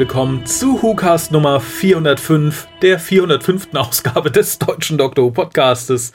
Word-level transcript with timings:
Willkommen 0.00 0.46
zu 0.46 0.82
WhoCast 0.82 1.30
Nummer 1.30 1.60
405, 1.60 2.68
der 2.80 2.98
405. 2.98 3.68
Ausgabe 3.74 4.30
des 4.30 4.58
deutschen. 4.58 4.98
Who 4.98 5.30
Podcastes. 5.30 6.14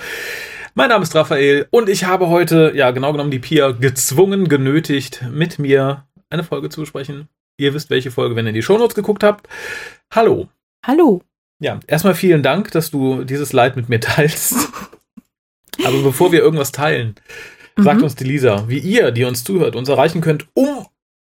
Mein 0.74 0.90
Name 0.90 1.04
ist 1.04 1.14
Raphael 1.14 1.68
und 1.70 1.88
ich 1.88 2.06
habe 2.06 2.30
heute, 2.30 2.72
ja 2.74 2.90
genau 2.90 3.12
genommen, 3.12 3.30
die 3.30 3.38
Pia 3.38 3.74
gezwungen, 3.74 4.50
genötigt, 4.50 5.24
mit 5.30 5.60
mir 5.60 6.08
eine 6.32 6.44
Folge 6.44 6.70
zu 6.70 6.80
besprechen. 6.82 7.30
Ihr 7.58 7.76
wisst, 7.76 7.92
welche 7.92 8.10
Folge, 8.10 8.36
wenn 8.36 8.48
ihr 8.48 8.50
in 8.50 8.56
die 8.56 8.64
Shownotes 8.64 8.96
geguckt 8.96 9.24
habt. 9.24 9.48
Hallo. 10.12 10.50
Hallo. 10.84 11.22
Ja, 11.60 11.80
erstmal 11.86 12.16
vielen 12.16 12.42
Dank, 12.42 12.72
dass 12.72 12.90
du 12.90 13.24
dieses 13.24 13.54
Leid 13.54 13.76
mit 13.76 13.88
mir 13.88 14.00
teilst. 14.00 14.56
Aber 15.86 16.02
bevor 16.02 16.32
wir 16.32 16.40
irgendwas 16.40 16.72
teilen, 16.72 17.14
sagt 17.78 17.98
Mhm. 18.00 18.04
uns 18.06 18.16
die 18.16 18.24
Lisa, 18.24 18.68
wie 18.68 18.80
ihr, 18.80 19.12
die 19.12 19.26
uns 19.26 19.44
zuhört, 19.44 19.76
uns 19.76 19.90
erreichen 19.90 20.22
könnt, 20.22 20.48
um 20.56 20.88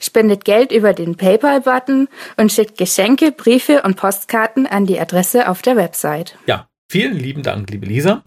Spendet 0.00 0.44
Geld 0.44 0.72
über 0.72 0.92
den 0.92 1.16
PayPal-Button 1.16 2.08
und 2.36 2.52
schickt 2.52 2.78
Geschenke, 2.78 3.32
Briefe 3.32 3.82
und 3.82 3.96
Postkarten 3.96 4.66
an 4.66 4.86
die 4.86 4.98
Adresse 4.98 5.48
auf 5.48 5.62
der 5.62 5.76
Website. 5.76 6.36
Ja, 6.46 6.68
vielen 6.90 7.18
lieben 7.18 7.42
Dank, 7.42 7.70
liebe 7.70 7.86
Lisa. 7.86 8.22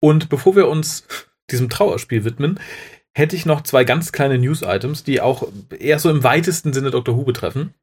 Und 0.00 0.28
bevor 0.28 0.56
wir 0.56 0.68
uns 0.68 1.06
diesem 1.50 1.68
Trauerspiel 1.68 2.24
widmen, 2.24 2.60
hätte 3.16 3.36
ich 3.36 3.46
noch 3.46 3.62
zwei 3.62 3.84
ganz 3.84 4.12
kleine 4.12 4.38
News-Items, 4.38 5.04
die 5.04 5.20
auch 5.20 5.48
eher 5.78 5.98
so 5.98 6.10
im 6.10 6.22
weitesten 6.22 6.72
Sinne 6.72 6.90
Dr. 6.90 7.16
Who 7.16 7.24
betreffen. 7.24 7.74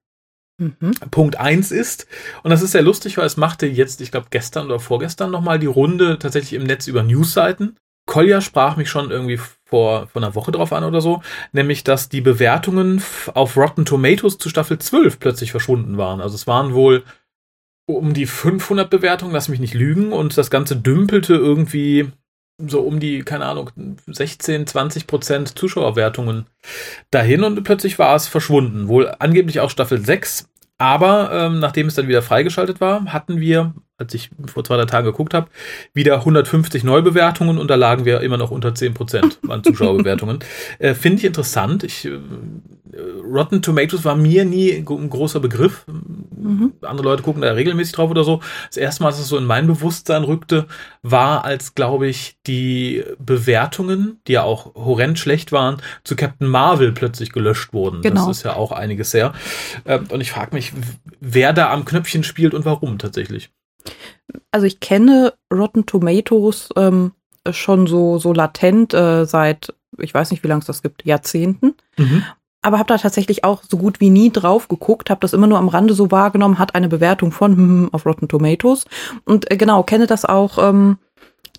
Mhm. 0.59 0.91
Punkt 1.09 1.37
eins 1.37 1.71
ist, 1.71 2.07
und 2.43 2.51
das 2.51 2.61
ist 2.61 2.71
sehr 2.71 2.83
lustig, 2.83 3.17
weil 3.17 3.25
es 3.25 3.37
machte 3.37 3.65
jetzt, 3.65 4.01
ich 4.01 4.11
glaube, 4.11 4.27
gestern 4.29 4.67
oder 4.67 4.79
vorgestern 4.79 5.31
nochmal 5.31 5.57
die 5.57 5.65
Runde 5.65 6.19
tatsächlich 6.19 6.53
im 6.53 6.67
Netz 6.67 6.87
über 6.87 7.01
Newsseiten. 7.01 7.77
Kolja 8.05 8.41
sprach 8.41 8.75
mich 8.75 8.89
schon 8.89 9.11
irgendwie 9.11 9.39
vor, 9.65 10.07
vor 10.07 10.21
einer 10.21 10.35
Woche 10.35 10.51
drauf 10.51 10.73
an 10.73 10.83
oder 10.83 11.01
so, 11.01 11.21
nämlich, 11.51 11.83
dass 11.83 12.09
die 12.09 12.21
Bewertungen 12.21 13.01
auf 13.33 13.57
Rotten 13.57 13.85
Tomatoes 13.85 14.37
zu 14.37 14.49
Staffel 14.49 14.77
12 14.77 15.19
plötzlich 15.19 15.51
verschwunden 15.51 15.97
waren. 15.97 16.21
Also 16.21 16.35
es 16.35 16.45
waren 16.45 16.73
wohl 16.73 17.03
um 17.85 18.13
die 18.13 18.25
500 18.25 18.89
Bewertungen, 18.89 19.33
lass 19.33 19.49
mich 19.49 19.59
nicht 19.59 19.73
lügen, 19.73 20.11
und 20.13 20.37
das 20.37 20.49
Ganze 20.49 20.75
dümpelte 20.75 21.33
irgendwie 21.33 22.11
so 22.61 22.81
um 22.81 22.99
die, 22.99 23.23
keine 23.23 23.45
Ahnung, 23.45 23.71
16, 24.07 24.67
20 24.67 25.07
Prozent 25.07 25.57
Zuschauerwertungen 25.57 26.45
dahin 27.11 27.43
und 27.43 27.63
plötzlich 27.63 27.99
war 27.99 28.15
es 28.15 28.27
verschwunden. 28.27 28.87
Wohl 28.87 29.13
angeblich 29.19 29.59
auch 29.59 29.69
Staffel 29.69 30.03
6, 30.03 30.49
aber 30.77 31.31
ähm, 31.31 31.59
nachdem 31.59 31.87
es 31.87 31.95
dann 31.95 32.07
wieder 32.07 32.21
freigeschaltet 32.21 32.79
war, 32.79 33.05
hatten 33.05 33.39
wir, 33.39 33.73
als 33.97 34.13
ich 34.13 34.29
vor 34.47 34.63
zwei, 34.63 34.75
drei 34.77 34.85
Tagen 34.85 35.05
geguckt 35.05 35.33
habe, 35.33 35.49
wieder 35.93 36.15
150 36.15 36.83
Neubewertungen 36.83 37.57
und 37.57 37.69
da 37.69 37.75
lagen 37.75 38.05
wir 38.05 38.21
immer 38.21 38.37
noch 38.37 38.51
unter 38.51 38.73
10 38.73 38.93
Prozent 38.93 39.39
an 39.47 39.63
Zuschauerbewertungen. 39.63 40.39
äh, 40.79 40.93
Finde 40.93 41.19
ich 41.19 41.25
interessant. 41.25 41.83
Ich, 41.83 42.05
äh, 42.05 42.19
Rotten 43.23 43.61
Tomatoes 43.61 44.05
war 44.05 44.15
mir 44.15 44.45
nie 44.45 44.71
ein 44.71 44.85
großer 44.85 45.39
Begriff. 45.39 45.85
Mhm. 45.87 46.73
Andere 46.81 47.07
Leute 47.07 47.23
gucken 47.23 47.41
da 47.41 47.51
regelmäßig 47.51 47.93
drauf 47.95 48.11
oder 48.11 48.23
so. 48.23 48.41
Das 48.67 48.77
erste 48.77 49.03
Mal, 49.03 49.09
dass 49.09 49.19
es 49.19 49.27
so 49.27 49.37
in 49.37 49.45
mein 49.45 49.65
Bewusstsein 49.65 50.23
rückte, 50.23 50.67
war, 51.01 51.43
als, 51.45 51.73
glaube 51.73 52.07
ich, 52.07 52.37
die 52.45 53.03
Bewertungen, 53.17 54.19
die 54.27 54.33
ja 54.33 54.43
auch 54.43 54.75
horrend 54.75 55.17
schlecht 55.17 55.51
waren, 55.51 55.77
zu 56.03 56.15
Captain 56.15 56.47
Marvel 56.47 56.91
plötzlich 56.91 57.31
gelöscht 57.31 57.73
wurden. 57.73 58.01
Genau. 58.01 58.27
Das 58.27 58.37
ist 58.37 58.43
ja 58.43 58.55
auch 58.55 58.71
einiges 58.71 59.13
her. 59.13 59.33
Ähm, 59.85 60.05
Und 60.09 60.21
ich 60.21 60.31
frage 60.31 60.55
mich, 60.55 60.73
wer 61.19 61.53
da 61.53 61.71
am 61.71 61.85
Knöpfchen 61.85 62.23
spielt 62.23 62.53
und 62.53 62.65
warum 62.65 62.97
tatsächlich. 62.99 63.49
Also 64.51 64.65
ich 64.65 64.79
kenne 64.79 65.33
Rotten 65.51 65.85
Tomatoes 65.85 66.69
ähm, 66.75 67.11
schon 67.51 67.87
so, 67.87 68.19
so 68.19 68.33
latent 68.33 68.93
äh, 68.93 69.25
seit, 69.25 69.73
ich 69.97 70.13
weiß 70.13 70.31
nicht, 70.31 70.43
wie 70.43 70.47
lange 70.47 70.61
es 70.61 70.67
das 70.67 70.81
gibt, 70.81 71.05
Jahrzehnten. 71.05 71.75
Aber 72.61 72.79
habe 72.79 72.87
da 72.87 72.97
tatsächlich 72.97 73.43
auch 73.43 73.61
so 73.67 73.77
gut 73.77 73.99
wie 73.99 74.09
nie 74.09 74.31
drauf 74.31 74.69
geguckt, 74.69 75.09
habe 75.09 75.19
das 75.19 75.33
immer 75.33 75.47
nur 75.47 75.57
am 75.57 75.67
Rande 75.67 75.93
so 75.93 76.11
wahrgenommen, 76.11 76.59
hat 76.59 76.75
eine 76.75 76.87
Bewertung 76.87 77.31
von 77.31 77.51
hm, 77.57 77.89
auf 77.91 78.05
Rotten 78.05 78.27
Tomatoes. 78.27 78.85
Und 79.25 79.51
äh, 79.51 79.57
genau, 79.57 79.83
kenne 79.83 80.07
das 80.07 80.23
auch 80.25 80.57
ähm, 80.57 80.97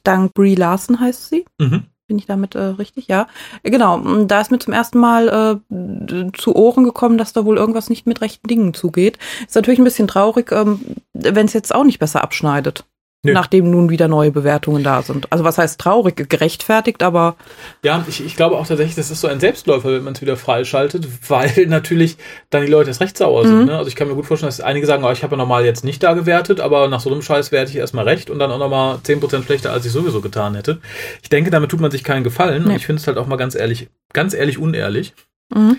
dank 0.03 0.33
Brie 0.35 0.55
Larson 0.55 1.01
heißt 1.01 1.29
sie. 1.29 1.45
Mhm. 1.59 1.85
Bin 2.07 2.19
ich 2.19 2.27
damit 2.27 2.55
äh, 2.55 2.59
richtig? 2.61 3.09
Ja. 3.09 3.29
Äh, 3.63 3.71
Genau, 3.71 3.97
und 3.97 4.29
da 4.29 4.41
ist 4.41 4.51
mir 4.51 4.59
zum 4.59 4.73
ersten 4.75 4.99
Mal 4.99 5.63
äh, 5.71 6.33
zu 6.37 6.55
Ohren 6.55 6.85
gekommen, 6.85 7.17
dass 7.19 7.33
da 7.33 7.45
wohl 7.45 7.57
irgendwas 7.57 7.89
nicht 7.89 8.07
mit 8.07 8.21
rechten 8.21 8.47
Dingen 8.47 8.75
zugeht. 8.75 9.19
Ist 9.47 9.55
natürlich 9.55 9.81
ein 9.81 9.85
bisschen 9.85 10.09
traurig, 10.09 10.53
ähm, 10.53 10.81
wenn 11.15 11.47
es 11.47 11.55
jetzt 11.55 11.75
auch 11.75 11.85
nicht 11.85 11.99
besser 11.99 12.23
abschneidet. 12.23 12.85
Nö. 13.25 13.33
Nachdem 13.33 13.71
nun 13.71 13.89
wieder 13.91 14.07
neue 14.07 14.31
Bewertungen 14.31 14.85
da 14.85 15.01
sind. 15.03 15.33
Also 15.33 15.45
was 15.45 15.57
heißt 15.59 15.81
traurig? 15.81 16.29
Gerechtfertigt, 16.29 17.03
aber 17.03 17.37
Ja, 17.83 18.05
ich, 18.07 18.25
ich 18.25 18.37
glaube 18.37 18.57
auch 18.57 18.67
tatsächlich, 18.67 18.95
das 18.97 19.11
ist 19.11 19.21
so 19.23 19.29
ein 19.29 19.41
Selbstläufer, 19.41 19.91
wenn 19.93 20.05
man 20.05 20.13
es 20.13 20.21
wieder 20.21 20.37
freischaltet, 20.37 21.09
weil 21.29 21.67
natürlich 21.67 22.19
dann 22.51 22.67
die 22.67 22.71
Leute 22.71 22.91
erst 22.91 23.01
recht 23.01 23.17
sauer 23.17 23.47
sind. 23.47 23.61
Mhm. 23.61 23.65
Ne? 23.67 23.79
Also 23.79 23.89
ich 23.89 23.97
kann 23.97 24.09
mir 24.09 24.15
gut 24.15 24.27
vorstellen, 24.27 24.49
dass 24.49 24.61
einige 24.61 24.87
sagen, 24.87 25.05
oh, 25.05 25.11
ich 25.11 25.23
habe 25.23 25.33
ja 25.33 25.39
normal 25.39 25.65
jetzt 25.65 25.85
nicht 25.85 26.03
da 26.03 26.13
gewertet, 26.13 26.61
aber 26.61 26.89
nach 26.89 27.01
so 27.01 27.11
einem 27.11 27.23
Scheiß 27.23 27.51
werte 27.51 27.71
ich 27.71 27.77
erstmal 27.79 28.05
recht 28.05 28.29
und 28.29 28.39
dann 28.39 28.51
auch 28.51 28.59
nochmal 28.59 28.97
10% 29.05 29.45
schlechter, 29.45 29.73
als 29.73 29.87
ich 29.87 29.93
sowieso 29.93 30.21
getan 30.21 30.55
hätte. 30.55 30.79
Ich 31.23 31.31
denke, 31.31 31.51
damit 31.51 31.71
tut 31.71 31.81
man 31.81 31.91
sich 31.91 32.05
keinen 32.05 32.25
Gefallen 32.25 32.63
und 32.65 32.69
Nee. 32.69 32.77
ich 32.77 32.87
finde 32.87 33.01
es 33.01 33.07
halt 33.07 33.17
auch 33.17 33.27
mal 33.27 33.37
ganz 33.37 33.55
ehrlich, 33.55 33.89
ganz 34.13 34.35
ehrlich 34.35 34.59
unehrlich. 34.59 35.15
Mhm. 35.53 35.79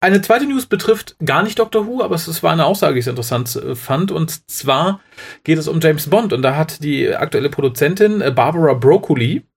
Eine 0.00 0.20
zweite 0.22 0.46
News 0.46 0.66
betrifft 0.66 1.16
gar 1.24 1.42
nicht 1.42 1.58
Doctor 1.58 1.86
Who, 1.86 2.02
aber 2.02 2.14
es 2.14 2.42
war 2.42 2.52
eine 2.52 2.66
Aussage, 2.66 2.94
die 2.94 2.98
ich 2.98 3.04
sehr 3.06 3.12
interessant 3.12 3.56
äh, 3.56 3.74
fand. 3.74 4.10
Und 4.12 4.50
zwar 4.50 5.00
geht 5.44 5.58
es 5.58 5.66
um 5.68 5.80
James 5.80 6.08
Bond. 6.08 6.32
Und 6.32 6.42
da 6.42 6.56
hat 6.56 6.82
die 6.84 7.14
aktuelle 7.14 7.48
Produzentin 7.50 8.20
äh, 8.20 8.30
Barbara 8.30 8.74
Broccoli. 8.74 9.42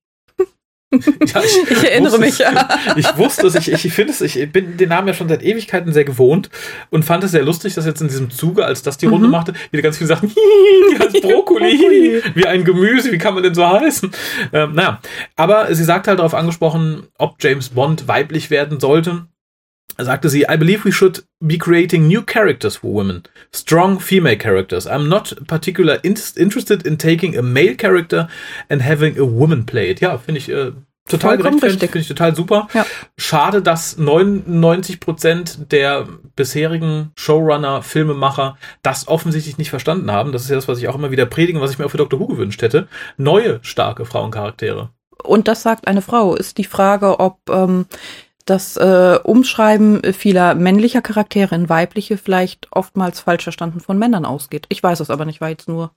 Ja, 0.89 1.41
Ich 1.43 1.83
erinnere 1.83 2.13
wusste 2.13 2.19
mich. 2.19 2.39
Ich 2.95 3.17
wusste 3.17 3.47
es, 3.47 3.55
ich, 3.55 3.69
ich 3.85 3.91
finde 3.93 4.13
es, 4.13 4.21
ich 4.21 4.49
bin 4.53 4.77
den 4.77 4.87
Namen 4.87 5.09
ja 5.09 5.13
schon 5.13 5.27
seit 5.27 5.43
Ewigkeiten 5.43 5.91
sehr 5.91 6.05
gewohnt 6.05 6.49
und 6.91 7.03
fand 7.03 7.25
es 7.25 7.31
sehr 7.31 7.43
lustig, 7.43 7.73
dass 7.73 7.85
jetzt 7.85 7.99
in 7.99 8.07
diesem 8.07 8.29
Zuge, 8.31 8.63
als 8.63 8.83
das 8.83 8.97
die 8.97 9.05
Runde 9.07 9.27
Mhm. 9.27 9.31
machte, 9.33 9.53
wieder 9.71 9.83
ganz 9.83 9.97
viele 9.97 10.07
Sachen, 10.07 10.29
Brokkoli, 11.21 11.77
Brokkoli. 11.77 12.21
wie 12.35 12.45
ein 12.47 12.63
Gemüse, 12.63 13.11
wie 13.11 13.17
kann 13.17 13.33
man 13.33 13.43
denn 13.43 13.53
so 13.53 13.67
heißen? 13.67 14.11
Ähm, 14.53 14.75
naja, 14.75 15.01
aber 15.35 15.75
sie 15.75 15.83
sagt 15.83 16.07
halt 16.07 16.19
darauf 16.19 16.33
angesprochen, 16.33 17.07
ob 17.17 17.35
James 17.43 17.67
Bond 17.67 18.07
weiblich 18.07 18.49
werden 18.49 18.79
sollte 18.79 19.25
sagte 20.05 20.29
sie, 20.29 20.45
I 20.49 20.57
believe 20.57 20.85
we 20.85 20.91
should 20.91 21.23
be 21.39 21.57
creating 21.57 22.07
new 22.07 22.21
characters 22.21 22.77
for 22.77 22.93
women. 22.93 23.23
Strong 23.51 23.99
female 23.99 24.37
characters. 24.37 24.87
I'm 24.87 25.07
not 25.07 25.35
particular 25.47 25.99
in 26.03 26.15
interested 26.35 26.85
in 26.85 26.97
taking 26.97 27.37
a 27.37 27.41
male 27.41 27.75
character 27.75 28.27
and 28.69 28.81
having 28.81 29.17
a 29.17 29.23
woman 29.23 29.65
play 29.65 29.89
it. 29.89 29.99
Ja, 29.99 30.17
finde 30.17 30.39
ich 30.39 30.49
äh, 30.49 30.71
total 31.07 31.37
gerechtfertigt, 31.37 31.81
richtig. 31.81 31.91
finde 31.91 32.01
ich 32.01 32.07
total 32.07 32.35
super. 32.35 32.67
Ja. 32.73 32.85
Schade, 33.17 33.61
dass 33.61 33.97
99 33.97 34.99
Prozent 34.99 35.71
der 35.71 36.07
bisherigen 36.35 37.11
Showrunner, 37.15 37.81
Filmemacher 37.81 38.57
das 38.83 39.07
offensichtlich 39.07 39.57
nicht 39.57 39.69
verstanden 39.69 40.11
haben. 40.11 40.31
Das 40.31 40.43
ist 40.43 40.49
ja 40.49 40.55
das, 40.55 40.67
was 40.67 40.79
ich 40.79 40.87
auch 40.87 40.95
immer 40.95 41.11
wieder 41.11 41.25
predige, 41.25 41.57
und 41.57 41.63
was 41.63 41.71
ich 41.71 41.79
mir 41.79 41.85
auch 41.85 41.91
für 41.91 41.97
Dr. 41.97 42.19
Who 42.19 42.27
gewünscht 42.27 42.61
hätte. 42.61 42.87
Neue, 43.17 43.59
starke 43.63 44.05
Frauencharaktere. 44.05 44.89
Und 45.23 45.47
das 45.47 45.63
sagt 45.63 45.87
eine 45.87 46.01
Frau. 46.01 46.35
Ist 46.35 46.57
die 46.57 46.63
Frage, 46.63 47.19
ob 47.19 47.39
ähm, 47.49 47.85
das 48.49 48.77
äh, 48.77 49.19
Umschreiben 49.23 50.01
vieler 50.13 50.55
männlicher 50.55 51.01
Charaktere 51.01 51.55
in 51.55 51.69
weibliche 51.69 52.17
vielleicht 52.17 52.67
oftmals 52.71 53.19
falsch 53.19 53.43
verstanden 53.43 53.79
von 53.79 53.97
Männern 53.97 54.25
ausgeht. 54.25 54.65
Ich 54.69 54.81
weiß 54.81 54.99
es 54.99 55.09
aber 55.09 55.25
nicht, 55.25 55.41
war 55.41 55.49
jetzt 55.49 55.67
nur. 55.67 55.91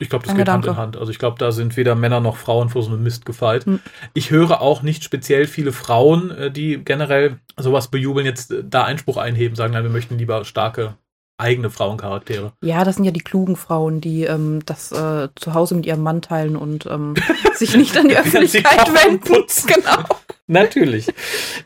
Ich 0.00 0.08
glaube, 0.08 0.24
das 0.24 0.36
geht 0.36 0.48
Hand 0.48 0.62
Gedanke. 0.62 0.68
in 0.68 0.76
Hand. 0.76 0.96
Also 0.96 1.10
ich 1.10 1.18
glaube, 1.18 1.38
da 1.38 1.50
sind 1.50 1.76
weder 1.76 1.96
Männer 1.96 2.20
noch 2.20 2.36
Frauen 2.36 2.68
vor 2.68 2.82
so 2.82 2.90
einem 2.90 3.02
Mist 3.02 3.26
gefeit. 3.26 3.66
Hm. 3.66 3.80
Ich 4.14 4.30
höre 4.30 4.60
auch 4.60 4.82
nicht 4.82 5.02
speziell 5.02 5.46
viele 5.46 5.72
Frauen, 5.72 6.30
äh, 6.30 6.50
die 6.50 6.82
generell 6.84 7.40
sowas 7.56 7.88
bejubeln, 7.88 8.24
jetzt 8.24 8.52
äh, 8.52 8.62
da 8.64 8.84
Einspruch 8.84 9.16
einheben, 9.16 9.56
sagen, 9.56 9.72
nein, 9.72 9.82
wir 9.82 9.90
möchten 9.90 10.16
lieber 10.16 10.44
starke 10.44 10.96
eigene 11.38 11.70
Frauencharaktere. 11.70 12.52
Ja, 12.62 12.84
das 12.84 12.96
sind 12.96 13.04
ja 13.04 13.12
die 13.12 13.20
klugen 13.20 13.56
Frauen, 13.56 14.00
die 14.00 14.24
ähm, 14.24 14.60
das 14.66 14.92
äh, 14.92 15.28
zu 15.36 15.54
Hause 15.54 15.76
mit 15.76 15.86
ihrem 15.86 16.02
Mann 16.02 16.20
teilen 16.20 16.56
und 16.56 16.86
ähm, 16.86 17.14
sich 17.54 17.76
nicht 17.76 17.96
an 17.96 18.08
die 18.08 18.16
Öffentlichkeit 18.16 18.92
wenden. 18.92 19.44
Genau. 19.66 20.04
Natürlich. 20.46 21.06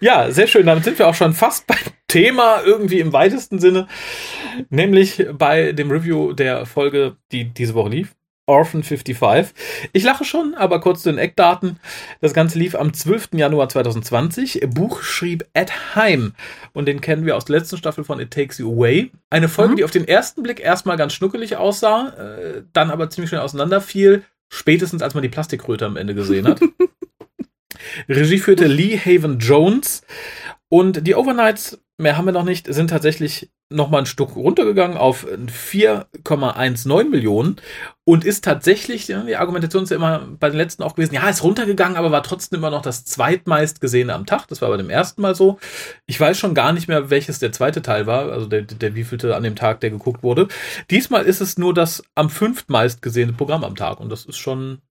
Ja, 0.01 0.31
sehr 0.31 0.47
schön. 0.47 0.67
Damit 0.67 0.85
sind 0.85 0.99
wir 0.99 1.07
auch 1.07 1.15
schon 1.15 1.35
fast 1.35 1.67
beim 1.67 1.79
Thema 2.09 2.63
irgendwie 2.65 2.99
im 3.01 3.13
weitesten 3.13 3.59
Sinne, 3.59 3.87
nämlich 4.71 5.25
bei 5.33 5.73
dem 5.73 5.91
Review 5.91 6.33
der 6.33 6.67
Folge, 6.67 7.17
die 7.31 7.45
diese 7.45 7.75
Woche 7.75 7.91
lief. 7.91 8.15
Orphan 8.47 8.83
55. 8.83 9.55
Ich 9.93 10.03
lache 10.03 10.25
schon, 10.25 10.55
aber 10.55 10.81
kurz 10.81 11.03
zu 11.03 11.11
den 11.11 11.19
Eckdaten. 11.19 11.79
Das 12.21 12.35
Ganze 12.35 12.59
lief 12.59 12.75
am 12.75 12.93
12. 12.93 13.31
Januar 13.35 13.69
2020. 13.69 14.67
Buch 14.69 15.03
schrieb 15.03 15.47
Ed 15.55 15.95
Heim 15.95 16.35
und 16.73 16.87
den 16.87 17.01
kennen 17.01 17.25
wir 17.25 17.37
aus 17.37 17.45
der 17.45 17.59
letzten 17.59 17.77
Staffel 17.77 18.05
von 18.05 18.19
It 18.19 18.33
Takes 18.33 18.59
You 18.59 18.73
Away. 18.73 19.13
Eine 19.31 19.49
Folge, 19.49 19.73
mhm. 19.73 19.77
die 19.77 19.85
auf 19.85 19.91
den 19.91 20.09
ersten 20.09 20.43
Blick 20.43 20.61
erstmal 20.61 20.97
ganz 20.97 21.13
schnuckelig 21.13 21.57
aussah, 21.57 22.09
äh, 22.09 22.63
dann 22.73 22.91
aber 22.91 23.11
ziemlich 23.11 23.29
schnell 23.29 23.43
auseinanderfiel, 23.43 24.25
spätestens 24.49 25.03
als 25.03 25.15
man 25.15 25.23
die 25.23 25.29
Plastikkröte 25.29 25.87
am 25.87 25.97
Ende 25.97 26.15
gesehen 26.15 26.49
hat. 26.49 26.61
Regie 28.09 28.39
führte 28.39 28.67
Lee 28.67 28.99
Haven 28.99 29.39
Jones 29.39 30.03
und 30.69 31.07
die 31.07 31.15
Overnights, 31.15 31.79
mehr 32.03 32.17
haben 32.17 32.27
wir 32.27 32.33
noch 32.33 32.45
nicht, 32.45 32.73
sind 32.73 32.89
tatsächlich 32.89 33.51
noch 33.71 33.89
mal 33.89 33.99
ein 33.99 34.07
Stück 34.07 34.37
runtergegangen 34.37 34.97
auf 34.97 35.27
4,19 35.27 37.09
Millionen 37.09 37.57
und 38.05 38.25
ist 38.25 38.45
tatsächlich, 38.45 39.07
die 39.07 39.37
Argumentation 39.37 39.85
ist 39.85 39.91
ja 39.91 39.97
immer 39.97 40.27
bei 40.39 40.51
den 40.51 40.59
letzten 40.59 40.83
auch 40.83 40.95
gewesen, 40.95 41.15
ja, 41.15 41.29
ist 41.29 41.43
runtergegangen, 41.43 41.97
aber 41.97 42.11
war 42.11 42.23
trotzdem 42.23 42.59
immer 42.59 42.71
noch 42.71 42.83
das 42.83 43.05
zweitmeist 43.05 43.81
gesehene 43.81 44.15
am 44.15 44.27
Tag. 44.27 44.47
Das 44.49 44.61
war 44.61 44.69
bei 44.69 44.77
dem 44.77 44.91
ersten 44.91 45.23
Mal 45.23 45.35
so. 45.35 45.59
Ich 46.07 46.21
weiß 46.21 46.39
schon 46.39 46.55
gar 46.55 46.73
nicht 46.73 46.89
mehr, 46.89 47.11
welches 47.11 47.39
der 47.39 47.53
zweite 47.53 47.83
Teil 47.83 48.07
war, 48.07 48.31
also 48.31 48.47
der, 48.47 48.63
der 48.63 48.95
wievielte 48.95 49.35
an 49.35 49.43
dem 49.43 49.57
Tag, 49.57 49.81
der 49.81 49.91
geguckt 49.91 50.23
wurde. 50.23 50.49
Diesmal 50.91 51.25
ist 51.25 51.41
es 51.41 51.57
nur 51.57 51.73
das 51.73 52.03
am 52.15 52.29
fünftmeist 52.29 53.03
gesehene 53.03 53.33
Programm 53.33 53.65
am 53.65 53.77
Tag 53.77 54.01
und 54.01 54.11
das 54.11 54.27
ist 54.27 54.39
schon 54.39 54.83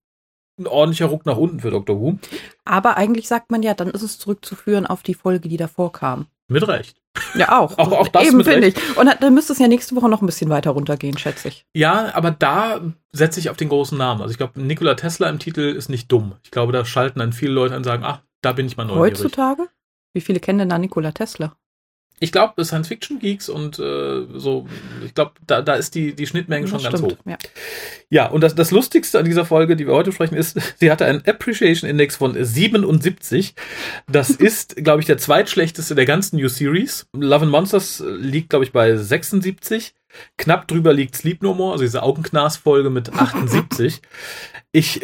ein 0.58 0.66
ordentlicher 0.66 1.06
Ruck 1.06 1.26
nach 1.26 1.36
unten 1.36 1.60
für 1.60 1.70
Dr. 1.70 1.98
Who. 1.98 2.18
Aber 2.64 2.96
eigentlich 2.96 3.28
sagt 3.28 3.50
man 3.50 3.62
ja, 3.62 3.74
dann 3.74 3.90
ist 3.90 4.02
es 4.02 4.18
zurückzuführen 4.18 4.86
auf 4.86 5.02
die 5.02 5.14
Folge, 5.14 5.48
die 5.48 5.56
davor 5.56 5.92
kam. 5.92 6.26
Mit 6.52 6.66
Recht. 6.68 7.00
Ja, 7.34 7.58
auch. 7.58 7.76
auch, 7.78 7.92
auch 7.92 8.08
das 8.08 8.28
Eben, 8.28 8.44
finde 8.44 8.68
ich. 8.68 8.96
Und 8.96 9.10
dann 9.20 9.34
müsste 9.34 9.52
es 9.52 9.58
ja 9.58 9.68
nächste 9.68 9.96
Woche 9.96 10.08
noch 10.08 10.22
ein 10.22 10.26
bisschen 10.26 10.50
weiter 10.50 10.70
runtergehen, 10.70 11.18
schätze 11.18 11.48
ich. 11.48 11.66
Ja, 11.74 12.14
aber 12.14 12.30
da 12.30 12.80
setze 13.12 13.40
ich 13.40 13.50
auf 13.50 13.56
den 13.56 13.68
großen 13.68 13.96
Namen. 13.96 14.22
Also 14.22 14.32
ich 14.32 14.38
glaube, 14.38 14.60
Nikola 14.60 14.94
Tesla 14.94 15.28
im 15.28 15.38
Titel 15.38 15.60
ist 15.60 15.88
nicht 15.88 16.10
dumm. 16.10 16.34
Ich 16.42 16.50
glaube, 16.50 16.72
da 16.72 16.84
schalten 16.84 17.18
dann 17.18 17.32
viele 17.32 17.52
Leute 17.52 17.74
an 17.74 17.78
und 17.78 17.84
sagen, 17.84 18.04
ach, 18.04 18.20
da 18.42 18.52
bin 18.52 18.66
ich 18.66 18.76
mal 18.76 18.84
neugierig. 18.84 19.18
Heutzutage? 19.18 19.68
Wie 20.14 20.20
viele 20.20 20.40
kennen 20.40 20.58
denn 20.58 20.68
da 20.68 20.78
Nikola 20.78 21.12
Tesla? 21.12 21.56
Ich 22.22 22.30
glaube, 22.30 22.64
Science-Fiction-Geeks 22.64 23.48
und 23.48 23.80
äh, 23.80 24.22
so, 24.34 24.68
ich 25.04 25.12
glaube, 25.12 25.32
da, 25.44 25.60
da 25.60 25.74
ist 25.74 25.96
die, 25.96 26.14
die 26.14 26.28
Schnittmenge 26.28 26.68
schon 26.68 26.80
ganz 26.80 27.02
hoch. 27.02 27.16
Ja, 27.24 27.36
ja 28.10 28.26
und 28.28 28.42
das, 28.42 28.54
das 28.54 28.70
Lustigste 28.70 29.18
an 29.18 29.24
dieser 29.24 29.44
Folge, 29.44 29.74
die 29.74 29.88
wir 29.88 29.92
heute 29.92 30.12
sprechen, 30.12 30.36
ist, 30.36 30.56
sie 30.78 30.92
hatte 30.92 31.04
einen 31.04 31.26
Appreciation 31.26 31.90
Index 31.90 32.14
von 32.14 32.36
77. 32.40 33.56
Das 34.06 34.30
ist, 34.30 34.76
glaube 34.76 35.00
ich, 35.00 35.06
der 35.06 35.18
zweitschlechteste 35.18 35.96
der 35.96 36.06
ganzen 36.06 36.36
New 36.36 36.46
Series. 36.46 37.08
Love 37.12 37.42
and 37.42 37.50
Monsters 37.50 38.00
liegt, 38.06 38.50
glaube 38.50 38.64
ich, 38.64 38.70
bei 38.70 38.96
76. 38.96 39.92
Knapp 40.38 40.68
drüber 40.68 40.92
liegt 40.92 41.16
Sleep 41.16 41.42
No 41.42 41.54
More, 41.54 41.72
also 41.72 41.82
diese 41.82 42.04
Augenknas-Folge 42.04 42.90
mit 42.90 43.12
78. 43.18 44.00
ich, 44.70 45.00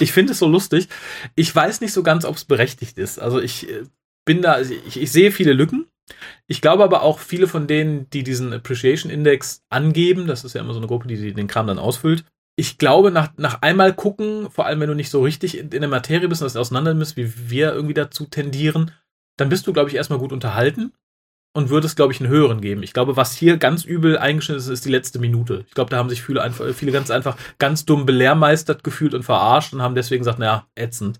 ich 0.00 0.12
finde 0.12 0.32
es 0.32 0.38
so 0.40 0.48
lustig. 0.48 0.88
Ich 1.34 1.54
weiß 1.54 1.80
nicht 1.80 1.94
so 1.94 2.02
ganz, 2.02 2.26
ob 2.26 2.36
es 2.36 2.44
berechtigt 2.44 2.98
ist. 2.98 3.18
Also 3.18 3.40
ich 3.40 3.70
äh, 3.70 3.84
bin 4.26 4.42
da, 4.42 4.60
ich, 4.60 5.00
ich 5.00 5.10
sehe 5.10 5.32
viele 5.32 5.54
Lücken. 5.54 5.86
Ich 6.46 6.60
glaube 6.60 6.84
aber 6.84 7.02
auch 7.02 7.18
viele 7.18 7.48
von 7.48 7.66
denen, 7.66 8.08
die 8.10 8.22
diesen 8.22 8.52
Appreciation 8.52 9.10
Index 9.10 9.64
angeben, 9.68 10.26
das 10.26 10.44
ist 10.44 10.54
ja 10.54 10.60
immer 10.60 10.72
so 10.72 10.78
eine 10.78 10.86
Gruppe, 10.86 11.08
die 11.08 11.32
den 11.32 11.48
Kram 11.48 11.66
dann 11.66 11.78
ausfüllt. 11.78 12.24
Ich 12.58 12.78
glaube, 12.78 13.10
nach, 13.10 13.32
nach 13.36 13.60
einmal 13.62 13.92
gucken, 13.92 14.50
vor 14.50 14.66
allem 14.66 14.80
wenn 14.80 14.88
du 14.88 14.94
nicht 14.94 15.10
so 15.10 15.22
richtig 15.22 15.58
in, 15.58 15.70
in 15.70 15.80
der 15.80 15.90
Materie 15.90 16.28
bist 16.28 16.40
und 16.40 16.46
das 16.46 16.56
auseinander 16.56 16.94
bist, 16.94 17.16
wie 17.16 17.50
wir 17.50 17.72
irgendwie 17.72 17.94
dazu 17.94 18.26
tendieren, 18.26 18.92
dann 19.36 19.48
bist 19.48 19.66
du, 19.66 19.72
glaube 19.72 19.90
ich, 19.90 19.96
erstmal 19.96 20.18
gut 20.18 20.32
unterhalten 20.32 20.92
und 21.56 21.70
würdest, 21.70 21.96
glaube 21.96 22.12
ich, 22.12 22.20
einen 22.20 22.28
höheren 22.28 22.60
geben. 22.60 22.82
Ich 22.82 22.92
glaube, 22.92 23.16
was 23.16 23.34
hier 23.34 23.56
ganz 23.56 23.84
übel 23.84 24.18
eingeschnitten 24.18 24.60
ist, 24.60 24.68
ist 24.68 24.84
die 24.84 24.90
letzte 24.90 25.18
Minute. 25.18 25.64
Ich 25.66 25.74
glaube, 25.74 25.90
da 25.90 25.96
haben 25.96 26.10
sich 26.10 26.22
viele, 26.22 26.42
einfach, 26.42 26.66
viele 26.74 26.92
ganz 26.92 27.10
einfach 27.10 27.36
ganz 27.58 27.86
dumm 27.86 28.04
belehrmeistert 28.04 28.84
gefühlt 28.84 29.14
und 29.14 29.22
verarscht 29.22 29.72
und 29.72 29.80
haben 29.80 29.94
deswegen 29.94 30.20
gesagt, 30.20 30.38
naja, 30.38 30.66
ätzend. 30.74 31.18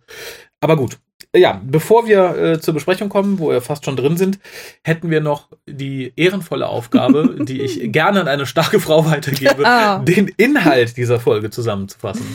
Aber 0.60 0.76
gut, 0.76 0.98
ja, 1.34 1.60
bevor 1.64 2.06
wir 2.06 2.36
äh, 2.36 2.60
zur 2.60 2.74
Besprechung 2.74 3.08
kommen, 3.08 3.38
wo 3.38 3.48
wir 3.48 3.62
fast 3.62 3.86
schon 3.86 3.96
drin 3.96 4.18
sind, 4.18 4.38
hätten 4.82 5.10
wir 5.10 5.22
noch 5.22 5.48
die 5.66 6.12
ehrenvolle 6.16 6.68
Aufgabe, 6.68 7.36
die 7.44 7.62
ich 7.62 7.92
gerne 7.92 8.20
an 8.20 8.28
eine 8.28 8.44
starke 8.44 8.78
Frau 8.78 9.06
weitergebe, 9.06 9.64
oh. 9.64 10.04
den 10.04 10.28
Inhalt 10.36 10.98
dieser 10.98 11.18
Folge 11.18 11.50
zusammenzufassen. 11.50 12.26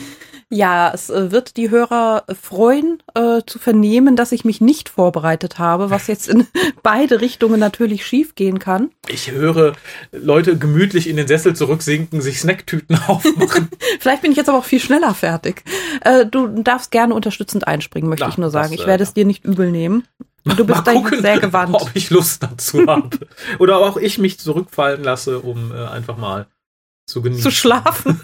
Ja, 0.54 0.90
es 0.92 1.08
äh, 1.08 1.32
wird 1.32 1.56
die 1.56 1.70
Hörer 1.70 2.24
freuen 2.38 3.02
äh, 3.14 3.40
zu 3.46 3.58
vernehmen, 3.58 4.16
dass 4.16 4.32
ich 4.32 4.44
mich 4.44 4.60
nicht 4.60 4.90
vorbereitet 4.90 5.58
habe, 5.58 5.88
was 5.88 6.08
jetzt 6.08 6.28
in 6.28 6.46
beide 6.82 7.22
Richtungen 7.22 7.58
natürlich 7.58 8.04
schiefgehen 8.04 8.58
kann. 8.58 8.90
Ich 9.08 9.30
höre 9.30 9.72
Leute 10.12 10.58
gemütlich 10.58 11.08
in 11.08 11.16
den 11.16 11.26
Sessel 11.26 11.56
zurücksinken, 11.56 12.20
sich 12.20 12.38
Snacktüten 12.38 13.00
aufmachen. 13.06 13.70
Vielleicht 13.98 14.20
bin 14.20 14.32
ich 14.32 14.36
jetzt 14.36 14.50
aber 14.50 14.58
auch 14.58 14.66
viel 14.66 14.80
schneller 14.80 15.14
fertig. 15.14 15.64
Äh, 16.02 16.26
du 16.26 16.48
darfst 16.62 16.90
gerne 16.90 17.14
unterstützend 17.14 17.66
einspringen, 17.66 18.10
möchte 18.10 18.26
Ach, 18.26 18.32
ich 18.32 18.38
nur 18.38 18.50
sagen. 18.50 18.72
Das, 18.72 18.80
ich 18.80 18.86
werde 18.86 19.04
äh, 19.04 19.06
es 19.06 19.14
dir 19.14 19.24
nicht 19.24 19.46
übel 19.46 19.70
nehmen. 19.70 20.06
Du 20.44 20.66
bist 20.66 20.86
da 20.86 20.92
sehr 21.18 21.40
gewandt. 21.40 21.76
Ob 21.80 21.92
ich 21.94 22.10
Lust 22.10 22.42
dazu 22.42 22.86
habe. 22.86 23.08
Oder 23.58 23.78
auch 23.78 23.96
ich 23.96 24.18
mich 24.18 24.38
zurückfallen 24.38 25.02
lasse, 25.02 25.38
um 25.38 25.72
äh, 25.72 25.86
einfach 25.86 26.18
mal 26.18 26.46
zu 27.06 27.22
genießen. 27.22 27.42
Zu 27.42 27.50
schlafen. 27.50 28.20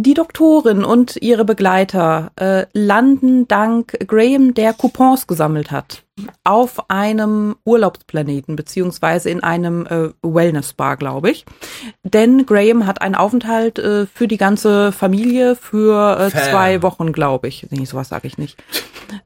Die 0.00 0.14
Doktorin 0.14 0.84
und 0.84 1.16
ihre 1.22 1.44
Begleiter 1.44 2.30
äh, 2.36 2.66
landen 2.72 3.48
dank 3.48 3.98
Graham, 4.06 4.54
der 4.54 4.72
Coupons 4.72 5.26
gesammelt 5.26 5.72
hat, 5.72 6.04
auf 6.44 6.88
einem 6.88 7.56
Urlaubsplaneten 7.64 8.54
beziehungsweise 8.54 9.28
in 9.28 9.42
einem 9.42 9.86
äh, 9.86 10.10
Wellness-Spa, 10.22 10.94
glaube 10.94 11.32
ich. 11.32 11.46
Denn 12.04 12.46
Graham 12.46 12.86
hat 12.86 13.02
einen 13.02 13.16
Aufenthalt 13.16 13.80
äh, 13.80 14.06
für 14.06 14.28
die 14.28 14.36
ganze 14.36 14.92
Familie 14.92 15.56
für 15.56 16.16
äh, 16.20 16.30
zwei 16.30 16.80
Wochen, 16.82 17.12
glaube 17.12 17.48
ich. 17.48 17.66
Nee, 17.70 17.84
sowas 17.84 18.08
sage 18.08 18.28
ich 18.28 18.38
nicht. 18.38 18.62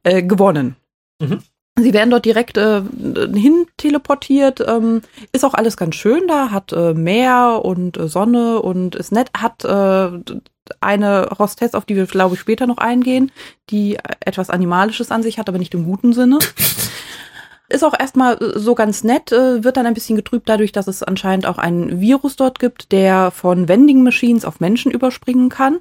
Äh, 0.05 0.23
gewonnen. 0.23 0.77
Mhm. 1.21 1.41
Sie 1.79 1.93
werden 1.93 2.11
dort 2.11 2.25
direkt 2.25 2.57
äh, 2.57 2.81
hin 2.81 3.67
teleportiert. 3.77 4.65
Ähm, 4.67 5.03
ist 5.33 5.45
auch 5.45 5.55
alles 5.55 5.77
ganz 5.77 5.97
schön 5.97 6.29
da, 6.29 6.51
hat 6.51 6.73
äh, 6.73 6.95
Meer 6.95 7.61
und 7.63 7.99
äh, 7.99 8.09
Sonne 8.09 8.61
und 8.63 8.95
ist 8.95 9.13
nett. 9.13 9.31
Hat 9.37 9.65
äh, 9.65 10.19
eine 10.81 11.29
Hostess, 11.39 11.75
auf 11.75 11.85
die 11.85 11.97
wir, 11.97 12.07
glaube 12.07 12.35
ich, 12.35 12.41
später 12.41 12.67
noch 12.67 12.79
eingehen, 12.79 13.33
die 13.71 13.99
etwas 14.21 14.51
Animalisches 14.51 15.11
an 15.11 15.23
sich 15.23 15.39
hat, 15.39 15.49
aber 15.49 15.59
nicht 15.59 15.75
im 15.75 15.85
guten 15.85 16.13
Sinne. 16.13 16.39
ist 17.69 17.85
auch 17.85 17.99
erstmal 17.99 18.37
äh, 18.43 18.59
so 18.59 18.75
ganz 18.75 19.05
nett, 19.05 19.33
äh, 19.33 19.65
wird 19.65 19.77
dann 19.77 19.87
ein 19.87 19.95
bisschen 19.95 20.17
getrübt 20.17 20.49
dadurch, 20.49 20.73
dass 20.73 20.89
es 20.89 21.03
anscheinend 21.03 21.47
auch 21.47 21.59
einen 21.59 22.01
Virus 22.01 22.37
dort 22.37 22.59
gibt, 22.59 22.93
der 22.93 23.31
von 23.31 23.69
Vending 23.69 24.03
Machines 24.03 24.45
auf 24.45 24.61
Menschen 24.61 24.93
überspringen 24.93 25.49
kann 25.49 25.81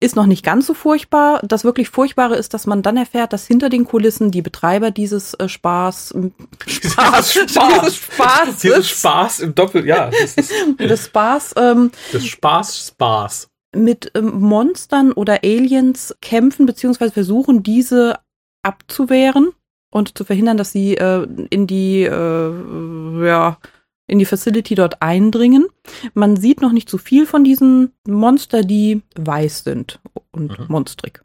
ist 0.00 0.16
noch 0.16 0.26
nicht 0.26 0.44
ganz 0.44 0.66
so 0.66 0.74
furchtbar. 0.74 1.40
Das 1.42 1.64
wirklich 1.64 1.88
Furchtbare 1.88 2.36
ist, 2.36 2.52
dass 2.52 2.66
man 2.66 2.82
dann 2.82 2.98
erfährt, 2.98 3.32
dass 3.32 3.46
hinter 3.46 3.70
den 3.70 3.84
Kulissen 3.84 4.30
die 4.30 4.42
Betreiber 4.42 4.90
dieses 4.90 5.32
äh, 5.34 5.48
Spaß, 5.48 6.14
Spaß, 6.66 7.32
Spaß, 7.32 7.46
dieses 7.82 7.96
Spaß, 7.96 8.56
dieses 8.58 8.90
Spaß 8.90 9.40
im 9.40 9.54
Doppel, 9.54 9.86
ja, 9.86 10.10
das 10.10 10.34
ist, 10.34 10.52
des 10.78 11.06
Spaß, 11.06 11.54
ähm, 11.56 11.90
des 12.12 12.26
Spaß, 12.26 12.88
Spaß 12.88 13.48
mit 13.74 14.10
ähm, 14.14 14.40
Monstern 14.40 15.12
oder 15.12 15.42
Aliens 15.42 16.14
kämpfen 16.20 16.66
beziehungsweise 16.66 17.12
versuchen, 17.12 17.62
diese 17.62 18.18
abzuwehren 18.62 19.52
und 19.90 20.16
zu 20.16 20.24
verhindern, 20.24 20.56
dass 20.56 20.72
sie 20.72 20.96
äh, 20.96 21.26
in 21.50 21.66
die 21.66 22.02
äh, 22.02 23.26
ja 23.26 23.58
in 24.06 24.18
die 24.18 24.26
Facility 24.26 24.74
dort 24.74 25.00
eindringen. 25.00 25.66
Man 26.12 26.36
sieht 26.36 26.60
noch 26.60 26.72
nicht 26.72 26.90
so 26.90 26.98
viel 26.98 27.26
von 27.26 27.44
diesen 27.44 27.92
Monster, 28.06 28.62
die 28.62 29.02
weiß 29.16 29.64
sind 29.64 30.00
und 30.30 30.58
mhm. 30.58 30.66
monstrig. 30.68 31.22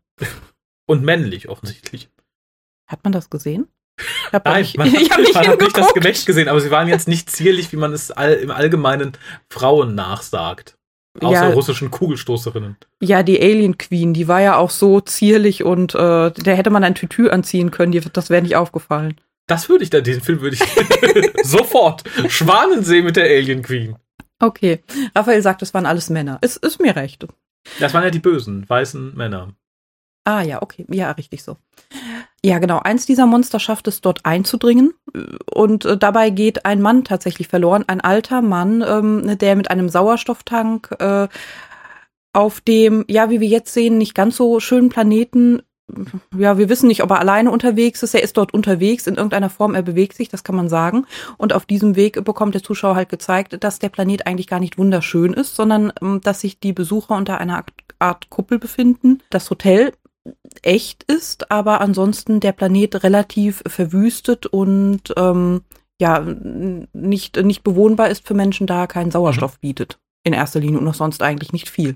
Und 0.86 1.04
männlich 1.04 1.50
offensichtlich. 1.50 2.10
Hat 2.88 3.04
man 3.04 3.12
das 3.12 3.30
gesehen? 3.30 3.68
Ich 4.00 4.34
hab 4.34 4.46
Nein, 4.46 4.62
nicht, 4.62 4.78
man, 4.78 4.88
ich 4.96 5.12
habe 5.12 5.22
nicht, 5.22 5.36
man 5.36 5.48
hat 5.48 5.62
nicht 5.62 5.78
das 5.78 5.94
Gemächt 5.94 6.26
gesehen, 6.26 6.48
aber 6.48 6.62
sie 6.62 6.72
waren 6.72 6.88
jetzt 6.88 7.08
nicht 7.08 7.30
zierlich, 7.30 7.72
wie 7.72 7.78
man 7.78 7.92
es 7.92 8.12
all, 8.12 8.34
im 8.34 8.52
Allgemeinen 8.52 9.14
Frauen 9.50 9.94
nachsagt. 9.96 10.79
Außer 11.22 11.34
ja, 11.34 11.50
russischen 11.50 11.92
Kugelstoßerinnen. 11.92 12.78
Ja, 13.02 13.24
die 13.24 13.42
Alien 13.42 13.78
Queen, 13.78 14.14
die 14.14 14.28
war 14.28 14.42
ja 14.42 14.58
auch 14.58 14.70
so 14.70 15.02
zierlich 15.02 15.64
und 15.64 15.96
äh, 15.96 16.32
der 16.32 16.56
hätte 16.56 16.70
man 16.70 16.84
ein 16.84 16.96
Tütü 16.96 17.30
anziehen 17.30 17.72
können, 17.72 17.92
die, 17.92 18.00
das 18.00 18.30
wäre 18.30 18.42
nicht 18.42 18.56
aufgefallen. 18.56 19.20
Das 19.48 19.68
würde 19.68 19.84
ich 19.84 19.90
da, 19.90 20.02
diesen 20.02 20.22
Film 20.22 20.42
würde 20.42 20.56
ich 20.56 21.44
sofort. 21.44 22.04
Schwanensee 22.28 23.02
mit 23.02 23.16
der 23.16 23.26
Alien 23.26 23.64
Queen. 23.64 23.96
Okay. 24.40 24.84
Raphael 25.16 25.42
sagt, 25.42 25.62
das 25.62 25.74
waren 25.74 25.86
alles 25.86 26.10
Männer. 26.10 26.38
Es 26.42 26.56
ist 26.56 26.80
mir 26.80 26.96
recht. 26.96 27.26
Das 27.80 27.94
waren 27.94 28.04
ja 28.04 28.10
die 28.10 28.20
bösen, 28.20 28.70
weißen 28.70 29.16
Männer. 29.16 29.54
Ah 30.24 30.44
ja, 30.44 30.62
okay. 30.62 30.86
Ja, 30.90 31.12
richtig 31.12 31.44
so. 31.44 31.58
Ja, 32.44 32.60
genau. 32.60 32.80
Eins 32.80 33.06
dieser 33.06 33.26
Monster 33.26 33.60
schafft 33.60 33.88
es, 33.88 34.02
dort 34.02 34.26
einzudringen. 34.26 34.94
Und 35.54 35.86
äh, 35.86 35.98
dabei 35.98 36.30
geht 36.30 36.66
ein 36.66 36.82
Mann 36.82 37.04
tatsächlich 37.04 37.48
verloren. 37.48 37.84
Ein 37.88 38.02
alter 38.02 38.42
Mann, 38.42 38.84
ähm, 38.88 39.38
der 39.38 39.56
mit 39.56 39.70
einem 39.72 39.90
Sauerstofftank 39.90 40.96
äh, 41.00 41.28
auf 42.32 42.62
dem, 42.62 43.06
ja, 43.10 43.30
wie 43.30 43.42
wir 43.42 43.48
jetzt 43.48 43.74
sehen, 43.74 43.98
nicht 43.98 44.16
ganz 44.16 44.38
so 44.38 44.60
schönen 44.60 44.90
Planeten 44.90 45.64
ja, 46.38 46.58
wir 46.58 46.70
wissen 46.70 46.88
nicht, 46.88 47.04
ob 47.04 47.12
er 47.12 47.20
alleine 47.20 47.52
unterwegs 47.52 48.04
ist. 48.04 48.14
Er 48.14 48.24
ist 48.24 48.38
dort 48.38 48.54
unterwegs 48.54 49.08
in 49.08 49.16
irgendeiner 49.16 49.50
Form, 49.50 49.76
er 49.76 49.82
bewegt 49.82 50.16
sich, 50.16 50.30
das 50.30 50.44
kann 50.44 50.56
man 50.56 50.70
sagen. 50.70 51.06
Und 51.38 51.54
auf 51.54 51.66
diesem 51.66 51.96
Weg 51.96 52.24
bekommt 52.24 52.54
der 52.54 52.64
Zuschauer 52.64 52.96
halt 52.96 53.10
gezeigt, 53.10 53.64
dass 53.64 53.80
der 53.80 53.90
Planet 53.90 54.28
eigentlich 54.28 54.48
gar 54.48 54.60
nicht 54.60 54.78
wunderschön 54.78 55.34
ist, 55.34 55.56
sondern 55.56 55.92
ähm, 56.02 56.22
dass 56.24 56.42
sich 56.42 56.60
die 56.60 56.74
Besucher 56.74 57.16
unter 57.16 57.40
einer 57.40 57.64
Art 58.00 58.30
Kuppel 58.30 58.60
befinden. 58.60 59.22
Das 59.30 59.50
Hotel 59.50 59.94
echt 60.62 61.04
ist, 61.04 61.52
aber 61.52 61.82
ansonsten 61.82 62.40
der 62.40 62.52
Planet 62.52 63.04
relativ 63.04 63.64
verwüstet 63.66 64.46
und 64.46 65.14
ähm, 65.18 65.62
ja, 66.02 66.20
nicht, 66.94 67.38
nicht 67.44 67.64
bewohnbar 67.64 68.10
ist 68.10 68.26
für 68.26 68.34
Menschen, 68.34 68.68
da 68.68 68.82
er 68.82 68.88
keinen 68.88 69.12
Sauerstoff 69.12 69.56
mhm. 69.56 69.62
bietet. 69.62 70.00
In 70.24 70.34
erster 70.34 70.60
Linie 70.60 70.80
und 70.80 70.86
noch 70.86 70.94
sonst 70.94 71.22
eigentlich 71.22 71.54
nicht 71.54 71.70
viel. 71.70 71.96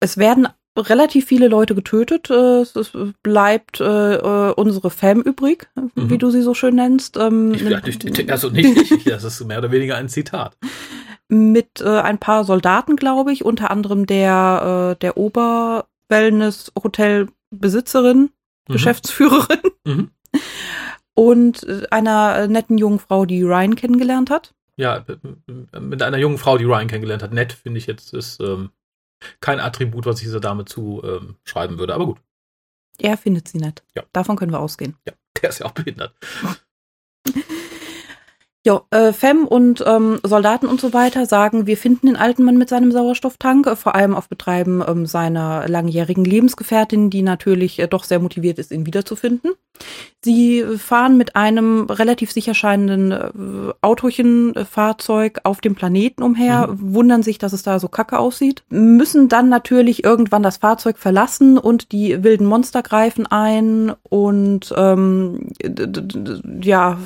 Es 0.00 0.16
werden 0.16 0.48
relativ 0.76 1.26
viele 1.26 1.48
Leute 1.48 1.74
getötet. 1.74 2.30
Es 2.30 2.74
bleibt 3.22 3.80
äh, 3.80 4.14
äh, 4.14 4.52
unsere 4.52 4.90
Fam 4.90 5.20
übrig, 5.20 5.68
mhm. 5.74 6.10
wie 6.10 6.18
du 6.18 6.30
sie 6.30 6.42
so 6.42 6.54
schön 6.54 6.76
nennst. 6.76 7.16
Ähm, 7.16 7.54
ich, 7.54 8.30
also 8.30 8.48
nicht 8.48 8.90
ich, 8.90 9.04
das 9.04 9.24
ist 9.24 9.44
mehr 9.44 9.58
oder 9.58 9.70
weniger 9.70 9.96
ein 9.96 10.08
Zitat. 10.08 10.56
Mit 11.28 11.80
äh, 11.80 11.88
ein 11.88 12.18
paar 12.18 12.44
Soldaten, 12.44 12.96
glaube 12.96 13.32
ich, 13.32 13.44
unter 13.44 13.70
anderem 13.70 14.06
der, 14.06 14.94
äh, 14.94 15.00
der 15.00 15.16
Oberwellness-Hotel-Besitzerin, 17.52 18.30
mhm. 18.68 18.72
Geschäftsführerin. 18.72 19.60
Mhm. 19.84 20.12
Und 21.14 21.92
einer 21.92 22.46
netten 22.46 22.78
jungen 22.78 23.00
Frau, 23.00 23.26
die 23.26 23.42
Ryan 23.42 23.74
kennengelernt 23.74 24.30
hat. 24.30 24.54
Ja, 24.76 25.04
mit 25.78 26.02
einer 26.02 26.18
jungen 26.18 26.38
Frau, 26.38 26.56
die 26.56 26.64
Ryan 26.64 26.86
kennengelernt 26.86 27.24
hat. 27.24 27.32
Nett, 27.32 27.52
finde 27.52 27.78
ich 27.78 27.86
jetzt, 27.86 28.14
ist 28.14 28.38
ähm, 28.40 28.70
kein 29.40 29.58
Attribut, 29.58 30.06
was 30.06 30.18
ich 30.20 30.26
dieser 30.26 30.38
Dame 30.38 30.64
zuschreiben 30.64 31.74
ähm, 31.74 31.78
würde, 31.78 31.94
aber 31.94 32.06
gut. 32.06 32.18
Er 32.98 33.16
findet 33.16 33.48
sie 33.48 33.58
nett. 33.58 33.82
Ja. 33.96 34.04
Davon 34.12 34.36
können 34.36 34.52
wir 34.52 34.60
ausgehen. 34.60 34.96
Ja, 35.04 35.14
der 35.42 35.50
ist 35.50 35.58
ja 35.58 35.66
auch 35.66 35.72
behindert. 35.72 36.14
Ja, 38.64 38.82
äh, 38.90 39.12
Fem 39.12 39.44
und 39.48 39.82
ähm, 39.84 40.20
Soldaten 40.22 40.66
und 40.66 40.80
so 40.80 40.92
weiter 40.92 41.26
sagen, 41.26 41.66
wir 41.66 41.76
finden 41.76 42.06
den 42.06 42.14
alten 42.14 42.44
Mann 42.44 42.58
mit 42.58 42.68
seinem 42.68 42.92
Sauerstofftank, 42.92 43.66
äh, 43.66 43.74
vor 43.74 43.96
allem 43.96 44.14
auf 44.14 44.28
Betreiben 44.28 44.84
ähm, 44.86 45.04
seiner 45.04 45.66
langjährigen 45.66 46.24
Lebensgefährtin, 46.24 47.10
die 47.10 47.22
natürlich 47.22 47.80
äh, 47.80 47.88
doch 47.88 48.04
sehr 48.04 48.20
motiviert 48.20 48.60
ist, 48.60 48.70
ihn 48.70 48.86
wiederzufinden. 48.86 49.50
Sie 50.24 50.62
fahren 50.78 51.16
mit 51.16 51.34
einem 51.34 51.86
relativ 51.90 52.30
sicher 52.30 52.54
scheinenden 52.54 53.10
äh, 53.10 53.72
Autochen-Fahrzeug 53.80 55.40
auf 55.42 55.60
dem 55.60 55.74
Planeten 55.74 56.22
umher, 56.22 56.68
mhm. 56.68 56.94
wundern 56.94 57.24
sich, 57.24 57.38
dass 57.38 57.52
es 57.52 57.64
da 57.64 57.80
so 57.80 57.88
kacke 57.88 58.20
aussieht, 58.20 58.62
müssen 58.68 59.28
dann 59.28 59.48
natürlich 59.48 60.04
irgendwann 60.04 60.44
das 60.44 60.58
Fahrzeug 60.58 60.98
verlassen 60.98 61.58
und 61.58 61.90
die 61.90 62.22
wilden 62.22 62.46
Monster 62.46 62.84
greifen 62.84 63.26
ein 63.26 63.92
und 64.08 64.72
ähm, 64.76 65.50
ja, 66.62 66.98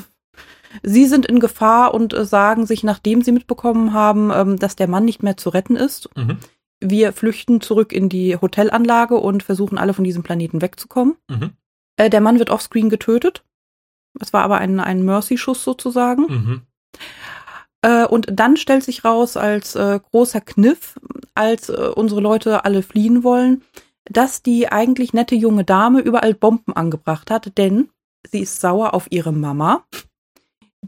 Sie 0.82 1.06
sind 1.06 1.26
in 1.26 1.40
Gefahr 1.40 1.94
und 1.94 2.12
äh, 2.14 2.24
sagen 2.24 2.66
sich, 2.66 2.82
nachdem 2.84 3.22
sie 3.22 3.32
mitbekommen 3.32 3.92
haben, 3.92 4.30
ähm, 4.32 4.58
dass 4.58 4.76
der 4.76 4.88
Mann 4.88 5.04
nicht 5.04 5.22
mehr 5.22 5.36
zu 5.36 5.50
retten 5.50 5.76
ist. 5.76 6.08
Mhm. 6.16 6.38
Wir 6.80 7.12
flüchten 7.12 7.60
zurück 7.60 7.92
in 7.92 8.08
die 8.08 8.36
Hotelanlage 8.36 9.16
und 9.16 9.42
versuchen 9.42 9.78
alle 9.78 9.94
von 9.94 10.04
diesem 10.04 10.22
Planeten 10.22 10.60
wegzukommen. 10.60 11.16
Mhm. 11.28 11.50
Äh, 11.96 12.10
der 12.10 12.20
Mann 12.20 12.38
wird 12.38 12.50
offscreen 12.50 12.90
getötet. 12.90 13.44
Das 14.14 14.32
war 14.32 14.42
aber 14.42 14.58
ein, 14.58 14.80
ein 14.80 15.04
Mercy-Schuss 15.04 15.62
sozusagen. 15.64 16.22
Mhm. 16.28 16.62
Äh, 17.82 18.06
und 18.06 18.26
dann 18.32 18.56
stellt 18.56 18.82
sich 18.82 19.04
raus 19.04 19.36
als 19.36 19.74
äh, 19.74 20.00
großer 20.10 20.40
Kniff, 20.40 20.98
als 21.34 21.68
äh, 21.68 21.90
unsere 21.94 22.20
Leute 22.20 22.64
alle 22.64 22.82
fliehen 22.82 23.22
wollen, 23.22 23.62
dass 24.04 24.42
die 24.42 24.70
eigentlich 24.70 25.12
nette 25.12 25.34
junge 25.34 25.64
Dame 25.64 26.00
überall 26.00 26.34
Bomben 26.34 26.72
angebracht 26.74 27.30
hat, 27.30 27.56
denn 27.58 27.90
sie 28.30 28.40
ist 28.40 28.60
sauer 28.60 28.94
auf 28.94 29.06
ihre 29.10 29.32
Mama, 29.32 29.84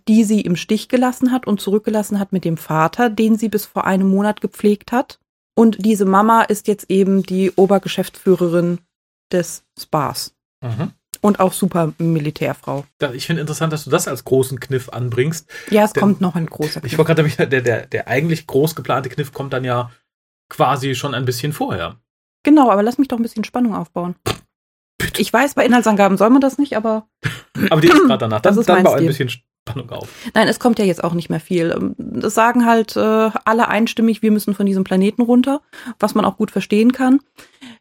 die 0.07 0.25
sie 0.25 0.41
im 0.41 0.57
Stich 0.57 0.89
gelassen 0.89 1.33
hat 1.33 1.47
und 1.47 1.61
zurückgelassen 1.61 2.19
hat 2.19 2.33
mit 2.33 2.45
dem 2.45 2.57
Vater, 2.57 3.11
den 3.11 3.37
sie 3.37 3.49
bis 3.49 3.67
vor 3.67 3.85
einem 3.85 4.09
Monat 4.09 4.41
gepflegt 4.41 4.93
hat. 4.93 5.19
Und 5.57 5.85
diese 5.85 6.05
Mama 6.05 6.43
ist 6.43 6.69
jetzt 6.69 6.89
eben 6.89 7.23
die 7.23 7.51
Obergeschäftsführerin 7.51 8.79
des 9.33 9.65
Spas. 9.79 10.35
Mhm. 10.63 10.93
Und 11.21 11.41
auch 11.41 11.53
super 11.53 11.95
Militärfrau. 11.99 12.85
Ich 13.13 13.27
finde 13.27 13.41
interessant, 13.41 13.73
dass 13.73 13.83
du 13.85 13.91
das 13.91 14.07
als 14.07 14.25
großen 14.25 14.61
Kniff 14.61 14.89
anbringst. 14.91 15.51
Ja, 15.71 15.83
es 15.83 15.93
Denn, 15.93 16.01
kommt 16.01 16.21
noch 16.21 16.37
ein 16.37 16.47
großer 16.47 16.81
Kniff. 16.81 16.93
Ich 16.93 16.99
wollte 16.99 17.15
gerade 17.17 17.49
der, 17.49 17.61
der, 17.61 17.87
der 17.87 18.07
eigentlich 18.07 18.47
groß 18.47 18.77
geplante 18.77 19.09
Kniff 19.09 19.33
kommt 19.33 19.53
dann 19.53 19.65
ja 19.65 19.91
quasi 20.49 20.95
schon 20.95 21.15
ein 21.15 21.25
bisschen 21.25 21.53
vorher. 21.53 21.97
Genau, 22.45 22.71
aber 22.71 22.85
lass 22.85 22.99
mich 22.99 23.09
doch 23.09 23.19
ein 23.19 23.23
bisschen 23.23 23.43
Spannung 23.43 23.75
aufbauen. 23.75 24.15
Bitte. 24.99 25.21
Ich 25.21 25.33
weiß, 25.33 25.55
bei 25.55 25.67
Inhaltsangaben 25.67 26.19
soll 26.19 26.31
man 26.31 26.41
das 26.41 26.59
nicht, 26.59 26.77
aber. 26.77 27.09
aber 27.71 27.81
die 27.81 27.89
ist 27.89 27.95
gerade 27.95 28.19
danach. 28.19 28.41
Dann, 28.41 28.55
das 28.55 28.61
ist 28.61 28.69
dann 28.69 28.85
bau 28.85 28.95
ein 28.95 29.07
bisschen 29.07 29.29
Spannung 29.69 29.91
auf. 29.91 30.09
Nein, 30.35 30.49
es 30.49 30.61
kommt 30.61 30.79
ja 30.79 30.85
jetzt 30.85 31.03
auch 31.03 31.15
nicht 31.15 31.31
mehr 31.31 31.41
viel. 31.41 31.75
Ähm, 31.77 31.95
das 31.99 32.35
sagen 32.35 32.67
halt 32.67 32.97
äh, 32.97 33.31
alle 33.45 33.69
einstimmig, 33.69 34.23
wir 34.23 34.31
müssen 34.31 34.55
von 34.55 34.67
diesem 34.67 34.85
Planeten 34.85 35.23
runter, 35.23 35.61
was 35.99 36.15
man 36.15 36.25
auch 36.25 36.37
gut 36.37 36.51
verstehen 36.51 36.93
kann. 36.93 37.21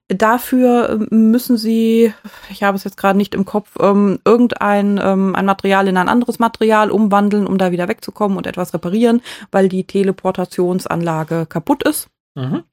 Dafür 0.08 0.90
ähm, 1.12 1.32
müssen 1.32 1.58
sie, 1.58 2.14
ich 2.50 2.64
habe 2.64 2.78
es 2.78 2.84
jetzt 2.84 2.98
gerade 2.98 3.18
nicht 3.18 3.36
im 3.36 3.46
Kopf, 3.46 3.72
ähm, 3.80 4.20
irgendein 4.26 5.00
ähm, 5.02 5.36
ein 5.36 5.46
Material 5.46 5.88
in 5.88 5.98
ein 5.98 6.10
anderes 6.10 6.40
Material 6.40 6.92
umwandeln, 6.92 7.48
um 7.48 7.58
da 7.58 7.72
wieder 7.72 7.88
wegzukommen 7.88 8.38
und 8.38 8.48
etwas 8.48 8.74
reparieren, 8.74 9.22
weil 9.52 9.70
die 9.70 9.84
Teleportationsanlage 9.84 11.46
kaputt 11.46 11.84
ist. 11.84 12.10
Mhm. 12.36 12.64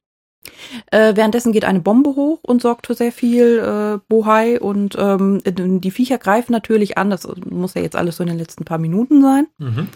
Äh, 0.90 1.16
währenddessen 1.16 1.52
geht 1.52 1.64
eine 1.64 1.80
Bombe 1.80 2.10
hoch 2.10 2.40
und 2.42 2.62
sorgt 2.62 2.86
für 2.86 2.94
sehr 2.94 3.12
viel 3.12 3.58
äh, 3.58 3.98
Bohai 4.08 4.60
und 4.60 4.96
ähm, 4.98 5.40
die 5.44 5.90
Viecher 5.90 6.18
greifen 6.18 6.52
natürlich 6.52 6.98
an. 6.98 7.10
Das 7.10 7.26
muss 7.48 7.74
ja 7.74 7.82
jetzt 7.82 7.96
alles 7.96 8.16
so 8.16 8.22
in 8.22 8.28
den 8.28 8.38
letzten 8.38 8.64
paar 8.64 8.78
Minuten 8.78 9.22
sein. 9.22 9.46
Mhm. 9.58 9.88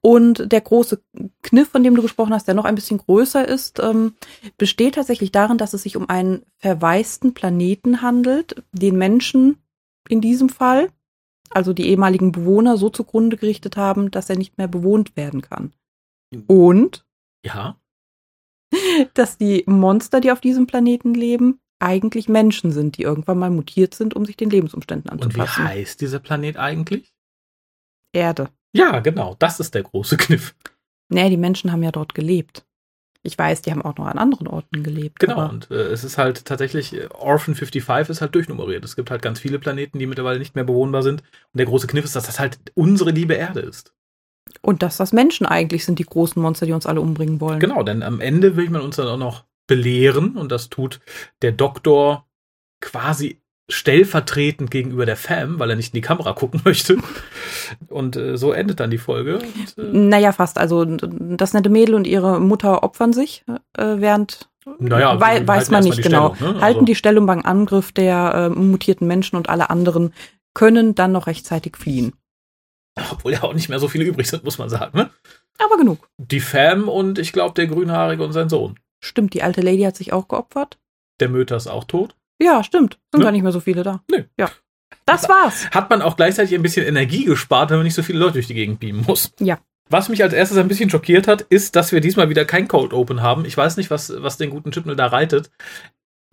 Und 0.00 0.50
der 0.52 0.60
große 0.60 1.02
Kniff, 1.42 1.68
von 1.68 1.84
dem 1.84 1.94
du 1.94 2.02
gesprochen 2.02 2.32
hast, 2.32 2.46
der 2.46 2.54
noch 2.54 2.64
ein 2.64 2.74
bisschen 2.74 2.98
größer 2.98 3.46
ist, 3.46 3.80
ähm, 3.80 4.14
besteht 4.58 4.96
tatsächlich 4.96 5.32
darin, 5.32 5.58
dass 5.58 5.74
es 5.74 5.82
sich 5.82 5.96
um 5.96 6.08
einen 6.08 6.42
verwaisten 6.58 7.34
Planeten 7.34 8.02
handelt, 8.02 8.62
den 8.72 8.96
Menschen 8.96 9.58
in 10.08 10.20
diesem 10.20 10.48
Fall, 10.48 10.88
also 11.50 11.72
die 11.72 11.86
ehemaligen 11.88 12.32
Bewohner, 12.32 12.76
so 12.76 12.88
zugrunde 12.88 13.36
gerichtet 13.36 13.76
haben, 13.76 14.10
dass 14.10 14.30
er 14.30 14.36
nicht 14.36 14.58
mehr 14.58 14.68
bewohnt 14.68 15.16
werden 15.16 15.42
kann. 15.42 15.72
Und 16.46 17.04
ja 17.44 17.76
dass 19.14 19.38
die 19.38 19.64
Monster, 19.66 20.20
die 20.20 20.32
auf 20.32 20.40
diesem 20.40 20.66
Planeten 20.66 21.14
leben, 21.14 21.60
eigentlich 21.78 22.28
Menschen 22.28 22.70
sind, 22.70 22.96
die 22.96 23.02
irgendwann 23.02 23.38
mal 23.38 23.50
mutiert 23.50 23.94
sind, 23.94 24.14
um 24.14 24.24
sich 24.24 24.36
den 24.36 24.50
Lebensumständen 24.50 25.10
anzupassen. 25.10 25.62
Und 25.62 25.68
wie 25.68 25.72
heißt 25.72 26.00
dieser 26.00 26.20
Planet 26.20 26.56
eigentlich? 26.56 27.12
Erde. 28.12 28.50
Ja, 28.72 29.00
genau, 29.00 29.36
das 29.38 29.60
ist 29.60 29.74
der 29.74 29.82
große 29.82 30.16
Kniff. 30.16 30.54
Nee, 31.08 31.28
die 31.28 31.36
Menschen 31.36 31.72
haben 31.72 31.82
ja 31.82 31.90
dort 31.90 32.14
gelebt. 32.14 32.64
Ich 33.24 33.38
weiß, 33.38 33.62
die 33.62 33.70
haben 33.70 33.82
auch 33.82 33.96
noch 33.96 34.06
an 34.06 34.18
anderen 34.18 34.48
Orten 34.48 34.82
gelebt. 34.82 35.20
Genau, 35.20 35.48
und 35.48 35.70
äh, 35.70 35.74
es 35.74 36.02
ist 36.02 36.18
halt 36.18 36.44
tatsächlich, 36.44 36.94
äh, 36.94 37.08
Orphan 37.10 37.54
55 37.54 38.08
ist 38.08 38.20
halt 38.20 38.34
durchnummeriert. 38.34 38.84
Es 38.84 38.96
gibt 38.96 39.10
halt 39.10 39.22
ganz 39.22 39.38
viele 39.38 39.60
Planeten, 39.60 39.98
die 39.98 40.06
mittlerweile 40.06 40.40
nicht 40.40 40.56
mehr 40.56 40.64
bewohnbar 40.64 41.02
sind. 41.02 41.20
Und 41.20 41.58
der 41.58 41.66
große 41.66 41.86
Kniff 41.86 42.04
ist, 42.04 42.16
dass 42.16 42.26
das 42.26 42.40
halt 42.40 42.58
unsere 42.74 43.10
liebe 43.10 43.34
Erde 43.34 43.60
ist. 43.60 43.94
Und 44.62 44.82
dass 44.82 44.96
das 44.96 45.12
Menschen 45.12 45.44
eigentlich 45.44 45.84
sind, 45.84 45.98
die 45.98 46.04
großen 46.04 46.40
Monster, 46.40 46.66
die 46.66 46.72
uns 46.72 46.86
alle 46.86 47.00
umbringen 47.00 47.40
wollen. 47.40 47.60
Genau, 47.60 47.82
denn 47.82 48.02
am 48.02 48.20
Ende 48.20 48.56
will 48.56 48.70
man 48.70 48.80
uns 48.80 48.96
dann 48.96 49.08
auch 49.08 49.18
noch 49.18 49.44
belehren 49.66 50.36
und 50.36 50.52
das 50.52 50.70
tut 50.70 51.00
der 51.42 51.52
Doktor 51.52 52.26
quasi 52.80 53.42
stellvertretend 53.68 54.70
gegenüber 54.70 55.06
der 55.06 55.16
Fam, 55.16 55.58
weil 55.58 55.70
er 55.70 55.76
nicht 55.76 55.94
in 55.94 55.98
die 55.98 56.06
Kamera 56.06 56.32
gucken 56.34 56.60
möchte. 56.64 56.98
Und 57.88 58.16
äh, 58.16 58.36
so 58.36 58.52
endet 58.52 58.80
dann 58.80 58.90
die 58.90 58.98
Folge. 58.98 59.38
Und, 59.38 59.78
äh, 59.78 59.82
naja, 59.92 60.32
fast. 60.32 60.58
Also 60.58 60.84
das 60.84 61.54
nette 61.54 61.70
Mädel 61.70 61.94
und 61.94 62.06
ihre 62.06 62.40
Mutter 62.40 62.82
opfern 62.82 63.12
sich, 63.12 63.44
äh, 63.76 63.96
während 63.98 64.48
naja, 64.78 65.20
wei 65.20 65.46
weiß 65.46 65.70
man 65.70 65.82
nicht 65.82 66.02
genau. 66.02 66.34
Stellung, 66.34 66.54
ne? 66.54 66.60
Halten 66.60 66.78
also. 66.80 66.84
die 66.84 66.94
Stellung 66.94 67.26
beim 67.26 67.40
Angriff 67.42 67.90
der 67.92 68.34
äh, 68.34 68.48
mutierten 68.50 69.08
Menschen 69.08 69.36
und 69.36 69.48
alle 69.48 69.70
anderen 69.70 70.12
können 70.54 70.94
dann 70.94 71.12
noch 71.12 71.26
rechtzeitig 71.26 71.76
fliehen. 71.76 72.12
Obwohl 73.10 73.32
ja 73.32 73.42
auch 73.42 73.54
nicht 73.54 73.68
mehr 73.68 73.78
so 73.78 73.88
viele 73.88 74.04
übrig 74.04 74.28
sind, 74.28 74.44
muss 74.44 74.58
man 74.58 74.68
sagen. 74.68 74.96
Ne? 74.96 75.10
Aber 75.58 75.76
genug. 75.76 76.08
Die 76.18 76.40
Fam 76.40 76.88
und 76.88 77.18
ich 77.18 77.32
glaube 77.32 77.54
der 77.54 77.66
Grünhaarige 77.66 78.24
und 78.24 78.32
sein 78.32 78.48
Sohn. 78.48 78.78
Stimmt, 79.00 79.34
die 79.34 79.42
alte 79.42 79.60
Lady 79.60 79.82
hat 79.82 79.96
sich 79.96 80.12
auch 80.12 80.28
geopfert. 80.28 80.78
Der 81.20 81.28
Möter 81.28 81.56
ist 81.56 81.66
auch 81.66 81.84
tot. 81.84 82.14
Ja, 82.40 82.62
stimmt. 82.64 82.98
Sind 83.12 83.20
ne? 83.20 83.24
gar 83.24 83.32
nicht 83.32 83.42
mehr 83.42 83.52
so 83.52 83.60
viele 83.60 83.82
da. 83.82 84.02
Nö. 84.10 84.24
Ja. 84.38 84.50
Das 85.06 85.28
war's. 85.28 85.70
Hat 85.70 85.90
man 85.90 86.02
auch 86.02 86.16
gleichzeitig 86.16 86.54
ein 86.54 86.62
bisschen 86.62 86.86
Energie 86.86 87.24
gespart, 87.24 87.70
wenn 87.70 87.78
man 87.78 87.84
nicht 87.84 87.94
so 87.94 88.02
viele 88.02 88.18
Leute 88.18 88.34
durch 88.34 88.46
die 88.46 88.54
Gegend 88.54 88.80
beamen 88.80 89.04
muss. 89.06 89.32
Ja. 89.40 89.58
Was 89.88 90.08
mich 90.08 90.22
als 90.22 90.32
erstes 90.32 90.58
ein 90.58 90.68
bisschen 90.68 90.90
schockiert 90.90 91.26
hat, 91.26 91.42
ist, 91.42 91.76
dass 91.76 91.92
wir 91.92 92.00
diesmal 92.00 92.28
wieder 92.28 92.44
kein 92.44 92.68
Cold 92.68 92.92
Open 92.92 93.20
haben. 93.20 93.44
Ich 93.44 93.56
weiß 93.56 93.76
nicht, 93.76 93.90
was, 93.90 94.12
was 94.22 94.38
den 94.38 94.50
guten 94.50 94.70
Chipnell 94.70 94.96
da 94.96 95.06
reitet. 95.06 95.50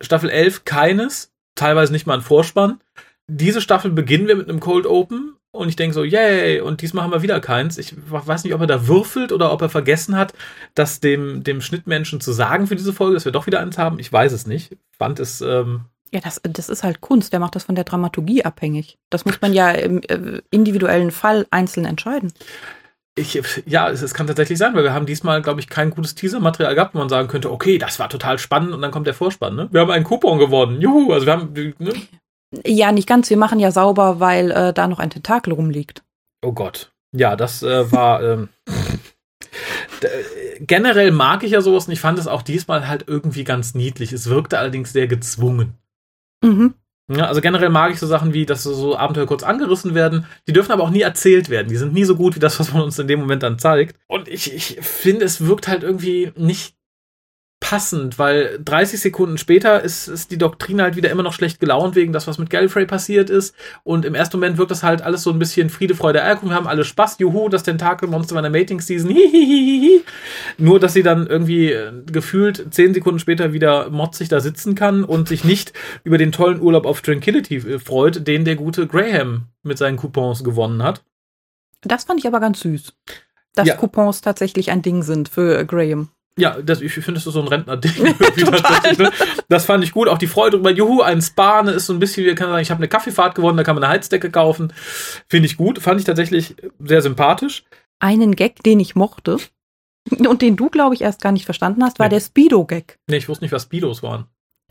Staffel 0.00 0.30
11 0.30 0.64
keines, 0.64 1.32
teilweise 1.56 1.92
nicht 1.92 2.06
mal 2.06 2.14
ein 2.14 2.22
Vorspann. 2.22 2.80
Diese 3.26 3.60
Staffel 3.60 3.90
beginnen 3.90 4.28
wir 4.28 4.36
mit 4.36 4.48
einem 4.48 4.60
Cold 4.60 4.86
Open 4.86 5.36
und 5.52 5.68
ich 5.68 5.76
denke 5.76 5.94
so, 5.94 6.04
yay, 6.04 6.60
und 6.60 6.80
diesmal 6.80 7.04
haben 7.04 7.12
wir 7.12 7.22
wieder 7.22 7.40
keins. 7.40 7.76
Ich 7.76 7.94
weiß 7.96 8.44
nicht, 8.44 8.54
ob 8.54 8.60
er 8.60 8.66
da 8.68 8.86
würfelt 8.86 9.32
oder 9.32 9.52
ob 9.52 9.62
er 9.62 9.68
vergessen 9.68 10.16
hat, 10.16 10.32
das 10.74 11.00
dem, 11.00 11.42
dem 11.42 11.60
Schnittmenschen 11.60 12.20
zu 12.20 12.32
sagen 12.32 12.66
für 12.68 12.76
diese 12.76 12.92
Folge, 12.92 13.14
dass 13.14 13.24
wir 13.24 13.32
doch 13.32 13.46
wieder 13.46 13.60
eins 13.60 13.76
haben. 13.76 13.98
Ich 13.98 14.12
weiß 14.12 14.32
es 14.32 14.46
nicht. 14.46 14.76
Fand 14.96 15.18
es. 15.18 15.40
Ähm, 15.40 15.86
Ja, 16.12 16.20
das, 16.20 16.40
das 16.44 16.68
ist 16.68 16.84
halt 16.84 17.00
Kunst. 17.00 17.32
Der 17.32 17.40
macht 17.40 17.56
das 17.56 17.64
von 17.64 17.74
der 17.74 17.84
Dramaturgie 17.84 18.44
abhängig. 18.44 18.98
Das 19.10 19.24
muss 19.24 19.40
man 19.40 19.52
ja 19.52 19.72
im 19.72 20.02
äh, 20.04 20.40
individuellen 20.50 21.10
Fall 21.10 21.46
einzeln 21.50 21.84
entscheiden. 21.84 22.32
Ich, 23.16 23.42
ja, 23.66 23.90
es, 23.90 24.02
es, 24.02 24.14
kann 24.14 24.28
tatsächlich 24.28 24.56
sein, 24.56 24.74
weil 24.74 24.84
wir 24.84 24.94
haben 24.94 25.04
diesmal, 25.04 25.42
glaube 25.42 25.60
ich, 25.60 25.68
kein 25.68 25.90
gutes 25.90 26.14
Teaser-Material 26.14 26.76
gehabt, 26.76 26.94
wo 26.94 26.98
man 27.00 27.08
sagen 27.08 27.26
könnte, 27.26 27.50
okay, 27.50 27.76
das 27.76 27.98
war 27.98 28.08
total 28.08 28.38
spannend 28.38 28.72
und 28.72 28.80
dann 28.82 28.92
kommt 28.92 29.08
der 29.08 29.14
Vorspann. 29.14 29.56
Ne? 29.56 29.68
Wir 29.72 29.80
haben 29.80 29.90
einen 29.90 30.04
Coupon 30.04 30.38
gewonnen. 30.38 30.80
Juhu, 30.80 31.12
also 31.12 31.26
wir 31.26 31.32
haben. 31.32 31.52
Ne? 31.78 31.92
Ja, 32.64 32.92
nicht 32.92 33.08
ganz. 33.08 33.30
Wir 33.30 33.36
machen 33.36 33.60
ja 33.60 33.70
sauber, 33.70 34.20
weil 34.20 34.50
äh, 34.50 34.72
da 34.72 34.88
noch 34.88 34.98
ein 34.98 35.10
Tentakel 35.10 35.52
rumliegt. 35.52 36.02
Oh 36.42 36.52
Gott. 36.52 36.92
Ja, 37.12 37.36
das 37.36 37.62
äh, 37.62 37.90
war. 37.92 38.22
ähm, 38.22 38.48
generell 40.60 41.10
mag 41.10 41.42
ich 41.42 41.52
ja 41.52 41.60
sowas 41.60 41.86
und 41.86 41.92
ich 41.92 42.00
fand 42.00 42.18
es 42.18 42.26
auch 42.26 42.42
diesmal 42.42 42.88
halt 42.88 43.04
irgendwie 43.06 43.44
ganz 43.44 43.74
niedlich. 43.74 44.12
Es 44.12 44.28
wirkte 44.28 44.58
allerdings 44.58 44.92
sehr 44.92 45.06
gezwungen. 45.06 45.74
Mhm. 46.42 46.74
Ja, 47.12 47.26
also 47.26 47.40
generell 47.40 47.70
mag 47.70 47.92
ich 47.92 47.98
so 47.98 48.06
Sachen 48.06 48.32
wie, 48.32 48.46
dass 48.46 48.62
so 48.62 48.96
Abenteuer 48.96 49.26
kurz 49.26 49.42
angerissen 49.42 49.94
werden. 49.96 50.26
Die 50.46 50.52
dürfen 50.52 50.70
aber 50.70 50.84
auch 50.84 50.90
nie 50.90 51.00
erzählt 51.00 51.50
werden. 51.50 51.68
Die 51.68 51.76
sind 51.76 51.92
nie 51.92 52.04
so 52.04 52.14
gut 52.14 52.36
wie 52.36 52.40
das, 52.40 52.60
was 52.60 52.72
man 52.72 52.82
uns 52.82 52.98
in 53.00 53.08
dem 53.08 53.18
Moment 53.18 53.42
dann 53.42 53.58
zeigt. 53.58 53.96
Und 54.06 54.28
ich, 54.28 54.54
ich 54.54 54.78
finde, 54.80 55.24
es 55.24 55.44
wirkt 55.44 55.66
halt 55.66 55.82
irgendwie 55.82 56.32
nicht 56.36 56.76
passend, 57.70 58.18
weil 58.18 58.58
30 58.64 58.98
Sekunden 58.98 59.38
später 59.38 59.80
ist, 59.80 60.08
ist 60.08 60.32
die 60.32 60.38
Doktrin 60.38 60.82
halt 60.82 60.96
wieder 60.96 61.08
immer 61.08 61.22
noch 61.22 61.32
schlecht 61.32 61.60
gelaunt 61.60 61.94
wegen 61.94 62.12
das, 62.12 62.26
was 62.26 62.36
mit 62.36 62.50
Gallifrey 62.50 62.84
passiert 62.84 63.30
ist. 63.30 63.54
Und 63.84 64.04
im 64.04 64.16
ersten 64.16 64.38
Moment 64.38 64.58
wirkt 64.58 64.72
das 64.72 64.82
halt 64.82 65.02
alles 65.02 65.22
so 65.22 65.30
ein 65.30 65.38
bisschen 65.38 65.70
Friede, 65.70 65.94
Freude, 65.94 66.20
Eierkuchen. 66.20 66.48
Wir 66.48 66.56
haben 66.56 66.66
alle 66.66 66.84
Spaß. 66.84 67.20
Juhu, 67.20 67.48
das 67.48 67.62
Tentakelmonster 67.62 68.34
war 68.34 68.44
in 68.44 68.52
der 68.52 68.60
Mating-Season. 68.60 69.14
Nur, 70.58 70.80
dass 70.80 70.94
sie 70.94 71.04
dann 71.04 71.28
irgendwie 71.28 71.70
äh, 71.70 71.92
gefühlt 72.10 72.74
10 72.74 72.92
Sekunden 72.92 73.20
später 73.20 73.52
wieder 73.52 73.88
motzig 73.88 74.28
da 74.28 74.40
sitzen 74.40 74.74
kann 74.74 75.04
und 75.04 75.28
sich 75.28 75.44
nicht 75.44 75.72
über 76.02 76.18
den 76.18 76.32
tollen 76.32 76.60
Urlaub 76.60 76.86
auf 76.86 77.02
Tranquility 77.02 77.54
äh, 77.58 77.78
freut, 77.78 78.26
den 78.26 78.44
der 78.44 78.56
gute 78.56 78.88
Graham 78.88 79.44
mit 79.62 79.78
seinen 79.78 79.96
Coupons 79.96 80.42
gewonnen 80.42 80.82
hat. 80.82 81.04
Das 81.82 82.02
fand 82.02 82.18
ich 82.18 82.26
aber 82.26 82.40
ganz 82.40 82.58
süß. 82.62 82.94
Dass 83.54 83.68
ja. 83.68 83.76
Coupons 83.76 84.22
tatsächlich 84.22 84.72
ein 84.72 84.82
Ding 84.82 85.04
sind 85.04 85.28
für 85.28 85.64
Graham. 85.64 86.08
Ja, 86.40 86.60
das, 86.60 86.80
ich 86.80 86.92
finde, 86.92 87.14
das 87.14 87.26
ist 87.26 87.34
so 87.34 87.40
ein 87.40 87.48
Rentner-Ding. 87.48 87.92
ne? 88.98 89.12
Das 89.48 89.66
fand 89.66 89.84
ich 89.84 89.92
gut. 89.92 90.08
Auch 90.08 90.18
die 90.18 90.26
Freude 90.26 90.56
über 90.56 90.70
Juhu, 90.70 91.02
ein 91.02 91.20
Spa, 91.20 91.62
ne, 91.62 91.72
ist 91.72 91.86
so 91.86 91.92
ein 91.92 91.98
bisschen, 91.98 92.26
wie 92.26 92.34
kann 92.34 92.48
man 92.48 92.54
sagen, 92.54 92.62
ich 92.62 92.70
habe 92.70 92.78
eine 92.78 92.88
Kaffeefahrt 92.88 93.34
gewonnen, 93.34 93.56
da 93.56 93.64
kann 93.64 93.74
man 93.76 93.84
eine 93.84 93.92
Heizdecke 93.92 94.30
kaufen. 94.30 94.72
Finde 95.28 95.46
ich 95.46 95.56
gut. 95.56 95.78
Fand 95.78 96.00
ich 96.00 96.06
tatsächlich 96.06 96.56
sehr 96.78 97.02
sympathisch. 97.02 97.64
Einen 98.00 98.34
Gag, 98.34 98.62
den 98.62 98.80
ich 98.80 98.94
mochte 98.94 99.38
und 100.18 100.42
den 100.42 100.56
du, 100.56 100.70
glaube 100.70 100.94
ich, 100.94 101.02
erst 101.02 101.20
gar 101.20 101.32
nicht 101.32 101.44
verstanden 101.44 101.84
hast, 101.84 101.98
war 101.98 102.06
nee. 102.06 102.14
der 102.14 102.20
Speedo-Gag. 102.20 102.98
Nee, 103.08 103.18
ich 103.18 103.28
wusste 103.28 103.44
nicht, 103.44 103.52
was 103.52 103.64
Speedos 103.64 104.02
waren. 104.02 104.26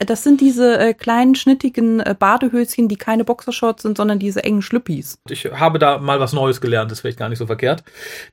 Das 0.06 0.24
sind 0.24 0.41
diese 0.41 0.77
äh, 0.79 0.94
kleinen, 0.94 1.36
schnittigen 1.36 2.00
äh, 2.00 2.15
Badehöschen, 2.18 2.88
die 2.88 2.96
keine 2.96 3.25
Boxershorts 3.25 3.84
sind, 3.84 3.98
sondern 3.98 4.20
diese 4.20 4.44
engen 4.44 4.62
Schlüppis. 4.62 5.20
Ich 5.29 5.46
habe 5.46 5.79
da 5.79 5.98
mal 5.98 6.20
was 6.20 6.34
Neues 6.34 6.62
gelernt, 6.62 6.91
das 6.91 7.00
ist 7.00 7.01
vielleicht 7.01 7.20
gar 7.20 7.29
nicht 7.29 7.39
so 7.39 7.48
verkehrt. 7.48 7.84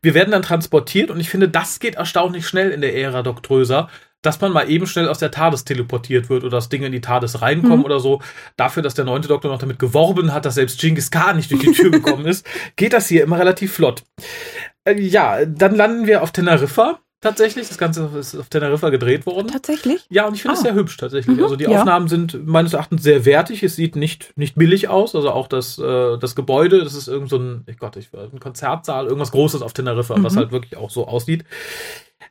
Wir 0.03 0.15
werden 0.15 0.31
dann 0.31 0.43
transportiert 0.43 1.11
und 1.11 1.19
ich 1.21 1.29
finde, 1.29 1.49
das 1.49 1.81
geht 1.81 1.97
erstaunlich 1.97 2.47
schnell 2.47 2.71
in 2.71 2.81
der 2.81 2.95
Ära 2.95 3.23
Doktröser, 3.23 3.89
dass 4.23 4.41
man 4.41 4.53
mal 4.53 4.69
eben 4.69 4.87
schnell 4.87 5.09
aus 5.09 5.19
der 5.19 5.31
TARDIS 5.31 5.65
teleportiert 5.65 6.29
wird 6.29 6.43
oder 6.43 6.57
dass 6.57 6.69
Dinge 6.69 6.87
in 6.87 6.93
die 6.93 7.01
TARDIS 7.01 7.43
reinkommen 7.43 7.79
mhm. 7.79 7.85
oder 7.85 8.01
so. 8.01 8.21
Dafür, 8.57 8.83
dass 8.83 8.95
der 8.95 9.05
neunte 9.05 9.29
Doktor 9.29 9.49
noch 9.49 9.59
damit 9.59 9.79
geworben 9.79 10.33
hat, 10.33 10.45
dass 10.45 10.55
selbst 10.55 10.81
Genghis 10.81 11.11
Khan 11.11 11.37
nicht 11.37 11.51
durch 11.51 11.63
die 11.63 11.73
Tür 11.73 11.91
gekommen 11.91 12.27
ist, 12.27 12.47
geht 12.77 12.93
das 12.93 13.09
hier 13.09 13.23
immer 13.23 13.39
relativ 13.39 13.73
flott. 13.73 14.05
Äh, 14.85 15.01
ja, 15.01 15.45
dann 15.45 15.75
landen 15.75 16.07
wir 16.07 16.23
auf 16.23 16.33
Teneriffa 16.33 17.01
tatsächlich. 17.27 17.69
Das 17.69 17.79
Ganze 17.79 18.09
ist 18.19 18.37
auf 18.37 18.49
Teneriffa 18.49 18.91
gedreht 18.91 19.27
worden. 19.27 19.49
Tatsächlich? 19.49 20.07
Ja, 20.09 20.27
und 20.27 20.35
ich 20.35 20.43
finde 20.43 20.55
es 20.55 20.61
ah. 20.61 20.65
sehr 20.65 20.75
hübsch 20.75 20.97
tatsächlich. 20.97 21.37
Mhm, 21.37 21.43
also 21.43 21.57
die 21.57 21.65
ja. 21.65 21.79
Aufnahmen 21.79 22.09
sind 22.09 22.47
meines 22.47 22.73
Erachtens 22.73 23.03
sehr 23.03 23.25
wertig. 23.25 23.63
Es 23.63 23.77
sieht 23.77 23.97
nicht, 23.97 24.33
nicht 24.37 24.55
billig 24.55 24.89
aus. 24.89 25.15
Also 25.15 25.31
auch 25.31 25.49
das, 25.49 25.79
äh, 25.79 26.19
das 26.19 26.35
Gebäude, 26.35 26.85
das 26.85 26.95
ist 26.95 27.09
irgend 27.09 27.31
so 27.31 27.39
ein, 27.39 27.65
ich 27.67 27.79
Gott, 27.79 27.97
ich, 27.97 28.11
ein 28.13 28.41
Konzertsaal, 28.41 29.07
irgendwas 29.07 29.33
Großes 29.33 29.63
auf 29.63 29.73
Teneriffa, 29.73 30.17
mhm. 30.17 30.25
was 30.25 30.37
halt 30.37 30.53
wirklich 30.53 30.77
auch 30.77 30.91
so 30.91 31.07
aussieht. 31.07 31.45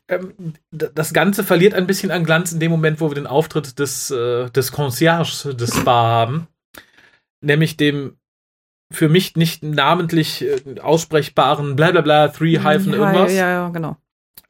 Ähm, 0.08 0.54
das 0.72 1.14
Ganze 1.14 1.44
verliert 1.44 1.74
ein 1.74 1.88
bisschen 1.88 2.12
an 2.12 2.24
Glanz 2.24 2.52
in 2.52 2.60
dem 2.60 2.72
Moment, 2.72 3.02
wo 3.02 3.10
wir 3.10 3.16
den 3.16 3.28
Auftritt 3.28 3.80
des, 3.80 4.12
äh, 4.12 4.50
des 4.50 4.72
Concierges 4.72 5.50
des 5.54 5.76
Spa 5.78 6.04
haben. 6.04 6.48
Nämlich 7.42 7.78
dem 7.78 8.18
für 8.92 9.10
mich 9.10 9.36
nicht 9.36 9.64
namentlich 9.64 10.44
äh, 10.44 10.80
aussprechbaren 10.80 11.76
blablabla, 11.76 12.30
three 12.30 12.60
hyphen 12.60 12.94
irgendwas. 12.94 13.34
Ja, 13.34 13.50
ja, 13.50 13.70
genau 13.70 13.98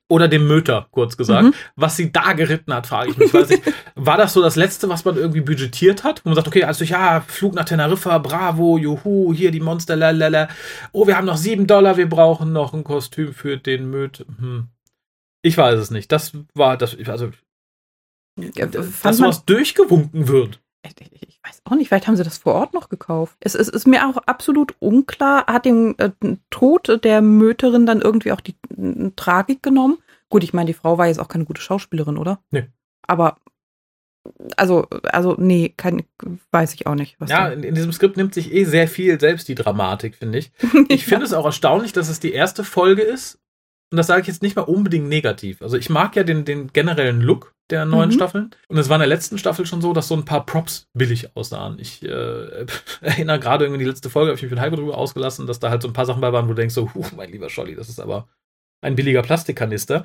oder 0.08 0.28
dem 0.28 0.48
Möter, 0.48 0.88
kurz 0.92 1.18
gesagt. 1.18 1.46
Mhm. 1.46 1.54
Was 1.76 1.98
sie 1.98 2.12
da 2.12 2.34
geritten 2.34 2.74
hat, 2.74 2.88
frage 2.88 3.12
ich 3.12 3.18
mich. 3.18 3.34
Weiß 3.34 3.50
ich, 3.50 3.62
war 3.96 4.18
das 4.18 4.34
so 4.34 4.42
das 4.42 4.56
Letzte, 4.56 4.88
was 4.90 5.04
man 5.04 5.18
irgendwie 5.18 5.42
budgetiert 5.42 6.04
hat? 6.04 6.24
Wo 6.24 6.30
man 6.30 6.36
sagt, 6.36 6.48
okay, 6.48 6.64
also 6.64 6.86
ja, 6.86 7.22
Flug 7.22 7.56
nach 7.56 7.66
Teneriffa, 7.66 8.18
bravo, 8.20 8.78
juhu, 8.78 9.34
hier 9.34 9.52
die 9.52 9.60
Monster, 9.60 9.96
lalala. 9.96 10.48
Oh, 10.92 11.08
wir 11.08 11.18
haben 11.18 11.26
noch 11.26 11.38
sieben 11.38 11.68
Dollar, 11.68 11.98
wir 11.98 12.08
brauchen 12.08 12.54
noch 12.54 12.74
ein 12.74 12.84
Kostüm 12.84 13.34
für 13.34 13.58
den 13.58 13.90
Möter. 13.90 14.26
Hm. 14.40 14.68
Ich 15.42 15.58
weiß 15.58 15.80
es 15.80 15.92
nicht. 15.92 16.12
Das 16.12 16.34
war 16.54 16.78
das, 16.78 16.96
also, 17.08 17.32
ja, 18.38 18.66
dass 18.68 19.18
sowas 19.18 19.46
durchgewunken 19.46 20.28
wird 20.28 20.60
ich 20.88 20.96
weiß 21.02 21.35
auch 21.66 21.76
nicht, 21.76 21.90
vielleicht 21.90 22.08
haben 22.08 22.16
sie 22.16 22.24
das 22.24 22.38
vor 22.38 22.54
Ort 22.54 22.74
noch 22.74 22.90
gekauft. 22.90 23.36
Es, 23.40 23.56
es 23.56 23.70
ist 23.70 23.88
mir 23.88 24.08
auch 24.08 24.18
absolut 24.18 24.76
unklar, 24.80 25.46
hat 25.48 25.66
den 25.66 25.98
äh, 26.00 26.12
Tod 26.50 27.04
der 27.04 27.22
Möterin 27.22 27.86
dann 27.86 28.02
irgendwie 28.02 28.32
auch 28.32 28.42
die 28.42 28.56
äh, 28.78 29.12
Tragik 29.16 29.64
genommen? 29.64 29.98
Gut, 30.30 30.44
ich 30.44 30.54
meine, 30.54 30.68
die 30.68 30.74
Frau 30.74 30.98
war 30.98 31.08
jetzt 31.08 31.20
auch 31.20 31.28
keine 31.28 31.46
gute 31.46 31.62
Schauspielerin, 31.62 32.18
oder? 32.18 32.40
Nee. 32.52 32.68
Aber 33.08 33.38
also, 34.58 34.88
also, 35.04 35.36
nee, 35.38 35.74
kein, 35.76 36.04
weiß 36.52 36.74
ich 36.74 36.88
auch 36.88 36.96
nicht. 36.96 37.18
ja, 37.28 37.50
in, 37.50 37.64
in, 37.64 37.76
diesem 37.76 37.92
Skript 37.92 38.18
nimmt 38.18 38.34
sich 38.34 38.52
eh 38.54 38.64
sehr 38.64 38.88
viel 38.88 39.20
selbst 39.20 39.48
die 39.48 39.56
Dramatik, 39.56 40.16
finde 40.16 40.40
ich. 40.40 40.52
Ich 40.90 41.06
finde 41.06 41.26
es 41.26 41.34
auch 41.34 41.46
erstaunlich, 41.46 41.94
dass 41.94 42.10
es 42.10 42.20
die 42.20 42.34
erste 42.34 42.64
Folge 42.64 43.02
ist. 43.02 43.40
Und 43.96 44.00
das 44.00 44.08
sage 44.08 44.20
ich 44.20 44.28
jetzt 44.28 44.42
nicht 44.42 44.58
mal 44.58 44.64
unbedingt 44.64 45.08
negativ. 45.08 45.62
Also 45.62 45.78
ich 45.78 45.90
mag 45.90 46.18
ja 46.18 46.26
den, 46.26 46.44
den 46.44 46.74
generellen 46.74 47.22
Look 47.22 47.56
der 47.70 47.86
neuen 47.86 48.10
mhm. 48.10 48.14
Staffeln. 48.14 48.52
Und 48.68 48.78
es 48.78 48.90
war 48.90 48.98
in 48.98 49.00
der 49.00 49.08
letzten 49.08 49.38
Staffel 49.38 49.66
schon 49.66 49.82
so, 49.82 49.94
dass 49.94 50.10
so 50.10 50.18
ein 50.18 50.26
paar 50.26 50.46
Props 50.46 50.90
billig 50.94 51.34
aussahen. 51.34 51.80
Ich 51.80 52.04
äh, 52.04 52.66
erinnere 53.00 53.40
gerade 53.40 53.64
irgendwie 53.64 53.86
die 53.86 53.90
letzte 53.90 54.10
Folge, 54.10 54.32
habe 54.32 54.36
ich 54.36 54.42
mich 54.42 54.52
mit 54.52 54.60
Heiko 54.60 54.76
drüber 54.76 54.98
ausgelassen, 54.98 55.48
dass 55.48 55.62
da 55.62 55.70
halt 55.70 55.82
so 55.82 55.88
ein 55.88 55.94
paar 55.94 56.06
Sachen 56.06 56.20
bei 56.20 56.34
waren, 56.34 56.44
wo 56.44 56.50
du 56.50 56.56
denkst 56.56 56.76
so, 56.76 56.94
huh, 56.94 57.06
mein 57.16 57.32
lieber 57.32 57.50
Scholli, 57.50 57.74
das 57.74 57.88
ist 57.88 58.02
aber 58.02 58.28
ein 58.82 58.98
billiger 58.98 59.22
Plastikkanister. 59.22 60.04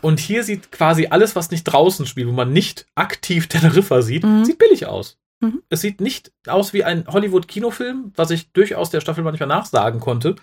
Und 0.00 0.20
hier 0.20 0.42
sieht 0.42 0.72
quasi 0.72 1.08
alles, 1.08 1.36
was 1.36 1.50
nicht 1.50 1.64
draußen 1.64 2.06
spielt, 2.06 2.28
wo 2.28 2.32
man 2.32 2.50
nicht 2.50 2.86
aktiv 2.94 3.46
Teneriffa 3.48 4.00
sieht, 4.00 4.24
mhm. 4.24 4.46
sieht 4.46 4.56
billig 4.56 4.86
aus. 4.86 5.18
Mhm. 5.40 5.62
Es 5.68 5.82
sieht 5.82 6.00
nicht 6.00 6.32
aus 6.46 6.72
wie 6.72 6.82
ein 6.82 7.06
Hollywood-Kinofilm, 7.06 8.12
was 8.16 8.30
ich 8.30 8.52
durchaus 8.52 8.88
der 8.88 9.02
Staffel 9.02 9.22
manchmal 9.22 9.48
nachsagen 9.50 10.00
konnte. 10.00 10.36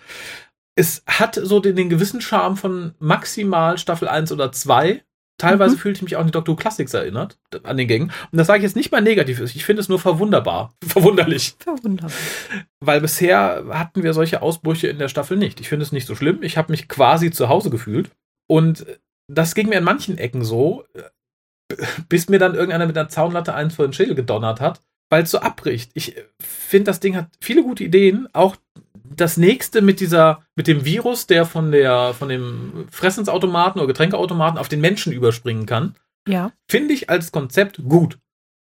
Es 0.76 1.02
hat 1.06 1.34
so 1.34 1.58
den, 1.58 1.74
den 1.74 1.88
gewissen 1.88 2.20
Charme 2.20 2.56
von 2.56 2.94
maximal 2.98 3.78
Staffel 3.78 4.08
1 4.08 4.30
oder 4.30 4.52
2, 4.52 5.02
Teilweise 5.38 5.74
mhm. 5.76 5.80
fühlte 5.80 5.98
ich 5.98 6.02
mich 6.02 6.16
auch 6.16 6.20
an 6.20 6.26
die 6.26 6.32
Doctor 6.32 6.56
Classics 6.56 6.94
erinnert, 6.94 7.38
an 7.62 7.76
den 7.76 7.88
Gängen. 7.88 8.10
Und 8.32 8.38
das 8.38 8.46
sage 8.46 8.58
ich 8.58 8.62
jetzt 8.62 8.76
nicht 8.76 8.90
mal 8.90 9.02
negativ. 9.02 9.40
Ich 9.40 9.64
finde 9.66 9.80
es 9.80 9.88
nur 9.88 9.98
verwunderbar. 9.98 10.74
Verwunderlich. 10.84 11.56
Verwunderbar. 11.58 12.16
Weil 12.80 13.00
bisher 13.02 13.66
hatten 13.68 14.02
wir 14.02 14.14
solche 14.14 14.40
Ausbrüche 14.40 14.88
in 14.88 14.98
der 14.98 15.08
Staffel 15.08 15.36
nicht. 15.36 15.60
Ich 15.60 15.68
finde 15.68 15.84
es 15.84 15.92
nicht 15.92 16.06
so 16.06 16.14
schlimm. 16.14 16.42
Ich 16.42 16.56
habe 16.56 16.72
mich 16.72 16.88
quasi 16.88 17.30
zu 17.30 17.50
Hause 17.50 17.68
gefühlt. 17.68 18.10
Und 18.48 18.86
das 19.30 19.54
ging 19.54 19.68
mir 19.68 19.78
in 19.78 19.84
manchen 19.84 20.16
Ecken 20.16 20.42
so, 20.42 20.84
bis 22.08 22.30
mir 22.30 22.38
dann 22.38 22.54
irgendeiner 22.54 22.86
mit 22.86 22.96
einer 22.96 23.10
Zaunlatte 23.10 23.54
eins 23.54 23.74
vor 23.74 23.86
den 23.86 23.92
Schädel 23.92 24.14
gedonnert 24.14 24.60
hat, 24.62 24.80
weil 25.10 25.24
es 25.24 25.30
so 25.30 25.40
abbricht. 25.40 25.90
Ich 25.92 26.16
finde, 26.40 26.84
das 26.84 27.00
Ding 27.00 27.14
hat 27.14 27.28
viele 27.42 27.62
gute 27.62 27.84
Ideen. 27.84 28.26
Auch 28.32 28.56
das 29.14 29.36
nächste 29.36 29.82
mit 29.82 30.00
dieser, 30.00 30.42
mit 30.54 30.66
dem 30.66 30.84
Virus, 30.84 31.26
der 31.26 31.44
von 31.44 31.70
der, 31.72 32.14
von 32.14 32.28
dem 32.28 32.86
Fressensautomaten 32.90 33.80
oder 33.80 33.88
Getränkeautomaten 33.88 34.58
auf 34.58 34.68
den 34.68 34.80
Menschen 34.80 35.12
überspringen 35.12 35.66
kann, 35.66 35.94
ja. 36.26 36.52
finde 36.68 36.94
ich 36.94 37.10
als 37.10 37.32
Konzept 37.32 37.80
gut. 37.88 38.18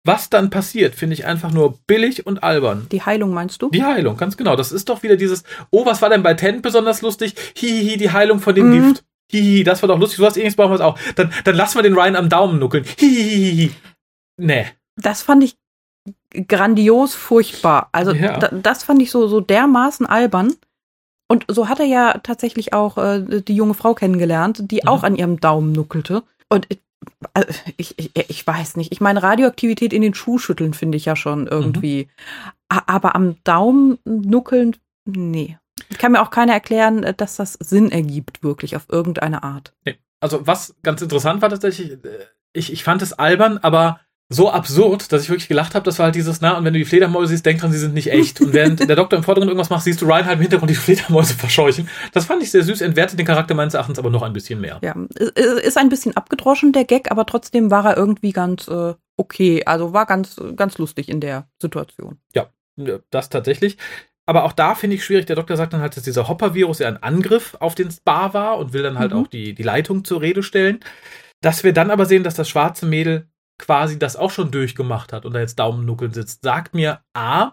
Was 0.05 0.31
dann 0.31 0.49
passiert, 0.49 0.95
finde 0.95 1.15
ich 1.15 1.27
einfach 1.27 1.53
nur 1.53 1.79
billig 1.87 2.27
und 2.27 2.43
albern. 2.43 2.87
Die 2.91 3.03
Heilung 3.03 3.35
meinst 3.35 3.61
du? 3.61 3.71
Die 3.71 3.85
Heilung, 3.85 4.17
ganz 4.17 4.37
genau. 4.37 4.57
Das 4.57 4.73
ist 4.73 4.89
doch 4.89 5.03
wieder 5.03 5.17
dieses, 5.17 5.45
oh, 5.71 5.85
was 5.85 6.01
war 6.01 6.09
denn 6.09 6.23
bei 6.23 6.35
Tent 6.35 6.63
besonders 6.63 7.03
lustig? 7.03 7.35
Hihihi, 7.57 7.97
die 7.97 8.11
Heilung 8.11 8.41
von 8.41 8.55
dem 8.55 8.71
mhm. 8.71 8.89
Gift. 8.89 9.05
Hihihi, 9.31 9.65
das 9.65 9.83
war 9.83 9.89
doch 9.89 9.99
lustig. 9.99 10.19
Du 10.19 10.25
hast 10.25 10.37
ähnliches 10.37 10.57
brauchen 10.57 10.71
wir 10.71 10.77
es 10.77 10.81
auch. 10.81 10.99
Dann, 11.17 11.31
dann 11.45 11.57
lassen 11.57 11.77
wir 11.77 11.83
den 11.83 11.95
Ryan 11.95 12.17
am 12.17 12.29
Daumen 12.29 12.59
nuckeln. 12.59 12.85
Hihihi. 12.97 13.73
Nee. 14.39 14.67
Das 14.97 15.23
fand 15.23 15.45
ich 15.45 15.57
grandios 16.31 17.15
furchtbar. 17.15 17.89
Also 17.93 18.13
ja. 18.13 18.39
das 18.39 18.85
fand 18.85 19.03
ich 19.03 19.11
so, 19.11 19.29
so 19.29 19.41
dermaßen 19.41 20.07
albern. 20.07 20.55
Und 21.31 21.45
so 21.49 21.69
hat 21.69 21.79
er 21.79 21.87
ja 21.87 22.19
tatsächlich 22.23 22.73
auch 22.73 22.97
äh, 22.97 23.43
die 23.43 23.55
junge 23.55 23.75
Frau 23.75 23.95
kennengelernt, 23.95 24.71
die 24.71 24.81
mhm. 24.83 24.89
auch 24.89 25.03
an 25.03 25.17
ihrem 25.17 25.41
Daumen 25.41 25.73
nuckelte. 25.73 26.23
Und 26.49 26.71
äh, 26.71 27.45
ich, 27.77 27.99
ich, 27.99 28.13
ich 28.17 28.47
weiß 28.47 28.77
nicht. 28.77 28.93
Ich 28.93 29.01
meine, 29.01 29.23
Radioaktivität 29.23 29.93
in 29.93 30.03
den 30.03 30.15
Schuhschütteln 30.15 30.75
finde 30.75 30.97
ich 30.97 31.05
ja 31.05 31.17
schon 31.17 31.47
irgendwie. 31.47 32.09
Mhm. 32.71 32.79
Aber 32.87 33.15
am 33.15 33.37
Daumen 33.45 33.99
nuckeln, 34.05 34.77
nee. 35.05 35.59
Ich 35.91 35.99
kann 35.99 36.13
mir 36.13 36.23
auch 36.23 36.31
keiner 36.31 36.55
erklären, 36.55 37.03
äh, 37.05 37.15
dass 37.15 37.37
das 37.37 37.55
Sinn 37.55 37.91
ergibt, 37.91 38.43
wirklich 38.43 38.77
auf 38.77 38.87
irgendeine 38.89 39.43
Art. 39.43 39.75
Nee. 39.85 39.99
Also, 40.21 40.47
was 40.47 40.75
ganz 40.83 41.01
interessant 41.01 41.43
war 41.43 41.49
tatsächlich, 41.49 41.93
äh, 41.93 42.27
ich, 42.53 42.73
ich 42.73 42.85
fand 42.85 43.03
es 43.03 43.13
albern, 43.13 43.59
aber 43.59 44.01
so 44.31 44.51
absurd, 44.51 45.11
dass 45.11 45.23
ich 45.23 45.31
wirklich 45.31 45.49
gelacht 45.49 45.75
habe. 45.75 45.85
Das 45.85 45.99
war 45.99 46.05
halt 46.05 46.15
dieses, 46.15 46.43
na, 46.43 46.59
und 46.59 46.65
wenn 46.65 46.75
du 46.75 46.79
die 46.79 46.85
Fledermäuse 46.85 47.31
siehst, 47.31 47.47
denk 47.47 47.61
dran, 47.61 47.73
sie 47.73 47.79
sind 47.79 47.95
nicht 47.95 48.11
echt. 48.11 48.41
Und 48.41 48.53
während 48.53 48.87
der 48.87 48.97
Doktor 48.97 49.17
im 49.17 49.23
Vordergrund 49.23 49.49
irgendwas 49.49 49.71
macht, 49.71 49.85
siehst 49.85 50.03
du 50.03 50.07
Ryan 50.07 50.27
halt 50.27 50.37
im 50.37 50.43
Hintergrund 50.43 50.71
die 50.71 50.75
Fledermäuse 50.75 51.35
verscheuchen. 51.39 51.89
Das 52.13 52.27
fand 52.27 52.43
ich 52.43 52.51
sehr 52.51 52.63
süß, 52.63 52.83
entwertet 52.83 53.19
den 53.19 53.27
Charakter 53.27 53.55
meines 53.55 53.73
Erachtens 53.73 53.99
aber 53.99 54.11
noch 54.11 54.23
ein 54.23 54.35
bisschen 54.35 54.61
mehr. 54.61 54.81
Ja, 54.83 54.95
ist 55.17 55.79
ein 55.79 55.89
bisschen 55.89 56.15
abgedroschen, 56.17 56.73
der 56.73 56.85
Gag, 56.85 57.11
aber 57.11 57.25
trotzdem 57.25 57.71
war 57.71 57.87
er 57.87 57.97
irgendwie 57.97 58.33
ganz 58.33 58.69
äh, 58.69 58.95
okay. 59.17 59.65
Also 59.65 59.95
war 59.95 60.05
ganz, 60.05 60.37
ganz 60.57 60.77
lustig 60.77 61.09
in 61.09 61.21
der 61.21 61.49
Situation. 61.61 62.19
Ja, 62.35 62.51
das 63.11 63.31
tatsächlich. 63.31 63.79
Aber 64.27 64.45
auch 64.45 64.53
da 64.53 64.75
finde 64.75 64.97
ich 64.97 65.05
schwierig. 65.07 65.25
Der 65.25 65.37
Doktor 65.37 65.57
sagt 65.57 65.73
dann 65.73 65.81
halt, 65.81 65.97
dass 65.97 66.05
dieser 66.05 66.29
Hopper-Virus 66.29 66.81
ja 66.81 66.89
ein 66.89 67.03
Angriff 67.03 67.57
auf 67.61 67.75
den 67.75 67.91
Spa 67.91 68.35
war 68.35 68.59
und 68.59 68.75
will 68.75 68.83
dann 68.83 68.99
halt 68.99 69.15
mhm. 69.15 69.21
auch 69.21 69.27
die, 69.27 69.55
die 69.55 69.63
Leitung 69.63 70.05
zur 70.05 70.21
Rede 70.21 70.43
stellen. 70.43 70.81
Dass 71.41 71.65
wir 71.65 71.73
dann 71.73 71.91
aber 71.91 72.05
sehen, 72.05 72.25
dass 72.25 72.35
das 72.35 72.47
schwarze 72.47 72.85
Mädel 72.85 73.31
quasi 73.59 73.99
das 73.99 74.17
auch 74.17 74.31
schon 74.31 74.51
durchgemacht 74.51 75.13
hat 75.13 75.27
und 75.27 75.33
da 75.33 75.41
jetzt 75.41 75.59
Daumennuckeln 75.59 76.13
sitzt, 76.13 76.43
sagt 76.43 76.75
mir 76.75 77.01
A, 77.13 77.53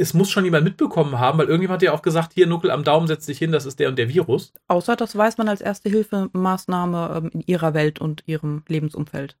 es 0.00 0.14
muss 0.14 0.30
schon 0.30 0.44
jemand 0.44 0.64
mitbekommen 0.64 1.18
haben, 1.18 1.38
weil 1.38 1.46
irgendjemand 1.46 1.82
hat 1.82 1.86
ja 1.86 1.92
auch 1.92 2.02
gesagt, 2.02 2.32
hier 2.32 2.46
Nuckel 2.46 2.70
am 2.70 2.84
Daumen 2.84 3.06
setzt 3.06 3.26
sich 3.26 3.38
hin, 3.38 3.52
das 3.52 3.66
ist 3.66 3.78
der 3.78 3.88
und 3.88 3.96
der 3.96 4.08
Virus. 4.08 4.52
Außer 4.68 4.96
das 4.96 5.16
weiß 5.16 5.36
man 5.36 5.48
als 5.48 5.60
erste 5.60 5.90
Hilfemaßnahme 5.90 7.14
ähm, 7.16 7.30
in 7.34 7.40
ihrer 7.42 7.74
Welt 7.74 8.00
und 8.00 8.22
ihrem 8.26 8.64
Lebensumfeld. 8.66 9.36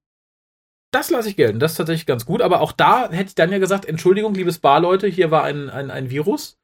Das 0.92 1.08
lasse 1.10 1.30
ich 1.30 1.36
gelten, 1.36 1.60
das 1.60 1.72
ist 1.72 1.76
tatsächlich 1.78 2.06
ganz 2.06 2.26
gut, 2.26 2.42
aber 2.42 2.60
auch 2.60 2.72
da 2.72 3.10
hätte 3.10 3.28
ich 3.28 3.34
dann 3.34 3.52
ja 3.52 3.58
gesagt, 3.58 3.86
Entschuldigung, 3.86 4.34
liebes 4.34 4.58
Barleute, 4.58 5.06
hier 5.06 5.30
war 5.30 5.44
ein, 5.44 5.70
ein, 5.70 5.90
ein 5.90 6.10
Virus. 6.10 6.58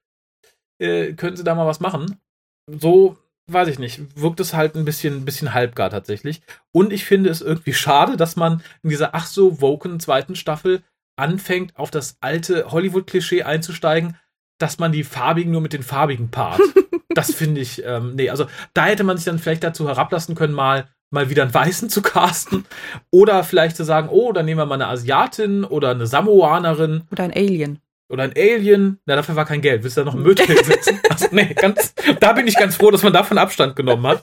Äh, 0.78 1.14
können 1.14 1.36
Sie 1.36 1.44
da 1.44 1.54
mal 1.54 1.66
was 1.66 1.80
machen? 1.80 2.20
So 2.66 3.16
weiß 3.48 3.68
ich 3.68 3.78
nicht, 3.78 4.00
wirkt 4.20 4.40
es 4.40 4.54
halt 4.54 4.74
ein 4.74 4.84
bisschen, 4.84 5.24
bisschen 5.24 5.54
halbgar 5.54 5.90
tatsächlich. 5.90 6.42
Und 6.72 6.92
ich 6.92 7.04
finde 7.04 7.30
es 7.30 7.40
irgendwie 7.40 7.74
schade, 7.74 8.16
dass 8.16 8.36
man 8.36 8.62
in 8.82 8.90
dieser 8.90 9.14
ach 9.14 9.26
so 9.26 9.60
woken 9.60 10.00
zweiten 10.00 10.34
Staffel 10.34 10.82
anfängt, 11.16 11.76
auf 11.76 11.90
das 11.90 12.16
alte 12.20 12.70
Hollywood-Klischee 12.70 13.44
einzusteigen, 13.44 14.16
dass 14.58 14.78
man 14.78 14.92
die 14.92 15.04
Farbigen 15.04 15.52
nur 15.52 15.60
mit 15.60 15.72
den 15.72 15.82
Farbigen 15.82 16.30
paart. 16.30 16.60
das 17.10 17.32
finde 17.32 17.60
ich, 17.60 17.82
ähm, 17.84 18.14
nee, 18.14 18.30
also 18.30 18.46
da 18.74 18.86
hätte 18.86 19.04
man 19.04 19.16
sich 19.16 19.26
dann 19.26 19.38
vielleicht 19.38 19.64
dazu 19.64 19.88
herablassen 19.88 20.34
können, 20.34 20.54
mal 20.54 20.88
mal 21.10 21.30
wieder 21.30 21.44
einen 21.44 21.54
Weißen 21.54 21.88
zu 21.88 22.02
casten 22.02 22.64
oder 23.10 23.44
vielleicht 23.44 23.76
zu 23.76 23.84
sagen, 23.84 24.08
oh, 24.10 24.32
dann 24.32 24.44
nehmen 24.44 24.58
wir 24.58 24.66
mal 24.66 24.74
eine 24.74 24.88
Asiatin 24.88 25.64
oder 25.64 25.90
eine 25.90 26.06
Samoanerin. 26.06 27.04
Oder 27.12 27.24
ein 27.24 27.32
Alien. 27.32 27.78
Oder 28.08 28.24
ein 28.24 28.34
Alien. 28.36 29.00
Na, 29.06 29.16
dafür 29.16 29.36
war 29.36 29.46
kein 29.46 29.60
Geld. 29.60 29.82
Willst 29.82 29.96
du 29.96 30.02
da 30.02 30.04
noch 30.04 30.14
einen 30.14 30.22
Mötel 30.22 30.46
setzen? 30.64 31.00
Also, 31.10 31.28
nee, 31.30 31.54
ganz, 31.54 31.94
da 32.20 32.32
bin 32.32 32.46
ich 32.46 32.56
ganz 32.56 32.76
froh, 32.76 32.90
dass 32.90 33.02
man 33.02 33.12
davon 33.12 33.38
Abstand 33.38 33.74
genommen 33.74 34.06
hat. 34.06 34.22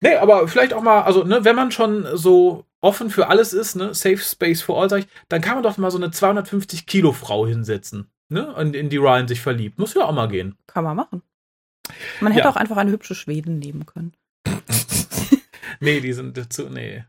Nee, 0.00 0.16
aber 0.16 0.46
vielleicht 0.48 0.72
auch 0.72 0.82
mal, 0.82 1.02
also, 1.02 1.24
ne, 1.24 1.44
wenn 1.44 1.56
man 1.56 1.72
schon 1.72 2.06
so 2.16 2.66
offen 2.80 3.10
für 3.10 3.28
alles 3.28 3.52
ist, 3.52 3.74
ne, 3.74 3.94
Safe 3.94 4.18
Space 4.18 4.62
for 4.62 4.80
All, 4.80 4.90
sag 4.90 5.00
ich, 5.00 5.06
dann 5.28 5.40
kann 5.40 5.54
man 5.54 5.62
doch 5.62 5.76
mal 5.76 5.90
so 5.90 5.98
eine 5.98 6.10
250 6.10 6.86
Kilo 6.86 7.12
Frau 7.12 7.46
hinsetzen, 7.46 8.10
ne, 8.28 8.54
und 8.54 8.76
in 8.76 8.90
die 8.90 8.98
Ryan 8.98 9.26
sich 9.26 9.40
verliebt. 9.40 9.78
Muss 9.78 9.94
ja 9.94 10.04
auch 10.04 10.12
mal 10.12 10.28
gehen. 10.28 10.56
Kann 10.66 10.84
man 10.84 10.96
machen. 10.96 11.22
Man 12.20 12.32
hätte 12.32 12.44
ja. 12.44 12.50
auch 12.50 12.56
einfach 12.56 12.76
eine 12.76 12.90
hübsche 12.90 13.14
Schweden 13.14 13.58
nehmen 13.58 13.86
können. 13.86 14.12
nee, 15.80 16.00
die 16.00 16.12
sind 16.12 16.52
zu, 16.52 16.68
nee. 16.70 17.04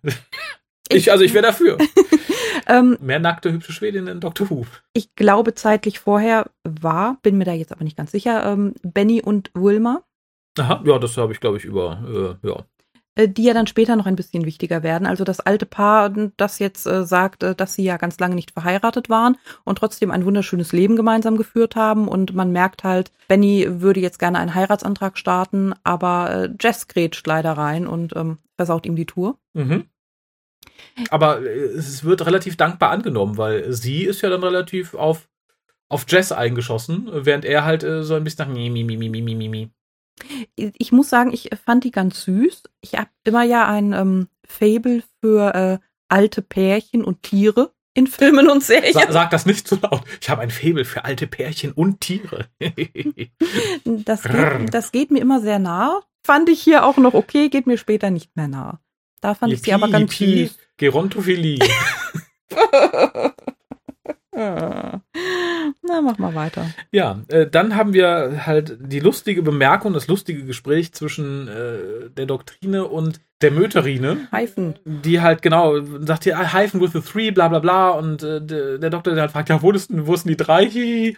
Ich, 0.90 1.12
also 1.12 1.24
ich 1.24 1.34
wäre 1.34 1.46
dafür. 1.46 1.78
ähm, 2.68 2.98
Mehr 3.02 3.20
nackte, 3.20 3.52
hübsche 3.52 3.74
Schwedin 3.74 4.08
in 4.08 4.20
Doctor 4.20 4.50
Who. 4.50 4.66
Ich 4.94 5.16
glaube, 5.16 5.54
zeitlich 5.54 6.00
vorher 6.00 6.50
war, 6.64 7.18
bin 7.22 7.38
mir 7.38 7.46
da 7.46 7.54
jetzt 7.54 7.72
aber 7.72 7.84
nicht 7.84 7.98
ganz 7.98 8.12
sicher, 8.12 8.46
ähm, 8.46 8.74
Benny 8.84 9.22
und 9.22 9.52
Wilma. 9.54 10.04
Aha, 10.58 10.82
ja, 10.86 10.98
das 11.00 11.18
habe 11.18 11.34
ich, 11.34 11.40
glaube 11.40 11.58
ich, 11.58 11.66
über, 11.66 12.38
äh, 12.44 12.48
ja. 12.48 12.66
Äh, 13.16 13.30
die 13.30 13.44
ja 13.44 13.54
dann 13.54 13.68
später 13.68 13.96
noch 13.96 14.06
ein 14.06 14.16
bisschen 14.16 14.46
wichtiger 14.46 14.84
werden. 14.84 15.08
Also 15.08 15.24
das 15.24 15.40
alte 15.40 15.66
Paar, 15.66 16.10
das 16.38 16.60
jetzt 16.60 16.86
äh, 16.86 17.06
sagt, 17.06 17.44
äh, 17.44 17.56
dass 17.56 17.74
sie 17.74 17.84
ja 17.84 17.98
ganz 17.98 18.20
lange 18.20 18.36
nicht 18.36 18.52
verheiratet 18.52 19.10
waren 19.10 19.38
und 19.64 19.78
trotzdem 19.78 20.12
ein 20.12 20.26
wunderschönes 20.26 20.74
Leben 20.74 20.96
gemeinsam 20.96 21.38
geführt 21.38 21.76
haben. 21.76 22.08
Und 22.08 22.36
man 22.36 22.52
merkt 22.52 22.84
halt, 22.84 23.12
Benny 23.28 23.68
würde 23.82 24.02
jetzt 24.02 24.20
gerne 24.20 24.40
einen 24.40 24.54
Heiratsantrag 24.54 25.18
starten, 25.18 25.74
aber 25.84 26.32
äh, 26.32 26.50
Jess 26.60 26.88
grätscht 26.88 27.26
leider 27.26 27.54
rein 27.54 27.88
und 27.88 28.16
ähm, 28.16 28.38
versaut 28.58 28.86
ihm 28.86 28.96
die 28.96 29.06
Tour. 29.06 29.38
Mhm. 29.54 29.86
Aber 31.10 31.42
äh, 31.42 31.48
es 31.48 32.04
wird 32.04 32.26
relativ 32.26 32.58
dankbar 32.58 32.92
angenommen, 32.92 33.38
weil 33.38 33.72
sie 33.74 34.04
ist 34.04 34.22
ja 34.22 34.30
dann 34.30 34.44
relativ 34.44 34.94
auf, 34.94 35.28
auf 35.90 36.06
Jess 36.08 36.32
eingeschossen, 36.32 37.10
während 37.12 37.46
er 37.46 37.66
halt 37.66 37.84
äh, 37.84 38.04
so 38.04 38.16
ein 38.16 38.24
bisschen 38.24 38.48
nach 38.48 38.54
mi, 38.54 38.70
mi, 38.70 38.84
mi, 38.84 38.98
mi, 38.98 39.10
mi, 39.10 39.36
mi, 39.36 39.50
mi. 39.50 39.70
Ich 40.56 40.94
muss 40.94 41.10
sagen, 41.10 41.34
ich 41.34 41.50
fand 41.66 41.84
die 41.84 41.92
ganz 41.92 42.24
süß. 42.24 42.64
Ich 42.80 42.96
habe 42.96 43.10
immer 43.26 43.44
ja 43.44 43.68
ein 43.68 43.92
ähm, 43.92 44.28
Fable 44.48 45.04
für 45.20 45.54
äh, 45.54 45.78
alte 46.08 46.42
Pärchen 46.42 47.04
und 47.04 47.22
Tiere 47.24 47.72
in 47.94 48.08
Filmen 48.08 48.50
und 48.50 48.64
Serien. 48.64 48.94
Sag, 48.94 49.12
sag 49.12 49.30
das 49.32 49.46
nicht 49.46 49.68
zu 49.68 49.76
so 49.76 49.82
laut. 49.82 50.04
Ich 50.22 50.30
habe 50.30 50.42
ein 50.42 50.52
Fable 50.52 50.86
für 50.86 51.04
alte 51.04 51.28
Pärchen 51.28 51.72
und 51.72 52.02
Tiere. 52.02 52.48
das, 53.86 54.24
geht, 54.24 54.74
das 54.74 54.92
geht 54.92 55.12
mir 55.12 55.20
immer 55.20 55.42
sehr 55.42 55.60
nah. 55.60 56.02
Fand 56.24 56.50
ich 56.50 56.62
hier 56.62 56.86
auch 56.86 56.98
noch 56.98 57.14
okay, 57.14 57.50
geht 57.50 57.68
mir 57.68 57.78
später 57.78 58.10
nicht 58.10 58.36
mehr 58.36 58.48
nah. 58.48 58.80
Da 59.22 59.34
fand 59.34 59.52
Yippie, 59.52 59.60
ich 59.60 59.66
sie 59.66 59.74
aber 59.74 59.90
ganz 59.90 60.20
Yippie, 60.20 60.48
süß. 60.48 60.58
Gerontophilie. 60.78 61.60
Na, 64.36 66.02
mach 66.02 66.18
mal 66.18 66.36
weiter. 66.36 66.70
Ja, 66.92 67.22
äh, 67.30 67.48
dann 67.48 67.76
haben 67.76 67.94
wir 67.94 68.46
halt 68.46 68.78
die 68.82 69.00
lustige 69.00 69.42
Bemerkung, 69.42 69.94
das 69.94 70.08
lustige 70.08 70.44
Gespräch 70.44 70.94
zwischen 70.94 71.48
äh, 71.48 72.10
der 72.10 72.26
Doktrine 72.26 72.86
und 72.86 73.22
der 73.42 73.52
Möterine. 73.52 74.28
Hyphen. 74.32 74.76
Die 74.86 75.22
halt 75.22 75.42
genau 75.42 75.80
sagt 76.02 76.24
hier, 76.24 76.54
Hyphen 76.54 76.82
with 76.82 76.92
the 76.94 77.02
three, 77.02 77.32
bla 77.32 77.48
bla 77.48 77.60
bla. 77.60 77.90
Und 77.92 78.24
äh, 78.24 78.42
der 78.42 78.90
Doktor 78.90 79.14
der 79.14 79.22
halt 79.22 79.32
fragt, 79.32 79.50
ja, 79.50 79.62
wo 79.62 79.72
ist 79.72 79.90
wo 79.92 80.16
denn 80.16 80.30
die 80.30 80.38
drei? 80.38 81.16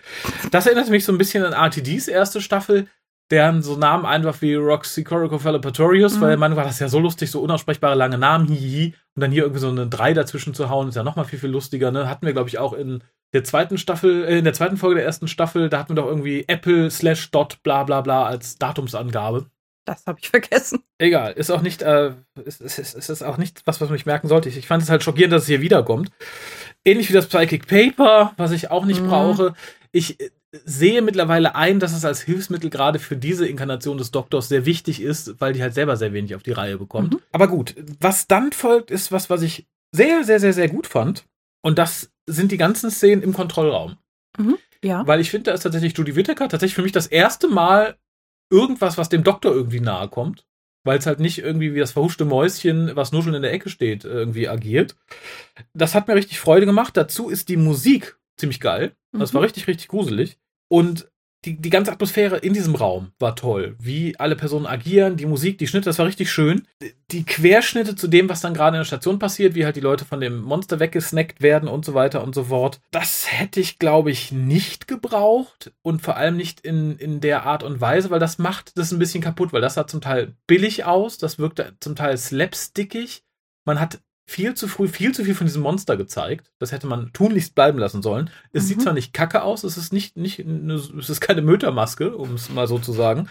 Das 0.51 0.65
erinnert 0.65 0.89
mich 0.89 1.05
so 1.05 1.11
ein 1.11 1.17
bisschen 1.17 1.43
an 1.43 1.53
RTDs 1.53 2.07
erste 2.07 2.41
Staffel 2.41 2.87
deren 3.31 3.61
so 3.61 3.75
Namen 3.75 4.05
einfach 4.05 4.41
wie 4.41 4.55
Roxy 4.55 5.03
Coricophalopatorius, 5.03 6.17
mhm. 6.17 6.21
weil 6.21 6.37
man 6.37 6.55
war 6.55 6.63
das 6.63 6.79
ja 6.79 6.87
so 6.87 6.99
lustig, 6.99 7.29
so 7.29 7.41
unaussprechbare 7.41 7.95
lange 7.95 8.17
Namen, 8.17 8.47
hihi, 8.47 8.93
und 9.15 9.21
dann 9.21 9.31
hier 9.31 9.43
irgendwie 9.43 9.61
so 9.61 9.69
eine 9.69 9.87
3 9.87 10.13
dazwischen 10.13 10.53
zu 10.53 10.69
hauen, 10.69 10.89
ist 10.89 10.95
ja 10.95 11.03
nochmal 11.03 11.25
viel, 11.25 11.39
viel 11.39 11.49
lustiger, 11.49 11.91
ne? 11.91 12.09
Hatten 12.09 12.25
wir, 12.25 12.33
glaube 12.33 12.49
ich, 12.49 12.59
auch 12.59 12.73
in 12.73 13.03
der 13.33 13.43
zweiten 13.43 13.77
Staffel, 13.77 14.23
äh, 14.23 14.37
in 14.37 14.45
der 14.45 14.53
zweiten 14.53 14.77
Folge 14.77 14.95
der 14.95 15.05
ersten 15.05 15.27
Staffel, 15.27 15.69
da 15.69 15.79
hatten 15.79 15.89
wir 15.89 16.01
doch 16.01 16.07
irgendwie 16.07 16.45
Apple 16.47 16.89
slash 16.89 17.31
dot 17.31 17.61
bla 17.63 17.83
bla 17.83 18.01
bla 18.01 18.25
als 18.25 18.57
Datumsangabe. 18.57 19.47
Das 19.85 20.05
habe 20.05 20.19
ich 20.21 20.29
vergessen. 20.29 20.83
Egal, 20.97 21.31
ist 21.33 21.49
auch 21.49 21.61
nicht, 21.61 21.81
äh, 21.81 22.11
ist, 22.43 22.61
ist, 22.61 22.77
ist, 22.77 23.09
ist 23.09 23.23
auch 23.23 23.37
nicht 23.37 23.61
was, 23.65 23.79
was 23.79 23.89
mich 23.89 24.05
merken 24.05 24.27
sollte. 24.27 24.49
Ich, 24.49 24.57
ich 24.57 24.67
fand 24.67 24.83
es 24.83 24.89
halt 24.89 25.01
schockierend, 25.01 25.33
dass 25.33 25.43
es 25.43 25.47
hier 25.47 25.61
wiederkommt. 25.61 26.11
Ähnlich 26.83 27.09
wie 27.09 27.13
das 27.13 27.27
Psychic 27.27 27.67
Paper, 27.67 28.33
was 28.35 28.51
ich 28.51 28.69
auch 28.69 28.85
nicht 28.85 29.01
mhm. 29.01 29.07
brauche. 29.07 29.53
Ich 29.93 30.17
sehe 30.65 31.01
mittlerweile 31.01 31.55
ein, 31.55 31.79
dass 31.79 31.95
es 31.95 32.05
als 32.05 32.21
Hilfsmittel 32.21 32.69
gerade 32.69 32.99
für 32.99 33.15
diese 33.15 33.47
Inkarnation 33.47 33.97
des 33.97 34.11
Doktors 34.11 34.49
sehr 34.49 34.65
wichtig 34.65 35.01
ist, 35.01 35.39
weil 35.39 35.53
die 35.53 35.61
halt 35.61 35.73
selber 35.73 35.97
sehr 35.97 36.13
wenig 36.13 36.35
auf 36.35 36.43
die 36.43 36.51
Reihe 36.51 36.77
bekommt. 36.77 37.13
Mhm. 37.13 37.19
Aber 37.31 37.47
gut, 37.47 37.75
was 37.99 38.27
dann 38.27 38.51
folgt, 38.51 38.91
ist 38.91 39.11
was, 39.11 39.29
was 39.29 39.41
ich 39.41 39.67
sehr, 39.91 40.23
sehr, 40.23 40.39
sehr, 40.39 40.53
sehr 40.53 40.69
gut 40.69 40.87
fand. 40.87 41.25
Und 41.61 41.77
das 41.77 42.11
sind 42.27 42.51
die 42.51 42.57
ganzen 42.57 42.91
Szenen 42.91 43.23
im 43.23 43.33
Kontrollraum. 43.33 43.97
Mhm. 44.37 44.57
Ja. 44.83 45.05
Weil 45.07 45.19
ich 45.19 45.31
finde, 45.31 45.45
da 45.45 45.53
ist 45.53 45.63
tatsächlich 45.63 45.97
Judy 45.97 46.15
Whittaker 46.15 46.49
tatsächlich 46.49 46.75
für 46.75 46.83
mich 46.83 46.91
das 46.91 47.07
erste 47.07 47.47
Mal 47.47 47.97
irgendwas, 48.51 48.97
was 48.97 49.09
dem 49.09 49.23
Doktor 49.23 49.51
irgendwie 49.51 49.79
nahe 49.79 50.07
kommt. 50.07 50.45
Weil 50.83 50.99
es 50.99 51.05
halt 51.05 51.19
nicht 51.19 51.39
irgendwie 51.39 51.73
wie 51.73 51.79
das 51.79 51.91
verhuschte 51.91 52.23
Mäuschen, 52.23 52.95
was 52.95 53.11
nur 53.11 53.23
schon 53.23 53.33
in 53.33 53.41
der 53.41 53.51
Ecke 53.51 53.69
steht, 53.69 54.05
irgendwie 54.05 54.47
agiert. 54.47 54.95
Das 55.73 55.95
hat 55.95 56.07
mir 56.07 56.15
richtig 56.15 56.39
Freude 56.39 56.65
gemacht. 56.65 56.95
Dazu 56.95 57.29
ist 57.29 57.49
die 57.49 57.57
Musik 57.57 58.17
ziemlich 58.37 58.59
geil. 58.59 58.95
Das 59.11 59.33
war 59.33 59.41
mhm. 59.41 59.45
richtig, 59.45 59.67
richtig 59.67 59.87
gruselig. 59.87 60.37
Und 60.69 61.09
die, 61.45 61.55
die 61.61 61.69
ganze 61.69 61.91
Atmosphäre 61.91 62.37
in 62.37 62.53
diesem 62.53 62.75
Raum 62.75 63.11
war 63.19 63.35
toll. 63.35 63.75
Wie 63.79 64.19
alle 64.19 64.35
Personen 64.35 64.65
agieren, 64.65 65.17
die 65.17 65.25
Musik, 65.25 65.57
die 65.57 65.67
Schnitte, 65.67 65.85
das 65.85 65.99
war 65.99 66.07
richtig 66.07 66.31
schön. 66.31 66.67
Die 67.11 67.23
Querschnitte 67.23 67.95
zu 67.95 68.07
dem, 68.07 68.27
was 68.27 68.41
dann 68.41 68.53
gerade 68.53 68.75
in 68.75 68.81
der 68.81 68.85
Station 68.85 69.19
passiert, 69.19 69.55
wie 69.55 69.63
halt 69.63 69.75
die 69.75 69.81
Leute 69.81 70.03
von 70.03 70.19
dem 70.19 70.41
Monster 70.41 70.79
weggesnackt 70.79 71.41
werden 71.41 71.69
und 71.69 71.85
so 71.85 71.93
weiter 71.93 72.23
und 72.23 72.35
so 72.35 72.45
fort. 72.45 72.81
Das 72.91 73.31
hätte 73.31 73.59
ich, 73.59 73.79
glaube 73.79 74.11
ich, 74.11 74.31
nicht 74.31 74.87
gebraucht 74.87 75.71
und 75.83 76.01
vor 76.01 76.17
allem 76.17 76.37
nicht 76.37 76.61
in, 76.61 76.97
in 76.97 77.21
der 77.21 77.45
Art 77.45 77.63
und 77.63 77.79
Weise, 77.79 78.09
weil 78.09 78.19
das 78.19 78.39
macht 78.39 78.77
das 78.77 78.91
ein 78.91 78.99
bisschen 78.99 79.21
kaputt, 79.21 79.53
weil 79.53 79.61
das 79.61 79.75
sah 79.75 79.87
zum 79.87 80.01
Teil 80.01 80.33
billig 80.47 80.85
aus, 80.85 81.17
das 81.17 81.39
wirkte 81.39 81.75
zum 81.79 81.95
Teil 81.95 82.17
slapstickig. 82.17 83.23
Man 83.63 83.79
hat 83.79 83.99
viel 84.29 84.53
zu 84.53 84.67
früh 84.67 84.89
viel 84.89 85.13
zu 85.13 85.23
viel 85.23 85.33
von 85.33 85.47
diesem 85.47 85.63
Monster 85.63 85.95
gezeigt. 85.95 86.51
Das 86.59 86.71
hätte 86.71 86.85
man 86.85 87.11
tunlichst 87.13 87.55
bleiben 87.55 87.79
lassen 87.79 88.01
sollen. 88.01 88.29
Es 88.51 88.63
mhm. 88.63 88.67
sieht 88.67 88.81
zwar 88.81 88.93
nicht 88.93 89.13
kacke 89.13 89.41
aus, 89.41 89.63
es 89.63 89.77
ist 89.77 89.93
nicht, 89.93 90.17
nicht 90.17 90.41
eine, 90.41 90.73
es 90.73 91.09
ist 91.09 91.21
keine 91.21 91.41
Mötermaske, 91.41 92.15
um 92.15 92.33
es 92.33 92.49
mal 92.49 92.67
so 92.67 92.77
zu 92.77 92.91
sagen. 92.91 93.29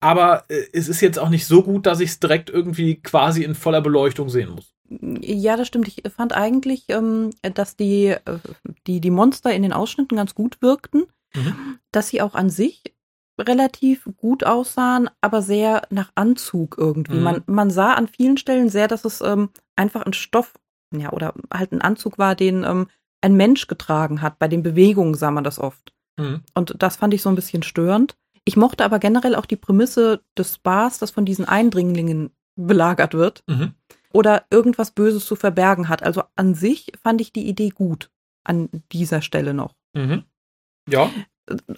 Aber 0.00 0.44
äh, 0.48 0.64
es 0.72 0.88
ist 0.88 1.02
jetzt 1.02 1.18
auch 1.18 1.28
nicht 1.28 1.46
so 1.46 1.62
gut, 1.62 1.86
dass 1.86 2.00
ich 2.00 2.10
es 2.10 2.20
direkt 2.20 2.48
irgendwie 2.48 2.96
quasi 2.96 3.44
in 3.44 3.54
voller 3.54 3.82
Beleuchtung 3.82 4.30
sehen 4.30 4.50
muss. 4.50 4.74
Ja, 5.20 5.56
das 5.56 5.68
stimmt. 5.68 5.88
Ich 5.88 6.02
fand 6.14 6.34
eigentlich, 6.34 6.84
ähm, 6.88 7.30
dass 7.42 7.76
die, 7.76 8.08
äh, 8.08 8.38
die, 8.86 9.00
die 9.00 9.10
Monster 9.10 9.52
in 9.52 9.62
den 9.62 9.72
Ausschnitten 9.72 10.16
ganz 10.16 10.34
gut 10.34 10.62
wirkten. 10.62 11.04
Mhm. 11.34 11.78
Dass 11.92 12.08
sie 12.08 12.22
auch 12.22 12.34
an 12.34 12.48
sich 12.48 12.94
relativ 13.38 14.08
gut 14.16 14.44
aussahen, 14.44 15.10
aber 15.20 15.42
sehr 15.42 15.82
nach 15.90 16.12
Anzug 16.14 16.76
irgendwie. 16.78 17.16
Mhm. 17.16 17.22
Man, 17.22 17.42
man 17.46 17.70
sah 17.70 17.94
an 17.94 18.08
vielen 18.08 18.36
Stellen 18.36 18.68
sehr, 18.68 18.88
dass 18.88 19.04
es 19.04 19.20
ähm, 19.20 19.50
einfach 19.76 20.02
ein 20.02 20.12
Stoff 20.12 20.54
ja, 21.00 21.12
oder 21.12 21.34
halt 21.52 21.72
ein 21.72 21.80
Anzug 21.80 22.18
war, 22.18 22.34
den 22.34 22.64
ähm, 22.64 22.88
ein 23.20 23.36
Mensch 23.36 23.66
getragen 23.66 24.22
hat. 24.22 24.38
Bei 24.38 24.48
den 24.48 24.62
Bewegungen 24.62 25.14
sah 25.14 25.30
man 25.30 25.44
das 25.44 25.58
oft. 25.58 25.92
Mhm. 26.16 26.42
Und 26.54 26.74
das 26.78 26.96
fand 26.96 27.14
ich 27.14 27.22
so 27.22 27.28
ein 27.28 27.34
bisschen 27.34 27.62
störend. 27.62 28.16
Ich 28.44 28.56
mochte 28.56 28.84
aber 28.84 28.98
generell 28.98 29.34
auch 29.34 29.46
die 29.46 29.56
Prämisse 29.56 30.22
des 30.36 30.56
Spas, 30.56 30.98
das 30.98 31.10
von 31.10 31.24
diesen 31.24 31.46
Eindringlingen 31.46 32.30
belagert 32.56 33.14
wird 33.14 33.42
mhm. 33.46 33.72
oder 34.12 34.44
irgendwas 34.50 34.90
Böses 34.90 35.24
zu 35.24 35.34
verbergen 35.34 35.88
hat. 35.88 36.02
Also 36.02 36.22
an 36.36 36.54
sich 36.54 36.92
fand 37.02 37.20
ich 37.20 37.32
die 37.32 37.48
Idee 37.48 37.70
gut 37.70 38.10
an 38.44 38.68
dieser 38.92 39.22
Stelle 39.22 39.54
noch. 39.54 39.74
Mhm. 39.94 40.24
Ja. 40.88 41.10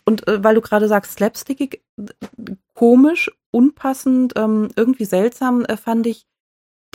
Und 0.04 0.26
äh, 0.26 0.42
weil 0.42 0.56
du 0.56 0.60
gerade 0.60 0.88
sagst, 0.88 1.12
slapstickig, 1.12 1.84
komisch, 2.74 3.30
unpassend, 3.52 4.34
ähm, 4.36 4.68
irgendwie 4.76 5.04
seltsam, 5.04 5.64
äh, 5.64 5.76
fand 5.76 6.06
ich 6.06 6.26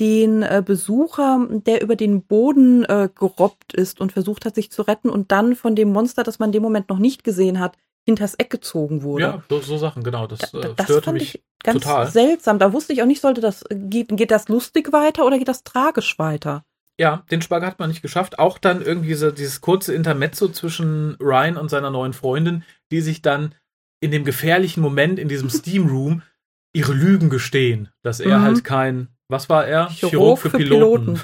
den 0.02 0.42
äh, 0.42 0.64
Besucher, 0.66 1.48
der 1.50 1.84
über 1.84 1.96
den 1.96 2.24
Boden 2.24 2.84
äh, 2.86 3.08
gerobbt 3.14 3.72
ist 3.74 4.02
und 4.02 4.12
versucht 4.12 4.46
hat, 4.46 4.56
sich 4.56 4.72
zu 4.72 4.82
retten 4.82 5.12
und 5.12 5.32
dann 5.32 5.56
von 5.56 5.76
dem 5.76 5.94
Monster, 5.94 6.24
das 6.24 6.40
man 6.40 6.50
in 6.50 6.54
dem 6.54 6.64
Moment 6.64 6.90
noch 6.90 6.98
nicht 6.98 7.24
gesehen 7.24 7.60
hat, 7.60 7.78
hinters 8.04 8.34
Eck 8.34 8.50
gezogen 8.50 9.04
wurde. 9.04 9.24
Ja, 9.24 9.44
so, 9.48 9.60
so 9.60 9.78
Sachen, 9.78 10.04
genau. 10.04 10.26
Das, 10.26 10.40
da, 10.40 10.60
äh, 10.60 10.74
das 10.76 10.86
störte 10.86 11.14
mich 11.14 11.44
ganz 11.64 11.84
total. 11.84 12.08
seltsam. 12.08 12.58
Da 12.58 12.74
wusste 12.74 12.94
ich 12.94 13.04
auch 13.04 13.06
nicht, 13.06 13.22
sollte 13.22 13.42
das, 13.42 13.64
geht, 13.70 14.08
geht 14.10 14.32
das 14.32 14.50
lustig 14.50 14.92
weiter 14.92 15.24
oder 15.24 15.38
geht 15.38 15.48
das 15.48 15.64
tragisch 15.64 16.18
weiter? 16.18 16.66
Ja, 17.00 17.24
den 17.30 17.44
Spagat 17.44 17.74
hat 17.74 17.80
man 17.80 17.90
nicht 17.90 18.02
geschafft. 18.02 18.40
Auch 18.40 18.58
dann 18.58 18.82
irgendwie 18.82 19.10
diese, 19.10 19.32
dieses 19.32 19.62
kurze 19.62 19.94
Intermezzo 19.94 20.50
zwischen 20.50 21.16
Ryan 21.22 21.58
und 21.58 21.70
seiner 21.70 21.92
neuen 21.92 22.14
Freundin, 22.14 22.64
die 22.92 23.02
sich 23.02 23.22
dann 23.22 23.54
in 24.00 24.10
dem 24.10 24.26
gefährlichen 24.26 24.82
Moment 24.82 25.20
in 25.20 25.28
diesem 25.28 25.50
Steam 25.52 25.88
Room 25.88 26.24
ihre 26.74 26.94
Lügen 26.94 27.30
gestehen, 27.30 27.90
dass 28.02 28.20
er 28.20 28.40
mhm. 28.40 28.44
halt 28.44 28.64
kein, 28.64 29.10
was 29.32 29.50
war 29.50 29.66
er? 29.66 29.90
Chirurg, 29.90 30.12
Chirurg 30.12 30.40
für, 30.40 30.50
für, 30.52 30.58
Piloten. 30.58 31.06
Piloten. 31.06 31.22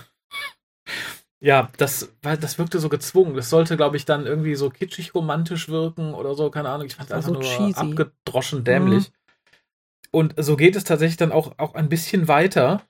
Ja, 1.40 1.70
das, 1.78 2.16
weil 2.24 2.38
das 2.38 2.58
wirkte 2.58 2.80
so 2.80 2.90
gezwungen. 2.90 3.36
Das 3.36 3.50
sollte, 3.50 3.78
glaube 3.78 3.98
ich, 3.98 4.06
dann 4.06 4.26
irgendwie 4.26 4.56
so 4.56 4.70
kitschig 4.70 5.14
romantisch 5.14 5.70
wirken 5.70 6.14
oder 6.16 6.34
so, 6.34 6.50
keine 6.50 6.70
Ahnung. 6.70 6.88
Ich 6.88 6.96
fand 6.96 7.10
es 7.10 7.16
einfach 7.16 7.28
so 7.28 7.34
nur 7.34 7.44
cheesy. 7.44 7.76
abgedroschen 7.76 8.64
dämlich. 8.64 9.10
Mhm. 9.10 9.14
Und 10.12 10.34
so 10.38 10.56
geht 10.56 10.76
es 10.76 10.84
tatsächlich 10.84 11.18
dann 11.18 11.32
auch, 11.32 11.54
auch 11.58 11.76
ein 11.76 11.90
bisschen 11.90 12.28
weiter. 12.28 12.82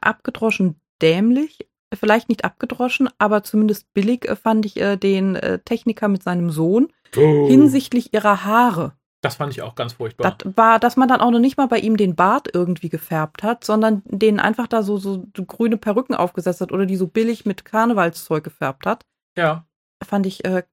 Abgedroschen 0.00 0.80
dämlich, 1.02 1.68
vielleicht 1.92 2.28
nicht 2.28 2.44
abgedroschen, 2.44 3.10
aber 3.18 3.42
zumindest 3.42 3.92
billig 3.92 4.26
äh, 4.28 4.36
fand 4.36 4.64
ich 4.64 4.80
äh, 4.80 4.96
den 4.96 5.36
äh, 5.36 5.58
Techniker 5.58 6.08
mit 6.08 6.22
seinem 6.22 6.50
Sohn 6.50 6.88
oh. 7.16 7.46
hinsichtlich 7.46 8.14
ihrer 8.14 8.44
Haare. 8.44 8.96
Das 9.24 9.36
fand 9.36 9.54
ich 9.54 9.62
auch 9.62 9.74
ganz 9.74 9.94
furchtbar. 9.94 10.36
Das 10.36 10.54
war, 10.54 10.78
dass 10.78 10.98
man 10.98 11.08
dann 11.08 11.22
auch 11.22 11.30
noch 11.30 11.38
nicht 11.38 11.56
mal 11.56 11.66
bei 11.66 11.78
ihm 11.78 11.96
den 11.96 12.14
Bart 12.14 12.48
irgendwie 12.52 12.90
gefärbt 12.90 13.42
hat, 13.42 13.64
sondern 13.64 14.02
den 14.04 14.38
einfach 14.38 14.66
da 14.66 14.82
so, 14.82 14.98
so 14.98 15.24
grüne 15.34 15.78
Perücken 15.78 16.14
aufgesetzt 16.14 16.60
hat 16.60 16.72
oder 16.72 16.84
die 16.84 16.96
so 16.96 17.06
billig 17.06 17.46
mit 17.46 17.64
Karnevalszeug 17.64 18.44
gefärbt 18.44 18.84
hat. 18.84 19.06
Ja. 19.34 19.66
Fand 20.06 20.26
ich 20.26 20.44
äh, 20.44 20.64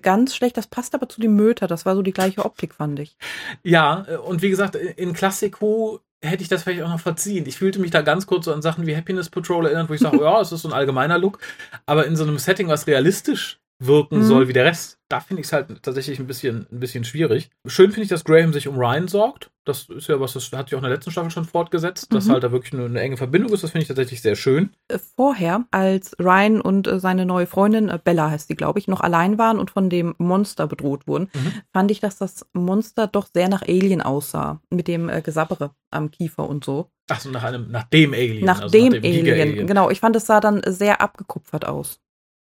ganz 0.00 0.34
schlecht. 0.34 0.56
Das 0.56 0.66
passt 0.66 0.96
aber 0.96 1.08
zu 1.08 1.20
dem 1.20 1.36
Möter. 1.36 1.68
Das 1.68 1.86
war 1.86 1.94
so 1.94 2.02
die 2.02 2.12
gleiche 2.12 2.44
Optik, 2.44 2.74
fand 2.74 2.98
ich. 2.98 3.16
Ja, 3.62 4.06
äh, 4.08 4.16
und 4.16 4.42
wie 4.42 4.50
gesagt, 4.50 4.74
in 4.74 5.12
Klassiko 5.12 6.00
hätte 6.20 6.42
ich 6.42 6.48
das 6.48 6.64
vielleicht 6.64 6.82
auch 6.82 6.88
noch 6.88 6.98
verziehen. 6.98 7.46
Ich 7.46 7.58
fühlte 7.58 7.78
mich 7.78 7.92
da 7.92 8.02
ganz 8.02 8.26
kurz 8.26 8.46
so 8.46 8.52
an 8.52 8.62
Sachen 8.62 8.88
wie 8.88 8.96
Happiness 8.96 9.30
Patrol 9.30 9.66
erinnert, 9.66 9.88
wo 9.88 9.94
ich 9.94 10.00
sage, 10.00 10.18
ja, 10.20 10.40
es 10.40 10.50
ist 10.50 10.62
so 10.62 10.68
ein 10.68 10.74
allgemeiner 10.74 11.18
Look. 11.18 11.38
Aber 11.86 12.06
in 12.06 12.16
so 12.16 12.24
einem 12.24 12.38
Setting, 12.38 12.66
was 12.66 12.88
realistisch 12.88 13.61
wirken 13.86 14.18
mhm. 14.18 14.24
soll 14.24 14.48
wie 14.48 14.52
der 14.52 14.64
Rest, 14.64 14.98
da 15.12 15.20
finde 15.20 15.40
ich 15.40 15.46
es 15.46 15.52
halt 15.52 15.82
tatsächlich 15.82 16.18
ein 16.18 16.26
bisschen, 16.26 16.66
ein 16.72 16.80
bisschen 16.80 17.04
schwierig. 17.04 17.50
Schön 17.66 17.90
finde 17.90 18.04
ich, 18.04 18.08
dass 18.08 18.24
Graham 18.24 18.52
sich 18.54 18.66
um 18.66 18.76
Ryan 18.76 19.08
sorgt. 19.08 19.50
Das 19.64 19.88
ist 19.90 20.08
ja 20.08 20.18
was, 20.18 20.32
das 20.32 20.50
hat 20.52 20.68
sich 20.68 20.74
auch 20.74 20.80
in 20.80 20.84
der 20.84 20.92
letzten 20.92 21.10
Staffel 21.10 21.30
schon 21.30 21.44
fortgesetzt, 21.44 22.10
mhm. 22.10 22.14
dass 22.14 22.28
halt 22.28 22.42
da 22.42 22.50
wirklich 22.50 22.72
eine, 22.72 22.86
eine 22.86 23.00
enge 23.00 23.18
Verbindung 23.18 23.52
ist. 23.52 23.62
Das 23.62 23.72
finde 23.72 23.82
ich 23.82 23.88
tatsächlich 23.88 24.22
sehr 24.22 24.36
schön. 24.36 24.70
Äh, 24.88 24.98
vorher, 24.98 25.64
als 25.70 26.16
Ryan 26.18 26.60
und 26.62 26.86
äh, 26.86 26.98
seine 26.98 27.26
neue 27.26 27.46
Freundin, 27.46 27.90
äh, 27.90 27.98
Bella 28.02 28.30
heißt 28.30 28.48
sie, 28.48 28.56
glaube 28.56 28.78
ich, 28.78 28.88
noch 28.88 29.00
allein 29.00 29.36
waren 29.36 29.58
und 29.58 29.70
von 29.70 29.90
dem 29.90 30.14
Monster 30.18 30.66
bedroht 30.66 31.06
wurden, 31.06 31.28
mhm. 31.34 31.52
fand 31.72 31.90
ich, 31.90 32.00
dass 32.00 32.16
das 32.16 32.46
Monster 32.54 33.06
doch 33.06 33.28
sehr 33.32 33.48
nach 33.50 33.62
Alien 33.62 34.00
aussah. 34.00 34.60
Mit 34.70 34.88
dem 34.88 35.10
Gesabbere 35.22 35.72
am 35.90 36.10
Kiefer 36.10 36.48
und 36.48 36.64
so. 36.64 36.90
Ach 37.10 37.20
so, 37.20 37.30
nach 37.30 37.42
einem, 37.42 37.70
nach 37.70 37.84
dem 37.84 38.14
Alien. 38.14 38.44
Nach, 38.44 38.62
also 38.62 38.72
dem, 38.72 38.92
nach 38.92 39.00
dem 39.00 39.04
Alien, 39.04 39.40
Alien, 39.40 39.66
genau. 39.66 39.90
Ich 39.90 40.00
fand, 40.00 40.16
es 40.16 40.26
sah 40.26 40.40
dann 40.40 40.62
sehr 40.66 41.00
abgekupfert 41.00 41.66
aus. 41.66 42.00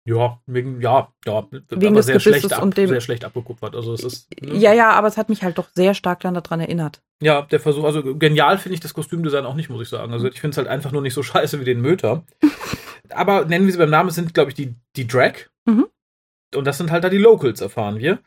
Ja, 0.05 0.41
wegen, 0.47 0.81
ja, 0.81 1.13
ja, 1.25 1.47
wegen 1.51 1.93
aber 1.93 2.03
sehr 2.03 2.19
schlecht, 2.19 2.53
ab, 2.53 2.75
sehr 2.75 3.01
schlecht 3.01 3.25
abgekupfert. 3.25 3.77
Also 3.77 3.95
es 3.95 4.03
ist, 4.03 4.43
ne? 4.43 4.57
Ja, 4.57 4.73
ja, 4.73 4.91
aber 4.91 5.07
es 5.07 5.17
hat 5.17 5.29
mich 5.29 5.45
halt 5.45 5.59
doch 5.59 5.69
sehr 5.75 5.95
stark 5.95 6.21
dann 6.21 6.35
daran 6.35 6.59
erinnert. 6.59 7.03
Ja, 7.23 7.43
der 7.43 7.61
Versuch, 7.61 7.85
also 7.85 8.03
genial 8.17 8.59
finde 8.59 8.75
ich 8.75 8.81
das 8.81 8.95
Kostümdesign 8.95 9.47
auch 9.47 9.55
nicht, 9.55 9.71
muss 9.71 9.81
ich 9.81 9.89
sagen. 9.89 10.13
Also 10.13 10.27
ich 10.27 10.41
finde 10.41 10.55
es 10.55 10.59
halt 10.59 10.67
einfach 10.67 10.91
nur 10.91 11.03
nicht 11.03 11.15
so 11.15 11.23
scheiße 11.23 11.61
wie 11.61 11.65
den 11.65 11.81
Möter. 11.81 12.25
aber 13.11 13.45
nennen 13.45 13.67
wir 13.67 13.73
sie 13.73 13.79
beim 13.79 13.91
Namen, 13.91 14.11
sind, 14.11 14.35
glaube 14.35 14.51
ich, 14.51 14.57
die, 14.57 14.75
die 14.97 15.07
Drag. 15.07 15.35
Mhm. 15.67 15.87
Und 16.55 16.65
das 16.67 16.79
sind 16.79 16.91
halt 16.91 17.05
da 17.05 17.09
die 17.09 17.19
Locals, 17.19 17.61
erfahren 17.61 17.99
wir. 18.01 18.19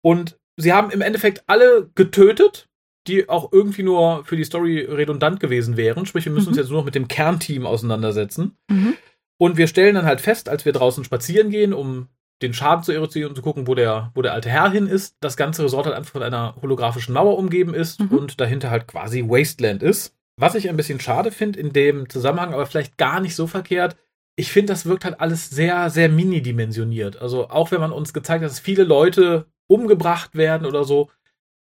Und 0.00 0.38
sie 0.56 0.72
haben 0.72 0.90
im 0.90 1.02
Endeffekt 1.02 1.44
alle 1.46 1.90
getötet, 1.94 2.68
die 3.06 3.28
auch 3.28 3.52
irgendwie 3.52 3.82
nur 3.82 4.24
für 4.24 4.36
die 4.36 4.44
Story 4.44 4.80
redundant 4.80 5.40
gewesen 5.40 5.76
wären. 5.76 6.06
Sprich, 6.06 6.24
wir 6.24 6.32
müssen 6.32 6.46
mhm. 6.46 6.50
uns 6.50 6.56
jetzt 6.56 6.70
nur 6.70 6.78
noch 6.78 6.84
mit 6.86 6.94
dem 6.94 7.08
Kernteam 7.08 7.66
auseinandersetzen. 7.66 8.56
Mhm. 8.70 8.94
Und 9.42 9.56
wir 9.56 9.66
stellen 9.66 9.96
dann 9.96 10.04
halt 10.04 10.20
fest, 10.20 10.48
als 10.48 10.64
wir 10.64 10.72
draußen 10.72 11.02
spazieren 11.02 11.50
gehen, 11.50 11.72
um 11.72 12.06
den 12.42 12.54
Schaden 12.54 12.84
zu 12.84 12.92
eruzieren 12.92 13.30
und 13.30 13.34
zu 13.34 13.42
gucken, 13.42 13.66
wo 13.66 13.74
der, 13.74 14.12
wo 14.14 14.22
der 14.22 14.34
alte 14.34 14.48
Herr 14.48 14.70
hin 14.70 14.86
ist, 14.86 15.16
das 15.18 15.36
ganze 15.36 15.64
Resort 15.64 15.86
halt 15.86 15.96
einfach 15.96 16.12
von 16.12 16.22
einer 16.22 16.54
holographischen 16.62 17.12
Mauer 17.12 17.36
umgeben 17.36 17.74
ist 17.74 17.98
mhm. 17.98 18.18
und 18.18 18.40
dahinter 18.40 18.70
halt 18.70 18.86
quasi 18.86 19.24
Wasteland 19.24 19.82
ist. 19.82 20.14
Was 20.36 20.54
ich 20.54 20.68
ein 20.68 20.76
bisschen 20.76 21.00
schade 21.00 21.32
finde 21.32 21.58
in 21.58 21.72
dem 21.72 22.08
Zusammenhang, 22.08 22.54
aber 22.54 22.66
vielleicht 22.66 22.98
gar 22.98 23.18
nicht 23.18 23.34
so 23.34 23.48
verkehrt, 23.48 23.96
ich 24.36 24.52
finde, 24.52 24.74
das 24.74 24.86
wirkt 24.86 25.04
halt 25.04 25.20
alles 25.20 25.50
sehr, 25.50 25.90
sehr 25.90 26.08
mini-dimensioniert. 26.08 27.20
Also 27.20 27.48
auch 27.48 27.72
wenn 27.72 27.80
man 27.80 27.90
uns 27.90 28.12
gezeigt 28.12 28.44
hat, 28.44 28.50
dass 28.50 28.60
viele 28.60 28.84
Leute 28.84 29.46
umgebracht 29.66 30.36
werden 30.36 30.68
oder 30.68 30.84
so, 30.84 31.10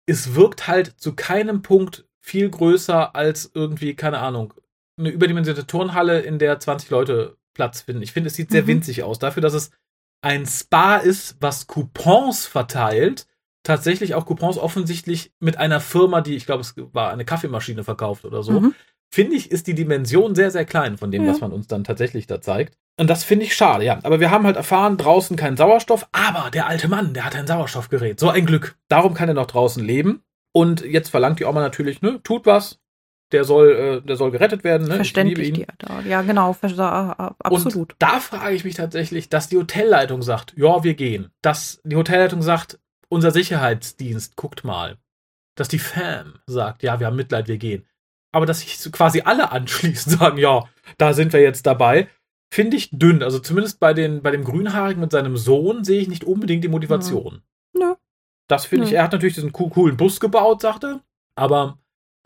es 0.06 0.36
wirkt 0.36 0.70
halt 0.70 0.94
zu 1.02 1.16
keinem 1.16 1.64
Punkt 1.64 2.06
viel 2.22 2.50
größer 2.50 3.14
als 3.14 3.52
irgendwie, 3.54 3.94
keine 3.94 4.20
Ahnung, 4.20 4.54
eine 4.98 5.10
überdimensionierte 5.10 5.68
Turnhalle, 5.68 6.22
in 6.22 6.40
der 6.40 6.62
20 6.62 6.90
Leute 6.90 7.37
Platz 7.58 7.82
finden. 7.82 8.04
Ich 8.04 8.14
finde, 8.14 8.28
es 8.28 8.36
sieht 8.36 8.52
sehr 8.52 8.62
mhm. 8.64 8.68
winzig 8.68 9.04
aus. 9.04 9.18
Dafür, 9.20 9.42
dass 9.42 9.54
es 9.54 9.72
ein 10.22 10.46
Spa 10.46 10.98
ist, 10.98 11.38
was 11.42 11.68
Coupons 11.68 12.46
verteilt, 12.46 13.28
tatsächlich 13.64 14.14
auch 14.14 14.26
Coupons 14.26 14.58
offensichtlich 14.58 15.34
mit 15.40 15.58
einer 15.58 15.80
Firma, 15.80 16.22
die, 16.22 16.36
ich 16.36 16.46
glaube, 16.46 16.62
es 16.62 16.76
war 16.94 17.12
eine 17.12 17.26
Kaffeemaschine 17.26 17.84
verkauft 17.84 18.26
oder 18.26 18.44
so, 18.44 18.60
mhm. 18.60 18.76
finde 19.14 19.36
ich, 19.36 19.52
ist 19.52 19.68
die 19.68 19.74
Dimension 19.74 20.36
sehr, 20.36 20.52
sehr 20.52 20.66
klein 20.66 20.98
von 20.98 21.12
dem, 21.12 21.26
ja. 21.26 21.32
was 21.32 21.42
man 21.42 21.52
uns 21.52 21.68
dann 21.68 21.84
tatsächlich 21.84 22.28
da 22.28 22.40
zeigt. 22.40 22.78
Und 23.00 23.10
das 23.10 23.24
finde 23.24 23.46
ich 23.46 23.56
schade, 23.56 23.84
ja. 23.84 24.00
Aber 24.04 24.20
wir 24.20 24.32
haben 24.32 24.46
halt 24.46 24.56
erfahren, 24.56 24.98
draußen 24.98 25.36
kein 25.36 25.58
Sauerstoff, 25.58 26.08
aber 26.12 26.50
der 26.52 26.68
alte 26.68 26.88
Mann, 26.88 27.14
der 27.14 27.26
hat 27.26 27.36
ein 27.36 27.48
Sauerstoffgerät. 27.48 28.20
So 28.20 28.30
ein 28.30 28.46
Glück. 28.46 28.78
Darum 28.88 29.14
kann 29.14 29.30
er 29.30 29.36
noch 29.36 29.48
draußen 29.48 29.84
leben. 29.84 30.24
Und 30.52 30.82
jetzt 30.82 31.10
verlangt 31.10 31.40
die 31.40 31.46
Oma 31.46 31.62
natürlich, 31.62 32.02
ne, 32.02 32.20
tut 32.24 32.48
was, 32.48 32.80
der 33.32 33.44
soll, 33.44 33.72
äh, 33.72 34.02
der 34.02 34.16
soll 34.16 34.32
gerettet 34.32 34.64
werden. 34.64 34.88
Ne? 34.88 34.96
Verständlich, 34.96 35.54
die, 35.54 35.66
da. 35.78 36.02
ja 36.02 36.22
genau, 36.22 36.56
absolut. 36.60 37.94
Und 37.94 37.96
da 38.00 38.20
frage 38.20 38.56
ich 38.56 38.64
mich 38.64 38.76
tatsächlich, 38.76 39.30
dass 39.30 39.50
die 39.50 39.58
Hotelleitung 39.58 40.22
sagt, 40.22 40.54
ja, 40.56 40.84
wir 40.84 40.94
gehen. 40.94 41.30
Dass 41.42 41.82
die 41.84 41.96
Hotelleitung 41.96 42.42
sagt, 42.42 42.80
unser 43.10 43.32
Sicherheitsdienst, 43.32 44.36
guckt 44.36 44.64
mal. 44.64 44.98
Dass 45.56 45.68
die 45.68 45.80
Fam 45.80 46.40
sagt, 46.46 46.84
ja, 46.84 47.00
wir 47.00 47.08
haben 47.08 47.16
Mitleid, 47.16 47.48
wir 47.48 47.58
gehen. 47.58 47.86
Aber 48.32 48.46
dass 48.46 48.60
sich 48.62 48.92
quasi 48.92 49.22
alle 49.22 49.52
anschließen, 49.52 50.12
sagen, 50.18 50.38
ja, 50.38 50.64
da 50.98 51.14
sind 51.14 51.34
wir 51.34 51.42
jetzt 51.42 51.66
dabei, 51.66 52.08
finde 52.54 52.78
ich 52.78 52.90
dünn. 52.92 53.24
Also 53.24 53.40
zumindest 53.40 53.80
bei, 53.80 53.94
den, 53.94 54.22
bei 54.22 54.32
dem 54.32 54.44
Grünhaarigen 54.44 55.02
mit 55.02 55.12
seinem 55.12 55.38
Sohn 55.38 55.84
sehe 55.84 56.02
ich 56.02 56.08
nicht 56.08 56.24
unbedingt 56.24 56.64
die 56.64 56.70
Motivation. 56.70 57.42
Ja. 57.74 57.82
ja. 57.82 57.98
Das 58.48 58.66
finde 58.66 58.86
ja. 58.86 58.90
ich, 58.90 58.96
er 58.96 59.04
hat 59.04 59.12
natürlich 59.12 59.36
diesen 59.36 59.52
coolen 59.52 59.98
Bus 59.98 60.22
gebaut, 60.22 60.62
sagte, 60.62 61.02
aber 61.36 61.80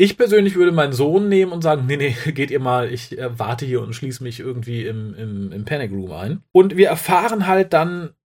ich 0.03 0.17
persönlich 0.17 0.55
würde 0.55 0.71
meinen 0.71 0.93
Sohn 0.93 1.29
nehmen 1.29 1.51
und 1.51 1.61
sagen, 1.61 1.85
nee, 1.85 1.95
nee, 1.95 2.15
geht 2.31 2.49
ihr 2.49 2.59
mal, 2.59 2.91
ich 2.91 3.15
äh, 3.19 3.37
warte 3.37 3.67
hier 3.67 3.81
und 3.81 3.93
schließe 3.93 4.23
mich 4.23 4.39
irgendwie 4.39 4.87
im, 4.87 5.13
im, 5.13 5.51
im 5.51 5.63
Panic 5.63 5.91
Room 5.91 6.11
ein. 6.11 6.43
Und 6.51 6.75
wir 6.75 6.87
erfahren 6.87 7.45
halt 7.45 7.73
dann, 7.73 8.15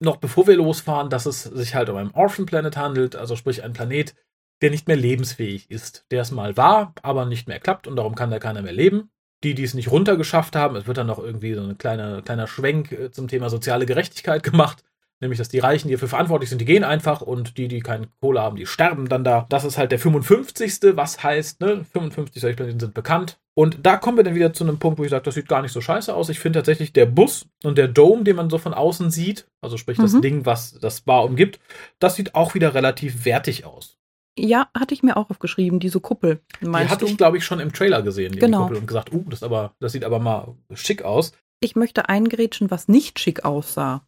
noch 0.00 0.16
bevor 0.16 0.46
wir 0.46 0.56
losfahren, 0.56 1.10
dass 1.10 1.26
es 1.26 1.42
sich 1.42 1.74
halt 1.74 1.90
um 1.90 1.96
einen 1.96 2.12
Orphan 2.12 2.46
Planet 2.46 2.78
handelt, 2.78 3.14
also 3.14 3.36
sprich 3.36 3.62
ein 3.62 3.74
Planet, 3.74 4.14
der 4.62 4.70
nicht 4.70 4.88
mehr 4.88 4.96
lebensfähig 4.96 5.70
ist. 5.70 6.06
Der 6.10 6.22
es 6.22 6.30
mal 6.30 6.56
war, 6.56 6.94
aber 7.02 7.26
nicht 7.26 7.46
mehr 7.46 7.60
klappt 7.60 7.86
und 7.86 7.96
darum 7.96 8.14
kann 8.14 8.30
da 8.30 8.38
keiner 8.38 8.62
mehr 8.62 8.72
leben. 8.72 9.10
Die, 9.44 9.54
die 9.54 9.64
es 9.64 9.74
nicht 9.74 9.90
runtergeschafft 9.90 10.56
haben, 10.56 10.76
es 10.76 10.86
wird 10.86 10.96
dann 10.96 11.08
noch 11.08 11.18
irgendwie 11.18 11.52
so 11.52 11.62
ein 11.62 11.76
kleiner, 11.76 12.22
kleiner 12.22 12.46
Schwenk 12.46 12.90
äh, 12.90 13.10
zum 13.10 13.28
Thema 13.28 13.50
soziale 13.50 13.84
Gerechtigkeit 13.84 14.42
gemacht. 14.50 14.82
Nämlich, 15.22 15.38
dass 15.38 15.48
die 15.48 15.60
Reichen, 15.60 15.86
die 15.86 15.94
dafür 15.94 16.08
verantwortlich 16.08 16.50
sind, 16.50 16.60
die 16.60 16.64
gehen 16.64 16.82
einfach 16.82 17.20
und 17.20 17.56
die, 17.56 17.68
die 17.68 17.78
keine 17.78 18.08
Kohle 18.20 18.40
haben, 18.40 18.56
die 18.56 18.66
sterben 18.66 19.08
dann 19.08 19.22
da. 19.22 19.46
Das 19.48 19.62
ist 19.62 19.78
halt 19.78 19.92
der 19.92 20.00
55. 20.00 20.96
Was 20.96 21.22
heißt, 21.22 21.60
ne, 21.60 21.84
55 21.92 22.42
solche 22.42 22.56
Planeten 22.56 22.80
sind 22.80 22.92
bekannt. 22.92 23.38
Und 23.54 23.86
da 23.86 23.98
kommen 23.98 24.16
wir 24.16 24.24
dann 24.24 24.34
wieder 24.34 24.52
zu 24.52 24.64
einem 24.64 24.80
Punkt, 24.80 24.98
wo 24.98 25.04
ich 25.04 25.10
sage, 25.10 25.22
das 25.22 25.36
sieht 25.36 25.46
gar 25.46 25.62
nicht 25.62 25.70
so 25.70 25.80
scheiße 25.80 26.12
aus. 26.12 26.28
Ich 26.28 26.40
finde 26.40 26.58
tatsächlich 26.58 26.92
der 26.92 27.06
Bus 27.06 27.46
und 27.62 27.78
der 27.78 27.86
Dome, 27.86 28.24
den 28.24 28.34
man 28.34 28.50
so 28.50 28.58
von 28.58 28.74
außen 28.74 29.12
sieht, 29.12 29.46
also 29.60 29.76
sprich 29.76 29.98
mhm. 29.98 30.02
das 30.02 30.20
Ding, 30.20 30.44
was 30.44 30.76
das 30.80 31.02
Bar 31.02 31.24
umgibt, 31.24 31.60
das 32.00 32.16
sieht 32.16 32.34
auch 32.34 32.54
wieder 32.54 32.74
relativ 32.74 33.24
wertig 33.24 33.64
aus. 33.64 33.98
Ja, 34.36 34.70
hatte 34.76 34.92
ich 34.92 35.04
mir 35.04 35.16
auch 35.16 35.30
aufgeschrieben, 35.30 35.78
diese 35.78 36.00
Kuppel. 36.00 36.40
Die 36.60 36.68
hatte 36.68 37.04
ich, 37.04 37.16
glaube 37.16 37.36
ich, 37.36 37.44
schon 37.44 37.60
im 37.60 37.72
Trailer 37.72 38.02
gesehen, 38.02 38.32
die 38.32 38.40
Genau. 38.40 38.62
Kuppel, 38.62 38.78
und 38.78 38.86
gesagt, 38.88 39.12
uh, 39.12 39.24
das, 39.28 39.44
aber, 39.44 39.74
das 39.78 39.92
sieht 39.92 40.04
aber 40.04 40.18
mal 40.18 40.56
schick 40.74 41.02
aus. 41.02 41.32
Ich 41.62 41.76
möchte 41.76 42.08
eingrätschen, 42.08 42.70
was 42.70 42.88
nicht 42.88 43.18
schick 43.20 43.44
aussah. 43.44 44.02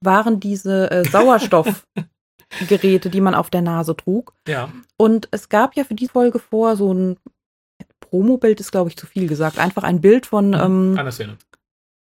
Waren 0.00 0.40
diese 0.40 0.90
äh, 0.90 1.04
Sauerstoffgeräte, 1.04 3.10
die 3.10 3.20
man 3.20 3.34
auf 3.34 3.50
der 3.50 3.60
Nase 3.62 3.94
trug. 3.96 4.32
Ja. 4.48 4.70
Und 4.96 5.28
es 5.30 5.48
gab 5.50 5.76
ja 5.76 5.84
für 5.84 5.94
die 5.94 6.08
Folge 6.08 6.38
vor 6.38 6.76
so 6.76 6.92
ein 6.94 7.16
Promobild, 8.00 8.60
ist 8.60 8.72
glaube 8.72 8.88
ich 8.88 8.96
zu 8.96 9.06
viel 9.06 9.26
gesagt. 9.28 9.58
Einfach 9.58 9.82
ein 9.82 10.00
Bild 10.00 10.24
von, 10.26 10.54
ähm, 10.54 10.94
Eine 10.98 11.12
Szene. 11.12 11.36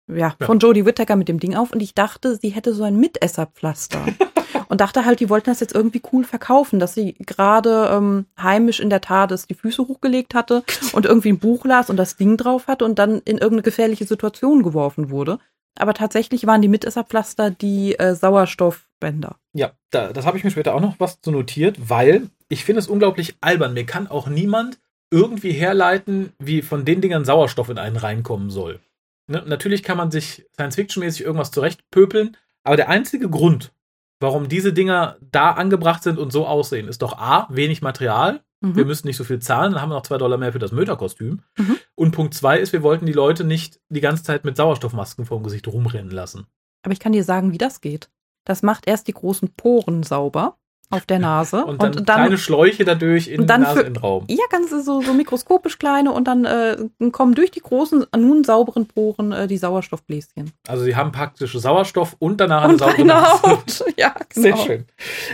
ja, 0.09 0.35
Ja. 0.41 0.47
von 0.47 0.59
Jodie 0.59 0.85
Whittaker 0.85 1.15
mit 1.17 1.29
dem 1.29 1.39
Ding 1.39 1.55
auf. 1.55 1.73
Und 1.73 1.81
ich 1.81 1.95
dachte, 1.95 2.37
sie 2.37 2.49
hätte 2.51 2.75
so 2.75 2.83
ein 2.85 2.97
Mitesserpflaster. 2.99 4.05
und 4.69 4.81
dachte 4.81 5.05
halt, 5.05 5.21
die 5.21 5.31
wollten 5.31 5.51
das 5.51 5.61
jetzt 5.61 5.75
irgendwie 5.75 6.03
cool 6.13 6.25
verkaufen, 6.25 6.79
dass 6.79 6.95
sie 6.95 7.15
gerade 7.15 7.89
ähm, 7.91 8.27
heimisch 8.41 8.81
in 8.81 8.91
der 8.91 9.01
TARDIS 9.01 9.47
die 9.47 9.55
Füße 9.55 9.87
hochgelegt 9.89 10.35
hatte 10.35 10.63
und 10.93 11.07
irgendwie 11.07 11.31
ein 11.31 11.39
Buch 11.39 11.65
las 11.65 11.91
und 11.91 11.97
das 11.97 12.17
Ding 12.17 12.37
drauf 12.37 12.67
hatte 12.67 12.85
und 12.85 12.99
dann 12.99 13.21
in 13.25 13.39
irgendeine 13.39 13.63
gefährliche 13.63 14.07
Situation 14.07 14.63
geworfen 14.63 15.11
wurde. 15.11 15.39
Aber 15.79 15.95
tatsächlich 15.95 16.47
waren 16.47 16.63
die 16.63 16.69
Mitesserpflaster 16.69 17.51
die 17.51 17.99
äh, 17.99 18.15
Sauerstoffbänder. 18.15 19.37
Ja, 19.53 19.73
da, 19.91 20.13
das 20.13 20.27
habe 20.27 20.37
ich 20.37 20.45
mir 20.45 20.51
später 20.51 20.75
auch 20.75 20.81
noch 20.81 20.97
was 20.99 21.21
zu 21.21 21.31
notiert, 21.31 21.89
weil 21.89 22.29
ich 22.49 22.65
finde 22.65 22.81
es 22.81 22.89
unglaublich 22.89 23.37
albern. 23.41 23.75
Mir 23.75 23.87
kann 23.87 24.09
auch 24.09 24.27
niemand 24.29 24.79
irgendwie 25.11 25.53
herleiten, 25.53 26.33
wie 26.39 26.63
von 26.63 26.85
den 26.85 27.01
Dingern 27.01 27.25
Sauerstoff 27.25 27.69
in 27.69 27.79
einen 27.79 27.97
reinkommen 27.97 28.51
soll. 28.51 28.81
Ne? 29.29 29.43
Natürlich 29.47 29.83
kann 29.83 29.97
man 29.97 30.11
sich 30.11 30.47
Science-Fiction-mäßig 30.55 31.25
irgendwas 31.25 31.51
zurechtpöpeln, 31.51 32.37
aber 32.65 32.77
der 32.77 32.89
einzige 32.89 33.31
Grund, 33.31 33.73
warum 34.21 34.49
diese 34.49 34.73
Dinger 34.73 35.17
da 35.21 35.53
angebracht 35.53 36.03
sind 36.03 36.19
und 36.19 36.33
so 36.33 36.47
aussehen, 36.47 36.89
ist 36.89 37.03
doch 37.03 37.19
A, 37.19 37.47
wenig 37.51 37.83
Material. 37.83 38.41
Mhm. 38.61 38.77
Wir 38.77 38.85
müssen 38.85 39.07
nicht 39.07 39.17
so 39.17 39.25
viel 39.25 39.39
zahlen, 39.39 39.73
dann 39.73 39.83
haben 39.83 39.91
wir 39.91 39.95
noch 39.95 40.03
zwei 40.03 40.19
Dollar 40.19 40.39
mehr 40.39 40.53
für 40.53 40.59
das 40.59 40.73
Möterkostüm. 40.73 41.43
Mhm. 41.57 41.77
Und 41.95 42.11
Punkt 42.13 42.35
zwei 42.35 42.59
ist, 42.59 42.73
wir 42.73 42.83
wollten 42.83 43.07
die 43.07 43.13
Leute 43.13 43.45
nicht 43.45 43.81
die 43.89 44.01
ganze 44.01 44.25
Zeit 44.25 44.45
mit 44.45 44.57
Sauerstoffmasken 44.57 45.27
vorm 45.27 45.43
Gesicht 45.43 45.69
rumrennen 45.69 46.11
lassen. 46.11 46.47
Aber 46.83 46.93
ich 46.93 47.01
kann 47.01 47.13
dir 47.13 47.25
sagen, 47.25 47.53
wie 47.53 47.59
das 47.59 47.81
geht. 47.81 48.11
Das 48.45 48.63
macht 48.63 48.89
erst 48.89 49.09
die 49.09 49.13
großen 49.13 49.55
Poren 49.55 50.03
sauber 50.03 50.59
auf 50.91 51.07
der 51.07 51.19
Nase 51.19 51.65
Und 51.67 51.83
dann, 51.83 52.05
kleine 52.05 52.39
Schläuche 52.39 52.85
dadurch 52.85 53.29
in 53.29 53.41
und 53.41 53.47
dann 53.47 53.61
den 53.61 53.69
Naseninnenraum. 53.69 54.25
Ja, 54.29 54.45
ganz 54.51 54.71
so, 54.71 55.01
so 55.03 55.15
mikroskopisch 55.15 55.79
kleine 55.79 56.13
und 56.13 56.25
dann 56.27 56.45
äh, 56.45 56.77
kommen 57.13 57.35
durch 57.35 57.51
die 57.51 57.61
großen, 57.61 58.07
nun 58.17 58.45
sauberen 58.45 58.87
Poren 58.87 59.33
äh, 59.33 59.47
die 59.47 59.59
Sauerstoffbläschen. 59.59 60.53
Also 60.67 60.85
sie 60.85 60.97
haben 60.97 61.13
praktisch 61.13 61.53
Sauerstoff 61.53 62.17
und 62.19 62.41
danach 62.41 62.65
eine 62.65 62.73
Und 62.75 62.79
saubere 62.79 62.97
keine 62.97 63.09
Nase. 63.09 63.43
Haut. 63.43 63.85
Ja, 63.97 64.15
Sehr 64.33 64.53
genau. 64.53 64.65
schön. 64.65 64.85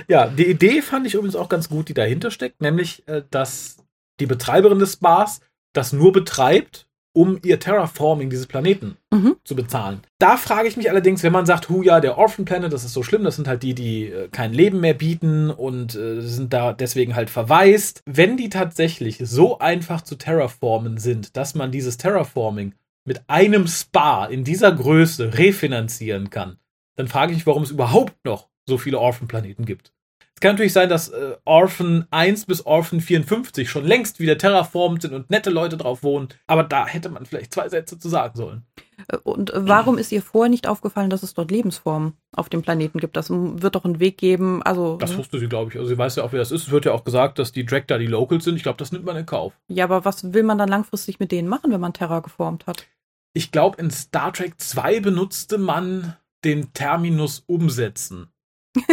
Ja, 0.08 0.26
die 0.26 0.46
Idee 0.46 0.80
fand 0.80 1.06
ich 1.06 1.14
übrigens 1.14 1.36
auch 1.36 1.48
ganz 1.48 1.68
gut, 1.68 1.88
die 1.88 1.94
dahinter 1.94 2.30
steckt, 2.30 2.60
nämlich, 2.60 3.06
äh, 3.08 3.22
dass 3.30 3.76
die 4.20 4.26
Betreiberin 4.26 4.78
des 4.78 4.94
Spas 4.94 5.40
das 5.74 5.92
nur 5.92 6.12
betreibt, 6.12 6.86
um 7.14 7.38
ihr 7.42 7.58
Terraforming 7.58 8.28
dieses 8.28 8.46
Planeten 8.46 8.98
Mhm. 9.12 9.36
zu 9.44 9.54
bezahlen. 9.54 10.00
Da 10.18 10.36
frage 10.36 10.68
ich 10.68 10.76
mich 10.76 10.90
allerdings, 10.90 11.22
wenn 11.22 11.32
man 11.32 11.46
sagt, 11.46 11.68
hu 11.68 11.82
ja, 11.82 12.00
der 12.00 12.18
Orphan 12.18 12.44
Planet, 12.44 12.72
das 12.72 12.84
ist 12.84 12.92
so 12.92 13.02
schlimm, 13.02 13.24
das 13.24 13.36
sind 13.36 13.46
halt 13.48 13.62
die, 13.62 13.74
die 13.74 14.06
äh, 14.06 14.28
kein 14.28 14.52
Leben 14.52 14.80
mehr 14.80 14.94
bieten 14.94 15.50
und 15.50 15.94
äh, 15.94 16.20
sind 16.20 16.52
da 16.52 16.72
deswegen 16.72 17.14
halt 17.14 17.30
verwaist. 17.30 18.02
Wenn 18.04 18.36
die 18.36 18.48
tatsächlich 18.48 19.18
so 19.22 19.58
einfach 19.60 20.02
zu 20.02 20.16
terraformen 20.16 20.98
sind, 20.98 21.36
dass 21.36 21.54
man 21.54 21.70
dieses 21.70 21.96
Terraforming 21.96 22.74
mit 23.04 23.22
einem 23.28 23.66
Spa 23.68 24.26
in 24.26 24.44
dieser 24.44 24.72
Größe 24.72 25.38
refinanzieren 25.38 26.30
kann, 26.30 26.58
dann 26.96 27.06
frage 27.08 27.32
ich 27.32 27.38
mich, 27.38 27.46
warum 27.46 27.62
es 27.62 27.70
überhaupt 27.70 28.24
noch 28.24 28.48
so 28.66 28.78
viele 28.78 28.98
Orphan-Planeten 28.98 29.64
gibt. 29.66 29.92
Es 30.36 30.40
kann 30.40 30.52
natürlich 30.54 30.72
sein, 30.72 30.88
dass 30.88 31.08
äh, 31.10 31.36
Orphan 31.44 32.06
1 32.10 32.46
bis 32.46 32.66
Orphan 32.66 33.00
54 33.00 33.70
schon 33.70 33.84
längst 33.86 34.18
wieder 34.18 34.36
terraformt 34.36 35.02
sind 35.02 35.14
und 35.14 35.30
nette 35.30 35.48
Leute 35.50 35.76
drauf 35.76 36.02
wohnen, 36.02 36.28
aber 36.48 36.64
da 36.64 36.86
hätte 36.86 37.08
man 37.08 37.24
vielleicht 37.24 37.54
zwei 37.54 37.68
Sätze 37.68 37.98
zu 38.00 38.08
sagen 38.08 38.36
sollen. 38.36 38.66
Äh, 39.08 39.16
Und 39.22 39.50
äh, 39.54 39.66
warum 39.68 39.96
ist 39.96 40.10
ihr 40.10 40.22
vorher 40.22 40.50
nicht 40.50 40.66
aufgefallen, 40.66 41.08
dass 41.08 41.22
es 41.22 41.34
dort 41.34 41.52
Lebensformen 41.52 42.14
auf 42.34 42.48
dem 42.48 42.62
Planeten 42.62 42.98
gibt? 42.98 43.16
Das 43.16 43.30
wird 43.30 43.74
doch 43.76 43.84
einen 43.84 44.00
Weg 44.00 44.18
geben. 44.18 44.60
Also, 44.64 44.96
Das 44.96 45.12
ne? 45.12 45.18
wusste 45.18 45.38
sie, 45.38 45.48
glaube 45.48 45.70
ich. 45.70 45.76
Also 45.78 45.88
sie 45.88 45.98
weiß 45.98 46.16
ja 46.16 46.24
auch, 46.24 46.32
wer 46.32 46.40
das 46.40 46.50
ist. 46.50 46.62
Es 46.64 46.70
wird 46.72 46.84
ja 46.84 46.92
auch 46.92 47.04
gesagt, 47.04 47.38
dass 47.38 47.52
die 47.52 47.64
Drag 47.64 47.84
da 47.86 47.96
die 47.96 48.06
Locals 48.08 48.42
sind. 48.44 48.56
Ich 48.56 48.64
glaube, 48.64 48.78
das 48.78 48.90
nimmt 48.90 49.04
man 49.04 49.16
in 49.16 49.26
Kauf. 49.26 49.52
ja, 49.68 49.84
aber 49.84 50.04
was 50.04 50.32
will 50.34 50.42
man 50.42 50.58
dann 50.58 50.68
langfristig 50.68 51.20
mit 51.20 51.30
denen 51.30 51.48
machen, 51.48 51.70
wenn 51.70 51.80
man 51.80 51.92
Terra 51.92 52.18
geformt 52.20 52.66
hat? 52.66 52.86
Ich 53.34 53.52
glaube, 53.52 53.80
in 53.80 53.90
Star 53.92 54.32
Trek 54.32 54.54
2 54.60 54.98
benutzte 55.00 55.58
man 55.58 56.16
den 56.44 56.72
Terminus 56.72 57.42
umsetzen. 57.46 58.28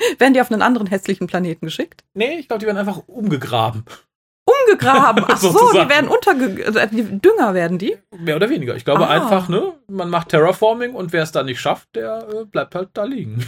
Werden 0.18 0.34
die 0.34 0.40
auf 0.40 0.50
einen 0.50 0.62
anderen 0.62 0.86
hässlichen 0.86 1.26
Planeten 1.26 1.66
geschickt? 1.66 2.04
Nee, 2.14 2.38
ich 2.38 2.48
glaube, 2.48 2.60
die 2.60 2.66
werden 2.66 2.78
einfach 2.78 3.02
umgegraben. 3.08 3.84
Umgegraben. 4.46 5.24
Ach 5.28 5.36
so, 5.38 5.72
die 5.72 5.88
werden 5.88 6.08
unterge... 6.08 6.62
äh, 6.64 6.88
die 6.88 7.02
Dünger 7.20 7.52
werden 7.54 7.78
die? 7.78 7.96
Mehr 8.16 8.36
oder 8.36 8.48
weniger. 8.48 8.76
Ich 8.76 8.84
glaube 8.84 9.06
Ah. 9.06 9.10
einfach, 9.10 9.48
ne, 9.48 9.74
man 9.88 10.08
macht 10.10 10.30
Terraforming 10.30 10.94
und 10.94 11.12
wer 11.12 11.22
es 11.22 11.32
da 11.32 11.42
nicht 11.42 11.60
schafft, 11.60 11.88
der 11.94 12.26
äh, 12.32 12.44
bleibt 12.44 12.74
halt 12.74 12.90
da 12.94 13.04
liegen. 13.04 13.44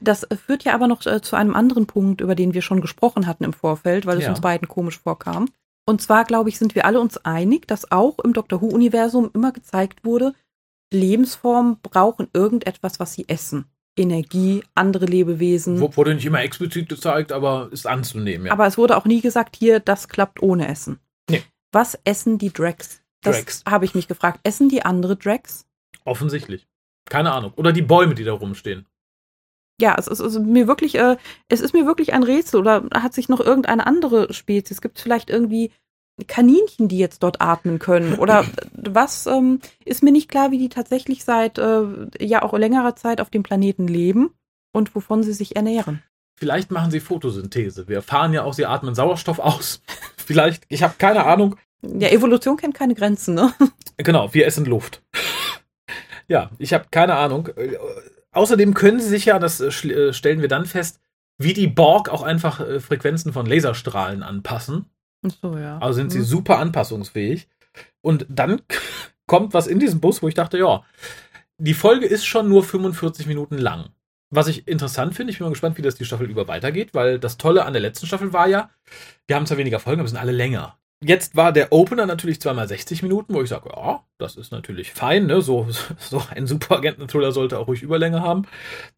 Das 0.00 0.22
äh, 0.24 0.36
führt 0.36 0.64
ja 0.64 0.74
aber 0.74 0.86
noch 0.86 1.04
äh, 1.06 1.20
zu 1.22 1.36
einem 1.36 1.54
anderen 1.54 1.86
Punkt, 1.86 2.20
über 2.20 2.34
den 2.34 2.54
wir 2.54 2.62
schon 2.62 2.80
gesprochen 2.80 3.26
hatten 3.26 3.44
im 3.44 3.52
Vorfeld, 3.52 4.06
weil 4.06 4.18
es 4.18 4.24
Ja. 4.24 4.30
uns 4.30 4.40
beiden 4.40 4.68
komisch 4.68 4.98
vorkam. 4.98 5.48
Und 5.86 6.00
zwar, 6.00 6.24
glaube 6.24 6.48
ich, 6.48 6.58
sind 6.58 6.74
wir 6.74 6.86
alle 6.86 7.00
uns 7.00 7.18
einig, 7.18 7.66
dass 7.68 7.90
auch 7.90 8.18
im 8.20 8.32
Doctor 8.32 8.62
Who-Universum 8.62 9.30
immer 9.34 9.52
gezeigt 9.52 10.04
wurde, 10.04 10.34
Lebensformen 10.92 11.78
brauchen 11.82 12.28
irgendetwas, 12.32 13.00
was 13.00 13.12
sie 13.14 13.28
essen. 13.28 13.66
Energie, 13.96 14.62
andere 14.74 15.06
Lebewesen. 15.06 15.80
Wurde 15.80 16.14
nicht 16.14 16.26
immer 16.26 16.42
explizit 16.42 16.88
gezeigt, 16.88 17.32
aber 17.32 17.68
ist 17.70 17.86
anzunehmen, 17.86 18.46
ja. 18.46 18.52
Aber 18.52 18.66
es 18.66 18.76
wurde 18.76 18.96
auch 18.96 19.04
nie 19.04 19.20
gesagt, 19.20 19.56
hier, 19.56 19.80
das 19.80 20.08
klappt 20.08 20.42
ohne 20.42 20.68
Essen. 20.68 20.98
Nee. 21.30 21.42
Was 21.72 21.98
essen 22.04 22.38
die 22.38 22.52
Drags? 22.52 23.02
Das 23.22 23.36
Drags. 23.36 23.62
habe 23.68 23.84
ich 23.84 23.94
mich 23.94 24.08
gefragt. 24.08 24.40
Essen 24.42 24.68
die 24.68 24.84
andere 24.84 25.16
Drags? 25.16 25.66
Offensichtlich. 26.04 26.66
Keine 27.08 27.32
Ahnung. 27.32 27.52
Oder 27.56 27.72
die 27.72 27.82
Bäume, 27.82 28.14
die 28.14 28.24
da 28.24 28.32
rumstehen. 28.32 28.86
Ja, 29.80 29.96
es 29.98 30.06
ist, 30.06 30.20
es 30.20 30.34
ist 30.34 30.42
mir 30.42 30.68
wirklich, 30.68 30.94
äh, 30.96 31.16
es 31.48 31.60
ist 31.60 31.74
mir 31.74 31.86
wirklich 31.86 32.12
ein 32.12 32.22
Rätsel. 32.22 32.60
Oder 32.60 32.88
hat 32.94 33.14
sich 33.14 33.28
noch 33.28 33.40
irgendeine 33.40 33.86
andere 33.86 34.32
Spezies? 34.32 34.80
Gibt 34.80 34.98
es 34.98 35.02
vielleicht 35.02 35.30
irgendwie 35.30 35.72
Kaninchen, 36.28 36.88
die 36.88 36.98
jetzt 36.98 37.22
dort 37.22 37.40
atmen 37.40 37.78
können? 37.78 38.14
Oder 38.14 38.44
was 38.72 39.26
ähm, 39.26 39.60
ist 39.84 40.02
mir 40.02 40.12
nicht 40.12 40.28
klar, 40.28 40.50
wie 40.50 40.58
die 40.58 40.68
tatsächlich 40.68 41.24
seit 41.24 41.58
äh, 41.58 41.84
ja 42.18 42.42
auch 42.42 42.52
längerer 42.56 42.96
Zeit 42.96 43.20
auf 43.20 43.30
dem 43.30 43.42
Planeten 43.42 43.86
leben 43.86 44.30
und 44.72 44.94
wovon 44.94 45.22
sie 45.22 45.32
sich 45.32 45.56
ernähren? 45.56 46.02
Vielleicht 46.36 46.70
machen 46.70 46.90
sie 46.90 47.00
Photosynthese. 47.00 47.88
Wir 47.88 47.96
erfahren 47.96 48.32
ja 48.32 48.42
auch, 48.42 48.54
sie 48.54 48.66
atmen 48.66 48.94
Sauerstoff 48.94 49.38
aus. 49.38 49.82
Vielleicht, 50.16 50.64
ich 50.68 50.82
habe 50.82 50.94
keine 50.98 51.24
Ahnung. 51.24 51.56
Ja, 51.82 52.08
Evolution 52.08 52.56
kennt 52.56 52.74
keine 52.74 52.94
Grenzen, 52.94 53.34
ne? 53.34 53.52
Genau, 53.96 54.34
wir 54.34 54.46
essen 54.46 54.64
Luft. 54.64 55.02
ja, 56.28 56.50
ich 56.58 56.72
habe 56.72 56.86
keine 56.90 57.14
Ahnung. 57.14 57.48
Äh, 57.56 57.76
Außerdem 58.34 58.74
können 58.74 59.00
sie 59.00 59.08
sich 59.08 59.26
ja, 59.26 59.38
das 59.38 59.60
äh, 59.60 59.68
äh, 59.88 60.12
stellen 60.12 60.40
wir 60.40 60.48
dann 60.48 60.66
fest, 60.66 61.00
wie 61.38 61.52
die 61.52 61.68
Borg 61.68 62.08
auch 62.08 62.22
einfach 62.22 62.60
Frequenzen 62.80 63.32
von 63.32 63.46
Laserstrahlen 63.46 64.22
anpassen. 64.22 64.86
So, 65.30 65.56
ja. 65.58 65.78
Also 65.78 65.94
sind 65.96 66.12
sie 66.12 66.18
Hm. 66.18 66.24
super 66.24 66.58
anpassungsfähig. 66.58 67.48
Und 68.00 68.26
dann 68.28 68.62
kommt 69.26 69.54
was 69.54 69.66
in 69.66 69.78
diesem 69.80 70.00
Bus, 70.00 70.22
wo 70.22 70.28
ich 70.28 70.34
dachte, 70.34 70.58
ja, 70.58 70.84
die 71.58 71.74
Folge 71.74 72.06
ist 72.06 72.26
schon 72.26 72.48
nur 72.48 72.64
45 72.64 73.26
Minuten 73.26 73.58
lang. 73.58 73.90
Was 74.30 74.48
ich 74.48 74.66
interessant 74.66 75.14
finde, 75.14 75.32
ich 75.32 75.38
bin 75.38 75.46
mal 75.46 75.50
gespannt, 75.50 75.78
wie 75.78 75.82
das 75.82 75.94
die 75.94 76.04
Staffel 76.04 76.28
über 76.28 76.48
weitergeht, 76.48 76.92
weil 76.92 77.18
das 77.20 77.36
Tolle 77.36 77.64
an 77.64 77.72
der 77.72 77.82
letzten 77.82 78.06
Staffel 78.06 78.32
war 78.32 78.48
ja, 78.48 78.70
wir 79.26 79.36
haben 79.36 79.46
zwar 79.46 79.58
weniger 79.58 79.78
Folgen, 79.78 80.00
aber 80.00 80.06
wir 80.06 80.10
sind 80.10 80.18
alle 80.18 80.32
länger. 80.32 80.76
Jetzt 81.06 81.36
war 81.36 81.52
der 81.52 81.70
Opener 81.70 82.06
natürlich 82.06 82.40
zweimal 82.40 82.66
60 82.66 83.02
Minuten, 83.02 83.34
wo 83.34 83.42
ich 83.42 83.50
sage, 83.50 83.68
ja, 83.76 84.02
das 84.16 84.36
ist 84.36 84.52
natürlich 84.52 84.92
fein, 84.92 85.26
ne? 85.26 85.42
So, 85.42 85.66
so 85.98 86.22
ein 86.30 86.46
Superagenten-Thriller 86.46 87.30
sollte 87.32 87.58
auch 87.58 87.66
ruhig 87.68 87.82
Überlänge 87.82 88.22
haben. 88.22 88.46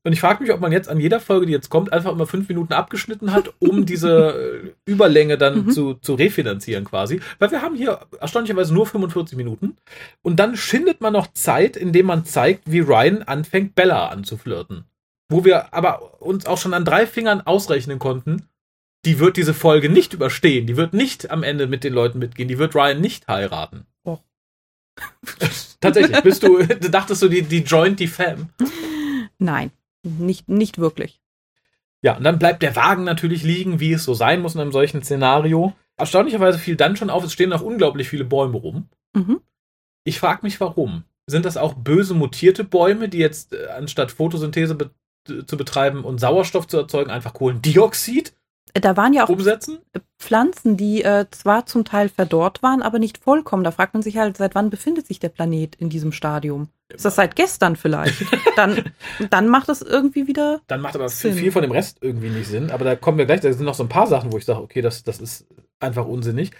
Und 0.04 0.12
ich 0.12 0.20
frage 0.20 0.42
mich, 0.42 0.52
ob 0.52 0.60
man 0.60 0.70
jetzt 0.70 0.88
an 0.88 1.00
jeder 1.00 1.18
Folge, 1.18 1.46
die 1.46 1.52
jetzt 1.52 1.68
kommt, 1.68 1.92
einfach 1.92 2.12
immer 2.12 2.26
fünf 2.26 2.48
Minuten 2.48 2.72
abgeschnitten 2.72 3.32
hat, 3.32 3.52
um 3.58 3.86
diese 3.86 4.72
äh, 4.86 4.90
Überlänge 4.90 5.36
dann 5.36 5.64
Mhm. 5.66 5.70
zu, 5.70 5.94
zu 5.94 6.14
refinanzieren 6.14 6.84
quasi. 6.84 7.20
Weil 7.38 7.50
wir 7.50 7.62
haben 7.62 7.74
hier 7.74 8.00
erstaunlicherweise 8.20 8.72
nur 8.72 8.86
45 8.86 9.36
Minuten. 9.36 9.76
Und 10.22 10.36
dann 10.38 10.56
schindet 10.56 11.00
man 11.00 11.12
noch 11.12 11.26
Zeit, 11.32 11.76
indem 11.76 12.06
man 12.06 12.24
zeigt, 12.24 12.70
wie 12.70 12.80
Ryan 12.80 13.22
anfängt, 13.24 13.74
Bella 13.74 14.08
anzuflirten. 14.08 14.84
Wo 15.28 15.44
wir 15.44 15.74
aber 15.74 16.22
uns 16.22 16.46
auch 16.46 16.58
schon 16.58 16.74
an 16.74 16.84
drei 16.84 17.06
Fingern 17.06 17.40
ausrechnen 17.40 17.98
konnten, 17.98 18.48
die 19.06 19.20
wird 19.20 19.36
diese 19.36 19.54
Folge 19.54 19.88
nicht 19.88 20.12
überstehen. 20.12 20.66
Die 20.66 20.76
wird 20.76 20.92
nicht 20.92 21.30
am 21.30 21.42
Ende 21.42 21.68
mit 21.68 21.84
den 21.84 21.94
Leuten 21.94 22.18
mitgehen. 22.18 22.48
Die 22.48 22.58
wird 22.58 22.74
Ryan 22.74 23.00
nicht 23.00 23.28
heiraten. 23.28 23.86
Och. 24.04 24.22
Tatsächlich. 25.80 26.20
Bist 26.22 26.42
du, 26.42 26.62
dachtest 26.90 27.22
du, 27.22 27.28
die, 27.28 27.42
die 27.42 27.60
joint 27.60 28.00
die 28.00 28.08
Fam? 28.08 28.50
Nein, 29.38 29.70
nicht, 30.02 30.48
nicht 30.48 30.78
wirklich. 30.78 31.20
Ja, 32.02 32.16
und 32.16 32.24
dann 32.24 32.38
bleibt 32.38 32.62
der 32.62 32.76
Wagen 32.76 33.04
natürlich 33.04 33.42
liegen, 33.42 33.80
wie 33.80 33.92
es 33.92 34.04
so 34.04 34.12
sein 34.12 34.42
muss 34.42 34.54
in 34.54 34.60
einem 34.60 34.72
solchen 34.72 35.02
Szenario. 35.02 35.74
Erstaunlicherweise 35.96 36.58
fiel 36.58 36.76
dann 36.76 36.96
schon 36.96 37.10
auf, 37.10 37.24
es 37.24 37.32
stehen 37.32 37.50
noch 37.50 37.62
unglaublich 37.62 38.08
viele 38.08 38.24
Bäume 38.24 38.58
rum. 38.58 38.88
Mhm. 39.14 39.40
Ich 40.04 40.18
frage 40.18 40.40
mich, 40.42 40.60
warum. 40.60 41.04
Sind 41.26 41.44
das 41.44 41.56
auch 41.56 41.74
böse 41.74 42.14
mutierte 42.14 42.64
Bäume, 42.64 43.08
die 43.08 43.18
jetzt 43.18 43.54
äh, 43.54 43.66
anstatt 43.68 44.12
Photosynthese 44.12 44.74
be 44.74 44.90
zu 45.24 45.56
betreiben 45.56 46.04
und 46.04 46.20
Sauerstoff 46.20 46.68
zu 46.68 46.76
erzeugen, 46.76 47.10
einfach 47.10 47.32
Kohlendioxid 47.32 48.32
da 48.74 48.96
waren 48.96 49.12
ja 49.12 49.24
auch 49.24 49.28
umsetzen? 49.28 49.78
Pflanzen, 50.18 50.76
die 50.76 51.02
äh, 51.02 51.26
zwar 51.30 51.66
zum 51.66 51.84
Teil 51.84 52.08
verdorrt 52.08 52.62
waren, 52.62 52.82
aber 52.82 52.98
nicht 52.98 53.18
vollkommen. 53.18 53.64
Da 53.64 53.70
fragt 53.70 53.94
man 53.94 54.02
sich 54.02 54.18
halt, 54.18 54.36
seit 54.36 54.54
wann 54.54 54.70
befindet 54.70 55.06
sich 55.06 55.18
der 55.18 55.28
Planet 55.28 55.74
in 55.76 55.88
diesem 55.88 56.12
Stadium? 56.12 56.68
Ist 56.88 57.04
das 57.04 57.16
seit 57.16 57.36
gestern 57.36 57.76
vielleicht? 57.76 58.24
dann, 58.56 58.92
dann 59.30 59.48
macht 59.48 59.68
das 59.68 59.82
irgendwie 59.82 60.26
wieder. 60.26 60.60
Dann 60.66 60.80
macht 60.80 60.94
aber 60.94 61.08
Sinn. 61.08 61.34
viel 61.34 61.52
von 61.52 61.62
dem 61.62 61.72
Rest 61.72 61.98
irgendwie 62.00 62.28
nicht 62.28 62.48
Sinn. 62.48 62.70
Aber 62.70 62.84
da 62.84 62.96
kommen 62.96 63.18
wir 63.18 63.26
gleich, 63.26 63.40
da 63.40 63.52
sind 63.52 63.64
noch 63.64 63.74
so 63.74 63.82
ein 63.82 63.88
paar 63.88 64.06
Sachen, 64.06 64.32
wo 64.32 64.38
ich 64.38 64.44
sage, 64.44 64.60
okay, 64.60 64.82
das, 64.82 65.02
das 65.02 65.20
ist 65.20 65.46
einfach 65.80 66.06
unsinnig. 66.06 66.52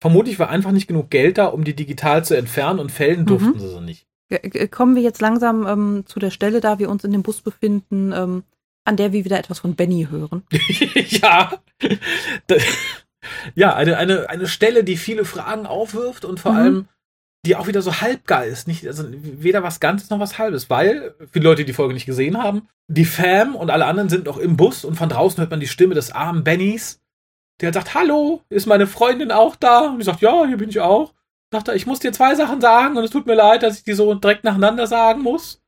Vermutlich 0.00 0.38
war 0.38 0.48
einfach 0.48 0.72
nicht 0.72 0.86
genug 0.86 1.10
Geld 1.10 1.38
da, 1.38 1.46
um 1.46 1.64
die 1.64 1.76
digital 1.76 2.24
zu 2.24 2.36
entfernen 2.36 2.78
und 2.78 2.90
fällen 2.90 3.26
durften 3.26 3.50
mhm. 3.50 3.60
sie 3.60 3.68
so 3.68 3.80
nicht. 3.80 4.06
Kommen 4.70 4.94
wir 4.94 5.02
jetzt 5.02 5.20
langsam 5.20 5.66
ähm, 5.66 6.04
zu 6.06 6.20
der 6.20 6.30
Stelle, 6.30 6.60
da 6.60 6.78
wir 6.78 6.88
uns 6.88 7.02
in 7.04 7.10
dem 7.10 7.22
Bus 7.22 7.42
befinden, 7.42 8.12
ähm, 8.12 8.44
an 8.90 8.96
der 8.96 9.12
wir 9.12 9.24
wieder 9.24 9.38
etwas 9.38 9.60
von 9.60 9.74
Benny 9.76 10.08
hören. 10.10 10.42
ja. 10.94 11.52
ja, 13.54 13.74
eine, 13.74 13.96
eine, 13.96 14.28
eine 14.28 14.48
Stelle, 14.48 14.84
die 14.84 14.96
viele 14.96 15.24
Fragen 15.24 15.64
aufwirft 15.64 16.24
und 16.24 16.40
vor 16.40 16.52
mhm. 16.52 16.58
allem 16.58 16.88
die 17.46 17.56
auch 17.56 17.66
wieder 17.66 17.80
so 17.80 18.00
halbgeil 18.00 18.50
ist. 18.50 18.68
Nicht, 18.68 18.86
also 18.86 19.04
weder 19.10 19.62
was 19.62 19.80
Ganzes 19.80 20.10
noch 20.10 20.20
was 20.20 20.38
Halbes, 20.38 20.68
weil, 20.68 21.14
viele 21.30 21.44
Leute, 21.44 21.62
die 21.62 21.66
die 21.66 21.72
Folge 21.72 21.94
nicht 21.94 22.06
gesehen 22.06 22.42
haben, 22.42 22.68
die 22.88 23.04
Fam 23.04 23.54
und 23.54 23.70
alle 23.70 23.86
anderen 23.86 24.08
sind 24.08 24.26
noch 24.26 24.36
im 24.36 24.56
Bus 24.56 24.84
und 24.84 24.96
von 24.96 25.08
draußen 25.08 25.38
hört 25.38 25.50
man 25.50 25.60
die 25.60 25.66
Stimme 25.66 25.94
des 25.94 26.12
armen 26.12 26.44
Bennys, 26.44 27.00
der 27.60 27.72
sagt, 27.72 27.94
hallo, 27.94 28.42
ist 28.48 28.66
meine 28.66 28.86
Freundin 28.86 29.32
auch 29.32 29.56
da? 29.56 29.88
Und 29.90 29.98
die 29.98 30.04
sagt, 30.04 30.20
ja, 30.20 30.46
hier 30.46 30.56
bin 30.56 30.70
ich 30.70 30.80
auch. 30.80 31.14
Sagt 31.52 31.68
er, 31.68 31.74
ich 31.74 31.86
muss 31.86 32.00
dir 32.00 32.12
zwei 32.12 32.34
Sachen 32.34 32.60
sagen 32.60 32.96
und 32.96 33.04
es 33.04 33.10
tut 33.10 33.26
mir 33.26 33.34
leid, 33.34 33.62
dass 33.62 33.78
ich 33.78 33.84
die 33.84 33.92
so 33.92 34.14
direkt 34.14 34.44
nacheinander 34.44 34.86
sagen 34.86 35.22
muss. 35.22 35.60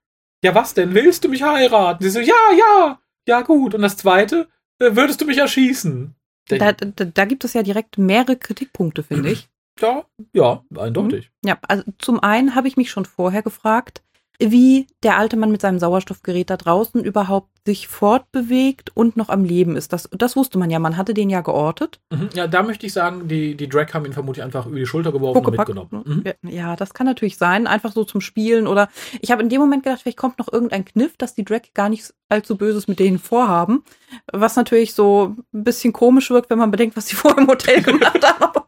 Ja, 0.45 0.55
was 0.55 0.75
denn? 0.75 0.95
Willst 0.95 1.25
du 1.25 1.29
mich 1.29 1.43
heiraten? 1.43 2.03
Sie 2.03 2.11
so, 2.11 2.21
ja, 2.21 2.35
ja, 2.59 2.99
ja, 3.27 3.43
gut. 3.43 3.75
Und 3.75 3.83
das 3.83 3.97
zweite, 3.97 4.49
äh, 4.79 4.95
würdest 4.97 5.21
du 5.21 5.27
mich 5.27 5.39
erschießen? 5.39 6.15
Da, 6.49 6.73
da, 6.73 7.05
da 7.05 7.25
gibt 7.25 7.45
es 7.45 7.53
ja 7.55 7.63
direkt 7.63 7.99
mehrere 7.99 8.37
Kritikpunkte, 8.37 9.03
finde 9.03 9.31
ich. 9.33 9.49
Ja, 9.81 10.05
ja, 10.33 10.65
eindeutig. 10.77 11.31
Mhm. 11.43 11.49
Ja, 11.49 11.59
also 11.67 11.85
zum 11.99 12.21
einen 12.21 12.55
habe 12.55 12.69
ich 12.69 12.77
mich 12.77 12.91
schon 12.91 13.07
vorher 13.07 13.43
gefragt, 13.43 14.03
wie 14.39 14.87
der 15.03 15.19
alte 15.19 15.37
Mann 15.37 15.53
mit 15.53 15.61
seinem 15.61 15.79
Sauerstoffgerät 15.79 16.51
da 16.51 16.57
draußen 16.57 17.03
überhaupt 17.03 17.49
sich 17.65 17.87
fortbewegt 17.87 18.91
und 18.95 19.17
noch 19.17 19.29
am 19.29 19.45
Leben 19.45 19.77
ist. 19.77 19.93
Das, 19.93 20.09
das 20.11 20.35
wusste 20.35 20.59
man 20.59 20.69
ja, 20.71 20.81
man 20.81 20.97
hatte 20.97 21.15
den 21.15 21.31
ja 21.31 21.43
geortet. 21.43 22.01
Mhm. 22.11 22.31
Ja, 22.35 22.49
da 22.49 22.63
möchte 22.65 22.87
ich 22.87 22.93
sagen, 22.93 23.29
die, 23.29 23.55
die 23.55 23.69
Drag 23.69 23.95
haben 23.95 24.05
ihn 24.05 24.13
vermutlich 24.13 24.45
einfach 24.45 24.67
über 24.67 24.79
die 24.79 24.87
Schulter 24.87 25.13
geworfen 25.13 25.39
Huckepack, 25.39 25.69
und 25.69 25.77
mitgenommen. 25.77 26.23
Ne? 26.25 26.35
Mhm. 26.43 26.51
Ja, 26.51 26.75
das 26.75 26.93
kann 26.93 27.07
natürlich 27.07 27.39
sein, 27.39 27.69
einfach 27.69 27.93
so 27.93 28.05
zum 28.05 28.21
Spielen 28.21 28.67
oder 28.67 28.89
ich 29.21 29.31
habe 29.31 29.43
in 29.43 29.49
dem 29.49 29.61
Moment 29.61 29.85
gedacht, 29.85 30.03
vielleicht 30.03 30.19
kommt 30.19 30.39
noch 30.39 30.53
irgendein 30.53 30.85
Kniff, 30.85 31.17
dass 31.17 31.35
die 31.35 31.45
Drag 31.45 31.63
gar 31.75 31.89
nichts 31.89 32.15
allzu 32.29 32.57
Böses 32.57 32.89
mit 32.89 32.99
denen 32.99 33.21
vorhaben. 33.21 33.85
Was 34.33 34.57
natürlich 34.57 34.95
so 34.95 35.37
ein 35.55 35.65
bisschen 35.65 35.93
komisch 35.93 36.31
wirkt, 36.31 36.51
wenn 36.51 36.59
man 36.59 36.73
bedenkt, 36.73 36.97
was 36.97 37.07
sie 37.07 37.17
vorher 37.17 37.43
im 37.43 37.49
Hotel 37.49 37.81
gemacht 37.81 38.41
haben. 38.41 38.63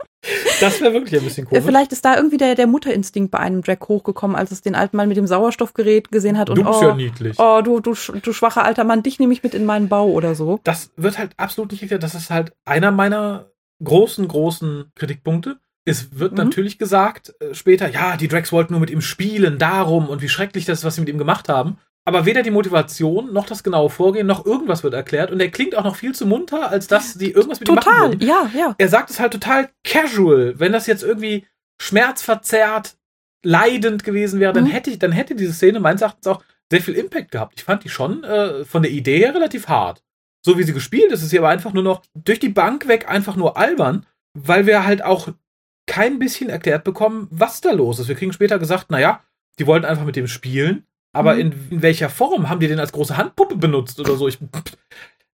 Das 0.60 0.80
wäre 0.80 0.92
wirklich 0.92 1.18
ein 1.18 1.24
bisschen 1.24 1.46
komisch. 1.46 1.64
Vielleicht 1.64 1.92
ist 1.92 2.04
da 2.04 2.16
irgendwie 2.16 2.36
der, 2.36 2.54
der 2.54 2.66
Mutterinstinkt 2.66 3.30
bei 3.30 3.38
einem 3.38 3.62
Drag 3.62 3.78
hochgekommen, 3.86 4.36
als 4.36 4.50
es 4.50 4.62
den 4.62 4.74
alten 4.74 4.96
Mann 4.96 5.08
mit 5.08 5.16
dem 5.16 5.26
Sauerstoffgerät 5.26 6.10
gesehen 6.10 6.38
hat. 6.38 6.50
Und, 6.50 6.56
du 6.56 6.64
bist 6.64 6.80
oh, 6.80 6.82
ja 6.82 6.94
niedlich. 6.94 7.38
Oh, 7.38 7.60
du, 7.62 7.80
du, 7.80 7.94
du 7.94 8.32
schwacher 8.32 8.64
alter 8.64 8.84
Mann, 8.84 9.02
dich 9.02 9.18
nehme 9.18 9.32
ich 9.32 9.42
mit 9.42 9.54
in 9.54 9.64
meinen 9.64 9.88
Bau 9.88 10.08
oder 10.08 10.34
so. 10.34 10.60
Das 10.64 10.90
wird 10.96 11.18
halt 11.18 11.32
absolut 11.36 11.72
nicht 11.72 11.82
erklärt. 11.82 12.02
Das 12.02 12.14
ist 12.14 12.30
halt 12.30 12.52
einer 12.64 12.90
meiner 12.90 13.50
großen, 13.82 14.26
großen 14.26 14.92
Kritikpunkte. 14.94 15.58
Es 15.84 16.18
wird 16.18 16.32
mhm. 16.32 16.38
natürlich 16.38 16.78
gesagt 16.78 17.34
äh, 17.40 17.54
später, 17.54 17.88
ja, 17.88 18.16
die 18.16 18.28
Drags 18.28 18.52
wollten 18.52 18.72
nur 18.72 18.80
mit 18.80 18.90
ihm 18.90 19.02
spielen, 19.02 19.58
darum 19.58 20.08
und 20.08 20.22
wie 20.22 20.28
schrecklich 20.28 20.64
das 20.64 20.78
ist, 20.78 20.84
was 20.84 20.94
sie 20.94 21.02
mit 21.02 21.10
ihm 21.10 21.18
gemacht 21.18 21.48
haben. 21.48 21.78
Aber 22.06 22.26
weder 22.26 22.42
die 22.42 22.50
Motivation 22.50 23.32
noch 23.32 23.46
das 23.46 23.62
genaue 23.62 23.88
Vorgehen 23.88 24.26
noch 24.26 24.44
irgendwas 24.44 24.82
wird 24.82 24.92
erklärt 24.92 25.30
und 25.30 25.40
er 25.40 25.50
klingt 25.50 25.74
auch 25.74 25.84
noch 25.84 25.96
viel 25.96 26.14
zu 26.14 26.26
munter, 26.26 26.70
als 26.70 26.86
dass 26.86 27.14
sie 27.14 27.30
irgendwas 27.30 27.60
mit 27.60 27.68
total, 27.68 28.12
ihm 28.12 28.18
machen 28.18 28.20
Total, 28.20 28.28
ja, 28.28 28.50
ja. 28.54 28.74
Er 28.76 28.88
sagt 28.88 29.10
es 29.10 29.20
halt 29.20 29.32
total 29.32 29.70
casual. 29.84 30.54
Wenn 30.58 30.72
das 30.72 30.86
jetzt 30.86 31.02
irgendwie 31.02 31.46
schmerzverzerrt, 31.80 32.96
leidend 33.42 34.04
gewesen 34.04 34.40
wäre, 34.40 34.52
dann 34.52 34.64
mhm. 34.64 34.70
hätte 34.70 34.90
ich, 34.90 34.98
dann 34.98 35.12
hätte 35.12 35.34
diese 35.34 35.52
Szene 35.52 35.80
meines 35.80 36.02
Erachtens 36.02 36.26
auch 36.26 36.42
sehr 36.70 36.80
viel 36.80 36.94
Impact 36.94 37.30
gehabt. 37.30 37.54
Ich 37.56 37.64
fand 37.64 37.84
die 37.84 37.88
schon 37.88 38.24
äh, 38.24 38.64
von 38.64 38.82
der 38.82 38.90
Idee 38.90 39.18
her 39.18 39.34
relativ 39.34 39.68
hart. 39.68 40.02
So 40.44 40.58
wie 40.58 40.62
sie 40.62 40.72
gespielt 40.72 41.12
ist, 41.12 41.22
ist 41.22 41.30
sie 41.30 41.38
aber 41.38 41.48
einfach 41.48 41.72
nur 41.72 41.82
noch 41.82 42.02
durch 42.14 42.38
die 42.38 42.48
Bank 42.50 42.86
weg 42.88 43.08
einfach 43.08 43.36
nur 43.36 43.56
albern, 43.56 44.06
weil 44.34 44.66
wir 44.66 44.84
halt 44.84 45.02
auch 45.02 45.28
kein 45.86 46.18
bisschen 46.18 46.50
erklärt 46.50 46.84
bekommen, 46.84 47.28
was 47.30 47.60
da 47.60 47.72
los 47.72 47.98
ist. 47.98 48.08
Wir 48.08 48.14
kriegen 48.14 48.32
später 48.32 48.58
gesagt, 48.58 48.90
naja, 48.90 49.22
die 49.58 49.66
wollten 49.66 49.86
einfach 49.86 50.04
mit 50.04 50.16
dem 50.16 50.26
spielen 50.26 50.86
aber 51.14 51.34
mhm. 51.34 51.40
in, 51.40 51.54
in, 51.70 51.82
welcher 51.82 52.10
Form 52.10 52.50
haben 52.50 52.60
die 52.60 52.68
den 52.68 52.80
als 52.80 52.92
große 52.92 53.16
Handpuppe 53.16 53.56
benutzt 53.56 53.98
oder 54.00 54.16
so? 54.16 54.28
Ich, 54.28 54.38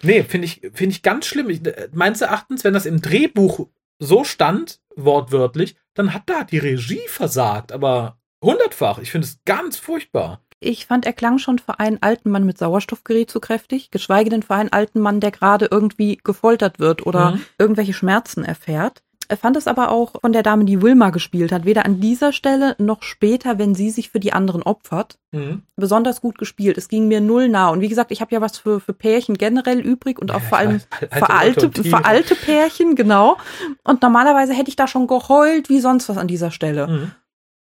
nee, 0.02 0.22
finde 0.22 0.46
ich, 0.46 0.60
finde 0.72 0.92
ich 0.92 1.02
ganz 1.02 1.26
schlimm. 1.26 1.50
Ich, 1.50 1.60
meines 1.92 2.20
Erachtens, 2.20 2.64
wenn 2.64 2.74
das 2.74 2.86
im 2.86 3.02
Drehbuch 3.02 3.68
so 3.98 4.24
stand, 4.24 4.80
wortwörtlich, 4.96 5.76
dann 5.94 6.14
hat 6.14 6.22
da 6.26 6.44
die 6.44 6.58
Regie 6.58 7.06
versagt, 7.08 7.72
aber 7.72 8.18
hundertfach. 8.42 8.98
Ich 8.98 9.10
finde 9.10 9.26
es 9.26 9.38
ganz 9.44 9.76
furchtbar. 9.76 10.40
Ich 10.60 10.86
fand, 10.86 11.04
er 11.04 11.12
klang 11.12 11.38
schon 11.38 11.58
für 11.58 11.78
einen 11.78 12.00
alten 12.02 12.30
Mann 12.30 12.46
mit 12.46 12.56
Sauerstoffgerät 12.58 13.30
zu 13.30 13.38
kräftig, 13.40 13.90
geschweige 13.90 14.30
denn 14.30 14.42
für 14.42 14.54
einen 14.54 14.72
alten 14.72 15.00
Mann, 15.00 15.20
der 15.20 15.30
gerade 15.30 15.68
irgendwie 15.70 16.18
gefoltert 16.22 16.78
wird 16.78 17.06
oder 17.06 17.32
mhm. 17.32 17.44
irgendwelche 17.58 17.92
Schmerzen 17.92 18.44
erfährt. 18.44 19.02
Er 19.34 19.38
fand 19.38 19.56
es 19.56 19.66
aber 19.66 19.90
auch 19.90 20.12
von 20.20 20.32
der 20.32 20.44
Dame, 20.44 20.64
die 20.64 20.80
Wilma 20.80 21.10
gespielt 21.10 21.50
hat, 21.50 21.64
weder 21.64 21.84
an 21.84 21.98
dieser 21.98 22.32
Stelle 22.32 22.76
noch 22.78 23.02
später, 23.02 23.58
wenn 23.58 23.74
sie 23.74 23.90
sich 23.90 24.08
für 24.10 24.20
die 24.20 24.32
anderen 24.32 24.62
opfert, 24.62 25.18
mhm. 25.32 25.62
besonders 25.74 26.20
gut 26.20 26.38
gespielt. 26.38 26.78
Es 26.78 26.86
ging 26.86 27.08
mir 27.08 27.20
null 27.20 27.48
nah. 27.48 27.70
Und 27.70 27.80
wie 27.80 27.88
gesagt, 27.88 28.12
ich 28.12 28.20
habe 28.20 28.32
ja 28.32 28.40
was 28.40 28.58
für, 28.58 28.78
für 28.78 28.92
Pärchen 28.92 29.36
generell 29.36 29.80
übrig 29.80 30.20
und 30.20 30.30
auch 30.30 30.40
ja, 30.40 30.46
vor 30.48 30.58
allem 30.58 30.80
für 31.10 31.30
alte, 31.30 31.68
für 31.72 32.04
alte 32.04 32.36
Pärchen, 32.36 32.94
genau. 32.94 33.36
Und 33.82 34.02
normalerweise 34.02 34.54
hätte 34.54 34.68
ich 34.68 34.76
da 34.76 34.86
schon 34.86 35.08
geheult 35.08 35.68
wie 35.68 35.80
sonst 35.80 36.08
was 36.08 36.16
an 36.16 36.28
dieser 36.28 36.52
Stelle. 36.52 36.86
Mhm. 36.86 37.10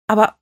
Aber 0.07 0.35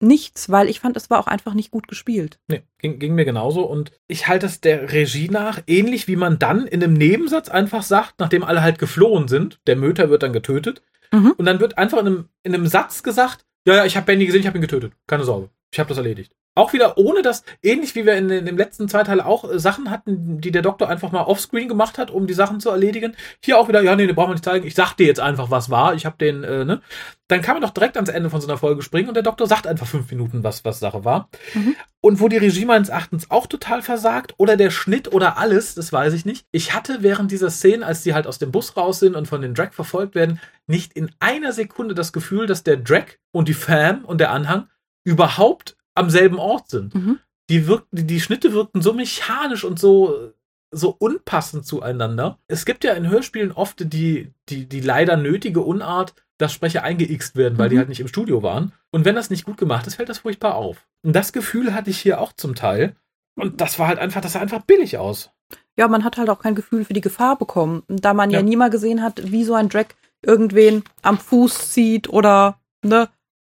nichts, 0.00 0.50
weil 0.50 0.68
ich 0.68 0.80
fand, 0.80 0.96
es 0.96 1.10
war 1.10 1.18
auch 1.18 1.26
einfach 1.26 1.54
nicht 1.54 1.70
gut 1.70 1.88
gespielt. 1.88 2.38
Nee, 2.48 2.62
ging, 2.78 2.98
ging 2.98 3.14
mir 3.14 3.24
genauso. 3.24 3.62
Und 3.62 3.92
ich 4.08 4.28
halte 4.28 4.46
es 4.46 4.60
der 4.60 4.92
Regie 4.92 5.28
nach, 5.28 5.60
ähnlich 5.66 6.08
wie 6.08 6.16
man 6.16 6.38
dann 6.38 6.66
in 6.66 6.82
einem 6.82 6.94
Nebensatz 6.94 7.48
einfach 7.48 7.82
sagt, 7.82 8.14
nachdem 8.18 8.42
alle 8.42 8.62
halt 8.62 8.78
geflohen 8.78 9.28
sind, 9.28 9.60
der 9.66 9.76
Möter 9.76 10.10
wird 10.10 10.22
dann 10.22 10.32
getötet. 10.32 10.82
Mhm. 11.12 11.32
Und 11.36 11.44
dann 11.44 11.60
wird 11.60 11.78
einfach 11.78 11.98
in 11.98 12.06
einem, 12.06 12.28
in 12.42 12.54
einem 12.54 12.66
Satz 12.66 13.02
gesagt, 13.02 13.44
ja, 13.66 13.76
ja, 13.76 13.84
ich 13.84 13.96
habe 13.96 14.06
Benny 14.06 14.26
gesehen, 14.26 14.40
ich 14.40 14.46
habe 14.46 14.58
ihn 14.58 14.62
getötet. 14.62 14.92
Keine 15.06 15.24
Sorge. 15.24 15.50
Ich 15.72 15.78
habe 15.78 15.88
das 15.88 15.98
erledigt. 15.98 16.34
Auch 16.56 16.72
wieder 16.72 16.98
ohne 16.98 17.22
das, 17.22 17.44
ähnlich 17.62 17.94
wie 17.94 18.04
wir 18.04 18.14
in, 18.14 18.28
in 18.28 18.44
dem 18.44 18.58
letzten 18.58 18.88
Zweiteil 18.88 19.20
auch 19.20 19.48
äh, 19.48 19.60
Sachen 19.60 19.88
hatten, 19.88 20.40
die 20.40 20.50
der 20.50 20.62
Doktor 20.62 20.88
einfach 20.88 21.12
mal 21.12 21.22
offscreen 21.22 21.68
gemacht 21.68 21.96
hat, 21.96 22.10
um 22.10 22.26
die 22.26 22.34
Sachen 22.34 22.58
zu 22.58 22.70
erledigen. 22.70 23.16
Hier 23.44 23.56
auch 23.56 23.68
wieder, 23.68 23.82
ja, 23.82 23.94
nee, 23.94 24.06
nee, 24.06 24.12
brauchen 24.12 24.30
wir 24.30 24.34
nicht 24.34 24.44
zeigen. 24.44 24.66
Ich 24.66 24.74
sag 24.74 24.94
dir 24.94 25.06
jetzt 25.06 25.20
einfach, 25.20 25.50
was 25.50 25.70
war. 25.70 25.94
Ich 25.94 26.06
habe 26.06 26.16
den, 26.18 26.42
äh, 26.42 26.64
ne? 26.64 26.82
Dann 27.28 27.42
kann 27.42 27.54
man 27.54 27.62
doch 27.62 27.70
direkt 27.70 27.96
ans 27.96 28.10
Ende 28.10 28.30
von 28.30 28.40
so 28.40 28.48
einer 28.48 28.58
Folge 28.58 28.82
springen 28.82 29.08
und 29.08 29.14
der 29.14 29.22
Doktor 29.22 29.46
sagt 29.46 29.68
einfach 29.68 29.86
fünf 29.86 30.10
Minuten, 30.10 30.42
was, 30.42 30.64
was 30.64 30.80
Sache 30.80 31.04
war. 31.04 31.28
Mhm. 31.54 31.76
Und 32.00 32.18
wo 32.18 32.26
die 32.26 32.38
Regie 32.38 32.64
meines 32.64 32.88
Erachtens 32.88 33.30
auch 33.30 33.46
total 33.46 33.82
versagt 33.82 34.34
oder 34.36 34.56
der 34.56 34.70
Schnitt 34.70 35.12
oder 35.12 35.38
alles, 35.38 35.76
das 35.76 35.92
weiß 35.92 36.12
ich 36.14 36.24
nicht. 36.24 36.46
Ich 36.50 36.74
hatte 36.74 37.04
während 37.04 37.30
dieser 37.30 37.50
Szene, 37.50 37.86
als 37.86 38.02
die 38.02 38.12
halt 38.12 38.26
aus 38.26 38.38
dem 38.40 38.50
Bus 38.50 38.76
raus 38.76 38.98
sind 38.98 39.14
und 39.14 39.28
von 39.28 39.40
den 39.40 39.54
Drag 39.54 39.72
verfolgt 39.72 40.16
werden, 40.16 40.40
nicht 40.66 40.94
in 40.94 41.12
einer 41.20 41.52
Sekunde 41.52 41.94
das 41.94 42.12
Gefühl, 42.12 42.46
dass 42.46 42.64
der 42.64 42.78
Drag 42.78 43.04
und 43.30 43.48
die 43.48 43.54
Fam 43.54 44.04
und 44.04 44.20
der 44.20 44.32
Anhang 44.32 44.66
überhaupt 45.04 45.76
am 45.94 46.10
selben 46.10 46.38
Ort 46.38 46.68
sind. 46.70 46.94
Mhm. 46.94 47.18
Die, 47.48 47.66
wirkten, 47.66 48.06
die 48.06 48.20
Schnitte 48.20 48.52
wirkten 48.52 48.82
so 48.82 48.92
mechanisch 48.92 49.64
und 49.64 49.78
so, 49.78 50.32
so 50.70 50.94
unpassend 50.98 51.66
zueinander. 51.66 52.38
Es 52.46 52.64
gibt 52.64 52.84
ja 52.84 52.92
in 52.92 53.08
Hörspielen 53.08 53.52
oft 53.52 53.92
die, 53.92 54.32
die, 54.48 54.68
die 54.68 54.80
leider 54.80 55.16
nötige 55.16 55.60
Unart, 55.60 56.14
dass 56.38 56.52
Sprecher 56.52 56.84
eingeixt 56.84 57.36
werden, 57.36 57.58
weil 57.58 57.68
mhm. 57.68 57.70
die 57.70 57.78
halt 57.78 57.88
nicht 57.88 58.00
im 58.00 58.08
Studio 58.08 58.42
waren. 58.42 58.72
Und 58.90 59.04
wenn 59.04 59.14
das 59.14 59.30
nicht 59.30 59.44
gut 59.44 59.58
gemacht 59.58 59.86
ist, 59.86 59.96
fällt 59.96 60.08
das 60.08 60.18
furchtbar 60.18 60.54
auf. 60.54 60.86
Und 61.02 61.14
das 61.14 61.32
Gefühl 61.32 61.74
hatte 61.74 61.90
ich 61.90 61.98
hier 62.00 62.20
auch 62.20 62.32
zum 62.32 62.54
Teil. 62.54 62.96
Und 63.34 63.60
das 63.60 63.78
war 63.78 63.88
halt 63.88 63.98
einfach, 63.98 64.20
das 64.20 64.32
sah 64.32 64.40
einfach 64.40 64.62
billig 64.62 64.98
aus. 64.98 65.30
Ja, 65.76 65.88
man 65.88 66.04
hat 66.04 66.18
halt 66.18 66.30
auch 66.30 66.40
kein 66.40 66.54
Gefühl 66.54 66.84
für 66.84 66.92
die 66.92 67.00
Gefahr 67.00 67.36
bekommen, 67.38 67.82
da 67.88 68.14
man 68.14 68.30
ja, 68.30 68.38
ja 68.38 68.42
nie 68.42 68.56
mal 68.56 68.70
gesehen 68.70 69.02
hat, 69.02 69.32
wie 69.32 69.44
so 69.44 69.54
ein 69.54 69.68
Drag 69.68 69.86
irgendwen 70.22 70.84
am 71.02 71.18
Fuß 71.18 71.72
zieht 71.72 72.08
oder 72.08 72.60
ne, 72.82 73.08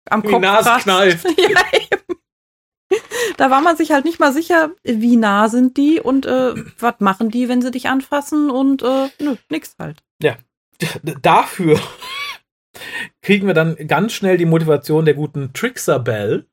am 0.08 0.22
Kopf. 0.22 0.32
Die 0.32 0.38
Nase 0.38 0.70
kneift. 0.82 1.24
ja, 1.38 1.60
da 3.36 3.50
war 3.50 3.60
man 3.60 3.76
sich 3.76 3.92
halt 3.92 4.04
nicht 4.04 4.20
mal 4.20 4.32
sicher, 4.32 4.70
wie 4.82 5.16
nah 5.16 5.48
sind 5.48 5.76
die 5.76 6.00
und 6.00 6.26
äh, 6.26 6.54
was 6.78 6.94
machen 7.00 7.30
die, 7.30 7.48
wenn 7.48 7.62
sie 7.62 7.70
dich 7.70 7.88
anfassen 7.88 8.50
und 8.50 8.82
äh, 8.82 9.08
nö, 9.20 9.36
nix 9.48 9.76
halt. 9.78 9.98
Ja, 10.22 10.36
dafür 11.22 11.80
kriegen 13.22 13.46
wir 13.46 13.54
dann 13.54 13.76
ganz 13.88 14.12
schnell 14.12 14.36
die 14.36 14.46
Motivation 14.46 15.04
der 15.04 15.14
guten 15.14 15.52
Trickser 15.52 15.98
Bell. 15.98 16.46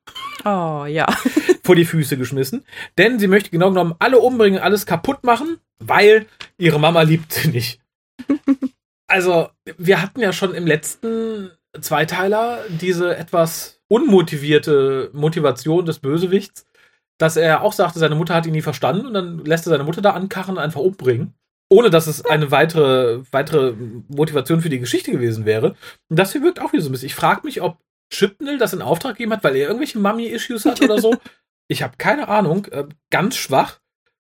Oh, 0.45 0.85
ja. 0.85 1.07
vor 1.63 1.75
die 1.75 1.85
Füße 1.85 2.17
geschmissen. 2.17 2.65
Denn 2.97 3.19
sie 3.19 3.27
möchte 3.27 3.49
genau 3.49 3.69
genommen 3.69 3.95
alle 3.99 4.19
umbringen, 4.19 4.59
alles 4.59 4.85
kaputt 4.85 5.23
machen, 5.23 5.57
weil 5.79 6.25
ihre 6.57 6.79
Mama 6.79 7.01
liebt 7.01 7.33
sie 7.33 7.49
nicht. 7.49 7.81
also, 9.07 9.49
wir 9.77 10.01
hatten 10.01 10.21
ja 10.21 10.33
schon 10.33 10.53
im 10.53 10.65
letzten 10.65 11.51
Zweiteiler 11.79 12.63
diese 12.69 13.15
etwas 13.15 13.76
unmotivierte 13.89 15.09
Motivation 15.13 15.85
des 15.85 15.99
Bösewichts, 15.99 16.65
dass 17.17 17.37
er 17.37 17.63
auch 17.63 17.73
sagte, 17.73 17.99
seine 17.99 18.15
Mutter 18.15 18.35
hat 18.35 18.45
ihn 18.45 18.51
nie 18.51 18.61
verstanden 18.61 19.07
und 19.07 19.13
dann 19.13 19.45
lässt 19.45 19.65
er 19.67 19.71
seine 19.71 19.83
Mutter 19.83 20.01
da 20.01 20.11
ankachen 20.11 20.55
und 20.57 20.63
einfach 20.63 20.81
umbringen. 20.81 21.33
ohne 21.69 21.89
dass 21.89 22.07
es 22.07 22.25
eine 22.25 22.51
weitere, 22.51 23.21
weitere 23.31 23.73
Motivation 24.07 24.61
für 24.61 24.69
die 24.69 24.79
Geschichte 24.79 25.11
gewesen 25.11 25.45
wäre. 25.45 25.75
Und 26.09 26.17
das 26.17 26.31
hier 26.31 26.41
wirkt 26.41 26.61
auch 26.61 26.71
wieder 26.71 26.83
so 26.83 26.89
ein 26.89 26.93
bisschen. 26.93 27.07
Ich 27.07 27.15
frage 27.15 27.41
mich, 27.43 27.61
ob 27.61 27.77
Chipnell 28.09 28.57
das 28.57 28.73
in 28.73 28.81
Auftrag 28.81 29.13
gegeben 29.17 29.33
hat, 29.33 29.43
weil 29.43 29.55
er 29.55 29.67
irgendwelche 29.67 29.99
Mummy-Issues 29.99 30.65
hat 30.65 30.81
oder 30.81 30.99
so. 30.99 31.15
Ich 31.69 31.83
habe 31.83 31.95
keine 31.97 32.29
Ahnung. 32.29 32.65
Äh, 32.67 32.85
ganz 33.09 33.35
schwach. 33.35 33.81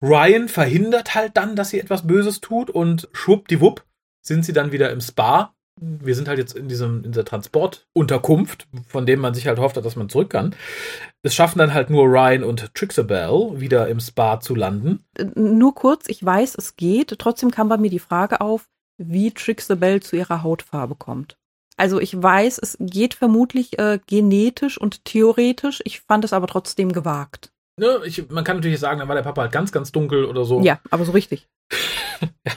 Ryan 0.03 0.49
verhindert 0.49 1.15
halt 1.15 1.37
dann, 1.37 1.55
dass 1.55 1.69
sie 1.69 1.81
etwas 1.81 2.07
Böses 2.07 2.41
tut 2.41 2.71
und 2.71 3.11
schwuppdiwupp 3.13 3.85
sind 4.23 4.45
sie 4.45 4.55
dann 4.55 4.73
wieder 4.73 4.91
im 4.91 5.03
Spa. 5.03 5.55
Wir 5.79 6.15
sind 6.15 6.29
halt 6.29 6.39
jetzt 6.39 6.57
in, 6.57 6.69
diesem, 6.69 7.05
in 7.05 7.13
dieser 7.13 7.25
Transportunterkunft, 7.25 8.67
von 8.87 9.05
dem 9.05 9.21
man 9.21 9.35
sich 9.35 9.47
halt 9.47 9.59
hofft, 9.59 9.77
dass 9.77 9.97
man 9.97 10.09
zurück 10.09 10.31
kann. 10.31 10.55
Es 11.23 11.35
schaffen 11.35 11.59
dann 11.59 11.75
halt 11.75 11.91
nur 11.91 12.07
Ryan 12.07 12.45
und 12.45 12.75
Trixabel 12.75 13.61
wieder 13.61 13.89
im 13.89 14.01
Spa 14.01 14.41
zu 14.41 14.55
landen. 14.55 15.05
Nur 15.35 15.75
kurz, 15.75 16.09
ich 16.09 16.25
weiß, 16.25 16.55
es 16.57 16.77
geht. 16.77 17.19
Trotzdem 17.19 17.51
kam 17.51 17.69
bei 17.69 17.77
mir 17.77 17.91
die 17.91 17.99
Frage 17.99 18.41
auf, 18.41 18.69
wie 18.97 19.33
Trixabel 19.33 20.03
zu 20.03 20.17
ihrer 20.17 20.43
Hautfarbe 20.43 20.95
kommt. 20.95 21.37
Also 21.77 22.01
ich 22.01 22.21
weiß, 22.21 22.59
es 22.59 22.79
geht 22.81 23.15
vermutlich 23.15 23.79
äh, 23.79 23.99
genetisch 24.07 24.79
und 24.79 25.05
theoretisch. 25.05 25.83
Ich 25.85 26.01
fand 26.01 26.25
es 26.25 26.33
aber 26.33 26.47
trotzdem 26.47 26.93
gewagt. 26.93 27.53
Ne, 27.79 28.01
ich, 28.07 28.31
man 28.31 28.45
kann 28.45 28.57
natürlich 28.57 28.81
sagen, 28.81 29.01
dann 29.01 29.09
war 29.09 29.15
der 29.15 29.23
Papa 29.23 29.43
halt 29.43 29.53
ganz, 29.53 29.73
ganz 29.73 29.93
dunkel 29.93 30.25
oder 30.25 30.45
so. 30.45 30.63
Ja, 30.63 30.81
aber 30.91 31.05
so 31.05 31.13
richtig. 31.13 31.47
ja. 32.47 32.53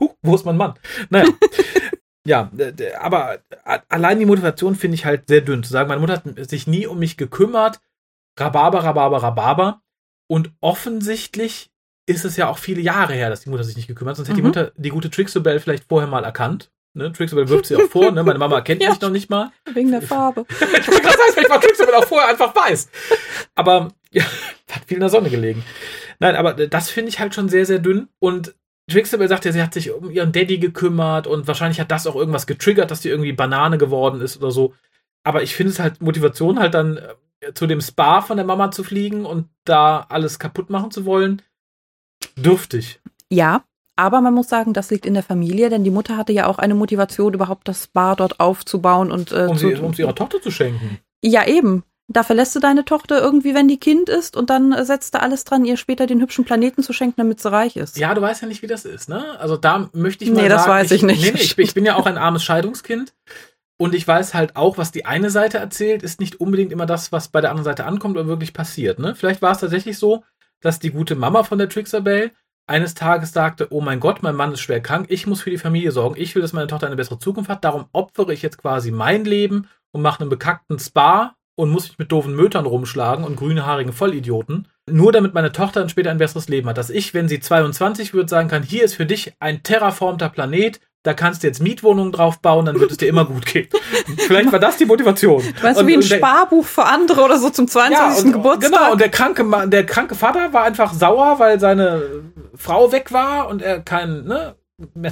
Huh, 0.00 0.14
wo 0.22 0.34
ist 0.34 0.46
mein 0.46 0.56
Mann? 0.56 0.74
Naja. 1.10 1.28
ja, 2.26 2.50
aber 3.00 3.40
allein 3.88 4.18
die 4.18 4.26
Motivation 4.26 4.76
finde 4.76 4.94
ich 4.94 5.04
halt 5.04 5.28
sehr 5.28 5.40
dünn. 5.40 5.64
Zu 5.64 5.72
sagen, 5.72 5.88
meine 5.88 6.00
Mutter 6.00 6.14
hat 6.14 6.50
sich 6.50 6.66
nie 6.66 6.86
um 6.86 6.98
mich 6.98 7.16
gekümmert. 7.16 7.80
Rhabarber, 8.38 8.84
Rhabarber, 8.84 9.22
Rhabarber. 9.22 9.82
Und 10.28 10.52
offensichtlich 10.60 11.70
ist 12.06 12.24
es 12.24 12.36
ja 12.36 12.48
auch 12.48 12.58
viele 12.58 12.80
Jahre 12.80 13.14
her, 13.14 13.30
dass 13.30 13.40
die 13.40 13.50
Mutter 13.50 13.64
sich 13.64 13.76
nicht 13.76 13.88
gekümmert 13.88 14.12
hat. 14.12 14.16
Sonst 14.18 14.28
hätte 14.28 14.36
die 14.36 14.42
mhm. 14.42 14.48
Mutter 14.48 14.72
die 14.76 14.90
gute 14.90 15.10
Trixabel 15.10 15.60
vielleicht 15.60 15.84
vorher 15.84 16.08
mal 16.08 16.24
erkannt. 16.24 16.70
Ne? 16.94 17.12
Trixabel 17.12 17.48
wirft 17.48 17.66
sie 17.66 17.76
auch 17.76 17.88
vor. 17.88 18.10
Ne? 18.10 18.22
Meine 18.22 18.38
Mama 18.38 18.60
kennt 18.60 18.82
ja, 18.82 18.90
mich 18.90 19.00
noch 19.00 19.10
nicht 19.10 19.30
mal. 19.30 19.50
Wegen 19.72 19.90
der 19.90 20.02
Farbe. 20.02 20.44
ich 20.48 20.60
wollte 20.60 21.02
gerade 21.02 21.16
sagen, 21.16 21.32
vielleicht 21.32 21.50
war 21.50 21.60
Trixabel 21.60 21.94
auch 21.94 22.04
vorher 22.04 22.28
einfach 22.28 22.54
weiß. 22.54 22.88
Aber 23.54 23.88
ja, 24.12 24.24
hat 24.70 24.84
viel 24.86 24.96
in 24.96 25.00
der 25.00 25.08
Sonne 25.08 25.30
gelegen. 25.30 25.64
Nein, 26.18 26.36
aber 26.36 26.54
das 26.54 26.90
finde 26.90 27.08
ich 27.08 27.18
halt 27.18 27.34
schon 27.34 27.48
sehr, 27.48 27.66
sehr 27.66 27.78
dünn. 27.78 28.08
Und 28.18 28.54
Trixabel 28.90 29.28
sagt 29.28 29.44
ja, 29.44 29.52
sie 29.52 29.62
hat 29.62 29.74
sich 29.74 29.90
um 29.92 30.10
ihren 30.10 30.32
Daddy 30.32 30.58
gekümmert 30.58 31.26
und 31.26 31.46
wahrscheinlich 31.46 31.80
hat 31.80 31.90
das 31.90 32.06
auch 32.06 32.16
irgendwas 32.16 32.46
getriggert, 32.46 32.90
dass 32.90 33.00
die 33.00 33.08
irgendwie 33.08 33.32
Banane 33.32 33.78
geworden 33.78 34.20
ist 34.20 34.36
oder 34.36 34.50
so. 34.50 34.74
Aber 35.24 35.42
ich 35.42 35.54
finde 35.54 35.72
es 35.72 35.78
halt 35.78 36.02
Motivation, 36.02 36.58
halt 36.58 36.74
dann 36.74 36.98
äh, 37.40 37.52
zu 37.54 37.66
dem 37.66 37.80
Spa 37.80 38.20
von 38.22 38.36
der 38.36 38.46
Mama 38.46 38.70
zu 38.70 38.82
fliegen 38.82 39.24
und 39.24 39.48
da 39.64 40.06
alles 40.08 40.38
kaputt 40.38 40.68
machen 40.68 40.90
zu 40.90 41.04
wollen, 41.04 41.42
dürftig. 42.36 43.00
Ja, 43.30 43.64
aber 43.96 44.20
man 44.20 44.34
muss 44.34 44.48
sagen, 44.48 44.72
das 44.72 44.90
liegt 44.90 45.06
in 45.06 45.14
der 45.14 45.22
Familie, 45.22 45.70
denn 45.70 45.84
die 45.84 45.90
Mutter 45.90 46.16
hatte 46.16 46.32
ja 46.32 46.46
auch 46.46 46.58
eine 46.58 46.74
Motivation, 46.74 47.34
überhaupt 47.34 47.68
das 47.68 47.84
Spa 47.84 48.16
dort 48.16 48.40
aufzubauen 48.40 49.12
und 49.12 49.32
äh, 49.32 49.46
um, 49.48 49.56
sie, 49.56 49.74
um 49.74 49.94
sie 49.94 50.02
ihrer 50.02 50.14
Tochter 50.14 50.40
zu 50.40 50.50
schenken. 50.50 50.98
Ja, 51.22 51.46
eben. 51.46 51.84
Da 52.12 52.22
verlässt 52.22 52.54
du 52.54 52.60
deine 52.60 52.84
Tochter 52.84 53.20
irgendwie, 53.20 53.54
wenn 53.54 53.68
die 53.68 53.78
Kind 53.78 54.08
ist, 54.08 54.36
und 54.36 54.50
dann 54.50 54.84
setzt 54.84 55.14
du 55.14 55.20
alles 55.20 55.44
dran, 55.44 55.64
ihr 55.64 55.76
später 55.76 56.06
den 56.06 56.20
hübschen 56.20 56.44
Planeten 56.44 56.82
zu 56.82 56.92
schenken, 56.92 57.14
damit 57.16 57.40
sie 57.40 57.50
reich 57.50 57.76
ist. 57.76 57.96
Ja, 57.96 58.14
du 58.14 58.20
weißt 58.20 58.42
ja 58.42 58.48
nicht, 58.48 58.62
wie 58.62 58.66
das 58.66 58.84
ist, 58.84 59.08
ne? 59.08 59.38
Also 59.38 59.56
da 59.56 59.88
möchte 59.92 60.24
ich 60.24 60.30
mal 60.30 60.42
nee, 60.42 60.48
sagen. 60.48 60.58
das 60.58 60.68
weiß 60.68 60.90
ich, 60.90 60.96
ich 60.98 61.02
nicht. 61.02 61.22
Nee, 61.22 61.32
nee, 61.32 61.40
ich, 61.40 61.58
ich 61.58 61.74
bin 61.74 61.84
ja 61.84 61.96
auch 61.96 62.06
ein 62.06 62.18
armes 62.18 62.44
Scheidungskind. 62.44 63.14
Und 63.78 63.94
ich 63.94 64.06
weiß 64.06 64.34
halt 64.34 64.54
auch, 64.54 64.78
was 64.78 64.92
die 64.92 65.06
eine 65.06 65.30
Seite 65.30 65.58
erzählt, 65.58 66.04
ist 66.04 66.20
nicht 66.20 66.40
unbedingt 66.40 66.70
immer 66.70 66.86
das, 66.86 67.10
was 67.10 67.28
bei 67.28 67.40
der 67.40 67.50
anderen 67.50 67.64
Seite 67.64 67.84
ankommt 67.84 68.16
oder 68.16 68.28
wirklich 68.28 68.52
passiert. 68.52 69.00
Ne? 69.00 69.16
Vielleicht 69.16 69.42
war 69.42 69.52
es 69.52 69.58
tatsächlich 69.58 69.98
so, 69.98 70.22
dass 70.60 70.78
die 70.78 70.90
gute 70.90 71.16
Mama 71.16 71.42
von 71.42 71.58
der 71.58 71.68
Trixabelle 71.68 72.30
eines 72.66 72.94
Tages 72.94 73.32
sagte, 73.32 73.68
oh 73.70 73.80
mein 73.80 73.98
Gott, 73.98 74.22
mein 74.22 74.36
Mann 74.36 74.52
ist 74.52 74.60
schwer 74.60 74.80
krank, 74.80 75.06
ich 75.08 75.26
muss 75.26 75.40
für 75.40 75.50
die 75.50 75.58
Familie 75.58 75.90
sorgen, 75.90 76.14
ich 76.16 76.34
will, 76.34 76.42
dass 76.42 76.52
meine 76.52 76.68
Tochter 76.68 76.86
eine 76.86 76.96
bessere 76.96 77.18
Zukunft 77.18 77.50
hat, 77.50 77.64
darum 77.64 77.86
opfere 77.92 78.32
ich 78.32 78.42
jetzt 78.42 78.58
quasi 78.58 78.92
mein 78.92 79.24
Leben 79.24 79.68
und 79.90 80.02
mache 80.02 80.20
einen 80.20 80.30
bekackten 80.30 80.78
Spa 80.78 81.34
und 81.54 81.70
muss 81.70 81.88
mich 81.88 81.98
mit 81.98 82.12
doofen 82.12 82.34
Mötern 82.34 82.66
rumschlagen 82.66 83.24
und 83.24 83.36
grünhaarigen 83.36 83.92
Vollidioten, 83.92 84.68
nur 84.90 85.12
damit 85.12 85.34
meine 85.34 85.52
Tochter 85.52 85.80
dann 85.80 85.88
später 85.88 86.10
ein 86.10 86.18
besseres 86.18 86.48
Leben 86.48 86.68
hat. 86.68 86.78
Dass 86.78 86.90
ich, 86.90 87.14
wenn 87.14 87.28
sie 87.28 87.40
22 87.40 88.14
wird, 88.14 88.30
sagen 88.30 88.48
kann, 88.48 88.62
hier 88.62 88.84
ist 88.84 88.94
für 88.94 89.06
dich 89.06 89.34
ein 89.38 89.62
terraformter 89.62 90.28
Planet, 90.28 90.80
da 91.04 91.14
kannst 91.14 91.42
du 91.42 91.48
jetzt 91.48 91.60
Mietwohnungen 91.60 92.12
drauf 92.12 92.40
bauen, 92.40 92.64
dann 92.64 92.78
wird 92.78 92.92
es 92.92 92.96
dir 92.96 93.08
immer 93.08 93.24
gut 93.24 93.44
gehen. 93.44 93.68
Vielleicht 94.18 94.52
war 94.52 94.60
das 94.60 94.76
die 94.76 94.84
Motivation. 94.84 95.42
Weißt 95.60 95.80
du, 95.80 95.86
wie 95.86 95.94
ein 95.94 96.02
Sparbuch 96.02 96.64
für 96.64 96.84
andere 96.84 97.22
oder 97.22 97.38
so 97.38 97.50
zum 97.50 97.66
22. 97.66 98.18
Ja, 98.18 98.24
und, 98.24 98.32
Geburtstag? 98.32 98.72
Genau, 98.72 98.92
und 98.92 99.00
der 99.00 99.08
kranke, 99.08 99.68
der 99.68 99.84
kranke 99.84 100.14
Vater 100.14 100.52
war 100.52 100.62
einfach 100.62 100.92
sauer, 100.92 101.38
weil 101.38 101.58
seine 101.58 102.02
Frau 102.54 102.92
weg 102.92 103.12
war 103.12 103.48
und 103.48 103.62
er 103.62 103.80
keinen 103.80 104.26
ne, 104.26 104.54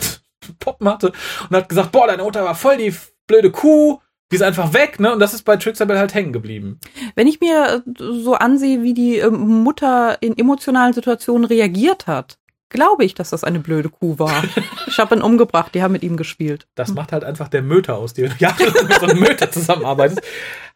Poppen 0.61 0.89
hatte 0.89 1.13
und 1.49 1.57
hat 1.57 1.69
gesagt, 1.69 1.91
boah, 1.93 2.07
deine 2.07 2.23
Mutter 2.23 2.45
war 2.45 2.55
voll 2.55 2.77
die 2.77 2.95
blöde 3.27 3.51
Kuh 3.51 4.01
die 4.31 4.37
ist 4.37 4.43
einfach 4.43 4.73
weg, 4.73 5.01
ne? 5.01 5.13
Und 5.13 5.19
das 5.19 5.35
ist 5.35 5.43
bei 5.43 5.57
Trixabel 5.57 5.99
halt 5.99 6.15
hängen 6.15 6.33
geblieben. 6.33 6.79
Wenn 7.17 7.27
ich 7.27 7.41
mir 7.41 7.83
äh, 7.87 7.93
so 7.99 8.35
ansehe, 8.35 8.83
wie 8.83 8.95
die 8.95 9.19
ähm, 9.19 9.63
Mutter 9.63 10.19
in 10.21 10.39
emotionalen 10.39 10.93
Situationen 10.93 11.45
reagiert 11.45 12.07
hat, 12.07 12.39
glaube 12.69 13.05
ich, 13.05 13.15
dass 13.15 13.31
das 13.31 13.43
eine 13.45 13.59
blöde 13.59 13.89
Kuh 13.89 14.19
war. 14.19 14.45
ich 14.87 14.99
habe 14.99 15.17
ihn 15.17 15.23
umgebracht, 15.23 15.75
die 15.75 15.83
haben 15.83 15.93
mit 15.93 16.05
ihm 16.05 16.17
gespielt. 16.17 16.69
Das 16.77 16.95
macht 16.95 17.13
halt 17.13 17.25
einfach 17.25 17.49
der 17.49 17.63
Möter 17.63 17.97
aus, 17.97 18.15
dir 18.15 18.31
jahrelang 18.39 18.87
mit 18.87 19.01
so 19.01 19.07
einem 19.07 19.21
Möter 19.21 19.51
zusammenarbeitest. 19.51 20.23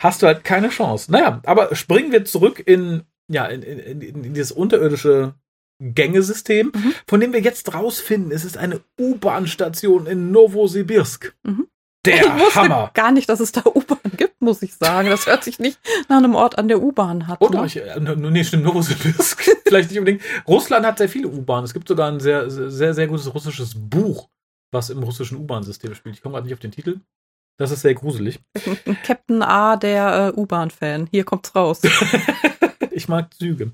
Hast 0.01 0.23
du 0.23 0.27
halt 0.27 0.45
keine 0.45 0.69
Chance. 0.69 1.11
Naja, 1.13 1.41
aber 1.47 1.75
springen 1.77 2.13
wir 2.13 2.25
zurück 2.25 2.63
in, 2.65 3.03
ja, 3.29 3.47
in, 3.47 3.63
in, 3.63 4.01
in 4.03 4.35
dieses 4.35 4.53
unterirdische 4.53 5.35
Gängesystem, 5.81 6.73
mhm. 6.75 6.95
von 7.07 7.21
dem 7.21 7.33
wir 7.33 7.41
jetzt 7.41 7.75
rausfinden, 7.75 8.33
es 8.33 8.45
ist 8.45 8.57
eine 8.57 8.81
U-Bahn-Station 8.99 10.07
in 10.07 10.31
Novosibirsk. 10.31 11.35
Mhm. 11.43 11.69
Der 12.05 12.27
ich 12.27 12.35
wusste 12.35 12.63
Hammer. 12.63 12.91
gar 12.95 13.13
nicht, 13.13 13.29
dass 13.29 13.41
es 13.41 13.53
da 13.53 13.63
U-Bahn 13.65 13.99
gibt, 14.17 14.41
muss 14.43 14.63
ich 14.63 14.75
sagen. 14.75 15.09
Das 15.09 15.27
hört 15.27 15.45
sich 15.45 15.59
nicht 15.59 15.79
nach 16.09 16.19
einem 16.19 16.35
Ort 16.35 16.59
an 16.59 16.69
der 16.69 16.83
U-Bahn 16.83 17.27
hat. 17.27 17.41
Oder? 17.41 17.61
Ne? 17.61 17.67
Ich, 17.67 17.77
äh, 17.77 17.99
nee, 17.99 18.45
stimmt, 18.45 18.65
Novosibirsk. 18.65 19.43
Vielleicht 19.67 19.91
nicht 19.91 19.99
unbedingt. 19.99 20.23
Russland 20.47 20.85
hat 20.85 20.99
sehr 20.99 21.09
viele 21.09 21.29
U-Bahnen. 21.29 21.65
Es 21.65 21.73
gibt 21.73 21.89
sogar 21.89 22.11
ein 22.11 22.21
sehr, 22.21 22.51
sehr, 22.51 22.95
sehr 22.95 23.07
gutes 23.07 23.33
russisches 23.33 23.75
Buch, 23.75 24.29
was 24.71 24.91
im 24.91 25.03
russischen 25.03 25.39
U-Bahn-System 25.39 25.95
spielt. 25.95 26.17
Ich 26.17 26.23
komme 26.23 26.35
gerade 26.35 26.47
nicht 26.47 26.55
auf 26.55 26.61
den 26.61 26.73
Titel. 26.73 27.01
Das 27.57 27.71
ist 27.71 27.83
sehr 27.83 27.95
gruselig. 27.95 28.41
Captain 29.05 29.43
A, 29.43 29.77
der 29.77 30.33
äh, 30.35 30.39
U-Bahn-Fan. 30.39 31.09
Hier 31.11 31.25
kommt's 31.25 31.55
raus. 31.55 31.81
ich 32.91 33.09
mag 33.09 33.33
Züge. 33.33 33.71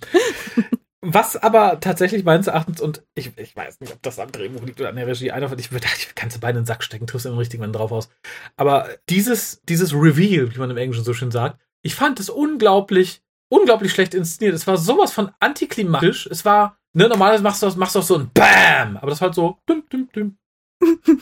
Was 1.03 1.36
aber 1.36 1.80
tatsächlich 1.80 2.24
meines 2.24 2.46
Erachtens, 2.46 2.80
und 2.80 3.03
ich, 3.14 3.32
ich 3.38 3.57
weiß 3.57 3.80
nicht, 3.80 3.92
ob 3.92 4.03
das 4.03 4.18
am 4.18 4.32
Drehbuch 4.32 4.62
liegt 4.62 4.80
oder 4.80 4.90
an 4.90 4.96
der 4.96 5.07
Regie, 5.07 5.30
einer 5.30 5.48
von 5.48 5.59
ich, 5.59 5.70
ich 5.72 6.14
kannst 6.14 6.36
du 6.36 6.40
beide 6.40 6.59
in 6.59 6.62
den 6.62 6.66
Sack 6.66 6.82
stecken, 6.82 7.07
triffst 7.07 7.24
du 7.24 7.30
im 7.30 7.38
richtigen 7.38 7.62
Moment 7.62 7.76
drauf 7.76 7.90
aus. 7.90 8.11
Aber 8.57 8.86
dieses, 9.09 9.62
dieses 9.62 9.94
Reveal, 9.94 10.55
wie 10.55 10.59
man 10.59 10.70
im 10.70 10.76
Englischen 10.76 11.05
so 11.05 11.14
schön 11.14 11.30
sagt, 11.30 11.59
ich 11.82 11.94
fand 11.94 12.20
es 12.20 12.28
unglaublich, 12.28 13.22
unglaublich 13.48 13.92
schlecht 13.92 14.12
inszeniert. 14.12 14.55
Es 14.55 14.66
war 14.66 14.76
sowas 14.76 15.12
von 15.12 15.30
antiklimatisch. 15.40 16.26
Es 16.26 16.44
war, 16.44 16.76
ne, 16.92 17.09
normalerweise 17.09 17.42
machst 17.42 17.62
du, 17.62 17.70
machst 17.76 17.94
du 17.94 18.01
auch 18.01 18.05
so 18.05 18.18
ein 18.18 18.30
BAM, 18.34 18.98
aber 18.98 19.09
das 19.09 19.22
war 19.22 19.28
halt 19.28 19.34
so, 19.34 19.59
düm, 19.66 19.82
düm, 19.90 20.09
düm. 20.12 20.36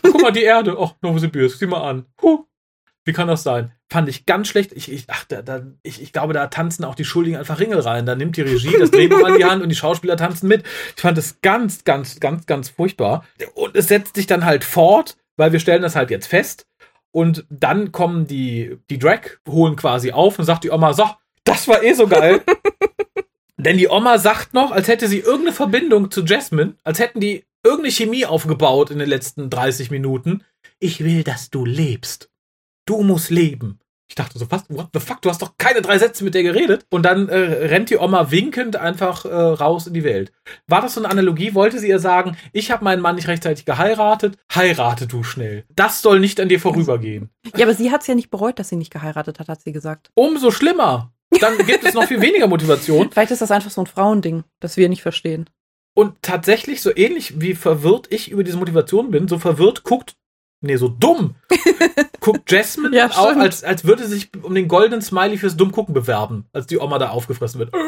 Guck 0.02 0.22
mal, 0.22 0.32
die 0.32 0.42
Erde. 0.42 0.76
Oh, 0.76 0.90
Novosibirsk, 1.02 1.56
sieh 1.56 1.66
mal 1.66 1.88
an. 1.88 2.06
Huh. 2.20 2.44
Wie 3.08 3.14
kann 3.14 3.26
das 3.26 3.42
sein? 3.42 3.72
Fand 3.88 4.06
ich 4.10 4.26
ganz 4.26 4.48
schlecht. 4.48 4.70
Ich, 4.74 4.92
ich, 4.92 5.04
ach, 5.08 5.24
da, 5.24 5.40
da, 5.40 5.62
ich, 5.82 6.02
ich 6.02 6.12
glaube, 6.12 6.34
da 6.34 6.48
tanzen 6.48 6.84
auch 6.84 6.94
die 6.94 7.06
Schuldigen 7.06 7.38
einfach 7.38 7.58
Ringel 7.58 7.80
rein. 7.80 8.04
Da 8.04 8.14
nimmt 8.14 8.36
die 8.36 8.42
Regie 8.42 8.76
das 8.78 8.90
Drehbuch 8.90 9.24
an 9.24 9.38
die 9.38 9.46
Hand 9.46 9.62
und 9.62 9.70
die 9.70 9.74
Schauspieler 9.74 10.18
tanzen 10.18 10.46
mit. 10.46 10.62
Ich 10.94 11.00
fand 11.00 11.16
es 11.16 11.40
ganz, 11.40 11.84
ganz, 11.84 12.20
ganz, 12.20 12.44
ganz 12.44 12.68
furchtbar. 12.68 13.24
Und 13.54 13.74
es 13.76 13.88
setzt 13.88 14.16
sich 14.16 14.26
dann 14.26 14.44
halt 14.44 14.62
fort, 14.62 15.16
weil 15.38 15.52
wir 15.52 15.58
stellen 15.58 15.80
das 15.80 15.96
halt 15.96 16.10
jetzt 16.10 16.26
fest. 16.26 16.66
Und 17.12 17.46
dann 17.48 17.92
kommen 17.92 18.26
die, 18.26 18.76
die 18.90 18.98
Drag, 18.98 19.38
holen 19.48 19.76
quasi 19.76 20.12
auf 20.12 20.38
und 20.38 20.44
sagt 20.44 20.64
die 20.64 20.70
Oma, 20.70 20.92
so, 20.92 21.08
das 21.44 21.66
war 21.66 21.82
eh 21.82 21.94
so 21.94 22.08
geil. 22.08 22.42
Denn 23.56 23.78
die 23.78 23.88
Oma 23.88 24.18
sagt 24.18 24.52
noch, 24.52 24.70
als 24.70 24.86
hätte 24.86 25.08
sie 25.08 25.20
irgendeine 25.20 25.54
Verbindung 25.54 26.10
zu 26.10 26.26
Jasmine, 26.26 26.74
als 26.84 26.98
hätten 26.98 27.20
die 27.20 27.46
irgendeine 27.64 27.90
Chemie 27.90 28.26
aufgebaut 28.26 28.90
in 28.90 28.98
den 28.98 29.08
letzten 29.08 29.48
30 29.48 29.90
Minuten. 29.90 30.44
Ich 30.78 31.02
will, 31.02 31.24
dass 31.24 31.48
du 31.48 31.64
lebst 31.64 32.28
du 32.88 33.02
musst 33.02 33.30
leben. 33.30 33.78
Ich 34.10 34.14
dachte 34.14 34.38
so, 34.38 34.50
was, 34.50 34.64
what 34.70 34.88
the 34.94 35.00
fuck, 35.00 35.20
du 35.20 35.28
hast 35.28 35.42
doch 35.42 35.58
keine 35.58 35.82
drei 35.82 35.98
Sätze 35.98 36.24
mit 36.24 36.34
der 36.34 36.42
geredet. 36.42 36.86
Und 36.88 37.02
dann 37.02 37.28
äh, 37.28 37.36
rennt 37.36 37.90
die 37.90 37.98
Oma 37.98 38.30
winkend 38.30 38.76
einfach 38.76 39.26
äh, 39.26 39.28
raus 39.28 39.86
in 39.86 39.92
die 39.92 40.02
Welt. 40.02 40.32
War 40.66 40.80
das 40.80 40.94
so 40.94 41.00
eine 41.02 41.10
Analogie? 41.10 41.54
Wollte 41.54 41.78
sie 41.78 41.88
ihr 41.88 41.98
sagen, 41.98 42.38
ich 42.54 42.70
habe 42.70 42.84
meinen 42.84 43.02
Mann 43.02 43.16
nicht 43.16 43.28
rechtzeitig 43.28 43.66
geheiratet, 43.66 44.38
heirate 44.54 45.06
du 45.06 45.22
schnell. 45.24 45.64
Das 45.76 46.00
soll 46.00 46.20
nicht 46.20 46.40
an 46.40 46.48
dir 46.48 46.58
vorübergehen. 46.58 47.28
Ja, 47.54 47.66
aber 47.66 47.74
sie 47.74 47.90
hat 47.90 48.00
es 48.00 48.06
ja 48.06 48.14
nicht 48.14 48.30
bereut, 48.30 48.58
dass 48.58 48.70
sie 48.70 48.76
nicht 48.76 48.92
geheiratet 48.92 49.40
hat, 49.40 49.48
hat 49.48 49.60
sie 49.60 49.72
gesagt. 49.72 50.10
Umso 50.14 50.50
schlimmer. 50.50 51.12
Dann 51.38 51.58
gibt 51.58 51.84
es 51.84 51.92
noch 51.92 52.04
viel 52.04 52.22
weniger 52.22 52.46
Motivation. 52.46 53.10
Vielleicht 53.12 53.32
ist 53.32 53.42
das 53.42 53.50
einfach 53.50 53.70
so 53.70 53.82
ein 53.82 53.86
Frauending, 53.86 54.44
das 54.60 54.78
wir 54.78 54.88
nicht 54.88 55.02
verstehen. 55.02 55.50
Und 55.94 56.14
tatsächlich, 56.22 56.80
so 56.80 56.96
ähnlich 56.96 57.40
wie 57.40 57.54
verwirrt 57.54 58.06
ich 58.10 58.30
über 58.30 58.44
diese 58.44 58.56
Motivation 58.56 59.10
bin, 59.10 59.28
so 59.28 59.38
verwirrt 59.38 59.82
guckt 59.82 60.14
nee, 60.60 60.76
so 60.76 60.88
dumm, 60.88 61.34
guckt 62.20 62.50
Jasmine 62.50 62.96
ja, 62.96 63.06
auf, 63.06 63.36
als, 63.36 63.64
als 63.64 63.84
würde 63.84 64.06
sie 64.06 64.14
sich 64.14 64.30
um 64.42 64.54
den 64.54 64.68
goldenen 64.68 65.02
Smiley 65.02 65.38
fürs 65.38 65.56
Dummgucken 65.56 65.94
bewerben, 65.94 66.46
als 66.52 66.66
die 66.66 66.78
Oma 66.78 66.98
da 66.98 67.10
aufgefressen 67.10 67.58
wird. 67.58 67.72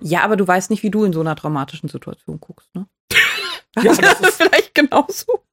Ja, 0.00 0.22
aber 0.22 0.36
du 0.36 0.46
weißt 0.46 0.70
nicht, 0.70 0.82
wie 0.82 0.90
du 0.90 1.04
in 1.04 1.12
so 1.12 1.20
einer 1.20 1.36
traumatischen 1.36 1.88
Situation 1.88 2.40
guckst, 2.40 2.74
ne? 2.74 2.86
Ja, 3.82 3.94
das 3.94 4.20
ist 4.20 4.42
vielleicht 4.42 4.74
genauso. 4.74 5.44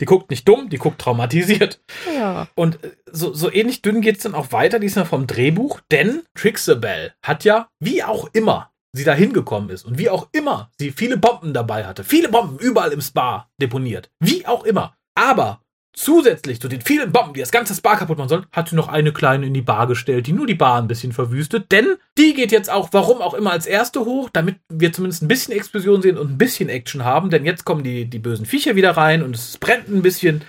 Die 0.00 0.04
guckt 0.04 0.30
nicht 0.30 0.46
dumm, 0.48 0.68
die 0.68 0.78
guckt 0.78 1.00
traumatisiert. 1.00 1.80
Ja. 2.14 2.48
Und 2.54 2.82
äh, 2.84 2.92
so, 3.10 3.34
so 3.34 3.52
ähnlich 3.52 3.82
dünn 3.82 4.00
geht's 4.00 4.22
dann 4.22 4.34
auch 4.34 4.52
weiter, 4.52 4.78
diesmal 4.78 5.04
vom 5.04 5.26
Drehbuch, 5.26 5.80
denn 5.90 6.22
Trixabel 6.34 7.12
hat 7.22 7.44
ja, 7.44 7.68
wie 7.80 8.02
auch 8.02 8.28
immer 8.32 8.70
sie 8.92 9.04
da 9.04 9.14
hingekommen 9.14 9.70
ist 9.70 9.84
und 9.84 9.98
wie 9.98 10.10
auch 10.10 10.28
immer 10.32 10.70
sie 10.78 10.90
viele 10.90 11.16
Bomben 11.16 11.54
dabei 11.54 11.86
hatte, 11.86 12.04
viele 12.04 12.28
Bomben 12.28 12.58
überall 12.58 12.92
im 12.92 13.00
Spa 13.00 13.50
deponiert, 13.60 14.10
wie 14.20 14.46
auch 14.46 14.64
immer. 14.64 14.96
Aber 15.14 15.62
Zusätzlich 15.94 16.58
zu 16.60 16.68
den 16.68 16.80
vielen 16.80 17.12
Bomben, 17.12 17.34
die 17.34 17.40
das 17.40 17.50
ganze 17.50 17.74
Spa 17.74 17.96
kaputt 17.96 18.16
machen 18.16 18.28
sollen, 18.28 18.46
hat 18.50 18.70
sie 18.70 18.76
noch 18.76 18.88
eine 18.88 19.12
kleine 19.12 19.46
in 19.46 19.52
die 19.52 19.60
Bar 19.60 19.86
gestellt, 19.86 20.26
die 20.26 20.32
nur 20.32 20.46
die 20.46 20.54
Bar 20.54 20.80
ein 20.80 20.88
bisschen 20.88 21.12
verwüstet. 21.12 21.70
Denn 21.70 21.96
die 22.16 22.32
geht 22.32 22.50
jetzt 22.50 22.70
auch, 22.70 22.88
warum 22.92 23.20
auch 23.20 23.34
immer, 23.34 23.52
als 23.52 23.66
erste 23.66 24.00
hoch, 24.00 24.30
damit 24.32 24.56
wir 24.70 24.92
zumindest 24.92 25.22
ein 25.22 25.28
bisschen 25.28 25.54
Explosion 25.54 26.00
sehen 26.00 26.16
und 26.16 26.30
ein 26.30 26.38
bisschen 26.38 26.70
Action 26.70 27.04
haben. 27.04 27.28
Denn 27.28 27.44
jetzt 27.44 27.64
kommen 27.64 27.82
die, 27.82 28.06
die 28.06 28.18
bösen 28.18 28.46
Viecher 28.46 28.74
wieder 28.74 28.96
rein 28.96 29.22
und 29.22 29.36
es 29.36 29.58
brennt 29.58 29.88
ein 29.88 30.02
bisschen. 30.02 30.44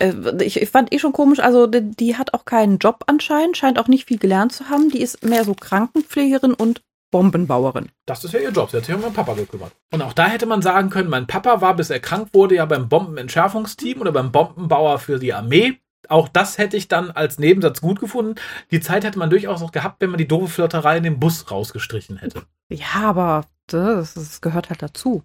Äh, 0.00 0.42
ich, 0.42 0.60
ich 0.60 0.68
fand 0.68 0.92
eh 0.92 0.98
schon 0.98 1.12
komisch, 1.12 1.38
also 1.38 1.68
die, 1.68 1.92
die 1.92 2.16
hat 2.16 2.34
auch 2.34 2.44
keinen 2.44 2.78
Job 2.78 3.04
anscheinend, 3.06 3.56
scheint 3.56 3.78
auch 3.78 3.88
nicht 3.88 4.08
viel 4.08 4.18
gelernt 4.18 4.52
zu 4.52 4.68
haben. 4.68 4.90
Die 4.90 5.00
ist 5.00 5.24
mehr 5.24 5.44
so 5.44 5.54
Krankenpflegerin 5.54 6.54
und 6.54 6.82
Bombenbauerin. 7.14 7.90
Das 8.06 8.24
ist 8.24 8.34
ja 8.34 8.40
ihr 8.40 8.50
Job. 8.50 8.72
Sie 8.72 8.76
hat 8.76 8.86
sich 8.86 8.92
um 8.92 9.00
meinen 9.00 9.14
Papa 9.14 9.34
gekümmert. 9.34 9.70
Und 9.92 10.02
auch 10.02 10.14
da 10.14 10.26
hätte 10.26 10.46
man 10.46 10.62
sagen 10.62 10.90
können, 10.90 11.08
mein 11.08 11.28
Papa 11.28 11.60
war, 11.60 11.76
bis 11.76 11.88
er 11.88 12.00
krank 12.00 12.30
wurde, 12.32 12.56
ja 12.56 12.64
beim 12.66 12.88
Bombenentschärfungsteam 12.88 14.00
oder 14.00 14.10
beim 14.10 14.32
Bombenbauer 14.32 14.98
für 14.98 15.20
die 15.20 15.32
Armee. 15.32 15.78
Auch 16.08 16.26
das 16.26 16.58
hätte 16.58 16.76
ich 16.76 16.88
dann 16.88 17.12
als 17.12 17.38
Nebensatz 17.38 17.80
gut 17.80 18.00
gefunden. 18.00 18.34
Die 18.72 18.80
Zeit 18.80 19.04
hätte 19.04 19.20
man 19.20 19.30
durchaus 19.30 19.62
auch 19.62 19.70
gehabt, 19.70 20.00
wenn 20.00 20.10
man 20.10 20.18
die 20.18 20.26
doofe 20.26 20.48
Flirterei 20.48 20.96
in 20.96 21.04
den 21.04 21.20
Bus 21.20 21.52
rausgestrichen 21.52 22.16
hätte. 22.16 22.42
Ja, 22.68 23.04
aber 23.04 23.44
das, 23.68 24.14
das 24.14 24.40
gehört 24.40 24.70
halt 24.70 24.82
dazu. 24.82 25.22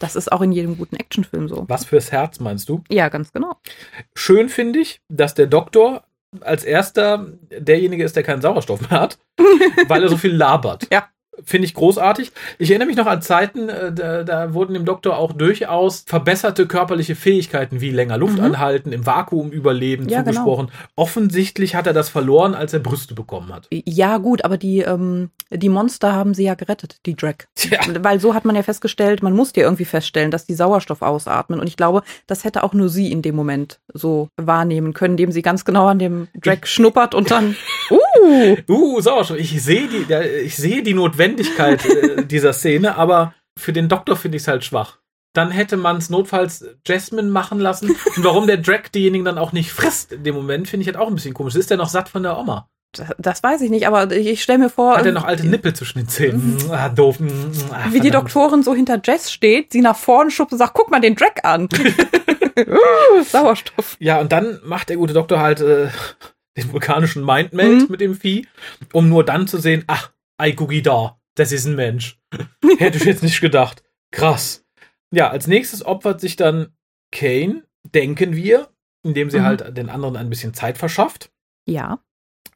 Das 0.00 0.16
ist 0.16 0.32
auch 0.32 0.40
in 0.40 0.50
jedem 0.50 0.76
guten 0.76 0.96
Actionfilm 0.96 1.48
so. 1.48 1.66
Was 1.68 1.84
fürs 1.84 2.10
Herz 2.10 2.40
meinst 2.40 2.68
du? 2.68 2.82
Ja, 2.90 3.10
ganz 3.10 3.32
genau. 3.32 3.60
Schön 4.16 4.48
finde 4.48 4.80
ich, 4.80 5.02
dass 5.06 5.34
der 5.34 5.46
Doktor 5.46 6.02
als 6.40 6.64
erster 6.64 7.28
derjenige 7.56 8.02
ist, 8.02 8.16
der 8.16 8.24
keinen 8.24 8.42
Sauerstoff 8.42 8.90
mehr 8.90 9.00
hat, 9.00 9.20
weil 9.86 10.02
er 10.02 10.08
so 10.08 10.16
viel 10.16 10.34
labert. 10.34 10.88
Ja. 10.92 11.08
Finde 11.44 11.66
ich 11.66 11.74
großartig. 11.74 12.32
Ich 12.58 12.70
erinnere 12.70 12.88
mich 12.88 12.96
noch 12.96 13.06
an 13.06 13.22
Zeiten, 13.22 13.68
äh, 13.68 13.92
da, 13.92 14.24
da, 14.24 14.54
wurden 14.54 14.74
dem 14.74 14.84
Doktor 14.84 15.16
auch 15.16 15.32
durchaus 15.32 16.04
verbesserte 16.06 16.66
körperliche 16.66 17.14
Fähigkeiten 17.14 17.80
wie 17.80 17.90
länger 17.90 18.18
Luft 18.18 18.38
mhm. 18.38 18.44
anhalten, 18.44 18.92
im 18.92 19.06
Vakuum 19.06 19.50
überleben 19.50 20.08
ja, 20.08 20.22
genau. 20.22 20.32
zugesprochen. 20.32 20.66
Genau. 20.66 20.78
Offensichtlich 20.96 21.74
hat 21.74 21.86
er 21.86 21.92
das 21.92 22.08
verloren, 22.08 22.54
als 22.54 22.72
er 22.72 22.80
Brüste 22.80 23.14
bekommen 23.14 23.52
hat. 23.52 23.68
Ja, 23.70 24.18
gut, 24.18 24.44
aber 24.44 24.56
die, 24.56 24.80
ähm, 24.80 25.30
die 25.50 25.68
Monster 25.68 26.12
haben 26.12 26.34
sie 26.34 26.44
ja 26.44 26.54
gerettet, 26.54 26.98
die 27.06 27.14
Drag. 27.14 27.36
Ja. 27.70 27.80
Weil 28.00 28.20
so 28.20 28.34
hat 28.34 28.44
man 28.44 28.56
ja 28.56 28.62
festgestellt, 28.62 29.22
man 29.22 29.32
musste 29.32 29.60
ja 29.60 29.66
irgendwie 29.66 29.84
feststellen, 29.84 30.30
dass 30.30 30.46
die 30.46 30.54
Sauerstoff 30.54 31.02
ausatmen. 31.02 31.60
Und 31.60 31.66
ich 31.66 31.76
glaube, 31.76 32.02
das 32.26 32.44
hätte 32.44 32.64
auch 32.64 32.72
nur 32.72 32.88
sie 32.88 33.12
in 33.12 33.22
dem 33.22 33.36
Moment 33.36 33.78
so 33.92 34.28
wahrnehmen 34.36 34.94
können, 34.94 35.14
indem 35.14 35.32
sie 35.32 35.42
ganz 35.42 35.64
genau 35.64 35.86
an 35.86 35.98
dem 35.98 36.28
Drag 36.34 36.64
schnuppert 36.64 37.14
und 37.14 37.30
dann. 37.30 37.56
Uh, 37.90 38.56
uh 38.68 39.00
Sauerstoff. 39.00 39.38
Ich 39.38 39.62
sehe 39.62 39.88
die, 39.88 40.12
ich 40.44 40.56
sehe 40.56 40.82
die 40.82 40.92
Notwendigkeit 40.92 41.27
Notwendigkeit 41.30 41.84
äh, 41.84 42.24
dieser 42.24 42.52
Szene, 42.52 42.96
aber 42.96 43.34
für 43.58 43.72
den 43.72 43.88
Doktor 43.88 44.16
finde 44.16 44.36
ich 44.36 44.42
es 44.42 44.48
halt 44.48 44.64
schwach. 44.64 44.98
Dann 45.34 45.50
hätte 45.50 45.76
man 45.76 45.98
es 45.98 46.10
notfalls 46.10 46.64
Jasmine 46.86 47.28
machen 47.28 47.60
lassen. 47.60 47.90
Und 48.16 48.24
warum 48.24 48.46
der 48.46 48.56
Drag 48.56 48.88
diejenigen 48.94 49.24
dann 49.24 49.38
auch 49.38 49.52
nicht 49.52 49.72
frisst 49.72 50.12
in 50.12 50.24
dem 50.24 50.34
Moment, 50.34 50.68
finde 50.68 50.82
ich 50.82 50.88
halt 50.88 50.96
auch 50.96 51.08
ein 51.08 51.14
bisschen 51.14 51.34
komisch. 51.34 51.54
Ist 51.54 51.70
der 51.70 51.76
noch 51.76 51.88
satt 51.88 52.08
von 52.08 52.22
der 52.22 52.38
Oma? 52.38 52.68
Das, 52.92 53.08
das 53.18 53.42
weiß 53.42 53.60
ich 53.60 53.70
nicht, 53.70 53.86
aber 53.86 54.10
ich 54.10 54.42
stelle 54.42 54.58
mir 54.58 54.70
vor. 54.70 54.96
Hat 54.96 55.04
er 55.04 55.12
noch 55.12 55.24
alte 55.24 55.46
Nippel 55.46 55.74
zwischen 55.74 55.98
den 55.98 56.08
Zähnen? 56.08 56.58
Ah, 56.70 56.88
doof. 56.88 57.18
Ach, 57.70 57.92
wie 57.92 58.00
die 58.00 58.10
Doktorin 58.10 58.62
so 58.62 58.74
hinter 58.74 59.00
Jess 59.04 59.30
steht, 59.30 59.72
sie 59.72 59.82
nach 59.82 59.96
vorne 59.96 60.30
schubst 60.30 60.52
und 60.52 60.58
sagt, 60.58 60.72
guck 60.72 60.90
mal 60.90 61.00
den 61.00 61.14
Drag 61.14 61.44
an. 61.44 61.68
uh, 62.58 63.22
Sauerstoff. 63.22 63.96
Ja, 64.00 64.20
und 64.20 64.32
dann 64.32 64.58
macht 64.64 64.88
der 64.88 64.96
gute 64.96 65.12
Doktor 65.12 65.38
halt 65.40 65.60
äh, 65.60 65.88
den 66.56 66.72
vulkanischen 66.72 67.24
Mindmeld 67.24 67.82
mhm. 67.82 67.86
mit 67.90 68.00
dem 68.00 68.14
Vieh, 68.14 68.48
um 68.92 69.10
nur 69.10 69.22
dann 69.22 69.46
zu 69.46 69.58
sehen, 69.58 69.84
ach, 69.86 70.10
Ei, 70.40 70.52
gucki 70.52 70.82
da, 70.82 71.17
das 71.38 71.52
ist 71.52 71.66
ein 71.66 71.76
Mensch. 71.76 72.18
Hätte 72.78 72.98
ich 72.98 73.04
jetzt 73.04 73.22
nicht 73.22 73.40
gedacht. 73.40 73.82
Krass. 74.10 74.66
Ja, 75.10 75.30
als 75.30 75.46
nächstes 75.46 75.84
opfert 75.84 76.20
sich 76.20 76.36
dann 76.36 76.74
Kane, 77.12 77.64
denken 77.82 78.34
wir, 78.34 78.68
indem 79.02 79.30
sie 79.30 79.38
mhm. 79.38 79.44
halt 79.44 79.76
den 79.76 79.88
anderen 79.88 80.16
ein 80.16 80.28
bisschen 80.28 80.54
Zeit 80.54 80.78
verschafft. 80.78 81.30
Ja. 81.66 82.00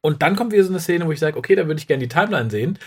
Und 0.00 0.22
dann 0.22 0.36
kommt 0.36 0.52
wieder 0.52 0.64
so 0.64 0.70
eine 0.70 0.80
Szene, 0.80 1.06
wo 1.06 1.12
ich 1.12 1.20
sage, 1.20 1.38
okay, 1.38 1.54
da 1.54 1.66
würde 1.66 1.78
ich 1.78 1.86
gerne 1.86 2.02
die 2.02 2.08
Timeline 2.08 2.50
sehen. 2.50 2.78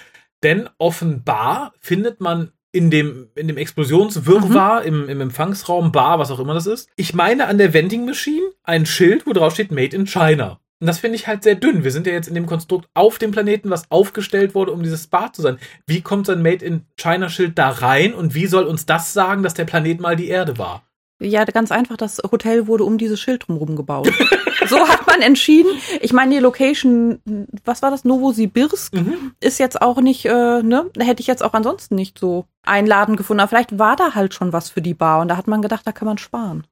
Denn 0.43 0.69
offenbar 0.77 1.73
findet 1.79 2.19
man 2.19 2.51
in 2.71 2.91
dem, 2.91 3.29
in 3.35 3.47
dem 3.47 3.57
Explosionswirrwarr 3.57 4.81
mhm. 4.81 4.87
im, 4.87 5.09
im 5.09 5.21
Empfangsraum, 5.21 5.93
Bar, 5.93 6.19
was 6.19 6.29
auch 6.29 6.39
immer 6.39 6.53
das 6.53 6.67
ist. 6.67 6.89
Ich 6.97 7.13
meine 7.13 7.47
an 7.47 7.57
der 7.57 7.73
Vending 7.73 8.05
Machine 8.05 8.51
ein 8.63 8.85
Schild, 8.85 9.25
wo 9.25 9.31
drauf 9.31 9.53
steht 9.53 9.71
Made 9.71 9.95
in 9.95 10.05
China. 10.05 10.59
Und 10.81 10.87
das 10.87 10.99
finde 10.99 11.15
ich 11.15 11.27
halt 11.27 11.43
sehr 11.43 11.55
dünn. 11.55 11.83
Wir 11.83 11.91
sind 11.91 12.05
ja 12.05 12.13
jetzt 12.13 12.27
in 12.27 12.35
dem 12.35 12.45
Konstrukt 12.45 12.87
auf 12.93 13.17
dem 13.17 13.31
Planeten, 13.31 13.69
was 13.69 13.89
aufgestellt 13.89 14.55
wurde, 14.55 14.71
um 14.73 14.83
dieses 14.83 15.03
Spa 15.03 15.31
zu 15.31 15.41
sein. 15.41 15.57
Wie 15.87 16.01
kommt 16.01 16.25
sein 16.25 16.41
Made 16.41 16.65
in 16.65 16.81
China-Schild 16.97 17.57
da 17.57 17.69
rein 17.69 18.13
und 18.13 18.35
wie 18.35 18.47
soll 18.47 18.65
uns 18.65 18.85
das 18.85 19.13
sagen, 19.13 19.41
dass 19.41 19.53
der 19.53 19.65
Planet 19.65 20.01
mal 20.01 20.15
die 20.15 20.27
Erde 20.27 20.57
war? 20.57 20.83
Ja, 21.21 21.45
ganz 21.45 21.71
einfach, 21.71 21.95
das 21.95 22.21
Hotel 22.29 22.67
wurde 22.67 22.83
um 22.83 22.97
dieses 22.97 23.21
Schild 23.21 23.47
drumherum 23.47 23.77
gebaut. 23.77 24.11
so 24.67 24.85
hat 24.87 25.07
man 25.07 25.21
entschieden. 25.21 25.71
Ich 26.01 26.11
meine, 26.11 26.35
die 26.35 26.41
Location, 26.41 27.21
was 27.63 27.81
war 27.81 27.89
das, 27.89 28.03
Novosibirsk, 28.03 28.93
mhm. 28.93 29.31
ist 29.39 29.59
jetzt 29.59 29.81
auch 29.81 30.01
nicht, 30.01 30.25
äh, 30.25 30.61
ne, 30.61 30.89
hätte 30.99 31.21
ich 31.21 31.27
jetzt 31.27 31.41
auch 31.41 31.53
ansonsten 31.53 31.95
nicht 31.95 32.19
so 32.19 32.45
einladend 32.63 33.15
gefunden. 33.15 33.39
Aber 33.39 33.49
vielleicht 33.49 33.79
war 33.79 33.95
da 33.95 34.13
halt 34.13 34.33
schon 34.33 34.51
was 34.51 34.69
für 34.69 34.81
die 34.81 34.93
Bar 34.93 35.21
und 35.21 35.29
da 35.29 35.37
hat 35.37 35.47
man 35.47 35.61
gedacht, 35.61 35.87
da 35.87 35.93
kann 35.93 36.05
man 36.05 36.17
sparen. 36.17 36.65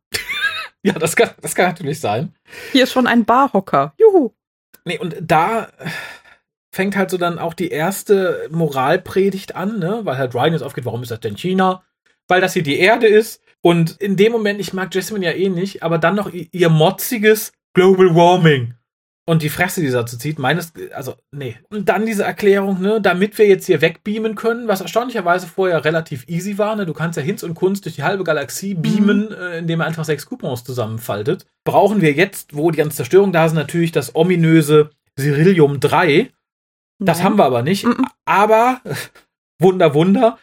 Ja, 0.83 0.93
das 0.93 1.15
kann, 1.15 1.29
das 1.41 1.55
kann 1.55 1.67
natürlich 1.67 1.99
sein. 1.99 2.35
Hier 2.71 2.83
ist 2.83 2.91
schon 2.91 3.07
ein 3.07 3.25
Barhocker. 3.25 3.93
Juhu. 3.97 4.31
Nee, 4.85 4.99
und 4.99 5.15
da 5.21 5.69
fängt 6.71 6.97
halt 6.97 7.09
so 7.09 7.17
dann 7.17 7.39
auch 7.39 7.53
die 7.53 7.69
erste 7.69 8.49
Moralpredigt 8.51 9.55
an, 9.55 9.79
ne? 9.79 10.01
Weil 10.03 10.17
halt 10.17 10.35
Ryan 10.35 10.53
jetzt 10.53 10.61
aufgeht, 10.61 10.85
warum 10.85 11.03
ist 11.03 11.11
das 11.11 11.21
denn 11.21 11.37
China? 11.37 11.83
Weil 12.27 12.41
das 12.41 12.53
hier 12.53 12.63
die 12.63 12.79
Erde 12.79 13.07
ist. 13.07 13.41
Und 13.61 13.91
in 14.01 14.17
dem 14.17 14.33
Moment, 14.33 14.59
ich 14.59 14.73
mag 14.73 14.93
Jasmine 14.93 15.25
ja 15.25 15.31
eh 15.31 15.49
nicht, 15.49 15.83
aber 15.83 15.97
dann 15.97 16.15
noch 16.15 16.29
ihr 16.33 16.69
motziges 16.69 17.53
Global 17.73 18.13
Warming 18.13 18.73
und 19.25 19.41
die 19.41 19.49
Fresse, 19.49 19.81
die 19.81 19.89
dazu 19.89 20.17
zieht, 20.17 20.37
meines, 20.37 20.73
also, 20.93 21.15
nee. 21.31 21.57
Und 21.69 21.87
dann 21.87 22.05
diese 22.05 22.23
Erklärung, 22.23 22.81
ne, 22.81 22.99
damit 22.99 23.37
wir 23.37 23.47
jetzt 23.47 23.65
hier 23.65 23.81
wegbeamen 23.81 24.35
können, 24.35 24.67
was 24.67 24.81
erstaunlicherweise 24.81 25.47
vorher 25.47 25.85
relativ 25.85 26.27
easy 26.27 26.57
war, 26.57 26.75
ne, 26.75 26.85
du 26.85 26.93
kannst 26.93 27.15
ja 27.15 27.23
Hinz 27.23 27.41
und 27.43 27.53
Kunst 27.53 27.85
durch 27.85 27.95
die 27.95 28.03
halbe 28.03 28.25
Galaxie 28.25 28.73
beamen, 28.73 29.29
mhm. 29.29 29.35
äh, 29.35 29.57
indem 29.59 29.79
er 29.79 29.87
einfach 29.87 30.03
sechs 30.03 30.25
Coupons 30.25 30.65
zusammenfaltet. 30.65 31.45
Brauchen 31.63 32.01
wir 32.01 32.11
jetzt, 32.11 32.55
wo 32.55 32.69
die 32.69 32.77
ganze 32.77 32.97
Zerstörung 32.97 33.31
da 33.31 33.45
ist, 33.45 33.53
natürlich 33.53 33.93
das 33.93 34.13
ominöse 34.13 34.89
Cyrillium 35.17 35.79
3. 35.79 36.29
Das 36.99 37.17
Nein. 37.17 37.25
haben 37.25 37.37
wir 37.37 37.45
aber 37.45 37.61
nicht. 37.61 37.85
Mhm. 37.85 38.05
Aber, 38.25 38.81
Wunder, 39.59 39.93
Wunder, 39.93 40.37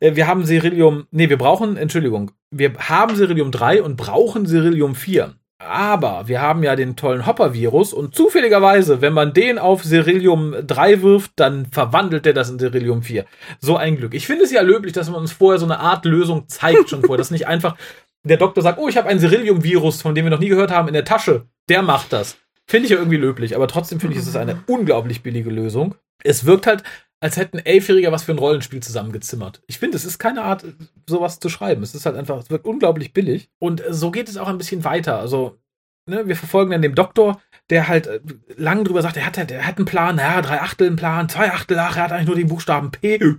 äh, 0.00 0.16
wir 0.16 0.26
haben 0.26 0.46
Cyrillium, 0.46 1.06
nee, 1.10 1.28
wir 1.28 1.38
brauchen, 1.38 1.76
Entschuldigung, 1.76 2.30
wir 2.50 2.72
haben 2.78 3.16
Cyrillium 3.16 3.50
3 3.50 3.82
und 3.82 3.96
brauchen 3.96 4.46
Cyrillium 4.46 4.94
4. 4.94 5.34
Aber 5.58 6.26
wir 6.26 6.42
haben 6.42 6.62
ja 6.62 6.76
den 6.76 6.96
tollen 6.96 7.26
Hopper-Virus 7.26 7.92
und 7.92 8.14
zufälligerweise, 8.14 9.00
wenn 9.00 9.12
man 9.12 9.32
den 9.32 9.58
auf 9.58 9.82
Cerillium 9.82 10.54
3 10.66 11.02
wirft, 11.02 11.32
dann 11.36 11.66
verwandelt 11.66 12.26
der 12.26 12.34
das 12.34 12.50
in 12.50 12.58
Cerillium 12.58 13.02
4. 13.02 13.24
So 13.60 13.76
ein 13.76 13.96
Glück. 13.96 14.14
Ich 14.14 14.26
finde 14.26 14.44
es 14.44 14.52
ja 14.52 14.62
löblich, 14.62 14.92
dass 14.92 15.08
man 15.08 15.20
uns 15.20 15.32
vorher 15.32 15.58
so 15.58 15.64
eine 15.64 15.78
Art 15.78 16.04
Lösung 16.04 16.48
zeigt 16.48 16.90
schon 16.90 17.02
vorher. 17.02 17.18
dass 17.18 17.30
nicht 17.30 17.46
einfach 17.46 17.76
der 18.24 18.36
Doktor 18.38 18.62
sagt, 18.62 18.78
oh, 18.78 18.88
ich 18.88 18.96
habe 18.96 19.08
ein 19.08 19.20
Cerillium-Virus, 19.20 20.02
von 20.02 20.14
dem 20.14 20.24
wir 20.24 20.30
noch 20.30 20.40
nie 20.40 20.48
gehört 20.48 20.70
haben, 20.70 20.88
in 20.88 20.94
der 20.94 21.04
Tasche. 21.04 21.46
Der 21.68 21.82
macht 21.82 22.12
das. 22.12 22.38
Finde 22.66 22.86
ich 22.86 22.92
ja 22.92 22.98
irgendwie 22.98 23.18
löblich, 23.18 23.54
aber 23.54 23.68
trotzdem 23.68 24.00
finde 24.00 24.14
ich, 24.14 24.22
es 24.22 24.26
ist 24.26 24.36
eine 24.36 24.62
unglaublich 24.66 25.22
billige 25.22 25.50
Lösung. 25.50 25.94
Es 26.22 26.46
wirkt 26.46 26.66
halt, 26.66 26.82
als 27.24 27.38
hätten 27.38 27.58
Elfjähriger 27.58 28.12
was 28.12 28.24
für 28.24 28.32
ein 28.32 28.38
Rollenspiel 28.38 28.82
zusammengezimmert. 28.82 29.62
Ich 29.66 29.78
finde, 29.78 29.96
es 29.96 30.04
ist 30.04 30.18
keine 30.18 30.42
Art, 30.42 30.62
sowas 31.08 31.40
zu 31.40 31.48
schreiben. 31.48 31.82
Es 31.82 31.94
ist 31.94 32.04
halt 32.04 32.16
einfach, 32.16 32.38
es 32.38 32.50
wirkt 32.50 32.66
unglaublich 32.66 33.14
billig. 33.14 33.48
Und 33.58 33.82
so 33.88 34.10
geht 34.10 34.28
es 34.28 34.36
auch 34.36 34.48
ein 34.48 34.58
bisschen 34.58 34.84
weiter. 34.84 35.20
Also, 35.20 35.58
ne, 36.06 36.26
wir 36.26 36.36
verfolgen 36.36 36.70
dann 36.70 36.82
den 36.82 36.94
Doktor, 36.94 37.40
der 37.70 37.88
halt 37.88 38.06
äh, 38.06 38.20
lang 38.56 38.84
drüber 38.84 39.00
sagt, 39.02 39.16
er 39.16 39.26
hat, 39.26 39.38
er 39.50 39.66
hat 39.66 39.78
einen 39.78 39.86
Plan, 39.86 40.18
ja, 40.18 40.42
drei 40.42 40.60
Achtel 40.60 40.86
einen 40.86 40.96
Plan, 40.96 41.28
zwei 41.28 41.50
Achtel, 41.50 41.78
ach, 41.78 41.96
er 41.96 42.04
hat 42.04 42.12
eigentlich 42.12 42.26
nur 42.26 42.36
den 42.36 42.48
Buchstaben 42.48 42.90
P. 42.90 43.18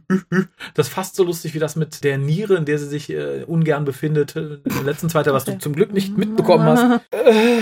Das 0.74 0.88
ist 0.88 0.93
fast 0.93 1.16
so 1.16 1.24
lustig 1.24 1.53
wie 1.53 1.59
das 1.59 1.76
mit 1.76 2.03
der 2.03 2.18
Niere, 2.18 2.55
in 2.55 2.66
der 2.66 2.80
sie 2.80 2.88
sich 2.88 3.09
äh, 3.09 3.43
ungern 3.45 3.86
befindet. 3.86 4.36
In 4.36 4.61
der 4.63 4.84
letzten 4.84 5.09
Zweiter, 5.09 5.34
was 5.34 5.45
du 5.45 5.57
zum 5.57 5.74
Glück 5.74 5.93
nicht 5.93 6.18
mitbekommen 6.18 6.66
hast. 6.66 7.01
Äh, 7.11 7.61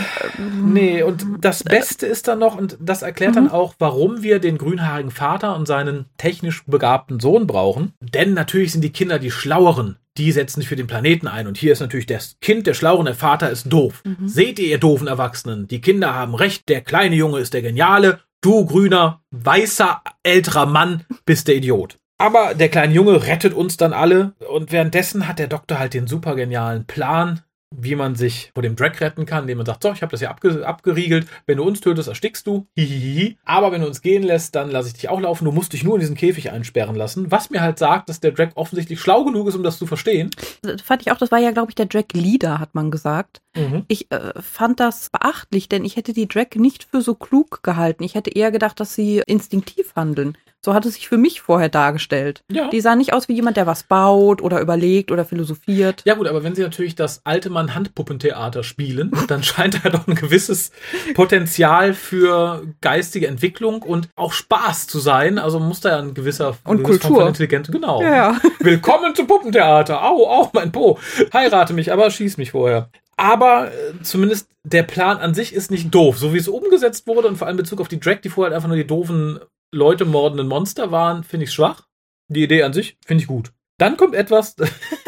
nee, 0.64 1.04
und 1.04 1.26
das 1.42 1.64
Beste 1.64 2.08
ist 2.08 2.28
dann 2.28 2.40
noch, 2.40 2.58
und 2.58 2.78
das 2.80 3.02
erklärt 3.02 3.36
dann 3.36 3.46
mhm. 3.46 3.52
auch, 3.52 3.76
warum 3.80 4.24
wir 4.24 4.40
den 4.40 4.58
grünhaarigen 4.58 5.12
Vater 5.12 5.56
und 5.56 5.68
seinen 5.68 6.06
technisch 6.18 6.64
begabten 6.66 7.20
Sohn 7.20 7.46
brauchen. 7.46 7.94
Denn 8.00 8.34
natürlich 8.34 8.72
sind 8.72 8.82
die 8.82 8.92
Kinder 8.92 9.20
die 9.20 9.32
Schlaueren 9.32 9.98
die 10.18 10.32
setzen 10.32 10.62
sich 10.62 10.70
für 10.70 10.76
den 10.76 10.88
Planeten 10.88 11.28
ein. 11.28 11.48
Und 11.48 11.58
hier 11.58 11.74
ist 11.74 11.80
natürlich 11.80 12.06
das 12.06 12.38
Kind 12.42 12.68
der 12.68 12.74
Schlaueren, 12.74 13.06
der 13.06 13.16
Vater 13.16 13.50
ist 13.50 13.72
doof. 13.72 14.02
Mhm. 14.06 14.28
Seht 14.28 14.60
ihr, 14.60 14.68
ihr 14.68 14.78
doofen 14.78 15.08
Erwachsenen, 15.08 15.68
die 15.68 15.82
Kinder 15.82 16.14
haben 16.14 16.36
recht, 16.36 16.70
der 16.70 16.82
kleine 16.82 17.16
Junge 17.16 17.40
ist 17.40 17.54
der 17.54 17.62
Geniale, 17.62 18.20
du 18.42 18.66
grüner, 18.66 19.22
weißer, 19.32 20.02
älterer 20.24 20.66
Mann 20.66 21.06
bist 21.26 21.48
der 21.48 21.56
Idiot. 21.56 21.98
Aber 22.18 22.54
der 22.54 22.70
kleine 22.70 22.94
Junge 22.94 23.26
rettet 23.26 23.54
uns 23.54 23.78
dann 23.78 23.94
alle 23.94 24.34
und 24.48 24.72
währenddessen 24.72 25.28
hat 25.28 25.40
der 25.40 25.48
Doktor 25.48 25.80
halt 25.80 25.94
den 25.94 26.08
super 26.08 26.36
genialen 26.36 26.86
Plan, 26.86 27.42
wie 27.76 27.96
man 27.96 28.16
sich 28.16 28.52
vor 28.54 28.64
dem 28.64 28.76
Drag 28.76 29.00
retten 29.02 29.26
kann, 29.26 29.44
indem 29.44 29.58
man 29.58 29.66
sagt, 29.66 29.84
so, 29.84 29.92
ich 29.92 30.02
habe 30.02 30.12
das 30.12 30.20
hier 30.20 30.30
abge 30.30 30.66
abgeriegelt, 30.66 31.28
wenn 31.46 31.58
du 31.58 31.64
uns 31.64 31.82
tötest, 31.82 32.08
erstickst 32.08 32.46
du, 32.48 32.68
hihihi. 32.76 33.38
Aber 33.44 33.72
wenn 33.72 33.82
du 33.82 33.88
uns 33.88 34.02
gehen 34.02 34.24
lässt, 34.24 34.56
dann 34.56 34.72
lasse 34.72 34.90
ich 34.90 34.94
dich 34.94 35.10
auch 35.10 35.20
laufen, 35.20 35.46
du 35.46 35.52
musst 35.52 35.74
dich 35.74 35.84
nur 35.84 35.96
in 35.96 36.02
diesen 36.02 36.16
Käfig 36.16 36.52
einsperren 36.52 36.96
lassen, 36.96 37.32
was 37.32 37.50
mir 37.50 37.62
halt 37.62 37.80
sagt, 37.80 38.10
dass 38.10 38.20
der 38.20 38.32
Drag 38.32 38.52
offensichtlich 38.56 39.00
schlau 39.00 39.24
genug 39.24 39.48
ist, 39.48 39.56
um 39.56 39.64
das 39.64 39.78
zu 39.78 39.88
verstehen. 39.88 40.30
Das 40.62 40.82
fand 40.82 41.02
ich 41.02 41.12
auch, 41.12 41.18
das 41.18 41.32
war 41.32 41.40
ja, 41.40 41.52
glaube 41.52 41.72
ich, 41.72 41.76
der 41.76 41.86
Drag-Leader, 41.86 42.60
hat 42.60 42.76
man 42.76 42.92
gesagt. 42.92 43.42
Mhm. 43.56 43.86
Ich 43.88 44.12
äh, 44.12 44.34
fand 44.42 44.80
das 44.80 45.10
beachtlich, 45.10 45.70
denn 45.70 45.86
ich 45.86 45.96
hätte 45.96 46.14
die 46.14 46.28
Drag 46.28 46.56
nicht 46.56 46.84
für 46.84 47.02
so 47.02 47.16
klug 47.16 47.64
gehalten. 47.64 48.04
Ich 48.04 48.16
hätte 48.16 48.32
eher 48.32 48.52
gedacht, 48.52 48.80
dass 48.80 48.96
sie 48.96 49.22
instinktiv 49.26 49.94
handeln. 49.96 50.38
So 50.66 50.74
hat 50.74 50.86
es 50.86 50.94
sich 50.94 51.10
für 51.10 51.18
mich 51.18 51.42
vorher 51.42 51.68
dargestellt. 51.68 52.42
Ja. 52.50 52.70
Die 52.70 52.80
sah 52.80 52.96
nicht 52.96 53.12
aus 53.12 53.28
wie 53.28 53.34
jemand, 53.34 53.58
der 53.58 53.68
was 53.68 53.84
baut 53.84 54.42
oder 54.42 54.62
überlegt 54.62 55.12
oder 55.12 55.26
philosophiert. 55.26 56.04
Ja 56.06 56.16
gut, 56.16 56.26
aber 56.26 56.46
wenn 56.46 56.56
sie 56.56 56.62
natürlich 56.62 56.96
das 56.96 57.20
alte 57.26 57.50
Mann 57.50 57.76
Handpuppentheater 57.76 58.64
spielen, 58.64 59.12
dann 59.28 59.44
scheint 59.44 59.84
er 59.84 59.92
doch 59.92 60.08
ein 60.08 60.16
gewisses 60.16 60.72
Potenzial 61.16 61.94
für 61.94 62.64
geistige 62.80 63.28
Entwicklung 63.28 63.82
und 63.82 64.08
auch 64.16 64.32
Spaß 64.32 64.88
zu 64.88 65.00
sein. 65.00 65.38
Also 65.38 65.60
muss 65.60 65.82
da 65.82 65.90
ja 65.90 66.00
ein 66.00 66.14
gewisser 66.14 66.56
und 66.64 66.80
ein 66.80 66.84
Kultur 66.84 67.28
Intelligenz 67.28 67.70
genau. 67.70 68.02
Ja. 68.02 68.38
Willkommen 68.60 69.14
zum 69.16 69.28
Puppentheater. 69.28 70.02
Au, 70.02 70.26
au, 70.30 70.50
mein 70.54 70.72
Po. 70.72 70.98
Heirate 71.34 71.74
mich, 71.74 71.92
aber 71.92 72.10
schieß 72.10 72.38
mich 72.38 72.52
vorher. 72.52 72.90
Aber 73.18 73.68
äh, 73.68 74.02
zumindest 74.02 74.48
der 74.64 74.84
Plan 74.84 75.18
an 75.18 75.34
sich 75.34 75.54
ist 75.54 75.72
nicht 75.72 75.94
doof, 75.94 76.18
so 76.18 76.34
wie 76.34 76.38
es 76.38 76.48
umgesetzt 76.48 77.06
wurde 77.06 77.28
und 77.28 77.36
vor 77.36 77.48
allem 77.48 77.58
in 77.58 77.64
Bezug 77.64 77.82
auf 77.82 77.90
die 77.90 78.00
Drag, 78.00 78.22
die 78.22 78.30
vorher 78.30 78.52
halt 78.52 78.56
einfach 78.56 78.70
nur 78.70 78.78
die 78.78 78.88
doofen 78.88 79.40
Leute 79.74 80.06
mordenden 80.06 80.48
Monster 80.48 80.92
waren, 80.92 81.24
finde 81.24 81.46
ich 81.46 81.52
schwach. 81.52 81.88
Die 82.30 82.44
Idee 82.44 82.64
an 82.64 82.74
sich 82.74 82.98
finde 83.06 83.22
ich 83.22 83.28
gut. 83.28 83.52
Dann 83.78 83.98
kommt 83.98 84.16
etwas, 84.16 84.56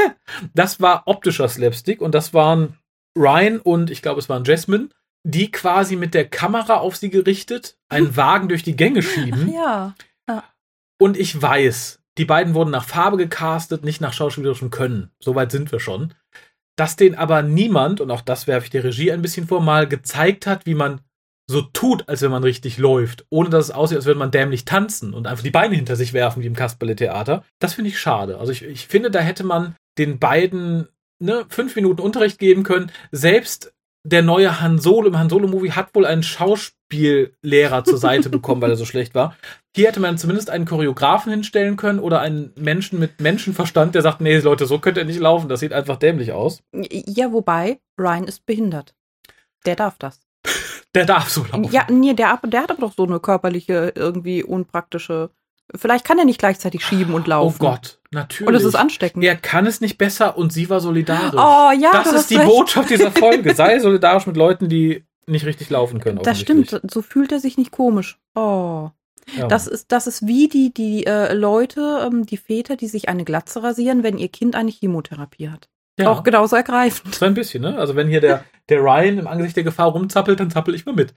das 0.54 0.82
war 0.82 1.04
optischer 1.06 1.48
Slapstick 1.48 2.02
und 2.02 2.14
das 2.14 2.34
waren 2.34 2.78
Ryan 3.18 3.60
und 3.60 3.90
ich 3.90 4.02
glaube, 4.02 4.20
es 4.20 4.28
waren 4.28 4.44
Jasmine, 4.44 4.90
die 5.24 5.52
quasi 5.52 5.96
mit 5.96 6.14
der 6.14 6.28
Kamera 6.28 6.78
auf 6.78 6.96
sie 6.96 7.10
gerichtet 7.10 7.78
einen 7.90 8.16
Wagen 8.18 8.50
durch 8.50 8.64
die 8.64 8.76
Gänge 8.76 9.02
schieben. 9.02 9.52
Ja. 9.54 9.96
ja. 10.28 10.44
Und 11.00 11.18
ich 11.18 11.42
weiß, 11.42 12.02
die 12.18 12.26
beiden 12.26 12.54
wurden 12.54 12.72
nach 12.72 12.86
Farbe 12.86 13.18
gecastet, 13.18 13.84
nicht 13.84 14.02
nach 14.02 14.14
schauspielerischem 14.14 14.70
Können. 14.70 15.12
Soweit 15.20 15.52
sind 15.52 15.72
wir 15.72 15.80
schon. 15.80 16.14
Dass 16.78 16.96
den 16.96 17.16
aber 17.16 17.42
niemand, 17.42 18.02
und 18.02 18.12
auch 18.12 18.22
das 18.22 18.48
werfe 18.48 18.66
ich 18.66 18.72
der 18.72 18.84
Regie 18.84 19.12
ein 19.12 19.22
bisschen 19.22 19.48
vor, 19.48 19.62
mal 19.62 19.88
gezeigt 19.88 20.46
hat, 20.48 20.66
wie 20.66 20.76
man 20.76 21.02
so 21.48 21.62
tut, 21.62 22.08
als 22.10 22.22
wenn 22.22 22.32
man 22.32 22.44
richtig 22.44 22.78
läuft, 22.78 23.26
ohne 23.30 23.50
dass 23.50 23.66
es 23.66 23.72
aussieht, 23.72 23.98
als 23.98 24.06
würde 24.06 24.20
man 24.20 24.32
dämlich 24.32 24.66
tanzen 24.66 25.14
und 25.14 25.28
einfach 25.28 25.44
die 25.44 25.52
Beine 25.52 25.76
hinter 25.76 25.96
sich 25.96 26.14
werfen, 26.14 26.42
wie 26.42 26.48
im 26.48 26.56
Kasperle-Theater. 26.56 27.44
Das 27.60 27.76
finde 27.76 27.90
ich 27.90 28.00
schade. 28.00 28.40
Also 28.40 28.52
ich, 28.52 28.64
ich 28.64 28.88
finde, 28.88 29.12
da 29.12 29.20
hätte 29.20 29.44
man 29.44 29.76
den 29.98 30.20
beiden 30.20 30.88
ne, 31.20 31.46
fünf 31.50 31.76
Minuten 31.76 32.02
Unterricht 32.02 32.40
geben 32.40 32.64
können. 32.64 32.92
Selbst 33.12 33.74
der 34.06 34.22
neue 34.22 34.62
Han 34.62 34.80
Solo 34.80 35.08
im 35.08 35.18
Han 35.18 35.30
Solo-Movie 35.30 35.72
hat 35.72 35.96
wohl 35.96 36.06
einen 36.06 36.24
Schauspiellehrer 36.24 37.84
zur 37.84 37.98
Seite 37.98 38.30
bekommen, 38.30 38.62
weil 38.62 38.70
er 38.70 38.76
so 38.76 38.86
schlecht 38.86 39.16
war. 39.16 39.36
Hier 39.76 39.88
hätte 39.88 40.00
man 40.00 40.18
zumindest 40.18 40.50
einen 40.50 40.66
Choreografen 40.66 41.32
hinstellen 41.32 41.76
können 41.76 42.00
oder 42.00 42.22
einen 42.22 42.54
Menschen 42.56 43.00
mit 43.00 43.20
Menschenverstand, 43.20 43.96
der 43.96 44.04
sagt, 44.04 44.22
nee, 44.22 44.38
Leute, 44.38 44.68
so 44.68 44.80
könnt 44.80 44.98
ihr 44.98 45.06
nicht 45.06 45.20
laufen, 45.20 45.50
das 45.50 45.60
sieht 45.60 45.74
einfach 45.74 45.98
dämlich 45.98 46.32
aus. 46.32 46.62
Ja, 46.72 47.32
wobei, 47.34 47.80
Ryan 48.00 48.26
ist 48.26 48.46
behindert. 48.46 48.94
Der 49.66 49.76
darf 49.76 49.98
das. 49.98 50.20
Der 50.96 51.06
darf 51.06 51.30
so 51.30 51.44
laufen. 51.44 51.72
Ja, 51.72 51.86
nee, 51.90 52.14
der, 52.14 52.40
der 52.44 52.64
hat 52.64 52.72
aber 52.72 52.82
doch 52.82 52.94
so 52.96 53.04
eine 53.04 53.20
körperliche, 53.20 53.94
irgendwie 53.96 54.44
unpraktische. 54.44 55.30
Vielleicht 55.76 56.06
kann 56.06 56.18
er 56.18 56.26
nicht 56.26 56.40
gleichzeitig 56.40 56.86
schieben 56.86 57.14
und 57.14 57.28
laufen. 57.28 57.58
Oh 57.60 57.70
Gott, 57.70 58.00
natürlich. 58.12 58.48
Und 58.48 58.56
es 58.56 58.64
ist 58.64 58.76
ansteckend. 58.76 59.24
Er 59.24 59.36
kann 59.36 59.66
es 59.66 59.82
nicht 59.82 59.98
besser 59.98 60.38
und 60.38 60.54
sie 60.54 60.70
war 60.70 60.80
solidarisch. 60.80 61.34
Oh 61.34 61.72
ja, 61.78 61.92
das 61.92 62.14
ist 62.14 62.30
die 62.30 62.38
recht. 62.38 62.48
Botschaft 62.48 62.90
dieser 62.90 63.12
Folge. 63.12 63.54
Sei 63.54 63.80
solidarisch 63.80 64.26
mit 64.26 64.38
Leuten, 64.38 64.70
die 64.70 65.04
nicht 65.28 65.46
richtig 65.46 65.70
laufen 65.70 66.00
können. 66.00 66.20
Das 66.24 66.40
stimmt. 66.40 66.80
So 66.90 67.02
fühlt 67.02 67.32
er 67.32 67.40
sich 67.40 67.58
nicht 67.58 67.72
komisch. 67.72 68.20
Oh. 68.36 68.90
Ja. 69.36 69.48
Das 69.48 69.68
ist, 69.68 69.92
das 69.92 70.08
ist 70.08 70.28
wie 70.28 70.48
die, 70.48 70.74
die 70.74 71.06
äh, 71.06 71.34
Leute, 71.34 72.06
ähm, 72.06 72.26
die 72.26 72.38
Väter, 72.38 72.76
die 72.76 72.88
sich 72.88 73.10
eine 73.10 73.26
Glatze 73.26 73.64
rasieren, 73.64 74.04
wenn 74.04 74.20
ihr 74.20 74.28
Kind 74.30 74.56
eine 74.56 74.70
Chemotherapie 74.72 75.50
hat. 75.50 75.68
Ja. 75.98 76.10
Auch 76.10 76.24
genauso 76.24 76.56
ergreifend. 76.56 77.16
So 77.16 77.26
ein 77.26 77.34
bisschen, 77.34 77.62
ne? 77.62 77.78
Also 77.78 77.96
wenn 77.96 78.08
hier 78.08 78.22
der, 78.22 78.44
der 78.70 78.80
Ryan 78.82 79.20
im 79.20 79.28
Angesicht 79.28 79.56
der 79.56 79.64
Gefahr 79.64 79.88
rumzappelt, 79.88 80.40
dann 80.40 80.52
zappel 80.52 80.76
ich 80.76 80.86
mal 80.86 80.96
mit. 80.96 81.14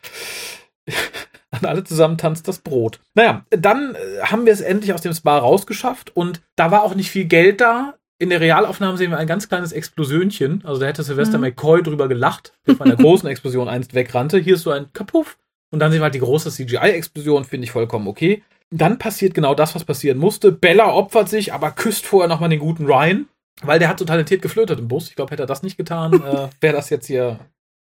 An 1.50 1.64
alle 1.64 1.82
zusammen 1.82 2.18
tanzt 2.18 2.46
das 2.46 2.58
Brot. 2.58 3.00
Naja, 3.14 3.44
dann 3.50 3.94
äh, 3.94 4.22
haben 4.22 4.46
wir 4.46 4.52
es 4.52 4.60
endlich 4.60 4.92
aus 4.92 5.00
dem 5.00 5.14
Spa 5.14 5.38
rausgeschafft 5.38 6.14
und 6.14 6.42
da 6.56 6.70
war 6.70 6.82
auch 6.82 6.94
nicht 6.94 7.10
viel 7.10 7.24
Geld 7.24 7.60
da. 7.60 7.94
In 8.20 8.30
der 8.30 8.40
Realaufnahme 8.40 8.98
sehen 8.98 9.10
wir 9.10 9.18
ein 9.18 9.26
ganz 9.26 9.48
kleines 9.48 9.72
Explosionchen. 9.72 10.62
Also 10.64 10.80
da 10.80 10.86
hätte 10.86 11.02
Sylvester 11.02 11.38
mhm. 11.38 11.44
McCoy 11.44 11.82
drüber 11.82 12.08
gelacht, 12.08 12.52
der 12.66 12.76
von 12.76 12.86
einer 12.86 12.96
großen 13.02 13.28
Explosion 13.28 13.68
einst 13.68 13.94
wegrannte. 13.94 14.38
Hier 14.38 14.54
ist 14.54 14.62
so 14.62 14.70
ein 14.70 14.92
Kapuff. 14.92 15.38
Und 15.70 15.80
dann 15.80 15.90
sehen 15.90 16.00
wir 16.00 16.04
halt 16.04 16.14
die 16.14 16.20
große 16.20 16.50
CGI-Explosion, 16.50 17.44
finde 17.44 17.64
ich 17.64 17.70
vollkommen 17.70 18.08
okay. 18.08 18.42
Dann 18.70 18.98
passiert 18.98 19.34
genau 19.34 19.54
das, 19.54 19.74
was 19.74 19.84
passieren 19.84 20.18
musste. 20.18 20.52
Bella 20.52 20.92
opfert 20.92 21.28
sich, 21.28 21.52
aber 21.52 21.70
küsst 21.70 22.06
vorher 22.06 22.28
nochmal 22.28 22.50
den 22.50 22.58
guten 22.58 22.86
Ryan. 22.86 23.28
Weil 23.62 23.78
der 23.78 23.88
hat 23.88 23.98
so 23.98 24.04
talentiert 24.04 24.42
geflötet 24.42 24.78
im 24.78 24.88
Bus. 24.88 25.08
Ich 25.08 25.16
glaube, 25.16 25.32
hätte 25.32 25.42
er 25.42 25.46
das 25.46 25.62
nicht 25.62 25.76
getan, 25.76 26.12
äh, 26.24 26.48
wäre 26.60 26.76
das 26.76 26.90
jetzt 26.90 27.06
hier 27.06 27.38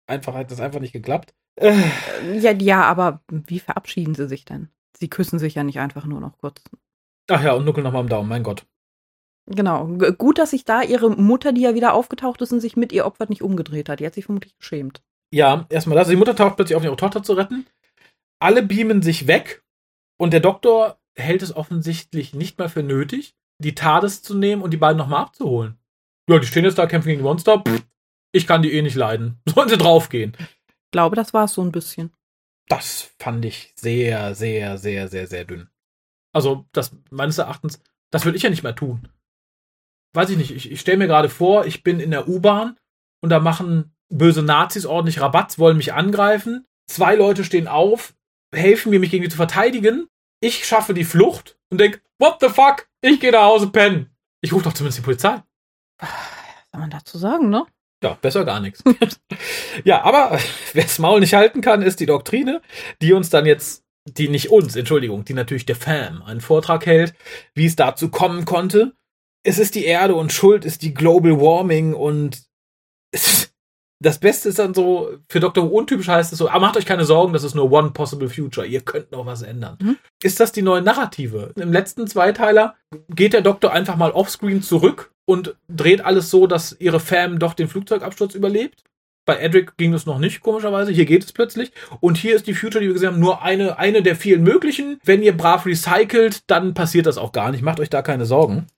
einfach, 0.06 0.34
hätte 0.34 0.50
das 0.50 0.60
einfach 0.60 0.80
nicht 0.80 0.92
geklappt. 0.92 1.34
Äh. 1.56 1.74
Ja, 2.38 2.52
ja, 2.52 2.82
aber 2.82 3.20
wie 3.28 3.60
verabschieden 3.60 4.14
sie 4.14 4.28
sich 4.28 4.44
denn? 4.44 4.68
Sie 4.98 5.08
küssen 5.08 5.38
sich 5.38 5.54
ja 5.54 5.64
nicht 5.64 5.78
einfach 5.78 6.06
nur 6.06 6.20
noch 6.20 6.38
kurz. 6.38 6.62
Ach 7.28 7.42
ja, 7.42 7.52
und 7.52 7.64
nuckeln 7.64 7.84
nochmal 7.84 8.02
am 8.02 8.08
Daumen, 8.08 8.28
mein 8.28 8.42
Gott. 8.42 8.66
Genau. 9.46 9.86
G 9.86 10.12
gut, 10.12 10.38
dass 10.38 10.50
sich 10.50 10.64
da 10.64 10.82
ihre 10.82 11.10
Mutter, 11.10 11.52
die 11.52 11.60
ja 11.60 11.74
wieder 11.74 11.94
aufgetaucht 11.94 12.40
ist 12.42 12.52
und 12.52 12.60
sich 12.60 12.76
mit 12.76 12.92
ihr 12.92 13.06
Opfer 13.06 13.26
nicht 13.28 13.42
umgedreht 13.42 13.88
hat. 13.88 14.00
Die 14.00 14.06
hat 14.06 14.14
sich 14.14 14.24
vermutlich 14.24 14.56
geschämt. 14.56 15.02
Ja, 15.32 15.66
erstmal 15.68 15.96
das. 15.96 16.08
Die 16.08 16.16
Mutter 16.16 16.34
taucht 16.34 16.56
plötzlich 16.56 16.76
auf, 16.76 16.84
ihre 16.84 16.96
Tochter 16.96 17.22
zu 17.22 17.34
retten. 17.34 17.66
Alle 18.40 18.62
beamen 18.62 19.02
sich 19.02 19.26
weg 19.26 19.64
und 20.18 20.32
der 20.32 20.40
Doktor 20.40 20.98
hält 21.16 21.42
es 21.42 21.54
offensichtlich 21.54 22.34
nicht 22.34 22.58
mal 22.58 22.68
für 22.68 22.82
nötig, 22.82 23.34
die 23.58 23.74
TARDIS 23.74 24.22
zu 24.22 24.34
nehmen 24.34 24.62
und 24.62 24.70
die 24.70 24.76
beiden 24.76 24.98
nochmal 24.98 25.22
abzuholen. 25.22 25.78
Ja, 26.28 26.38
die 26.38 26.46
stehen 26.46 26.64
jetzt 26.64 26.78
da, 26.78 26.86
kämpfen 26.86 27.08
gegen 27.08 27.22
Monster. 27.22 27.62
Pff, 27.66 27.84
ich 28.32 28.46
kann 28.46 28.62
die 28.62 28.72
eh 28.72 28.82
nicht 28.82 28.96
leiden. 28.96 29.40
Sollen 29.46 29.68
sie 29.68 29.78
draufgehen. 29.78 30.36
Ich 30.38 30.90
glaube, 30.92 31.16
das 31.16 31.32
war 31.32 31.44
es 31.44 31.54
so 31.54 31.62
ein 31.62 31.72
bisschen. 31.72 32.12
Das 32.68 33.14
fand 33.18 33.44
ich 33.44 33.72
sehr, 33.76 34.34
sehr, 34.34 34.76
sehr, 34.78 35.08
sehr, 35.08 35.26
sehr 35.26 35.44
dünn. 35.44 35.68
Also, 36.32 36.66
das 36.72 36.96
meines 37.10 37.38
Erachtens, 37.38 37.80
das 38.10 38.24
würde 38.24 38.36
ich 38.36 38.42
ja 38.42 38.50
nicht 38.50 38.62
mehr 38.62 38.74
tun. 38.74 39.08
Weiß 40.14 40.30
ich 40.30 40.36
nicht, 40.36 40.50
ich, 40.50 40.70
ich 40.70 40.80
stelle 40.80 40.98
mir 40.98 41.06
gerade 41.06 41.28
vor, 41.28 41.66
ich 41.66 41.82
bin 41.82 42.00
in 42.00 42.10
der 42.10 42.28
U-Bahn 42.28 42.76
und 43.22 43.30
da 43.30 43.38
machen 43.38 43.94
böse 44.08 44.42
Nazis 44.42 44.86
ordentlich 44.86 45.20
Rabatz, 45.20 45.58
wollen 45.58 45.76
mich 45.76 45.92
angreifen. 45.92 46.66
Zwei 46.88 47.14
Leute 47.14 47.44
stehen 47.44 47.68
auf, 47.68 48.14
helfen 48.54 48.90
mir, 48.90 49.00
mich 49.00 49.10
gegen 49.10 49.24
die 49.24 49.28
zu 49.28 49.36
verteidigen. 49.36 50.08
Ich 50.40 50.66
schaffe 50.66 50.94
die 50.94 51.04
Flucht 51.04 51.58
und 51.70 51.80
denke, 51.80 52.00
what 52.18 52.38
the 52.40 52.48
fuck? 52.48 52.88
Ich 53.06 53.20
gehe 53.20 53.30
nach 53.30 53.44
Hause 53.44 53.68
pennen. 53.68 54.10
Ich 54.40 54.52
rufe 54.52 54.64
doch 54.64 54.72
zumindest 54.72 54.98
die 54.98 55.04
Polizei. 55.04 55.40
Was 55.98 56.10
soll 56.72 56.80
man 56.80 56.90
dazu 56.90 57.18
sagen, 57.18 57.50
ne? 57.50 57.64
Ja, 58.02 58.18
besser 58.20 58.44
gar 58.44 58.58
nichts. 58.58 58.82
ja, 59.84 60.02
aber 60.02 60.38
wer 60.72 60.82
das 60.82 60.98
Maul 60.98 61.20
nicht 61.20 61.34
halten 61.34 61.60
kann, 61.60 61.82
ist 61.82 62.00
die 62.00 62.06
Doktrine, 62.06 62.62
die 63.00 63.12
uns 63.12 63.30
dann 63.30 63.46
jetzt, 63.46 63.84
die 64.06 64.28
nicht 64.28 64.50
uns, 64.50 64.74
Entschuldigung, 64.74 65.24
die 65.24 65.34
natürlich 65.34 65.66
der 65.66 65.76
Fam 65.76 66.22
einen 66.22 66.40
Vortrag 66.40 66.84
hält, 66.84 67.14
wie 67.54 67.66
es 67.66 67.76
dazu 67.76 68.10
kommen 68.10 68.44
konnte. 68.44 68.96
Es 69.44 69.58
ist 69.58 69.76
die 69.76 69.84
Erde 69.84 70.16
und 70.16 70.32
Schuld 70.32 70.64
ist 70.64 70.82
die 70.82 70.92
Global 70.92 71.40
Warming 71.40 71.94
und 71.94 72.42
es 73.12 73.26
ist 73.32 73.45
das 73.98 74.18
Beste 74.18 74.50
ist 74.50 74.58
dann 74.58 74.74
so, 74.74 75.10
für 75.28 75.40
Dr. 75.40 75.64
Who 75.64 75.78
untypisch 75.78 76.08
heißt 76.08 76.32
es 76.32 76.38
so, 76.38 76.48
ah, 76.48 76.58
macht 76.58 76.76
euch 76.76 76.84
keine 76.86 77.04
Sorgen, 77.04 77.32
das 77.32 77.44
ist 77.44 77.54
nur 77.54 77.70
one 77.72 77.90
possible 77.90 78.28
future. 78.28 78.66
Ihr 78.66 78.82
könnt 78.82 79.12
noch 79.12 79.24
was 79.24 79.42
ändern. 79.42 79.78
Mhm. 79.80 79.96
Ist 80.22 80.38
das 80.38 80.52
die 80.52 80.62
neue 80.62 80.82
Narrative? 80.82 81.52
Im 81.56 81.72
letzten 81.72 82.06
Zweiteiler 82.06 82.74
geht 83.08 83.32
der 83.32 83.40
Doktor 83.40 83.72
einfach 83.72 83.96
mal 83.96 84.10
offscreen 84.10 84.62
zurück 84.62 85.12
und 85.24 85.56
dreht 85.68 86.04
alles 86.04 86.30
so, 86.30 86.46
dass 86.46 86.76
ihre 86.78 87.00
Fam 87.00 87.38
doch 87.38 87.54
den 87.54 87.68
Flugzeugabsturz 87.68 88.34
überlebt. 88.34 88.82
Bei 89.26 89.38
Edric 89.38 89.76
ging 89.76 89.90
das 89.92 90.06
noch 90.06 90.18
nicht, 90.18 90.40
komischerweise. 90.40 90.92
Hier 90.92 91.04
geht 91.04 91.24
es 91.24 91.32
plötzlich. 91.32 91.72
Und 92.00 92.16
hier 92.16 92.36
ist 92.36 92.46
die 92.46 92.54
Future, 92.54 92.80
die 92.80 92.86
wir 92.86 92.94
gesehen 92.94 93.10
haben, 93.10 93.20
nur 93.20 93.42
eine, 93.42 93.76
eine 93.76 94.02
der 94.02 94.14
vielen 94.14 94.44
möglichen. 94.44 95.00
Wenn 95.04 95.22
ihr 95.22 95.36
brav 95.36 95.66
recycelt, 95.66 96.48
dann 96.48 96.74
passiert 96.74 97.06
das 97.06 97.18
auch 97.18 97.32
gar 97.32 97.50
nicht. 97.50 97.62
Macht 97.62 97.80
euch 97.80 97.90
da 97.90 98.02
keine 98.02 98.24
Sorgen. 98.24 98.68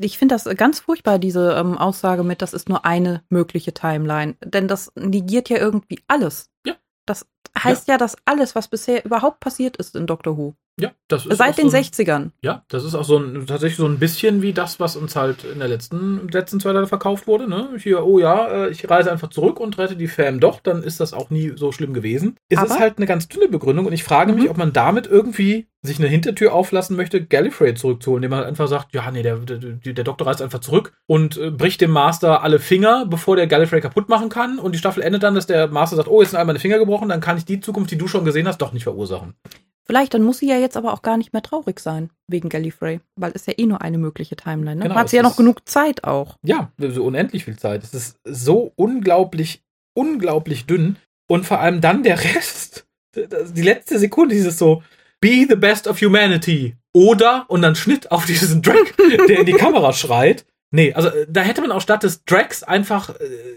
Ich 0.00 0.18
finde 0.18 0.34
das 0.34 0.44
ganz 0.56 0.80
furchtbar, 0.80 1.20
diese 1.20 1.52
ähm, 1.52 1.78
Aussage 1.78 2.24
mit, 2.24 2.42
das 2.42 2.54
ist 2.54 2.68
nur 2.68 2.84
eine 2.84 3.22
mögliche 3.30 3.72
Timeline. 3.72 4.34
Denn 4.44 4.66
das 4.66 4.92
negiert 4.96 5.48
ja 5.48 5.58
irgendwie 5.58 6.00
alles. 6.08 6.50
Ja. 6.66 6.74
Das 7.06 7.26
heißt 7.56 7.86
ja, 7.86 7.94
ja 7.94 7.98
dass 7.98 8.16
alles, 8.24 8.56
was 8.56 8.66
bisher 8.66 9.04
überhaupt 9.04 9.38
passiert 9.38 9.76
ist 9.76 9.94
in 9.94 10.08
Doctor 10.08 10.36
Who, 10.36 10.54
Ja, 10.80 10.90
das 11.08 11.26
ist 11.26 11.38
Seit 11.38 11.58
den 11.58 11.70
so 11.70 11.76
ein, 11.76 11.82
60ern. 11.82 12.30
Ja, 12.42 12.64
das 12.68 12.84
ist 12.84 12.94
auch 12.94 13.04
so 13.04 13.18
ein, 13.18 13.46
tatsächlich 13.46 13.76
so 13.78 13.86
ein 13.86 13.98
bisschen 13.98 14.42
wie 14.42 14.52
das, 14.52 14.78
was 14.78 14.96
uns 14.96 15.16
halt 15.16 15.44
in 15.44 15.58
der 15.58 15.68
letzten, 15.68 16.28
letzten 16.28 16.60
zwei 16.60 16.72
Teile 16.72 16.86
verkauft 16.86 17.26
wurde. 17.26 17.48
Ne? 17.48 17.70
Hier, 17.78 18.04
oh 18.04 18.18
ja, 18.18 18.46
äh, 18.66 18.68
ich 18.70 18.88
reise 18.88 19.10
einfach 19.10 19.30
zurück 19.30 19.58
und 19.60 19.76
rette 19.78 19.96
die 19.96 20.08
Fam 20.08 20.40
doch, 20.40 20.60
dann 20.60 20.82
ist 20.82 21.00
das 21.00 21.12
auch 21.14 21.30
nie 21.30 21.52
so 21.56 21.72
schlimm 21.72 21.94
gewesen. 21.94 22.36
Es 22.48 22.58
Aber- 22.58 22.68
ist 22.68 22.78
halt 22.78 22.98
eine 22.98 23.06
ganz 23.06 23.28
dünne 23.28 23.48
Begründung 23.48 23.86
und 23.86 23.92
ich 23.92 24.04
frage 24.04 24.32
mich, 24.32 24.44
Mhm. 24.44 24.50
ob 24.50 24.56
man 24.58 24.72
damit 24.72 25.06
irgendwie 25.06 25.66
sich 25.82 25.98
eine 26.00 26.08
Hintertür 26.08 26.52
auflassen 26.52 26.96
möchte, 26.96 27.24
Gallifrey 27.24 27.72
zurückzuholen, 27.74 28.18
indem 28.24 28.30
man 28.30 28.38
halt 28.40 28.48
einfach 28.48 28.66
sagt, 28.66 28.94
ja, 28.94 29.08
nee, 29.12 29.22
der, 29.22 29.36
der, 29.36 29.58
der 29.92 30.04
Doktor 30.04 30.26
reist 30.26 30.42
einfach 30.42 30.58
zurück 30.58 30.92
und 31.06 31.36
äh, 31.36 31.50
bricht 31.52 31.80
dem 31.80 31.92
Master 31.92 32.42
alle 32.42 32.58
Finger, 32.58 33.06
bevor 33.06 33.36
der 33.36 33.46
Gallifrey 33.46 33.80
kaputt 33.80 34.08
machen 34.08 34.28
kann 34.28 34.58
und 34.58 34.72
die 34.74 34.78
Staffel 34.78 35.04
endet 35.04 35.22
dann, 35.22 35.36
dass 35.36 35.46
der 35.46 35.68
Master 35.68 35.94
sagt, 35.96 36.08
oh, 36.08 36.20
jetzt 36.20 36.30
sind 36.32 36.38
all 36.40 36.46
meine 36.46 36.58
Finger 36.58 36.78
gebrochen, 36.78 37.08
dann 37.08 37.20
kann 37.20 37.36
ich 37.38 37.44
die 37.44 37.60
Zukunft, 37.60 37.92
die 37.92 37.98
du 37.98 38.08
schon 38.08 38.24
gesehen 38.24 38.48
hast, 38.48 38.58
doch 38.58 38.72
nicht 38.72 38.82
verursachen. 38.84 39.34
Vielleicht, 39.88 40.12
dann 40.12 40.22
muss 40.22 40.38
sie 40.38 40.48
ja 40.48 40.58
jetzt 40.58 40.76
aber 40.76 40.92
auch 40.92 41.00
gar 41.00 41.16
nicht 41.16 41.32
mehr 41.32 41.42
traurig 41.42 41.80
sein 41.80 42.10
wegen 42.28 42.50
Gallifrey, 42.50 43.00
weil 43.16 43.32
es 43.34 43.46
ja 43.46 43.54
eh 43.56 43.64
nur 43.64 43.80
eine 43.80 43.96
mögliche 43.96 44.36
Timeline. 44.36 44.76
Ne? 44.76 44.82
Genau, 44.82 44.94
Hat 44.96 45.08
sie 45.08 45.16
ja 45.16 45.22
noch 45.22 45.36
genug 45.36 45.66
Zeit 45.66 46.04
auch. 46.04 46.36
ja, 46.42 46.70
so 46.78 47.04
unendlich 47.04 47.44
viel 47.46 47.56
Zeit. 47.58 47.82
Es 47.82 47.94
ist 47.94 48.18
so 48.24 48.72
unglaublich, 48.76 49.62
unglaublich 49.94 50.66
dünn. 50.66 50.96
Und 51.26 51.46
vor 51.46 51.60
allem 51.60 51.80
dann 51.80 52.02
der 52.02 52.22
Rest. 52.34 52.86
Die 53.16 53.62
letzte 53.62 53.98
Sekunde, 53.98 54.34
dieses 54.34 54.58
so, 54.58 54.82
be 55.20 55.46
the 55.48 55.56
best 55.56 55.88
of 55.88 56.00
humanity. 56.00 56.76
Oder, 56.94 57.46
und 57.48 57.62
dann 57.62 57.74
Schnitt 57.74 58.10
auf 58.10 58.26
diesen 58.26 58.60
Drag, 58.60 58.74
der 59.28 59.40
in 59.40 59.46
die 59.46 59.52
Kamera 59.52 59.92
schreit. 59.94 60.44
Nee, 60.70 60.92
also 60.92 61.08
äh, 61.08 61.26
da 61.30 61.40
hätte 61.40 61.62
man 61.62 61.72
auch 61.72 61.80
statt 61.80 62.02
des 62.02 62.24
Drags 62.24 62.62
einfach 62.62 63.10
äh, 63.10 63.14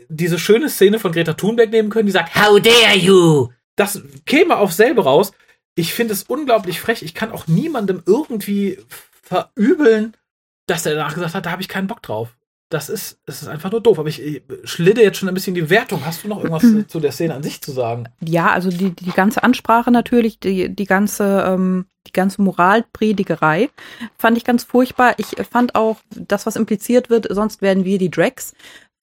diese 0.08 0.40
schöne 0.40 0.70
Szene 0.70 0.98
von 0.98 1.12
Greta 1.12 1.34
Thunberg 1.34 1.70
nehmen 1.72 1.90
können, 1.90 2.06
die 2.06 2.14
sagt, 2.14 2.36
How 2.36 2.62
dare 2.62 2.98
you? 2.98 3.50
Das 3.76 4.02
käme 4.26 4.58
auf 4.58 4.72
selbe 4.72 5.04
raus. 5.04 5.34
Ich 5.76 5.94
finde 5.94 6.14
es 6.14 6.24
unglaublich 6.24 6.80
frech. 6.80 7.02
Ich 7.02 7.14
kann 7.14 7.32
auch 7.32 7.48
niemandem 7.48 8.04
irgendwie 8.06 8.80
verübeln, 9.22 10.16
dass 10.68 10.86
er 10.86 10.96
danach 10.96 11.14
gesagt 11.14 11.34
hat, 11.34 11.46
da 11.46 11.52
habe 11.52 11.62
ich 11.62 11.70
keinen 11.70 11.88
Bock 11.88 12.02
drauf. 12.02 12.36
Das 12.70 12.88
ist, 12.88 13.20
es 13.26 13.42
ist 13.42 13.50
einfach 13.50 13.70
nur 13.70 13.82
doof. 13.82 14.00
Aber 14.00 14.08
ich 14.08 14.22
äh, 14.22 14.42
schlidde 14.64 15.02
jetzt 15.02 15.18
schon 15.18 15.28
ein 15.28 15.36
bisschen 15.36 15.56
die 15.56 15.70
Wertung. 15.70 16.06
Hast 16.06 16.24
du 16.24 16.30
noch 16.30 16.44
irgendwas 16.44 16.88
zu 16.88 17.00
der 17.00 17.12
Szene 17.12 17.34
an 17.34 17.44
sich 17.44 17.62
zu 17.62 17.72
sagen? 17.72 18.06
Ja, 18.22 18.52
also 18.52 18.70
die, 18.70 18.92
die 18.92 19.12
ganze 19.12 19.44
Ansprache 19.44 19.92
natürlich, 19.92 20.40
die, 20.40 20.74
die 20.74 20.86
ganze, 20.86 21.44
ähm, 21.48 21.86
die 22.08 22.14
ganze 22.14 22.42
Moralpredigerei 22.42 23.70
fand 24.18 24.38
ich 24.38 24.46
ganz 24.46 24.64
furchtbar. 24.64 25.16
Ich 25.18 25.36
fand 25.50 25.76
auch 25.76 25.98
das, 26.16 26.46
was 26.46 26.56
impliziert 26.56 27.10
wird, 27.10 27.28
sonst 27.30 27.62
werden 27.62 27.84
wir 27.84 27.98
die 27.98 28.12
Drags, 28.12 28.54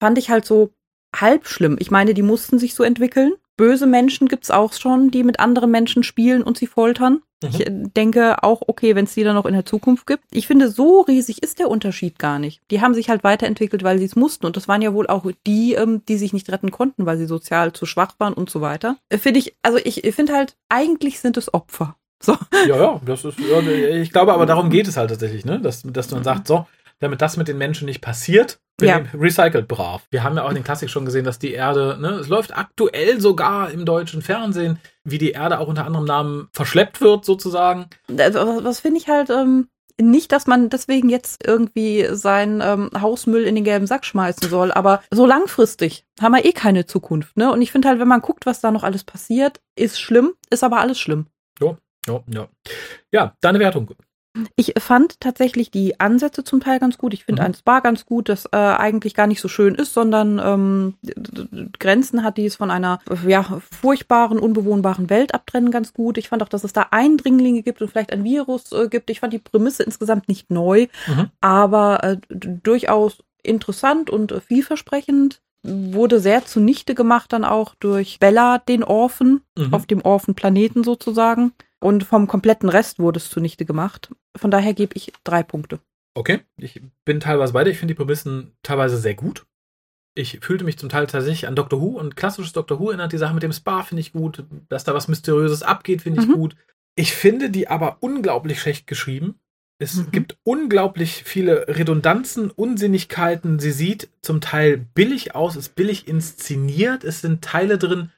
fand 0.00 0.16
ich 0.16 0.30
halt 0.30 0.46
so 0.46 0.70
halb 1.14 1.46
schlimm. 1.46 1.76
Ich 1.78 1.90
meine, 1.90 2.14
die 2.14 2.22
mussten 2.22 2.58
sich 2.58 2.74
so 2.74 2.82
entwickeln. 2.82 3.34
Böse 3.58 3.86
Menschen 3.86 4.28
gibt's 4.28 4.50
auch 4.50 4.72
schon, 4.72 5.10
die 5.10 5.24
mit 5.24 5.40
anderen 5.40 5.70
Menschen 5.70 6.02
spielen 6.02 6.42
und 6.42 6.56
sie 6.56 6.68
foltern. 6.68 7.20
Mhm. 7.42 7.48
Ich 7.50 7.66
äh, 7.66 7.70
denke 7.70 8.42
auch, 8.42 8.62
okay, 8.66 8.94
wenn 8.94 9.04
es 9.04 9.14
die 9.14 9.24
dann 9.24 9.34
noch 9.34 9.44
in 9.44 9.52
der 9.52 9.66
Zukunft 9.66 10.06
gibt. 10.06 10.22
Ich 10.30 10.46
finde, 10.46 10.70
so 10.70 11.02
riesig 11.02 11.42
ist 11.42 11.58
der 11.58 11.68
Unterschied 11.68 12.18
gar 12.18 12.38
nicht. 12.38 12.62
Die 12.70 12.80
haben 12.80 12.94
sich 12.94 13.10
halt 13.10 13.24
weiterentwickelt, 13.24 13.82
weil 13.82 13.98
sie 13.98 14.04
es 14.06 14.16
mussten. 14.16 14.46
Und 14.46 14.56
das 14.56 14.68
waren 14.68 14.80
ja 14.80 14.94
wohl 14.94 15.08
auch 15.08 15.26
die, 15.46 15.74
ähm, 15.74 16.02
die 16.08 16.16
sich 16.16 16.32
nicht 16.32 16.50
retten 16.50 16.70
konnten, 16.70 17.04
weil 17.04 17.18
sie 17.18 17.26
sozial 17.26 17.72
zu 17.72 17.84
schwach 17.84 18.14
waren 18.18 18.32
und 18.32 18.48
so 18.48 18.60
weiter. 18.60 18.96
Äh, 19.08 19.18
Finde 19.18 19.40
ich, 19.40 19.56
also 19.62 19.78
ich 19.82 20.02
finde 20.14 20.34
halt, 20.34 20.56
eigentlich 20.68 21.20
sind 21.20 21.36
es 21.36 21.52
Opfer. 21.52 21.96
So. 22.20 22.36
Ja, 22.66 22.76
ja, 22.76 23.00
das 23.04 23.24
ist, 23.24 23.38
ich 23.38 24.10
glaube, 24.10 24.32
aber 24.32 24.44
darum 24.44 24.70
geht 24.70 24.88
es 24.88 24.96
halt 24.96 25.10
tatsächlich, 25.10 25.44
ne? 25.44 25.60
Dass, 25.60 25.82
dass 25.82 26.10
man 26.10 26.24
sagt, 26.24 26.48
so, 26.48 26.66
damit 27.00 27.20
das 27.22 27.36
mit 27.36 27.48
den 27.48 27.58
Menschen 27.58 27.86
nicht 27.86 28.00
passiert, 28.00 28.58
Ja. 28.80 29.02
recycelt 29.14 29.68
brav. 29.68 30.06
Wir 30.10 30.22
haben 30.24 30.36
ja 30.36 30.44
auch 30.44 30.48
in 30.50 30.54
den 30.56 30.64
Klassik 30.64 30.88
schon 30.90 31.04
gesehen, 31.04 31.24
dass 31.24 31.38
die 31.38 31.52
Erde, 31.52 31.96
ne, 32.00 32.10
es 32.20 32.28
läuft 32.28 32.56
aktuell 32.56 33.20
sogar 33.20 33.70
im 33.70 33.84
deutschen 33.84 34.22
Fernsehen, 34.22 34.78
wie 35.04 35.18
die 35.18 35.32
Erde 35.32 35.58
auch 35.58 35.68
unter 35.68 35.84
anderem 35.84 36.04
Namen 36.06 36.48
verschleppt 36.52 37.00
wird, 37.00 37.24
sozusagen. 37.24 37.86
Also, 38.18 38.38
was- 38.40 38.64
was 38.64 38.80
finde 38.80 38.98
ich 38.98 39.08
halt, 39.08 39.30
ähm, 39.30 39.68
nicht, 40.00 40.30
dass 40.30 40.46
man 40.46 40.70
deswegen 40.70 41.08
jetzt 41.08 41.44
irgendwie 41.44 42.06
seinen 42.12 42.60
ähm, 42.60 42.88
Hausmüll 43.00 43.42
in 43.42 43.56
den 43.56 43.64
gelben 43.64 43.88
Sack 43.88 44.04
schmeißen 44.04 44.48
soll, 44.48 44.70
aber 44.70 45.02
so 45.10 45.26
langfristig 45.26 46.04
haben 46.20 46.36
wir 46.36 46.44
eh 46.44 46.52
keine 46.52 46.86
Zukunft, 46.86 47.36
ne? 47.36 47.50
Und 47.50 47.62
ich 47.62 47.72
finde 47.72 47.88
halt, 47.88 47.98
wenn 47.98 48.06
man 48.06 48.20
guckt, 48.20 48.46
was 48.46 48.60
da 48.60 48.70
noch 48.70 48.84
alles 48.84 49.02
passiert, 49.02 49.60
ist 49.74 49.98
schlimm, 50.00 50.34
ist 50.50 50.62
aber 50.62 50.78
alles 50.78 51.00
schlimm. 51.00 51.26
Ja, 51.60 51.76
ja. 52.32 52.46
Ja, 53.10 53.34
deine 53.40 53.58
Wertung. 53.58 53.90
Ich 54.56 54.74
fand 54.78 55.20
tatsächlich 55.20 55.70
die 55.70 55.98
Ansätze 56.00 56.44
zum 56.44 56.60
Teil 56.60 56.78
ganz 56.78 56.98
gut. 56.98 57.14
Ich 57.14 57.24
finde 57.24 57.42
Mhm. 57.42 57.46
ein 57.46 57.54
Spa 57.54 57.80
ganz 57.80 58.06
gut, 58.06 58.28
das 58.28 58.46
äh, 58.46 58.56
eigentlich 58.56 59.14
gar 59.14 59.26
nicht 59.26 59.40
so 59.40 59.48
schön 59.48 59.74
ist, 59.74 59.94
sondern 59.94 60.38
ähm, 60.42 60.94
Grenzen 61.78 62.22
hat, 62.22 62.36
die 62.36 62.46
es 62.46 62.56
von 62.56 62.70
einer 62.70 63.00
ja, 63.26 63.60
furchtbaren, 63.80 64.38
unbewohnbaren 64.38 65.10
Welt 65.10 65.34
abtrennen, 65.34 65.70
ganz 65.70 65.92
gut. 65.92 66.18
Ich 66.18 66.28
fand 66.28 66.42
auch, 66.42 66.48
dass 66.48 66.64
es 66.64 66.72
da 66.72 66.86
Eindringlinge 66.90 67.62
gibt 67.62 67.80
und 67.82 67.88
vielleicht 67.90 68.12
ein 68.12 68.24
Virus 68.24 68.72
äh, 68.72 68.88
gibt. 68.88 69.10
Ich 69.10 69.20
fand 69.20 69.32
die 69.32 69.38
Prämisse 69.38 69.82
insgesamt 69.82 70.28
nicht 70.28 70.50
neu, 70.50 70.86
Mhm. 71.06 71.30
aber 71.40 72.04
äh, 72.04 72.16
durchaus 72.28 73.18
interessant 73.42 74.10
und 74.10 74.34
vielversprechend. 74.46 75.40
Wurde 75.64 76.20
sehr 76.20 76.44
zunichte 76.46 76.94
gemacht 76.94 77.32
dann 77.32 77.44
auch 77.44 77.74
durch 77.80 78.20
Bella, 78.20 78.58
den 78.58 78.84
Orphan, 78.84 79.40
Mhm. 79.58 79.74
auf 79.74 79.86
dem 79.86 80.00
Orphan-Planeten 80.02 80.84
sozusagen. 80.84 81.52
Und 81.80 82.04
vom 82.04 82.26
kompletten 82.26 82.68
Rest 82.68 82.98
wurde 82.98 83.18
es 83.18 83.30
zunichte 83.30 83.64
gemacht. 83.64 84.10
Von 84.36 84.50
daher 84.50 84.74
gebe 84.74 84.94
ich 84.96 85.12
drei 85.24 85.42
Punkte. 85.42 85.80
Okay, 86.14 86.40
ich 86.56 86.80
bin 87.04 87.20
teilweise 87.20 87.52
bei 87.52 87.62
dir. 87.64 87.70
Ich 87.70 87.78
finde 87.78 87.94
die 87.94 87.98
Prämissen 87.98 88.52
teilweise 88.62 88.96
sehr 88.96 89.14
gut. 89.14 89.46
Ich 90.16 90.40
fühlte 90.40 90.64
mich 90.64 90.78
zum 90.78 90.88
Teil 90.88 91.06
tatsächlich 91.06 91.46
an 91.46 91.54
Doctor 91.54 91.80
Who 91.80 91.96
und 91.98 92.16
klassisches 92.16 92.52
Doctor 92.52 92.80
Who 92.80 92.88
erinnert. 92.88 93.12
Die 93.12 93.18
Sache 93.18 93.34
mit 93.34 93.44
dem 93.44 93.52
Spa 93.52 93.84
finde 93.84 94.00
ich 94.00 94.12
gut. 94.12 94.44
Dass 94.68 94.82
da 94.82 94.94
was 94.94 95.06
Mysteriöses 95.06 95.62
abgeht, 95.62 96.02
finde 96.02 96.20
ich 96.22 96.28
Mhm. 96.28 96.32
gut. 96.32 96.56
Ich 96.96 97.12
finde 97.14 97.50
die 97.50 97.68
aber 97.68 97.98
unglaublich 98.00 98.60
schlecht 98.60 98.88
geschrieben. 98.88 99.38
Es 99.80 99.94
Mhm. 99.94 100.10
gibt 100.10 100.36
unglaublich 100.42 101.22
viele 101.24 101.68
Redundanzen, 101.68 102.50
Unsinnigkeiten. 102.50 103.60
Sie 103.60 103.70
sieht 103.70 104.08
zum 104.22 104.40
Teil 104.40 104.78
billig 104.94 105.36
aus, 105.36 105.54
ist 105.54 105.76
billig 105.76 106.08
inszeniert. 106.08 107.04
Es 107.04 107.20
sind 107.20 107.44
Teile 107.44 107.78
drin, 107.78 108.10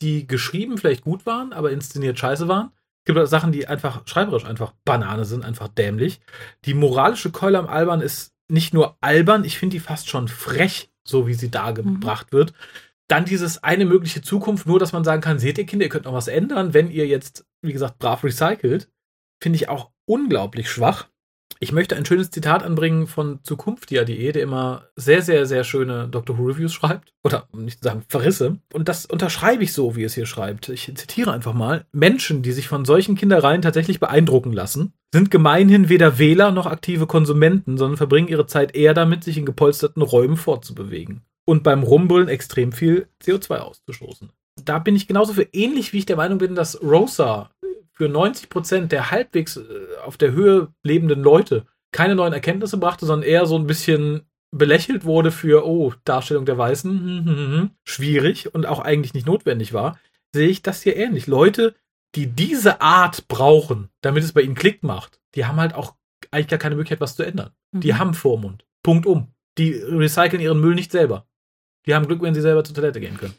die 0.00 0.28
geschrieben 0.28 0.78
vielleicht 0.78 1.02
gut 1.02 1.26
waren, 1.26 1.52
aber 1.52 1.72
inszeniert 1.72 2.20
scheiße 2.20 2.46
waren. 2.46 2.70
Es 3.04 3.12
gibt 3.12 3.28
Sachen, 3.28 3.50
die 3.50 3.66
einfach 3.66 4.06
schreiberisch 4.06 4.44
einfach 4.44 4.74
Banane 4.84 5.24
sind, 5.24 5.44
einfach 5.44 5.66
dämlich. 5.66 6.20
Die 6.64 6.74
moralische 6.74 7.32
Keule 7.32 7.58
am 7.58 7.66
Albern 7.66 8.00
ist 8.00 8.32
nicht 8.48 8.72
nur 8.72 8.96
albern, 9.00 9.44
ich 9.44 9.58
finde 9.58 9.74
die 9.74 9.80
fast 9.80 10.08
schon 10.08 10.28
frech, 10.28 10.92
so 11.04 11.26
wie 11.26 11.34
sie 11.34 11.50
dargebracht 11.50 12.32
wird. 12.32 12.52
Dann 13.08 13.24
dieses 13.24 13.62
eine 13.62 13.86
mögliche 13.86 14.22
Zukunft, 14.22 14.66
nur 14.66 14.78
dass 14.78 14.92
man 14.92 15.02
sagen 15.02 15.20
kann, 15.20 15.40
seht 15.40 15.58
ihr 15.58 15.66
Kinder, 15.66 15.86
ihr 15.86 15.90
könnt 15.90 16.04
noch 16.04 16.12
was 16.12 16.28
ändern, 16.28 16.74
wenn 16.74 16.90
ihr 16.90 17.06
jetzt, 17.06 17.44
wie 17.60 17.72
gesagt, 17.72 17.98
brav 17.98 18.22
recycelt, 18.22 18.88
finde 19.42 19.56
ich 19.56 19.68
auch 19.68 19.90
unglaublich 20.04 20.70
schwach. 20.70 21.08
Ich 21.60 21.72
möchte 21.72 21.96
ein 21.96 22.04
schönes 22.04 22.30
Zitat 22.30 22.62
anbringen 22.62 23.06
von 23.06 23.40
Zukunftia.de, 23.42 24.32
der 24.32 24.42
immer 24.42 24.88
sehr, 24.96 25.22
sehr, 25.22 25.46
sehr 25.46 25.64
schöne 25.64 26.08
Doctor 26.08 26.38
Who 26.38 26.44
Reviews 26.44 26.72
schreibt. 26.72 27.12
Oder 27.24 27.48
um 27.52 27.64
nicht 27.64 27.78
zu 27.78 27.84
sagen, 27.84 28.02
Verrisse. 28.08 28.58
Und 28.72 28.88
das 28.88 29.06
unterschreibe 29.06 29.62
ich 29.62 29.72
so, 29.72 29.96
wie 29.96 30.04
es 30.04 30.14
hier 30.14 30.26
schreibt. 30.26 30.68
Ich 30.68 30.92
zitiere 30.94 31.32
einfach 31.32 31.54
mal. 31.54 31.86
Menschen, 31.92 32.42
die 32.42 32.52
sich 32.52 32.68
von 32.68 32.84
solchen 32.84 33.14
Kindereien 33.16 33.62
tatsächlich 33.62 34.00
beeindrucken 34.00 34.52
lassen, 34.52 34.92
sind 35.12 35.30
gemeinhin 35.30 35.88
weder 35.88 36.18
Wähler 36.18 36.50
noch 36.50 36.66
aktive 36.66 37.06
Konsumenten, 37.06 37.76
sondern 37.78 37.96
verbringen 37.96 38.28
ihre 38.28 38.46
Zeit 38.46 38.74
eher 38.74 38.94
damit, 38.94 39.24
sich 39.24 39.38
in 39.38 39.46
gepolsterten 39.46 40.02
Räumen 40.02 40.36
fortzubewegen. 40.36 41.22
Und 41.44 41.62
beim 41.62 41.82
Rumbrüllen 41.82 42.28
extrem 42.28 42.72
viel 42.72 43.08
CO2 43.22 43.58
auszustoßen. 43.58 44.30
Da 44.64 44.78
bin 44.78 44.96
ich 44.96 45.08
genauso 45.08 45.32
für 45.32 45.48
ähnlich, 45.52 45.92
wie 45.92 45.98
ich 45.98 46.06
der 46.06 46.16
Meinung 46.16 46.38
bin, 46.38 46.54
dass 46.54 46.82
Rosa 46.82 47.50
für 47.92 48.08
90 48.08 48.48
Prozent 48.48 48.92
der 48.92 49.10
halbwegs 49.10 49.56
äh, 49.56 49.62
auf 50.04 50.16
der 50.16 50.32
Höhe 50.32 50.72
lebenden 50.82 51.22
Leute 51.22 51.66
keine 51.92 52.14
neuen 52.14 52.32
Erkenntnisse 52.32 52.78
brachte, 52.78 53.04
sondern 53.06 53.28
eher 53.28 53.46
so 53.46 53.56
ein 53.58 53.66
bisschen 53.66 54.22
belächelt 54.50 55.04
wurde 55.04 55.30
für, 55.30 55.66
oh, 55.66 55.92
Darstellung 56.04 56.44
der 56.44 56.58
Weißen, 56.58 56.90
hm, 56.90 57.24
hm, 57.24 57.26
hm, 57.26 57.52
hm, 57.52 57.70
schwierig 57.84 58.54
und 58.54 58.66
auch 58.66 58.80
eigentlich 58.80 59.14
nicht 59.14 59.26
notwendig 59.26 59.72
war, 59.72 59.98
sehe 60.34 60.48
ich 60.48 60.62
das 60.62 60.82
hier 60.82 60.96
ähnlich. 60.96 61.26
Leute, 61.26 61.74
die 62.14 62.26
diese 62.26 62.80
Art 62.82 63.28
brauchen, 63.28 63.88
damit 64.02 64.24
es 64.24 64.32
bei 64.32 64.42
ihnen 64.42 64.54
Klick 64.54 64.82
macht, 64.82 65.20
die 65.34 65.46
haben 65.46 65.56
halt 65.60 65.74
auch 65.74 65.94
eigentlich 66.30 66.48
gar 66.48 66.58
keine 66.58 66.76
Möglichkeit, 66.76 67.00
was 67.00 67.16
zu 67.16 67.22
ändern. 67.22 67.50
Die 67.72 67.92
Mhm. 67.92 67.98
haben 67.98 68.14
Vormund. 68.14 68.66
Punkt 68.82 69.06
um. 69.06 69.28
Die 69.58 69.72
recyceln 69.72 70.40
ihren 70.42 70.60
Müll 70.60 70.74
nicht 70.74 70.92
selber. 70.92 71.26
Die 71.86 71.94
haben 71.94 72.06
Glück, 72.06 72.22
wenn 72.22 72.34
sie 72.34 72.40
selber 72.40 72.64
zur 72.64 72.74
Toilette 72.74 73.00
gehen 73.00 73.16
können. 73.16 73.34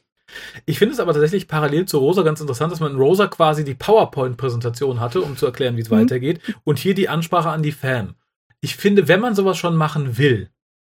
Ich 0.65 0.79
finde 0.79 0.93
es 0.93 0.99
aber 0.99 1.13
tatsächlich 1.13 1.47
parallel 1.47 1.85
zu 1.85 1.97
Rosa 1.99 2.23
ganz 2.23 2.41
interessant, 2.41 2.71
dass 2.71 2.79
man 2.79 2.91
in 2.91 2.97
Rosa 2.97 3.27
quasi 3.27 3.63
die 3.63 3.75
PowerPoint-Präsentation 3.75 4.99
hatte, 4.99 5.21
um 5.21 5.37
zu 5.37 5.45
erklären, 5.45 5.77
wie 5.77 5.81
es 5.81 5.89
Mhm. 5.89 5.95
weitergeht. 6.01 6.41
Und 6.63 6.79
hier 6.79 6.93
die 6.95 7.09
Ansprache 7.09 7.49
an 7.49 7.63
die 7.63 7.71
Fan. 7.71 8.15
Ich 8.61 8.75
finde, 8.75 9.07
wenn 9.07 9.19
man 9.19 9.35
sowas 9.35 9.57
schon 9.57 9.75
machen 9.75 10.17
will, 10.17 10.49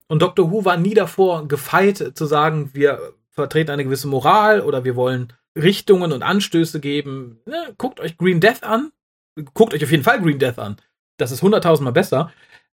und 0.08 0.20
Dr. 0.22 0.50
Who 0.50 0.64
war 0.64 0.76
nie 0.76 0.94
davor 0.94 1.46
gefeit 1.46 2.12
zu 2.14 2.26
sagen, 2.26 2.70
wir 2.72 3.12
vertreten 3.30 3.70
eine 3.70 3.84
gewisse 3.84 4.08
Moral 4.08 4.60
oder 4.60 4.82
wir 4.84 4.96
wollen 4.96 5.32
Richtungen 5.56 6.10
und 6.12 6.22
Anstöße 6.24 6.80
geben. 6.80 7.38
Ne, 7.46 7.74
guckt 7.78 8.00
euch 8.00 8.16
Green 8.18 8.40
Death 8.40 8.64
an. 8.64 8.90
Guckt 9.54 9.72
euch 9.72 9.84
auf 9.84 9.90
jeden 9.92 10.02
Fall 10.02 10.20
Green 10.20 10.40
Death 10.40 10.58
an. 10.58 10.76
Das 11.16 11.30
ist 11.30 11.42
hunderttausendmal 11.42 11.92
besser. 11.92 12.32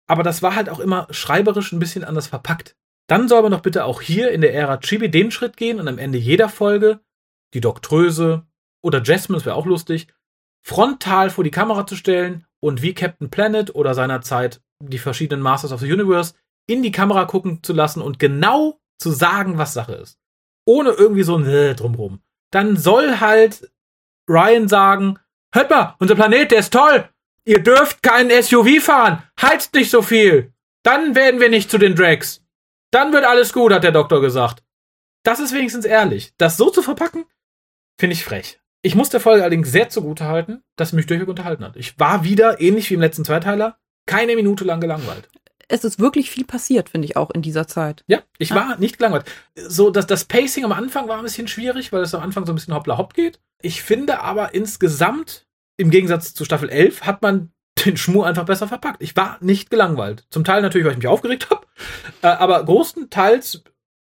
Aber 0.07 0.23
das 0.23 0.43
war 0.43 0.55
halt 0.55 0.69
auch 0.69 0.79
immer 0.79 1.09
schreiberisch 1.11 1.73
ein 1.73 1.81
bisschen 1.81 2.05
anders 2.05 2.29
verpackt. 2.29 2.77
Dann 3.07 3.29
soll 3.29 3.43
man 3.43 3.53
doch 3.53 3.61
bitte 3.61 3.85
auch 3.85 4.01
hier 4.01 4.31
in 4.31 4.41
der 4.41 4.55
Ära 4.55 4.79
Chibi 4.79 5.11
den 5.11 5.31
Schritt 5.31 5.57
gehen 5.57 5.79
und 5.79 5.89
am 5.89 5.99
Ende 5.99 6.19
jeder 6.19 6.49
Folge 6.49 7.01
die 7.53 7.61
Doktröse 7.61 8.47
oder 8.83 9.03
Jasmine, 9.03 9.39
das 9.39 9.47
wäre 9.47 9.57
auch 9.57 9.67
lustig, 9.67 10.09
frontal 10.63 11.31
vor 11.31 11.45
die 11.45 11.51
Kamera 11.51 11.87
zu 11.87 11.97
stellen 11.97 12.47
und 12.61 12.83
wie 12.83 12.95
Captain 12.95 13.31
Planet 13.31 13.75
oder 13.75 13.95
seinerzeit 13.95 14.63
die 14.81 14.99
verschiedenen 14.99 15.43
Masters 15.43 15.73
of 15.73 15.81
the 15.81 15.93
Universe 15.93 16.35
in 16.67 16.83
die 16.83 16.93
Kamera 16.93 17.27
gucken 17.27 17.63
zu 17.63 17.73
lassen 17.73 18.01
und 18.01 18.19
genau 18.19 18.81
zu 18.99 19.11
sagen, 19.11 19.59
was 19.59 19.75
Sache 19.75 19.93
ist. 19.95 20.19
Ohne 20.67 20.91
irgendwie 20.91 21.23
so 21.23 21.37
ein 21.37 21.47
äh, 21.47 21.75
drumrum. 21.75 22.21
Dann 22.51 22.77
soll 22.77 23.21
halt 23.21 23.71
Ryan 24.29 24.69
sagen, 24.69 25.19
hört 25.53 25.71
mal, 25.71 25.95
unser 25.99 26.15
Planet, 26.15 26.51
der 26.51 26.61
ist 26.61 26.73
toll. 26.73 27.09
Ihr 27.45 27.63
dürft 27.63 28.03
keinen 28.03 28.31
SUV 28.43 28.83
fahren. 28.83 29.23
Heizt 29.41 29.75
nicht 29.75 29.91
so 29.91 30.01
viel. 30.01 30.55
Dann 30.83 31.15
werden 31.15 31.41
wir 31.41 31.51
nicht 31.51 31.71
zu 31.71 31.77
den 31.77 31.95
Drags. 31.95 32.44
Dann 32.95 33.13
wird 33.13 33.25
alles 33.25 33.53
gut, 33.53 33.73
hat 33.73 33.83
der 33.83 33.91
Doktor 33.91 34.21
gesagt. 34.21 34.63
Das 35.25 35.41
ist 35.41 35.53
wenigstens 35.53 35.85
ehrlich. 35.85 36.33
Das 36.39 36.57
so 36.57 36.71
zu 36.71 36.81
verpacken, 36.81 37.25
finde 37.99 38.15
ich 38.15 38.25
frech. 38.25 38.61
Ich 38.83 38.95
muss 38.95 39.09
der 39.09 39.19
Folge 39.19 39.43
allerdings 39.43 39.73
sehr 39.73 39.89
zugute 39.89 40.27
halten, 40.27 40.63
dass 40.77 40.91
sie 40.91 40.97
mich 40.97 41.07
durchweg 41.07 41.27
unterhalten 41.27 41.65
hat. 41.65 41.75
Ich 41.75 41.99
war 41.99 42.23
wieder, 42.23 42.61
ähnlich 42.61 42.89
wie 42.89 42.95
im 42.95 43.01
letzten 43.01 43.25
Zweiteiler, 43.25 43.79
keine 44.07 44.37
Minute 44.37 44.63
lang 44.63 44.81
gelangweilt. 44.81 45.29
Es 45.67 45.83
ist 45.83 45.99
wirklich 45.99 46.31
viel 46.31 46.45
passiert, 46.45 46.89
finde 46.89 47.07
ich 47.07 47.17
auch 47.17 47.31
in 47.33 47.43
dieser 47.43 47.67
Zeit. 47.67 48.05
Ja, 48.07 48.23
ich 48.39 48.55
war 48.55 48.75
ah. 48.75 48.77
nicht 48.79 48.99
gelangweilt. 48.99 49.25
So, 49.57 49.91
dass 49.91 50.07
das 50.07 50.27
Pacing 50.27 50.65
am 50.65 50.73
Anfang 50.73 51.09
war 51.09 51.17
ein 51.17 51.25
bisschen 51.25 51.49
schwierig, 51.49 51.93
weil 51.93 52.03
es 52.03 52.15
am 52.15 52.23
Anfang 52.23 52.47
so 52.47 52.53
ein 52.53 52.55
bisschen 52.55 52.75
hoppla 52.75 52.97
hopp 52.97 53.15
geht. 53.15 53.41
Ich 53.61 53.83
finde 53.83 54.21
aber 54.21 54.55
insgesamt, 54.55 55.49
im 55.77 55.91
Gegensatz 55.91 56.33
zu 56.33 56.45
Staffel 56.45 56.69
11, 56.69 57.03
hat 57.03 57.23
man 57.23 57.54
den 57.85 57.97
Schmur 57.97 58.27
einfach 58.27 58.45
besser 58.45 58.69
verpackt. 58.69 59.03
Ich 59.03 59.17
war 59.17 59.39
nicht 59.41 59.71
gelangweilt. 59.71 60.27
Zum 60.31 60.45
Teil 60.45 60.63
natürlich, 60.63 60.85
weil 60.85 60.93
ich 60.93 60.99
mich 60.99 61.09
aufgeregt 61.09 61.51
habe, 61.51 61.67
äh, 62.23 62.29
aber 62.29 62.65
großenteils 62.65 63.65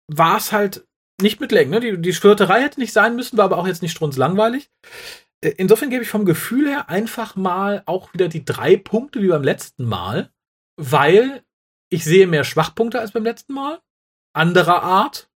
war 0.09 0.37
es 0.37 0.53
halt 0.53 0.87
nicht 1.21 1.41
mit 1.41 1.53
Längen. 1.53 1.71
Ne? 1.71 1.81
Die, 1.81 2.01
die 2.01 2.13
Schwirterei 2.13 2.63
hätte 2.63 2.81
nicht 2.81 2.93
sein 2.93 3.17
müssen, 3.17 3.37
war 3.39 3.47
aber 3.47 3.59
auch 3.59 3.67
jetzt 3.67 3.83
nicht 3.83 3.93
strunzlangweilig. 3.93 4.71
Äh, 5.41 5.55
insofern 5.57 5.91
gebe 5.91 6.03
ich 6.03 6.11
vom 6.11 6.25
Gefühl 6.25 6.69
her 6.69 6.89
einfach 6.89 7.37
mal 7.37 7.83
auch 7.87 8.13
wieder 8.13 8.29
die 8.29 8.45
drei 8.45 8.77
Punkte 8.77 9.23
wie 9.23 9.29
beim 9.29 9.43
letzten 9.43 9.85
Mal, 9.85 10.31
weil 10.77 11.43
ich 11.89 12.05
sehe 12.05 12.27
mehr 12.27 12.45
Schwachpunkte 12.45 13.01
als 13.01 13.13
beim 13.13 13.25
letzten 13.25 13.55
Mal. 13.55 13.81
Anderer 14.35 14.83
Art. 14.83 15.31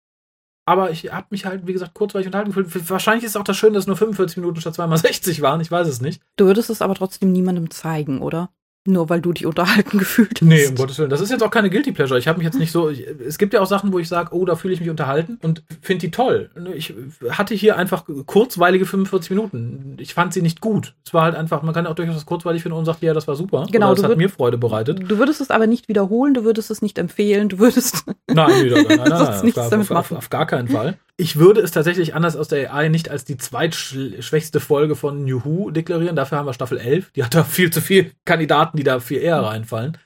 Aber 0.70 0.92
ich 0.92 1.12
habe 1.12 1.26
mich 1.32 1.48
halt, 1.48 1.66
wie 1.66 1.74
gesagt, 1.74 1.96
kurzweilig 1.96 2.28
unterhalten 2.28 2.54
gefühlt. 2.54 2.90
Wahrscheinlich 2.92 3.24
ist 3.24 3.32
es 3.32 3.38
auch 3.38 3.44
das 3.44 3.58
Schöne, 3.58 3.74
dass 3.74 3.88
nur 3.88 3.98
45 3.98 4.38
Minuten 4.38 4.62
statt 4.62 4.76
zweimal 4.76 5.00
60 5.00 5.42
waren. 5.42 5.62
Ich 5.62 5.72
weiß 5.72 5.88
es 5.88 6.00
nicht. 6.00 6.22
Du 6.36 6.46
würdest 6.46 6.70
es 6.70 6.84
aber 6.84 6.94
trotzdem 6.94 7.32
niemandem 7.32 7.72
zeigen, 7.72 8.22
oder? 8.22 8.52
Nur 8.86 9.10
weil 9.10 9.22
du 9.22 9.34
dich 9.34 9.46
unterhalten 9.46 9.98
gefühlt 10.00 10.40
hast. 10.42 10.48
Nee, 10.48 10.66
um 10.68 10.76
Gottes 10.76 10.98
Willen. 10.98 11.10
Das 11.10 11.22
ist 11.22 11.30
jetzt 11.30 11.44
auch 11.44 11.52
keine 11.52 11.70
Guilty 11.70 11.92
Pleasure. 11.92 12.18
Ich 12.18 12.28
habe 12.28 12.38
mich 12.38 12.46
jetzt 12.46 12.58
nicht 12.58 12.72
so. 12.72 12.90
Ich, 12.90 13.06
es 13.06 13.38
gibt 13.38 13.54
ja 13.54 13.62
auch 13.62 13.66
Sachen, 13.66 13.92
wo 13.92 14.00
ich 14.00 14.08
sage, 14.08 14.34
oh, 14.34 14.46
da 14.46 14.56
fühle 14.56 14.74
ich 14.74 14.80
mich 14.80 14.90
unterhalten 14.90 15.38
und 15.42 15.64
finde 15.82 16.02
die 16.02 16.12
toll. 16.12 16.50
Ich 16.76 16.94
hatte 17.30 17.56
hier 17.56 17.78
einfach 17.78 18.06
kurzweilige 18.26 18.86
45 18.86 19.32
Minuten. 19.32 19.98
Ich 20.00 20.14
fand 20.14 20.34
sie 20.34 20.42
nicht 20.42 20.62
gut. 20.62 20.96
Es 21.06 21.14
war 21.14 21.24
halt 21.24 21.36
einfach, 21.36 21.62
man 21.62 21.74
kann 21.74 21.88
auch 21.88 21.96
durchaus 21.96 22.16
das 22.16 22.26
kurzweilig 22.26 22.64
finden 22.64 22.78
und 22.78 22.86
sagt, 22.86 23.02
ja, 23.02 23.14
das 23.14 23.28
war 23.28 23.36
super. 23.36 23.68
Genau. 23.72 23.94
das 23.94 24.04
hat 24.04 24.18
mir 24.18 24.30
Freude 24.30 24.58
bereitet. 24.58 25.00
Du 25.10 25.18
würdest 25.18 25.42
es 25.42 25.52
aber 25.52 25.68
nicht 25.68 25.90
wiederholen, 25.90 26.34
du 26.34 26.44
würdest 26.44 26.72
es 26.72 26.82
nicht 26.82 26.98
empfehlen, 26.98 27.50
du 27.50 27.60
würdest. 27.60 28.06
Nein, 28.28 28.64
nee, 28.64 28.70
nein, 28.70 28.86
nein, 28.88 28.98
nein, 28.98 29.10
nein, 29.10 29.56
auf, 29.56 29.90
machen. 29.90 29.98
Auf, 29.98 30.12
auf 30.12 30.30
gar 30.30 30.46
keinen 30.46 30.68
Fall. 30.68 30.98
Ich 31.20 31.36
würde 31.36 31.60
es 31.60 31.72
tatsächlich 31.72 32.16
anders 32.16 32.38
aus 32.38 32.48
der 32.48 32.74
AI 32.74 32.88
nicht 32.88 33.10
als 33.10 33.26
die 33.26 33.36
zweitschwächste 33.36 34.62
Folge 34.62 34.96
von 34.96 35.26
New 35.26 35.44
Who 35.44 35.70
deklarieren. 35.70 36.16
Dafür 36.16 36.38
haben 36.38 36.46
wir 36.46 36.54
Staffel 36.54 36.78
11. 36.78 37.12
Die 37.12 37.26
hat 37.26 37.36
da 37.36 37.44
viel 37.44 37.74
zu 37.74 37.82
viele 37.82 38.12
Kandidaten, 38.24 38.78
die 38.78 38.86
da 38.86 39.02
viel 39.02 39.18
eher 39.18 39.42
reinfallen. 39.42 39.98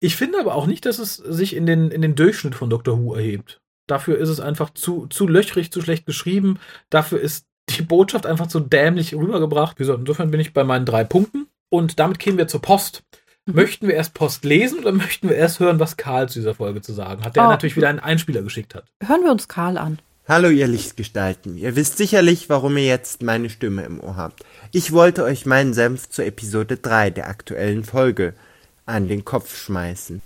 Ich 0.00 0.16
finde 0.16 0.40
aber 0.40 0.54
auch 0.54 0.64
nicht, 0.64 0.86
dass 0.86 0.98
es 0.98 1.16
sich 1.16 1.54
in 1.54 1.66
den, 1.66 1.90
in 1.90 2.00
den 2.00 2.14
Durchschnitt 2.14 2.54
von 2.54 2.70
Doctor 2.70 2.98
Who 2.98 3.14
erhebt. 3.14 3.60
Dafür 3.86 4.16
ist 4.16 4.30
es 4.30 4.40
einfach 4.40 4.70
zu, 4.70 5.06
zu 5.08 5.28
löchrig, 5.28 5.70
zu 5.70 5.82
schlecht 5.82 6.06
geschrieben. 6.06 6.58
Dafür 6.88 7.20
ist 7.20 7.44
die 7.68 7.82
Botschaft 7.82 8.24
einfach 8.24 8.46
zu 8.46 8.58
dämlich 8.58 9.14
rübergebracht. 9.14 9.78
Wie 9.78 9.82
gesagt, 9.82 9.98
insofern 9.98 10.30
bin 10.30 10.40
ich 10.40 10.54
bei 10.54 10.64
meinen 10.64 10.86
drei 10.86 11.04
Punkten. 11.04 11.46
Und 11.68 11.98
damit 11.98 12.18
kämen 12.18 12.38
wir 12.38 12.48
zur 12.48 12.62
Post. 12.62 13.02
Mhm. 13.44 13.54
Möchten 13.56 13.86
wir 13.86 13.96
erst 13.96 14.14
Post 14.14 14.46
lesen 14.46 14.78
oder 14.78 14.92
möchten 14.92 15.28
wir 15.28 15.36
erst 15.36 15.60
hören, 15.60 15.78
was 15.78 15.98
Karl 15.98 16.30
zu 16.30 16.38
dieser 16.38 16.54
Folge 16.54 16.80
zu 16.80 16.94
sagen 16.94 17.22
hat, 17.22 17.36
der 17.36 17.44
oh. 17.44 17.48
natürlich 17.50 17.76
wieder 17.76 17.90
einen 17.90 18.00
Einspieler 18.00 18.40
geschickt 18.40 18.74
hat? 18.74 18.86
Hören 19.02 19.24
wir 19.24 19.30
uns 19.30 19.46
Karl 19.46 19.76
an. 19.76 19.98
Hallo 20.26 20.48
ihr 20.48 20.68
Lichtgestalten, 20.68 21.58
ihr 21.58 21.76
wisst 21.76 21.98
sicherlich, 21.98 22.48
warum 22.48 22.78
ihr 22.78 22.86
jetzt 22.86 23.22
meine 23.22 23.50
Stimme 23.50 23.82
im 23.82 24.00
Ohr 24.00 24.16
habt. 24.16 24.42
Ich 24.72 24.92
wollte 24.92 25.22
euch 25.22 25.44
meinen 25.44 25.74
Senf 25.74 26.08
zur 26.08 26.24
Episode 26.24 26.78
3 26.78 27.10
der 27.10 27.28
aktuellen 27.28 27.84
Folge 27.84 28.32
an 28.86 29.06
den 29.06 29.26
Kopf 29.26 29.54
schmeißen. 29.54 30.22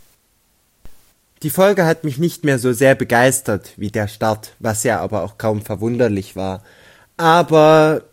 Die 1.42 1.50
Folge 1.50 1.84
hat 1.84 2.04
mich 2.04 2.16
nicht 2.16 2.44
mehr 2.44 2.60
so 2.60 2.72
sehr 2.72 2.94
begeistert 2.94 3.72
wie 3.76 3.90
der 3.90 4.06
Start, 4.06 4.54
was 4.60 4.84
ja 4.84 5.00
aber 5.00 5.24
auch 5.24 5.36
kaum 5.36 5.62
verwunderlich 5.62 6.36
war. 6.36 6.62
Aber 7.16 8.04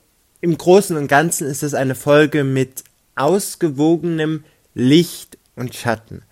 im 0.42 0.58
Großen 0.58 0.98
und 0.98 1.08
Ganzen 1.08 1.46
ist 1.46 1.62
es 1.62 1.76
eine 1.76 1.94
Folge 1.94 2.44
mit 2.44 2.84
ausgewogenem 3.16 4.44
Licht 4.74 5.38
und 5.56 5.76
Schatten. 5.76 6.24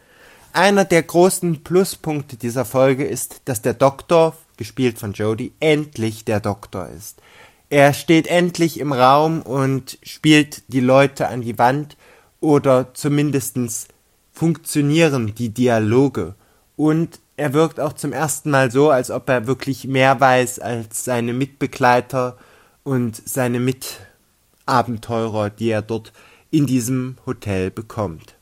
Einer 0.55 0.85
der 0.85 1.01
großen 1.01 1.63
Pluspunkte 1.63 2.37
dieser 2.37 2.63
Folge 2.63 3.05
ist, 3.05 3.41
dass 3.45 3.63
der 3.63 3.73
Doktor 3.73 4.37
gespielt 4.55 4.99
von 4.99 5.13
Jodie, 5.13 5.51
endlich 5.59 6.25
der 6.25 6.39
Doktor 6.39 6.89
ist. 6.89 7.23
Er 7.71 7.91
steht 7.95 8.27
endlich 8.27 8.79
im 8.79 8.93
Raum 8.93 9.41
und 9.41 9.97
spielt 10.03 10.61
die 10.67 10.79
Leute 10.79 11.27
an 11.27 11.41
die 11.41 11.57
Wand 11.57 11.97
oder 12.39 12.93
zumindestens 12.93 13.87
funktionieren 14.31 15.33
die 15.33 15.49
Dialoge. 15.49 16.35
Und 16.75 17.19
er 17.35 17.53
wirkt 17.53 17.79
auch 17.79 17.93
zum 17.93 18.13
ersten 18.13 18.51
Mal 18.51 18.69
so, 18.69 18.91
als 18.91 19.09
ob 19.09 19.27
er 19.29 19.47
wirklich 19.47 19.87
mehr 19.87 20.19
weiß 20.19 20.59
als 20.59 21.03
seine 21.03 21.33
Mitbegleiter 21.33 22.37
und 22.83 23.19
seine 23.27 23.59
Mitabenteurer, 23.59 25.49
die 25.49 25.69
er 25.69 25.81
dort 25.81 26.13
in 26.51 26.67
diesem 26.67 27.17
Hotel 27.25 27.71
bekommt. 27.71 28.35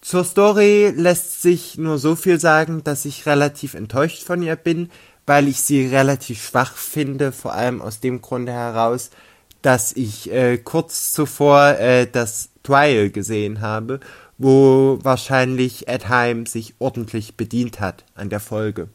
Zur 0.00 0.24
Story 0.24 0.92
lässt 0.96 1.42
sich 1.42 1.76
nur 1.76 1.98
so 1.98 2.16
viel 2.16 2.40
sagen, 2.40 2.82
dass 2.84 3.04
ich 3.04 3.26
relativ 3.26 3.74
enttäuscht 3.74 4.22
von 4.22 4.42
ihr 4.42 4.56
bin, 4.56 4.90
weil 5.26 5.46
ich 5.46 5.60
sie 5.60 5.86
relativ 5.86 6.42
schwach 6.42 6.74
finde, 6.74 7.32
vor 7.32 7.52
allem 7.52 7.82
aus 7.82 8.00
dem 8.00 8.22
Grunde 8.22 8.52
heraus, 8.52 9.10
dass 9.62 9.92
ich 9.92 10.32
äh, 10.32 10.56
kurz 10.56 11.12
zuvor 11.12 11.78
äh, 11.78 12.06
das 12.10 12.48
Trial 12.62 13.10
gesehen 13.10 13.60
habe, 13.60 14.00
wo 14.38 14.98
wahrscheinlich 15.02 15.86
Ed 15.86 16.08
Heim 16.08 16.46
sich 16.46 16.74
ordentlich 16.78 17.36
bedient 17.36 17.78
hat 17.78 18.04
an 18.14 18.30
der 18.30 18.40
Folge. 18.40 18.88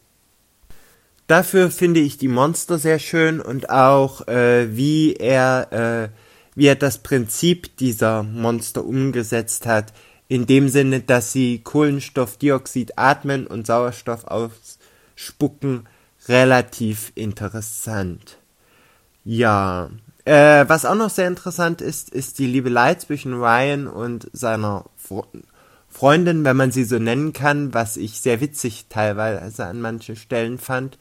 Dafür 1.27 1.69
finde 1.69 1.99
ich 1.99 2.17
die 2.17 2.27
Monster 2.27 2.79
sehr 2.79 2.99
schön 2.99 3.39
und 3.39 3.69
auch 3.69 4.27
äh, 4.27 4.75
wie 4.75 5.13
er 5.13 5.71
äh, 5.71 6.09
wie 6.55 6.67
er 6.67 6.75
das 6.75 6.99
Prinzip 6.99 7.75
dieser 7.77 8.23
Monster 8.23 8.85
umgesetzt 8.85 9.65
hat, 9.65 9.93
in 10.27 10.45
dem 10.45 10.69
Sinne, 10.69 11.01
dass 11.01 11.31
sie 11.31 11.59
Kohlenstoffdioxid 11.59 12.97
atmen 12.97 13.47
und 13.47 13.67
Sauerstoff 13.67 14.25
ausspucken, 14.25 15.87
relativ 16.27 17.11
interessant. 17.15 18.37
Ja, 19.23 19.89
äh, 20.25 20.65
was 20.67 20.85
auch 20.85 20.95
noch 20.95 21.11
sehr 21.11 21.27
interessant 21.27 21.81
ist, 21.81 22.09
ist 22.09 22.39
die 22.39 22.47
Liebelei 22.47 22.95
zwischen 22.95 23.33
Ryan 23.35 23.87
und 23.87 24.29
seiner 24.33 24.85
Freundin, 25.89 26.43
wenn 26.43 26.57
man 26.57 26.71
sie 26.71 26.83
so 26.83 26.97
nennen 26.97 27.31
kann, 27.31 27.73
was 27.73 27.95
ich 27.95 28.19
sehr 28.19 28.41
witzig 28.41 28.87
teilweise 28.89 29.65
an 29.65 29.81
manchen 29.81 30.15
Stellen 30.15 30.57
fand 30.57 30.97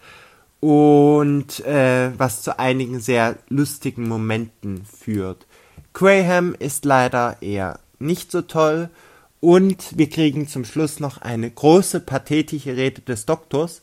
und 0.60 1.60
äh, 1.66 2.10
was 2.18 2.42
zu 2.42 2.58
einigen 2.58 3.00
sehr 3.00 3.36
lustigen 3.48 4.08
Momenten 4.08 4.84
führt. 4.84 5.46
Graham 5.94 6.54
ist 6.58 6.84
leider 6.84 7.38
eher 7.40 7.80
nicht 7.98 8.30
so 8.30 8.42
toll 8.42 8.90
und 9.44 9.98
wir 9.98 10.08
kriegen 10.08 10.48
zum 10.48 10.64
Schluss 10.64 11.00
noch 11.00 11.18
eine 11.18 11.50
große 11.50 12.00
pathetische 12.00 12.78
Rede 12.78 13.02
des 13.02 13.26
Doktors, 13.26 13.82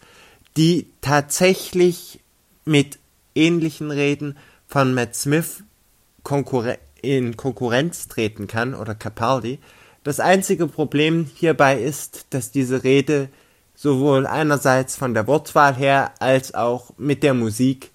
die 0.58 0.88
tatsächlich 1.02 2.20
mit 2.66 2.98
ähnlichen 3.36 3.92
Reden 3.92 4.40
von 4.66 4.96
Matt 4.96 5.16
Smith 5.16 5.64
Konkurren 6.24 6.78
in 7.04 7.38
Konkurrenz 7.38 8.08
treten 8.08 8.48
kann 8.48 8.74
oder 8.74 8.96
Capaldi. 8.96 9.60
Das 10.04 10.20
einzige 10.20 10.66
Problem 10.66 11.30
hierbei 11.36 11.80
ist, 11.80 12.26
dass 12.32 12.50
diese 12.50 12.84
Rede 12.84 13.30
sowohl 13.76 14.26
einerseits 14.26 14.96
von 14.96 15.14
der 15.14 15.28
Wortwahl 15.28 15.76
her 15.76 16.14
als 16.18 16.56
auch 16.56 16.92
mit 16.98 17.22
der 17.22 17.36
Musik 17.36 17.92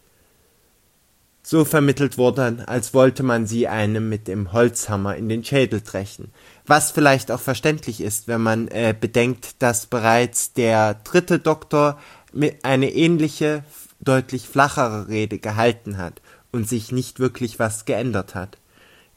so 1.48 1.64
vermittelt 1.64 2.18
wurde, 2.18 2.64
als 2.66 2.92
wollte 2.92 3.22
man 3.22 3.46
sie 3.46 3.68
einem 3.68 4.08
mit 4.08 4.26
dem 4.26 4.52
Holzhammer 4.52 5.14
in 5.14 5.28
den 5.28 5.44
Schädel 5.44 5.80
trechen. 5.80 6.32
Was 6.66 6.90
vielleicht 6.90 7.30
auch 7.30 7.38
verständlich 7.38 8.00
ist, 8.00 8.26
wenn 8.26 8.40
man 8.40 8.66
äh, 8.66 8.92
bedenkt, 8.98 9.62
dass 9.62 9.86
bereits 9.86 10.54
der 10.54 10.94
dritte 10.94 11.38
Doktor 11.38 12.00
mit 12.32 12.64
eine 12.64 12.92
ähnliche, 12.92 13.62
deutlich 14.00 14.48
flachere 14.48 15.06
Rede 15.06 15.38
gehalten 15.38 15.98
hat 15.98 16.20
und 16.50 16.68
sich 16.68 16.90
nicht 16.90 17.20
wirklich 17.20 17.60
was 17.60 17.84
geändert 17.84 18.34
hat. 18.34 18.58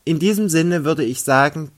In 0.05 0.19
diesem 0.19 0.49
Sinne 0.49 0.85
würde 0.85 1.03
ich 1.03 1.23
sagen, 1.23 1.71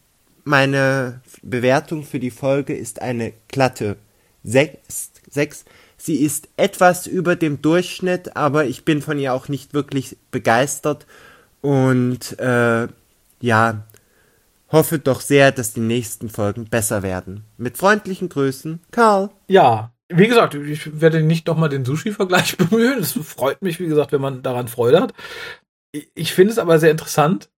meine 0.44 1.22
Bewertung 1.42 2.04
für 2.04 2.20
die 2.20 2.30
Folge 2.30 2.76
ist 2.76 3.02
eine 3.02 3.32
glatte 3.48 3.96
6. 4.44 5.12
6 5.30 5.64
Sie 6.04 6.16
ist 6.16 6.50
etwas 6.58 7.06
über 7.06 7.36
dem 7.36 7.62
Durchschnitt, 7.62 8.36
aber 8.36 8.66
ich 8.66 8.86
bin 8.86 9.04
von 9.04 9.20
ihr 9.20 9.36
auch 9.36 9.50
nicht 9.50 9.76
wirklich 9.76 10.18
begeistert. 10.32 11.06
Und 11.62 12.40
äh, 12.40 12.88
Ja, 13.40 13.84
hoffe 14.72 14.98
doch 14.98 15.22
sehr, 15.22 15.52
dass 15.52 15.74
die 15.74 15.80
nächsten 15.82 16.30
Folgen 16.30 16.66
besser 16.66 17.04
werden. 17.04 17.44
Mit 17.58 17.78
freundlichen 17.78 18.30
Grüßen, 18.30 18.80
Karl. 18.90 19.30
Ja, 19.48 19.94
wie 20.10 20.28
gesagt, 20.28 20.56
ich 20.56 21.00
werde 21.00 21.22
nicht 21.22 21.46
nochmal 21.46 21.70
den 21.70 21.86
Sushi-Vergleich 21.86 22.58
bemühen. 22.70 22.98
Es 22.98 23.12
freut 23.12 23.62
mich, 23.62 23.80
wie 23.80 23.88
gesagt, 23.88 24.12
wenn 24.12 24.22
man 24.22 24.42
daran 24.42 24.70
Freude 24.70 25.02
hat. 25.02 25.14
Ich 26.16 26.34
finde 26.34 26.52
es 26.52 26.58
aber 26.58 26.80
sehr 26.80 26.90
interessant, 26.90 27.52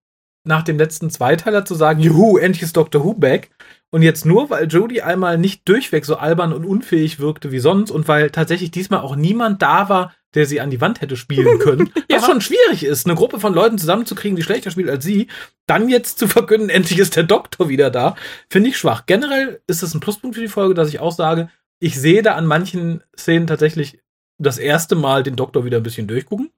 nach 0.46 0.64
dem 0.64 0.78
letzten 0.78 1.10
Zweiteiler 1.10 1.64
zu 1.64 1.76
sagen, 1.76 2.02
juhu, 2.02 2.38
endlich 2.38 2.64
ist 2.64 2.76
Dr. 2.76 3.06
Who 3.06 3.14
back. 3.14 3.52
Und 3.94 4.02
jetzt 4.02 4.26
nur, 4.26 4.50
weil 4.50 4.66
Jodie 4.66 5.04
einmal 5.04 5.38
nicht 5.38 5.70
durchweg 5.70 6.04
so 6.04 6.16
albern 6.16 6.52
und 6.52 6.66
unfähig 6.66 7.20
wirkte 7.20 7.52
wie 7.52 7.60
sonst 7.60 7.92
und 7.92 8.08
weil 8.08 8.32
tatsächlich 8.32 8.72
diesmal 8.72 9.02
auch 9.02 9.16
niemand 9.16 9.62
da 9.62 9.88
war, 9.88 10.16
der 10.34 10.48
sie 10.48 10.60
an 10.62 10.72
die 10.72 10.82
Wand 10.82 11.02
hätte 11.02 11.16
spielen 11.16 11.60
können, 11.60 11.92
ja. 12.10 12.18
was 12.18 12.26
schon 12.26 12.42
schwierig 12.42 12.84
ist, 12.84 13.06
eine 13.06 13.14
Gruppe 13.14 13.40
von 13.40 13.54
Leuten 13.54 13.78
zusammenzukriegen, 13.78 14.36
die 14.36 14.42
schlechter 14.42 14.72
spielt 14.72 14.90
als 14.90 15.04
sie, 15.04 15.28
dann 15.68 15.90
jetzt 15.90 16.18
zu 16.18 16.28
verkünden, 16.28 16.70
endlich 16.72 16.98
ist 16.98 17.16
der 17.16 17.22
Doktor 17.22 17.70
wieder 17.70 17.92
da, 17.92 18.16
finde 18.50 18.70
ich 18.70 18.78
schwach. 18.78 19.06
Generell 19.06 19.62
ist 19.68 19.84
es 19.84 19.94
ein 19.94 20.00
Pluspunkt 20.00 20.38
für 20.38 20.42
die 20.42 20.48
Folge, 20.48 20.74
dass 20.74 20.90
ich 20.90 21.00
auch 21.00 21.12
sage, 21.12 21.52
ich 21.80 22.00
sehe 22.02 22.24
da 22.24 22.34
an 22.34 22.48
manchen 22.48 23.04
Szenen 23.16 23.46
tatsächlich 23.46 24.00
das 24.40 24.58
erste 24.58 24.96
Mal 24.96 25.22
den 25.22 25.36
Doktor 25.36 25.66
wieder 25.66 25.78
ein 25.78 25.84
bisschen 25.84 26.08
durchgucken. 26.08 26.50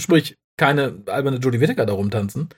Sprich, 0.00 0.38
keine 0.56 1.02
alberne 1.04 1.36
Jodie 1.36 1.60
Whittaker 1.60 1.84
da 1.84 1.92
rumtanzen. 1.92 2.48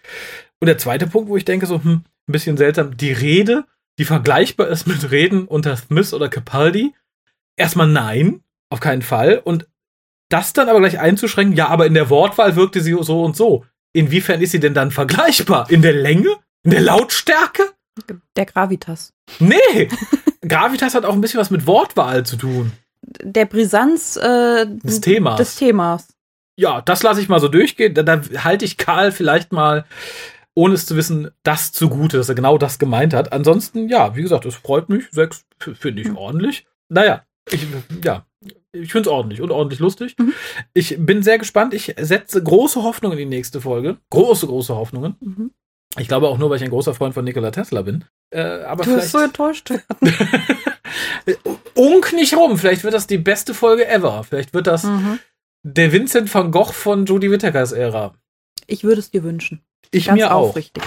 Und 0.60 0.66
der 0.66 0.78
zweite 0.78 1.08
Punkt, 1.08 1.28
wo 1.28 1.36
ich 1.36 1.44
denke, 1.44 1.66
so, 1.66 1.82
hm, 1.82 2.04
ein 2.28 2.32
bisschen 2.32 2.56
seltsam, 2.56 2.96
die 2.96 3.10
Rede 3.10 3.64
die 3.98 4.04
vergleichbar 4.04 4.68
ist 4.68 4.86
mit 4.86 5.10
Reden 5.10 5.46
unter 5.46 5.76
Smith 5.76 6.14
oder 6.14 6.28
Capaldi? 6.28 6.94
Erstmal 7.56 7.88
nein, 7.88 8.42
auf 8.70 8.80
keinen 8.80 9.02
Fall. 9.02 9.40
Und 9.42 9.68
das 10.28 10.52
dann 10.52 10.68
aber 10.68 10.80
gleich 10.80 10.98
einzuschränken, 10.98 11.56
ja, 11.56 11.68
aber 11.68 11.86
in 11.86 11.94
der 11.94 12.10
Wortwahl 12.10 12.56
wirkte 12.56 12.80
sie 12.80 12.96
so 13.00 13.22
und 13.22 13.36
so. 13.36 13.64
Inwiefern 13.92 14.40
ist 14.40 14.52
sie 14.52 14.60
denn 14.60 14.74
dann 14.74 14.90
vergleichbar? 14.90 15.70
In 15.70 15.82
der 15.82 15.94
Länge? 15.94 16.36
In 16.62 16.70
der 16.70 16.80
Lautstärke? 16.80 17.62
Der 18.36 18.46
Gravitas. 18.46 19.12
Nee! 19.40 19.88
Gravitas 20.42 20.94
hat 20.94 21.04
auch 21.04 21.14
ein 21.14 21.20
bisschen 21.20 21.40
was 21.40 21.50
mit 21.50 21.66
Wortwahl 21.66 22.24
zu 22.24 22.36
tun. 22.36 22.72
Der 23.02 23.46
Brisanz 23.46 24.16
äh, 24.16 24.66
des 24.66 25.00
Themas. 25.00 25.36
Des 25.36 25.56
Themas. 25.56 26.08
Ja, 26.56 26.80
das 26.82 27.02
lasse 27.02 27.20
ich 27.20 27.28
mal 27.28 27.40
so 27.40 27.48
durchgehen. 27.48 27.94
Da, 27.94 28.02
da 28.02 28.20
halte 28.44 28.64
ich 28.64 28.76
Karl 28.76 29.12
vielleicht 29.12 29.52
mal 29.52 29.84
ohne 30.58 30.74
es 30.74 30.86
zu 30.86 30.96
wissen, 30.96 31.30
das 31.44 31.70
zugute, 31.70 32.16
dass 32.16 32.28
er 32.28 32.34
genau 32.34 32.58
das 32.58 32.80
gemeint 32.80 33.14
hat. 33.14 33.32
Ansonsten, 33.32 33.88
ja, 33.88 34.16
wie 34.16 34.22
gesagt, 34.22 34.44
es 34.44 34.56
freut 34.56 34.88
mich. 34.88 35.04
Sechs 35.12 35.46
finde 35.60 36.02
ich 36.02 36.08
mhm. 36.08 36.16
ordentlich. 36.16 36.66
Naja, 36.88 37.24
ich, 37.48 37.64
ja, 38.02 38.26
ich 38.72 38.90
finde 38.90 39.08
es 39.08 39.14
ordentlich 39.14 39.40
und 39.40 39.52
ordentlich 39.52 39.78
lustig. 39.78 40.16
Mhm. 40.18 40.32
Ich 40.74 40.96
bin 40.98 41.22
sehr 41.22 41.38
gespannt. 41.38 41.74
Ich 41.74 41.94
setze 42.00 42.42
große 42.42 42.82
Hoffnungen 42.82 43.16
in 43.16 43.30
die 43.30 43.36
nächste 43.36 43.60
Folge. 43.60 43.98
Große, 44.10 44.48
große 44.48 44.74
Hoffnungen. 44.74 45.14
Mhm. 45.20 45.52
Ich 45.96 46.08
glaube 46.08 46.26
auch 46.26 46.38
nur, 46.38 46.50
weil 46.50 46.56
ich 46.56 46.64
ein 46.64 46.70
großer 46.70 46.92
Freund 46.92 47.14
von 47.14 47.24
Nikola 47.24 47.52
Tesla 47.52 47.82
bin. 47.82 48.04
Äh, 48.30 48.40
aber 48.40 48.82
du 48.82 48.90
vielleicht... 48.90 49.10
so 49.10 49.18
enttäuscht 49.18 49.70
Unk 51.76 52.12
nicht 52.14 52.34
rum. 52.34 52.58
Vielleicht 52.58 52.82
wird 52.82 52.94
das 52.94 53.06
die 53.06 53.18
beste 53.18 53.54
Folge 53.54 53.86
ever. 53.86 54.24
Vielleicht 54.24 54.52
wird 54.54 54.66
das 54.66 54.82
mhm. 54.82 55.20
der 55.62 55.92
Vincent 55.92 56.34
van 56.34 56.50
Gogh 56.50 56.72
von 56.72 57.06
Jodie 57.06 57.30
Whittakers 57.30 57.70
Ära. 57.70 58.16
Ich 58.66 58.82
würde 58.82 58.98
es 58.98 59.12
dir 59.12 59.22
wünschen. 59.22 59.62
Ich 59.90 60.06
Ganz 60.06 60.18
mir 60.18 60.34
auch. 60.34 60.50
Aufrichtig. 60.50 60.82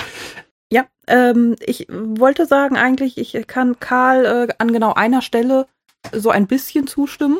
Ja, 0.72 0.86
ähm, 1.08 1.56
ich 1.60 1.88
wollte 1.90 2.46
sagen 2.46 2.78
eigentlich, 2.78 3.18
ich 3.18 3.48
kann 3.48 3.80
Karl 3.80 4.26
äh, 4.26 4.54
an 4.58 4.72
genau 4.72 4.94
einer 4.94 5.22
Stelle 5.22 5.68
so 6.12 6.30
ein 6.30 6.48
bisschen 6.48 6.88
zustimmen. 6.88 7.40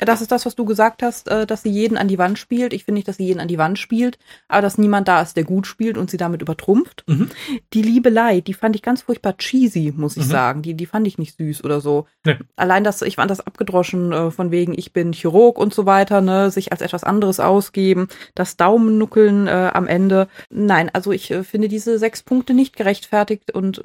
Das 0.00 0.20
ist 0.20 0.30
das, 0.30 0.46
was 0.46 0.54
du 0.54 0.64
gesagt 0.64 1.02
hast, 1.02 1.28
äh, 1.28 1.46
dass 1.46 1.62
sie 1.62 1.70
jeden 1.70 1.96
an 1.96 2.08
die 2.08 2.18
Wand 2.18 2.38
spielt. 2.38 2.72
Ich 2.72 2.84
finde 2.84 2.98
nicht, 2.98 3.08
dass 3.08 3.16
sie 3.16 3.26
jeden 3.26 3.40
an 3.40 3.48
die 3.48 3.58
Wand 3.58 3.78
spielt, 3.78 4.18
aber 4.48 4.62
dass 4.62 4.78
niemand 4.78 5.08
da 5.08 5.20
ist, 5.22 5.36
der 5.36 5.44
gut 5.44 5.66
spielt 5.66 5.98
und 5.98 6.10
sie 6.10 6.16
damit 6.16 6.42
übertrumpft. 6.42 7.04
Mhm. 7.06 7.30
Die 7.72 7.82
Liebelei, 7.82 8.40
die 8.40 8.54
fand 8.54 8.76
ich 8.76 8.82
ganz 8.82 9.02
furchtbar 9.02 9.36
cheesy, 9.36 9.92
muss 9.96 10.16
ich 10.16 10.26
mhm. 10.26 10.30
sagen. 10.30 10.62
Die, 10.62 10.74
die 10.74 10.86
fand 10.86 11.06
ich 11.06 11.18
nicht 11.18 11.36
süß 11.36 11.64
oder 11.64 11.80
so. 11.80 12.06
Nee. 12.24 12.36
Allein 12.56 12.84
das, 12.84 13.02
ich 13.02 13.16
fand 13.16 13.30
das 13.30 13.40
abgedroschen, 13.40 14.12
äh, 14.12 14.30
von 14.30 14.50
wegen, 14.50 14.74
ich 14.76 14.92
bin 14.92 15.12
Chirurg 15.12 15.58
und 15.58 15.74
so 15.74 15.86
weiter, 15.86 16.20
ne, 16.20 16.50
sich 16.50 16.72
als 16.72 16.80
etwas 16.80 17.04
anderes 17.04 17.40
ausgeben, 17.40 18.08
das 18.34 18.56
Daumennuckeln 18.56 19.46
äh, 19.46 19.70
am 19.72 19.86
Ende. 19.86 20.28
Nein, 20.50 20.90
also 20.92 21.12
ich 21.12 21.30
äh, 21.30 21.44
finde 21.44 21.68
diese 21.68 21.98
sechs 21.98 22.22
Punkte 22.22 22.54
nicht 22.54 22.76
gerechtfertigt 22.76 23.52
und 23.52 23.82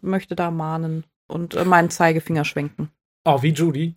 möchte 0.00 0.36
da 0.36 0.50
mahnen 0.50 1.04
und 1.26 1.64
meinen 1.64 1.90
Zeigefinger 1.90 2.44
schwenken. 2.44 2.90
Oh, 3.24 3.42
wie 3.42 3.52
Judy. 3.52 3.94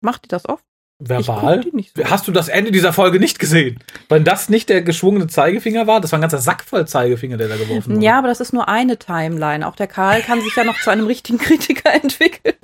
Macht 0.00 0.24
die 0.24 0.28
das 0.28 0.48
oft? 0.48 0.64
Verbal? 0.98 1.62
So. 1.62 2.04
Hast 2.04 2.26
du 2.26 2.32
das 2.32 2.48
Ende 2.48 2.70
dieser 2.70 2.92
Folge 2.92 3.20
nicht 3.20 3.38
gesehen? 3.38 3.78
Wenn 4.08 4.24
das 4.24 4.48
nicht 4.48 4.68
der 4.70 4.82
geschwungene 4.82 5.26
Zeigefinger 5.26 5.86
war, 5.86 6.00
das 6.00 6.12
war 6.12 6.18
ein 6.18 6.22
ganzer 6.22 6.38
Sack 6.38 6.64
voll 6.64 6.86
Zeigefinger, 6.86 7.36
der 7.36 7.48
da 7.48 7.56
geworfen 7.56 7.96
wurde. 7.96 8.04
Ja, 8.04 8.18
aber 8.18 8.28
das 8.28 8.40
ist 8.40 8.54
nur 8.54 8.68
eine 8.68 8.98
Timeline. 8.98 9.66
Auch 9.66 9.76
der 9.76 9.88
Karl 9.88 10.22
kann 10.22 10.40
sich 10.40 10.56
ja 10.56 10.64
noch 10.64 10.80
zu 10.80 10.90
einem 10.90 11.06
richtigen 11.06 11.38
Kritiker 11.38 11.92
entwickeln. 12.02 12.56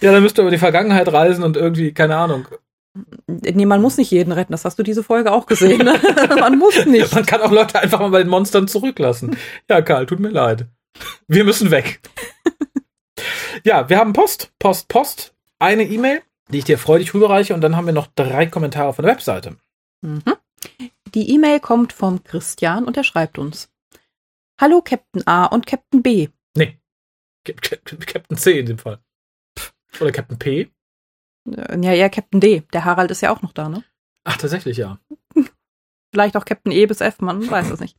Ja, 0.00 0.10
dann 0.10 0.22
müsst 0.22 0.38
ihr 0.38 0.42
über 0.42 0.50
die 0.50 0.58
Vergangenheit 0.58 1.12
reisen 1.12 1.44
und 1.44 1.56
irgendwie, 1.56 1.92
keine 1.92 2.16
Ahnung. 2.16 2.48
Nee, 3.28 3.64
man 3.64 3.80
muss 3.80 3.96
nicht 3.96 4.10
jeden 4.10 4.32
retten. 4.32 4.52
Das 4.52 4.64
hast 4.64 4.78
du 4.78 4.82
diese 4.82 5.04
Folge 5.04 5.30
auch 5.32 5.46
gesehen. 5.46 5.84
Ne? 5.84 5.94
man 6.40 6.58
muss 6.58 6.84
nicht. 6.84 7.14
Man 7.14 7.24
kann 7.24 7.40
auch 7.40 7.52
Leute 7.52 7.78
einfach 7.78 8.00
mal 8.00 8.10
bei 8.10 8.18
den 8.18 8.28
Monstern 8.28 8.66
zurücklassen. 8.66 9.36
Ja, 9.70 9.80
Karl, 9.80 10.06
tut 10.06 10.18
mir 10.18 10.30
leid. 10.30 10.66
Wir 11.28 11.44
müssen 11.44 11.70
weg. 11.70 12.00
Ja, 13.64 13.88
wir 13.88 13.98
haben 13.98 14.12
Post, 14.12 14.52
Post, 14.58 14.88
Post. 14.88 15.34
Eine 15.58 15.84
E-Mail, 15.84 16.22
die 16.48 16.58
ich 16.58 16.64
dir 16.64 16.78
freudig 16.78 17.14
rüberreiche 17.14 17.54
und 17.54 17.60
dann 17.60 17.76
haben 17.76 17.86
wir 17.86 17.92
noch 17.92 18.08
drei 18.08 18.46
Kommentare 18.46 18.92
von 18.92 19.04
der 19.04 19.14
Webseite. 19.14 19.56
Mhm. 20.00 20.22
Die 21.14 21.30
E-Mail 21.30 21.60
kommt 21.60 21.92
vom 21.92 22.24
Christian 22.24 22.84
und 22.84 22.96
er 22.96 23.04
schreibt 23.04 23.38
uns. 23.38 23.70
Hallo 24.60 24.80
Captain 24.82 25.26
A 25.26 25.46
und 25.46 25.66
Captain 25.66 26.02
B. 26.02 26.28
Nee, 26.56 26.78
Captain 27.44 28.36
C 28.36 28.58
in 28.58 28.66
dem 28.66 28.78
Fall. 28.78 28.98
Oder 30.00 30.12
Captain 30.12 30.38
P. 30.38 30.70
Äh, 31.50 31.80
ja, 31.80 31.92
ja, 31.92 32.08
Captain 32.08 32.40
D. 32.40 32.62
Der 32.72 32.84
Harald 32.84 33.10
ist 33.10 33.20
ja 33.20 33.34
auch 33.34 33.42
noch 33.42 33.52
da, 33.52 33.68
ne? 33.68 33.84
Ach, 34.24 34.36
tatsächlich, 34.36 34.76
ja. 34.76 34.98
Vielleicht 36.12 36.36
auch 36.36 36.44
Captain 36.44 36.72
E 36.72 36.86
bis 36.86 37.00
F, 37.00 37.20
man 37.20 37.48
weiß 37.50 37.70
es 37.70 37.80
nicht. 37.80 37.96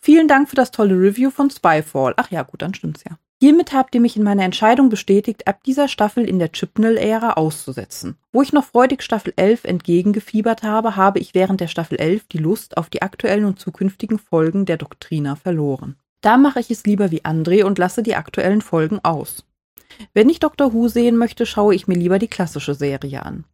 Vielen 0.00 0.28
Dank 0.28 0.48
für 0.48 0.56
das 0.56 0.70
tolle 0.70 0.94
Review 0.94 1.30
von 1.30 1.50
Spyfall. 1.50 2.14
Ach 2.16 2.30
ja, 2.30 2.42
gut, 2.42 2.62
dann 2.62 2.74
stimmt's 2.74 3.04
ja. 3.04 3.18
Hiermit 3.42 3.72
habt 3.72 3.94
ihr 3.94 4.02
mich 4.02 4.18
in 4.18 4.22
meiner 4.22 4.44
Entscheidung 4.44 4.90
bestätigt, 4.90 5.46
ab 5.46 5.64
dieser 5.64 5.88
Staffel 5.88 6.28
in 6.28 6.38
der 6.38 6.52
Chipnell-Ära 6.52 7.32
auszusetzen. 7.32 8.18
Wo 8.32 8.42
ich 8.42 8.52
noch 8.52 8.66
freudig 8.66 9.02
Staffel 9.02 9.32
11 9.34 9.64
entgegengefiebert 9.64 10.62
habe, 10.62 10.94
habe 10.94 11.20
ich 11.20 11.32
während 11.32 11.62
der 11.62 11.68
Staffel 11.68 11.98
11 11.98 12.28
die 12.28 12.38
Lust 12.38 12.76
auf 12.76 12.90
die 12.90 13.00
aktuellen 13.00 13.46
und 13.46 13.58
zukünftigen 13.58 14.18
Folgen 14.18 14.66
der 14.66 14.76
Doktrina 14.76 15.36
verloren. 15.36 15.96
Da 16.20 16.36
mache 16.36 16.60
ich 16.60 16.70
es 16.70 16.84
lieber 16.84 17.10
wie 17.10 17.22
André 17.22 17.64
und 17.64 17.78
lasse 17.78 18.02
die 18.02 18.14
aktuellen 18.14 18.60
Folgen 18.60 19.00
aus. 19.02 19.46
Wenn 20.12 20.28
ich 20.28 20.38
Dr. 20.38 20.74
Who 20.74 20.88
sehen 20.88 21.16
möchte, 21.16 21.46
schaue 21.46 21.74
ich 21.74 21.88
mir 21.88 21.96
lieber 21.96 22.18
die 22.18 22.28
klassische 22.28 22.74
Serie 22.74 23.24
an. 23.24 23.44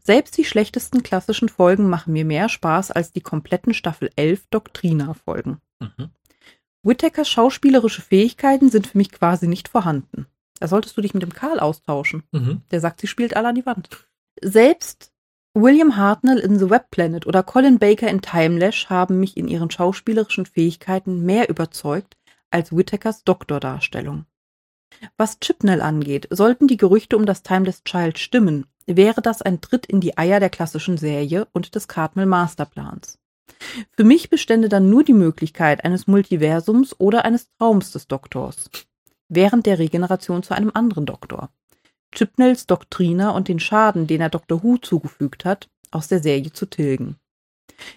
Selbst 0.00 0.36
die 0.36 0.44
schlechtesten 0.44 1.04
klassischen 1.04 1.48
Folgen 1.48 1.88
machen 1.88 2.12
mir 2.12 2.24
mehr 2.24 2.48
Spaß 2.48 2.90
als 2.90 3.12
die 3.12 3.20
kompletten 3.20 3.72
Staffel 3.72 4.10
11 4.16 4.48
Doktrina-Folgen. 4.50 5.58
Mhm. 5.78 6.10
Whittakers 6.82 7.28
schauspielerische 7.28 8.02
Fähigkeiten 8.02 8.70
sind 8.70 8.86
für 8.86 8.98
mich 8.98 9.12
quasi 9.12 9.48
nicht 9.48 9.68
vorhanden. 9.68 10.26
Da 10.60 10.68
solltest 10.68 10.96
du 10.96 11.00
dich 11.00 11.14
mit 11.14 11.22
dem 11.22 11.32
Karl 11.32 11.60
austauschen. 11.60 12.22
Mhm. 12.32 12.62
Der 12.70 12.80
sagt, 12.80 13.00
sie 13.00 13.06
spielt 13.06 13.36
alle 13.36 13.48
an 13.48 13.54
die 13.54 13.66
Wand. 13.66 13.88
Selbst 14.40 15.12
William 15.54 15.96
Hartnell 15.96 16.38
in 16.38 16.58
The 16.58 16.70
Web 16.70 16.90
Planet 16.90 17.26
oder 17.26 17.42
Colin 17.42 17.78
Baker 17.78 18.08
in 18.08 18.22
Timelash 18.22 18.88
haben 18.88 19.18
mich 19.18 19.36
in 19.36 19.48
ihren 19.48 19.70
schauspielerischen 19.70 20.46
Fähigkeiten 20.46 21.24
mehr 21.24 21.48
überzeugt 21.48 22.16
als 22.50 22.74
Whittakers 22.74 23.24
Doktordarstellung. 23.24 24.26
Was 25.16 25.40
Chipnell 25.40 25.82
angeht, 25.82 26.28
sollten 26.30 26.66
die 26.66 26.76
Gerüchte 26.76 27.16
um 27.16 27.26
das 27.26 27.42
Timeless 27.42 27.82
Child 27.84 28.18
stimmen, 28.18 28.66
wäre 28.86 29.20
das 29.20 29.42
ein 29.42 29.60
Tritt 29.60 29.86
in 29.86 30.00
die 30.00 30.16
Eier 30.16 30.40
der 30.40 30.50
klassischen 30.50 30.96
Serie 30.96 31.46
und 31.52 31.74
des 31.74 31.88
Cardinal 31.88 32.26
Masterplans. 32.26 33.18
Für 33.96 34.04
mich 34.04 34.30
bestände 34.30 34.68
dann 34.68 34.90
nur 34.90 35.04
die 35.04 35.14
Möglichkeit 35.14 35.84
eines 35.84 36.06
Multiversums 36.06 36.94
oder 36.98 37.24
eines 37.24 37.48
Traums 37.58 37.92
des 37.92 38.08
Doktors. 38.08 38.70
Während 39.28 39.66
der 39.66 39.78
Regeneration 39.78 40.42
zu 40.42 40.54
einem 40.54 40.70
anderen 40.72 41.06
Doktor. 41.06 41.50
Chipnells 42.12 42.66
Doktriner 42.66 43.34
und 43.34 43.48
den 43.48 43.60
Schaden, 43.60 44.06
den 44.06 44.20
er 44.20 44.30
Dr. 44.30 44.62
Who 44.62 44.78
zugefügt 44.78 45.44
hat, 45.44 45.68
aus 45.90 46.08
der 46.08 46.22
Serie 46.22 46.52
zu 46.52 46.66
tilgen. 46.66 47.16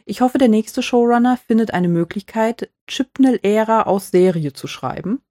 Ich 0.06 0.22
hoffe, 0.22 0.38
der 0.38 0.50
nächste 0.50 0.84
Showrunner 0.84 1.38
findet 1.38 1.74
eine 1.74 1.88
Möglichkeit, 1.88 2.70
Chipnell-Ära 2.88 3.84
aus 3.84 4.12
Serie 4.12 4.54
zu 4.54 4.68
schreiben. 4.68 5.22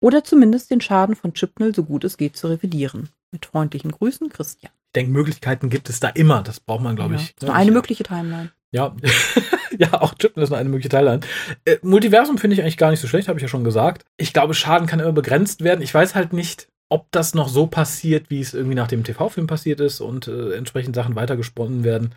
Oder 0.00 0.24
zumindest 0.24 0.70
den 0.70 0.80
Schaden 0.80 1.14
von 1.16 1.34
Chipnell 1.34 1.74
so 1.74 1.84
gut 1.84 2.04
es 2.04 2.16
geht 2.16 2.36
zu 2.36 2.48
revidieren. 2.48 3.10
Mit 3.32 3.46
freundlichen 3.46 3.92
Grüßen, 3.92 4.28
Christian. 4.30 4.72
Ich 4.86 4.92
denke, 4.92 5.12
Möglichkeiten 5.12 5.70
gibt 5.70 5.88
es 5.88 6.00
da 6.00 6.08
immer. 6.08 6.42
Das 6.42 6.58
braucht 6.60 6.82
man, 6.82 6.96
glaube 6.96 7.14
ja. 7.14 7.20
ich. 7.20 7.34
Nur 7.42 7.54
eine 7.54 7.70
mögliche 7.70 8.02
Timeline. 8.02 8.50
Ja, 8.72 8.94
ja, 9.78 10.00
auch 10.00 10.14
Chippen 10.14 10.42
ist 10.42 10.50
nur 10.50 10.58
eine 10.58 10.68
mögliche 10.68 10.88
Teilheit. 10.88 11.26
Äh, 11.64 11.78
Multiversum 11.82 12.38
finde 12.38 12.54
ich 12.54 12.62
eigentlich 12.62 12.76
gar 12.76 12.90
nicht 12.90 13.00
so 13.00 13.08
schlecht, 13.08 13.28
habe 13.28 13.38
ich 13.38 13.42
ja 13.42 13.48
schon 13.48 13.64
gesagt. 13.64 14.04
Ich 14.16 14.32
glaube, 14.32 14.54
Schaden 14.54 14.86
kann 14.86 15.00
immer 15.00 15.12
begrenzt 15.12 15.62
werden. 15.64 15.82
Ich 15.82 15.92
weiß 15.92 16.14
halt 16.14 16.32
nicht, 16.32 16.68
ob 16.88 17.06
das 17.12 17.34
noch 17.34 17.48
so 17.48 17.66
passiert, 17.66 18.30
wie 18.30 18.40
es 18.40 18.54
irgendwie 18.54 18.74
nach 18.74 18.88
dem 18.88 19.04
TV-Film 19.04 19.46
passiert 19.46 19.80
ist 19.80 20.00
und 20.00 20.28
äh, 20.28 20.54
entsprechend 20.54 20.94
Sachen 20.96 21.14
weitergesponnen 21.16 21.84
werden. 21.84 22.14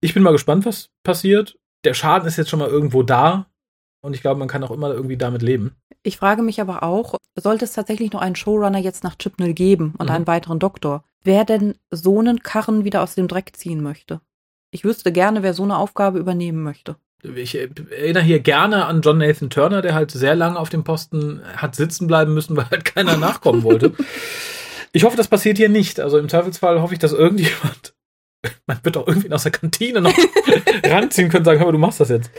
Ich 0.00 0.14
bin 0.14 0.22
mal 0.22 0.32
gespannt, 0.32 0.64
was 0.66 0.90
passiert. 1.04 1.56
der 1.84 1.94
Schaden 1.94 2.28
ist 2.28 2.36
jetzt 2.36 2.50
schon 2.50 2.60
mal 2.60 2.68
irgendwo 2.68 3.02
da. 3.02 3.46
Und 4.04 4.14
ich 4.14 4.20
glaube, 4.20 4.38
man 4.38 4.48
kann 4.48 4.64
auch 4.64 4.70
immer 4.72 4.90
irgendwie 4.92 5.16
damit 5.16 5.42
leben. 5.42 5.76
Ich 6.02 6.16
frage 6.16 6.42
mich 6.42 6.60
aber 6.60 6.82
auch, 6.82 7.14
sollte 7.36 7.64
es 7.64 7.72
tatsächlich 7.72 8.12
noch 8.12 8.20
einen 8.20 8.34
Showrunner 8.34 8.78
jetzt 8.78 9.04
nach 9.04 9.16
Chipnell 9.16 9.54
geben 9.54 9.94
und 9.98 10.08
Mhm. 10.08 10.14
einen 10.16 10.26
weiteren 10.26 10.58
Doktor, 10.58 11.04
wer 11.22 11.44
denn 11.44 11.74
so 11.90 12.18
einen 12.18 12.42
Karren 12.42 12.84
wieder 12.84 13.02
aus 13.02 13.14
dem 13.14 13.28
Dreck 13.28 13.52
ziehen 13.56 13.80
möchte? 13.82 14.20
Ich 14.74 14.84
wüsste 14.84 15.12
gerne, 15.12 15.42
wer 15.42 15.52
so 15.52 15.62
eine 15.62 15.76
Aufgabe 15.76 16.18
übernehmen 16.18 16.62
möchte. 16.62 16.96
Ich 17.22 17.54
äh, 17.54 17.68
erinnere 17.90 18.24
hier 18.24 18.40
gerne 18.40 18.86
an 18.86 19.02
John 19.02 19.18
Nathan 19.18 19.50
Turner, 19.50 19.82
der 19.82 19.94
halt 19.94 20.10
sehr 20.10 20.34
lange 20.34 20.58
auf 20.58 20.70
dem 20.70 20.82
Posten 20.82 21.42
hat 21.56 21.76
sitzen 21.76 22.06
bleiben 22.06 22.34
müssen, 22.34 22.56
weil 22.56 22.70
halt 22.70 22.84
keiner 22.84 23.16
nachkommen 23.16 23.62
wollte. 23.62 23.92
Ich 24.94 25.04
hoffe, 25.04 25.16
das 25.16 25.28
passiert 25.28 25.56
hier 25.56 25.70
nicht. 25.70 26.00
Also 26.00 26.18
im 26.18 26.28
Zweifelsfall 26.28 26.82
hoffe 26.82 26.92
ich, 26.92 26.98
dass 26.98 27.14
irgendjemand, 27.14 27.94
man 28.66 28.78
wird 28.82 28.98
auch 28.98 29.08
irgendwie 29.08 29.32
aus 29.32 29.44
der 29.44 29.52
Kantine 29.52 30.02
noch 30.02 30.12
ranziehen 30.84 31.30
können, 31.30 31.46
sagen, 31.46 31.60
hör 31.60 31.64
mal, 31.64 31.72
du 31.72 31.78
machst 31.78 31.98
das 31.98 32.10
jetzt. 32.10 32.30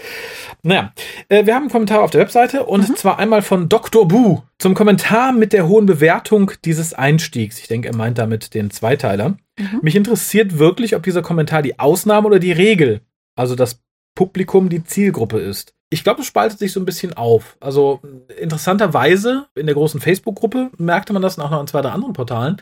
Naja, 0.61 0.93
äh, 1.30 1.47
wir 1.47 1.55
haben 1.55 1.64
einen 1.64 1.72
Kommentar 1.72 2.03
auf 2.03 2.11
der 2.11 2.22
Webseite 2.22 2.64
und 2.68 2.95
zwar 2.95 3.18
einmal 3.18 3.41
von 3.41 3.69
Dr. 3.69 4.07
Bu 4.07 4.43
zum 4.60 4.76
Kommentar 4.76 5.31
mit 5.31 5.51
der 5.51 5.68
hohen 5.68 5.88
Bewertung 5.88 6.51
dieses 6.64 6.93
Einstiegs. 6.93 7.57
Ich 7.57 7.68
denke, 7.68 7.88
er 7.88 7.95
meint 7.95 8.19
damit 8.19 8.53
den 8.53 8.69
Zweiteiler. 8.69 9.35
Mhm. 9.57 9.80
Mich 9.81 9.95
interessiert 9.95 10.57
wirklich, 10.57 10.95
ob 10.95 11.03
dieser 11.03 11.21
Kommentar 11.21 11.61
die 11.61 11.80
Ausnahme 11.80 12.27
oder 12.27 12.39
die 12.39 12.51
Regel, 12.51 13.01
also 13.35 13.55
das 13.55 13.81
Publikum, 14.15 14.69
die 14.69 14.84
Zielgruppe 14.84 15.39
ist. 15.39 15.73
Ich 15.89 16.03
glaube, 16.03 16.21
es 16.21 16.27
spaltet 16.27 16.57
sich 16.57 16.71
so 16.71 16.80
ein 16.80 16.85
bisschen 16.85 17.13
auf. 17.13 17.55
Also 17.59 18.01
interessanterweise 18.39 19.47
in 19.55 19.67
der 19.67 19.75
großen 19.75 20.01
Facebook-Gruppe 20.01 20.71
merkte 20.77 21.13
man 21.13 21.21
das 21.21 21.38
auch 21.38 21.51
noch 21.51 21.59
an 21.59 21.67
zwei, 21.67 21.81
drei 21.81 21.89
anderen 21.89 22.13
Portalen. 22.13 22.61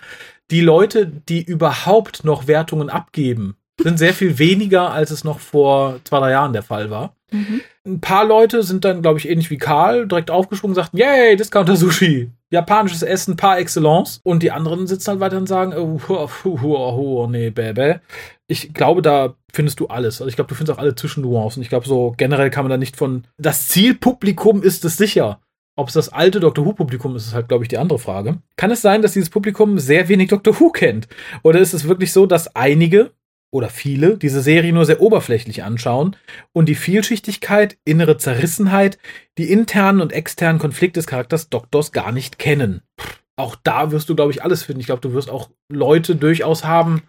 Die 0.49 0.61
Leute, 0.61 1.07
die 1.07 1.41
überhaupt 1.41 2.25
noch 2.25 2.47
Wertungen 2.47 2.89
abgeben, 2.89 3.55
sind 3.81 3.97
sehr 3.97 4.13
viel 4.13 4.37
weniger, 4.37 4.91
als 4.91 5.11
es 5.11 5.23
noch 5.23 5.39
vor 5.39 6.01
zwei, 6.03 6.19
drei 6.19 6.31
Jahren 6.31 6.53
der 6.53 6.63
Fall 6.63 6.89
war. 6.89 7.15
Mhm. 7.31 7.61
Ein 7.85 8.01
paar 8.01 8.25
Leute 8.25 8.63
sind 8.63 8.85
dann, 8.85 9.01
glaube 9.01 9.19
ich, 9.19 9.27
ähnlich 9.27 9.49
wie 9.49 9.57
Karl, 9.57 10.07
direkt 10.07 10.29
aufgesprungen 10.29 10.75
sagten, 10.75 10.97
yay, 10.97 11.35
Discounter 11.35 11.75
Sushi. 11.75 12.29
Japanisches 12.51 13.01
Essen 13.01 13.37
par 13.37 13.57
excellence. 13.57 14.19
Und 14.23 14.43
die 14.43 14.51
anderen 14.51 14.85
sitzen 14.85 15.11
halt 15.11 15.19
weiter 15.21 15.37
und 15.37 15.47
sagen, 15.47 15.73
oh, 15.73 15.99
hu, 16.07 16.61
hu, 16.61 16.77
hu, 16.77 17.27
nee, 17.27 17.49
bäh. 17.49 17.95
Ich 18.47 18.73
glaube, 18.73 19.01
da 19.01 19.35
findest 19.53 19.79
du 19.79 19.87
alles. 19.87 20.21
Also 20.21 20.27
ich 20.27 20.35
glaube, 20.35 20.49
du 20.49 20.55
findest 20.55 20.77
auch 20.77 20.81
alle 20.81 20.95
Zwischennuancen. 20.95 21.63
Ich 21.63 21.69
glaube, 21.69 21.87
so 21.87 22.13
generell 22.17 22.49
kann 22.49 22.65
man 22.65 22.69
da 22.69 22.77
nicht 22.77 22.97
von. 22.97 23.23
Das 23.37 23.69
Zielpublikum 23.69 24.61
ist 24.61 24.83
es 24.83 24.97
sicher. 24.97 25.39
Ob 25.77 25.87
es 25.87 25.93
das 25.93 26.09
alte 26.09 26.41
Doctor 26.41 26.65
Who-Publikum 26.65 27.15
ist, 27.15 27.27
ist 27.27 27.33
halt, 27.33 27.47
glaube 27.47 27.63
ich, 27.63 27.69
die 27.69 27.77
andere 27.77 27.97
Frage. 27.97 28.39
Kann 28.57 28.71
es 28.71 28.81
sein, 28.81 29.01
dass 29.01 29.13
dieses 29.13 29.29
Publikum 29.29 29.79
sehr 29.79 30.09
wenig 30.09 30.27
Doctor 30.27 30.59
Who 30.59 30.69
kennt? 30.69 31.07
Oder 31.43 31.59
ist 31.59 31.73
es 31.73 31.87
wirklich 31.87 32.11
so, 32.11 32.25
dass 32.25 32.55
einige 32.55 33.11
oder 33.51 33.69
viele 33.69 34.17
diese 34.17 34.41
Serie 34.41 34.73
nur 34.73 34.85
sehr 34.85 35.01
oberflächlich 35.01 35.63
anschauen 35.63 36.15
und 36.53 36.67
die 36.67 36.75
Vielschichtigkeit, 36.75 37.77
innere 37.85 38.17
Zerrissenheit, 38.17 38.97
die 39.37 39.51
internen 39.51 40.01
und 40.01 40.13
externen 40.13 40.59
Konflikte 40.59 40.99
des 40.99 41.07
Charakters 41.07 41.49
Doktors 41.49 41.91
gar 41.91 42.11
nicht 42.11 42.39
kennen? 42.39 42.81
Auch 43.35 43.55
da 43.63 43.91
wirst 43.91 44.09
du, 44.09 44.15
glaube 44.15 44.31
ich, 44.31 44.43
alles 44.43 44.63
finden. 44.63 44.81
Ich 44.81 44.85
glaube, 44.85 45.01
du 45.01 45.13
wirst 45.13 45.29
auch 45.29 45.49
Leute 45.69 46.15
durchaus 46.15 46.63
haben, 46.63 47.03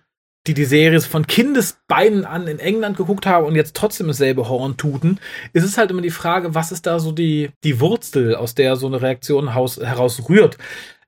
die 0.47 0.55
die 0.55 0.65
Serie 0.65 1.01
von 1.01 1.27
Kindesbeinen 1.27 2.25
an 2.25 2.49
in 2.49 2.59
England 2.59 2.97
geguckt 2.97 3.27
haben 3.27 3.47
und 3.47 3.55
jetzt 3.55 3.77
trotzdem 3.77 4.09
dasselbe 4.09 4.49
Horn 4.49 4.77
tuten, 4.77 5.21
ist 5.53 5.65
es 5.65 5.79
halt 5.79 5.91
immer 5.91 6.03
die 6.03 6.11
Frage, 6.11 6.55
was 6.55 6.73
ist 6.73 6.87
da 6.87 6.99
so 6.99 7.13
die, 7.13 7.51
die 7.63 7.79
Wurzel, 7.81 8.35
aus 8.35 8.55
der 8.55 8.77
so 8.77 8.89
eine 8.89 9.01
Reaktion 9.01 9.53
heraus 9.53 10.29
rührt. 10.29 10.59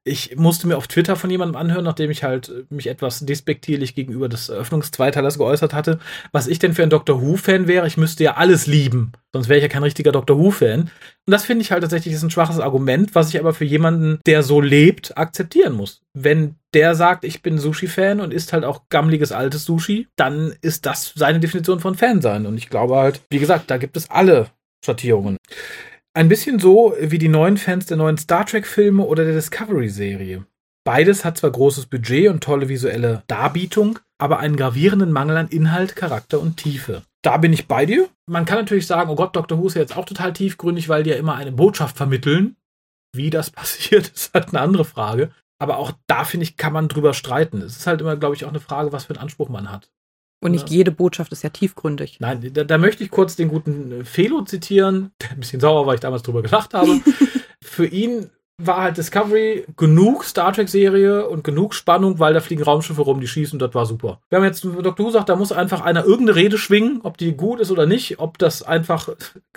Ich 0.06 0.36
musste 0.36 0.66
mir 0.66 0.76
auf 0.76 0.86
Twitter 0.86 1.16
von 1.16 1.31
jemandem 1.31 1.56
anhören, 1.56 1.85
nachdem 1.85 2.10
ich 2.10 2.24
halt 2.24 2.52
mich 2.68 2.89
etwas 2.89 3.20
despektierlich 3.20 3.94
gegenüber 3.94 4.28
des 4.28 4.51
Eröffnungszweiteilers 4.51 5.39
geäußert 5.39 5.72
hatte, 5.72 5.98
was 6.31 6.47
ich 6.47 6.59
denn 6.59 6.74
für 6.74 6.82
ein 6.82 6.90
Doctor 6.90 7.22
Who-Fan 7.22 7.68
wäre. 7.68 7.86
Ich 7.86 7.97
müsste 7.97 8.22
ja 8.22 8.35
alles 8.35 8.66
lieben, 8.66 9.12
sonst 9.32 9.48
wäre 9.48 9.59
ich 9.59 9.62
ja 9.62 9.70
kein 9.70 9.82
richtiger 9.82 10.12
Doctor 10.12 10.39
Who-Fan. 10.39 10.81
Und 10.82 11.31
das 11.31 11.47
finde 11.47 11.62
ich 11.62 11.72
halt 11.72 11.81
tatsächlich 11.81 12.12
ist 12.12 12.22
ein 12.22 12.31
schwaches 12.31 12.60
Argument, 12.60 13.14
was 13.14 13.31
ich 13.31 13.40
aber 13.40 13.55
für 13.55 13.64
jemanden, 13.64 14.20
der 14.26 14.43
so 14.43 14.60
lebt, 14.60 15.16
akzeptieren 15.16 15.72
muss. 15.72 16.02
Wenn 16.12 16.56
der 16.74 16.94
sagt, 16.94 17.24
ich 17.24 17.40
bin 17.40 17.56
Sushi-Fan 17.56 18.20
und 18.20 18.35
isst 18.35 18.52
halt 18.52 18.64
auch 18.64 18.82
gammliges 18.90 19.32
altes 19.32 19.64
Sushi, 19.64 20.09
dann 20.16 20.55
ist 20.60 20.85
das 20.85 21.14
seine 21.14 21.40
Definition 21.40 21.81
von 21.81 21.94
Fan 21.94 22.20
sein. 22.20 22.44
Und 22.44 22.59
ich 22.59 22.68
glaube 22.68 22.97
halt, 22.97 23.22
wie 23.31 23.39
gesagt, 23.39 23.70
da 23.70 23.78
gibt 23.78 23.97
es 23.97 24.10
alle 24.10 24.48
Schattierungen. 24.85 25.39
Ein 26.16 26.28
bisschen 26.28 26.60
so 26.60 26.94
wie 27.00 27.18
die 27.18 27.28
neuen 27.28 27.56
Fans 27.56 27.86
der 27.86 27.96
neuen 27.96 28.18
Star 28.18 28.46
Trek-Filme 28.46 29.02
oder 29.04 29.24
der 29.24 29.34
Discovery-Serie. 29.34 30.46
Beides 30.86 31.24
hat 31.24 31.38
zwar 31.38 31.50
großes 31.50 31.86
Budget 31.86 32.28
und 32.30 32.44
tolle 32.44 32.68
visuelle 32.68 33.24
Darbietung, 33.26 33.98
aber 34.18 34.38
einen 34.38 34.54
gravierenden 34.54 35.10
Mangel 35.10 35.36
an 35.38 35.48
Inhalt, 35.48 35.96
Charakter 35.96 36.38
und 36.38 36.56
Tiefe. 36.56 37.02
Da 37.22 37.38
bin 37.38 37.52
ich 37.52 37.66
bei 37.66 37.84
dir. 37.84 38.08
Man 38.26 38.44
kann 38.44 38.58
natürlich 38.58 38.86
sagen, 38.86 39.10
oh 39.10 39.16
Gott, 39.16 39.34
Dr. 39.34 39.58
Who 39.58 39.66
ist 39.66 39.74
ja 39.74 39.80
jetzt 39.80 39.96
auch 39.96 40.04
total 40.04 40.32
tiefgründig, 40.32 40.88
weil 40.88 41.02
die 41.02 41.10
ja 41.10 41.16
immer 41.16 41.34
eine 41.34 41.50
Botschaft 41.50 41.96
vermitteln. 41.96 42.54
Wie 43.12 43.30
das 43.30 43.50
passiert, 43.50 44.06
ist 44.06 44.32
halt 44.34 44.50
eine 44.50 44.60
andere 44.60 44.84
Frage. 44.84 45.32
Aber 45.58 45.78
auch 45.78 45.90
da, 46.06 46.22
finde 46.22 46.44
ich, 46.44 46.56
kann 46.56 46.72
man 46.72 46.86
drüber 46.86 47.12
streiten. 47.12 47.60
Es 47.60 47.76
ist 47.76 47.88
halt 47.88 48.00
immer, 48.00 48.14
glaube 48.16 48.36
ich, 48.36 48.44
auch 48.44 48.50
eine 48.50 48.60
Frage, 48.60 48.92
was 48.92 49.06
für 49.06 49.14
einen 49.14 49.22
Anspruch 49.22 49.48
man 49.48 49.72
hat. 49.72 49.90
Und 50.44 50.52
nicht 50.52 50.68
jede 50.68 50.90
Botschaft 50.90 51.32
ist 51.32 51.42
ja 51.42 51.48
tiefgründig. 51.48 52.18
Nein, 52.20 52.50
da, 52.52 52.64
da 52.64 52.76
möchte 52.76 53.02
ich 53.02 53.10
kurz 53.10 53.34
den 53.34 53.48
guten 53.48 54.00
äh, 54.00 54.04
Felo 54.04 54.42
zitieren, 54.42 55.10
der 55.22 55.30
ein 55.30 55.40
bisschen 55.40 55.60
sauer 55.60 55.80
war, 55.80 55.86
weil 55.86 55.94
ich 55.94 56.00
damals 56.00 56.22
drüber 56.22 56.42
gelacht 56.42 56.74
habe. 56.74 57.00
Für 57.62 57.86
ihn 57.86 58.30
war 58.58 58.82
halt 58.82 58.98
Discovery 58.98 59.64
genug 59.76 60.22
Star 60.24 60.52
Trek-Serie 60.52 61.28
und 61.28 61.42
genug 61.42 61.74
Spannung, 61.74 62.18
weil 62.18 62.34
da 62.34 62.40
fliegen 62.40 62.62
Raumschiffe 62.62 63.02
rum, 63.02 63.20
die 63.20 63.26
schießen 63.26 63.56
und 63.56 63.66
das 63.66 63.74
war 63.74 63.86
super. 63.86 64.20
Wir 64.28 64.38
haben 64.38 64.44
jetzt 64.44 64.62
Dr. 64.64 64.98
Who 64.98 65.10
sagt, 65.10 65.28
da 65.28 65.34
muss 65.34 65.50
einfach 65.50 65.80
einer 65.80 66.04
irgendeine 66.04 66.36
Rede 66.36 66.58
schwingen, 66.58 67.00
ob 67.02 67.16
die 67.16 67.32
gut 67.32 67.58
ist 67.58 67.72
oder 67.72 67.86
nicht, 67.86 68.20
ob 68.20 68.38
das 68.38 68.62
einfach 68.62 69.08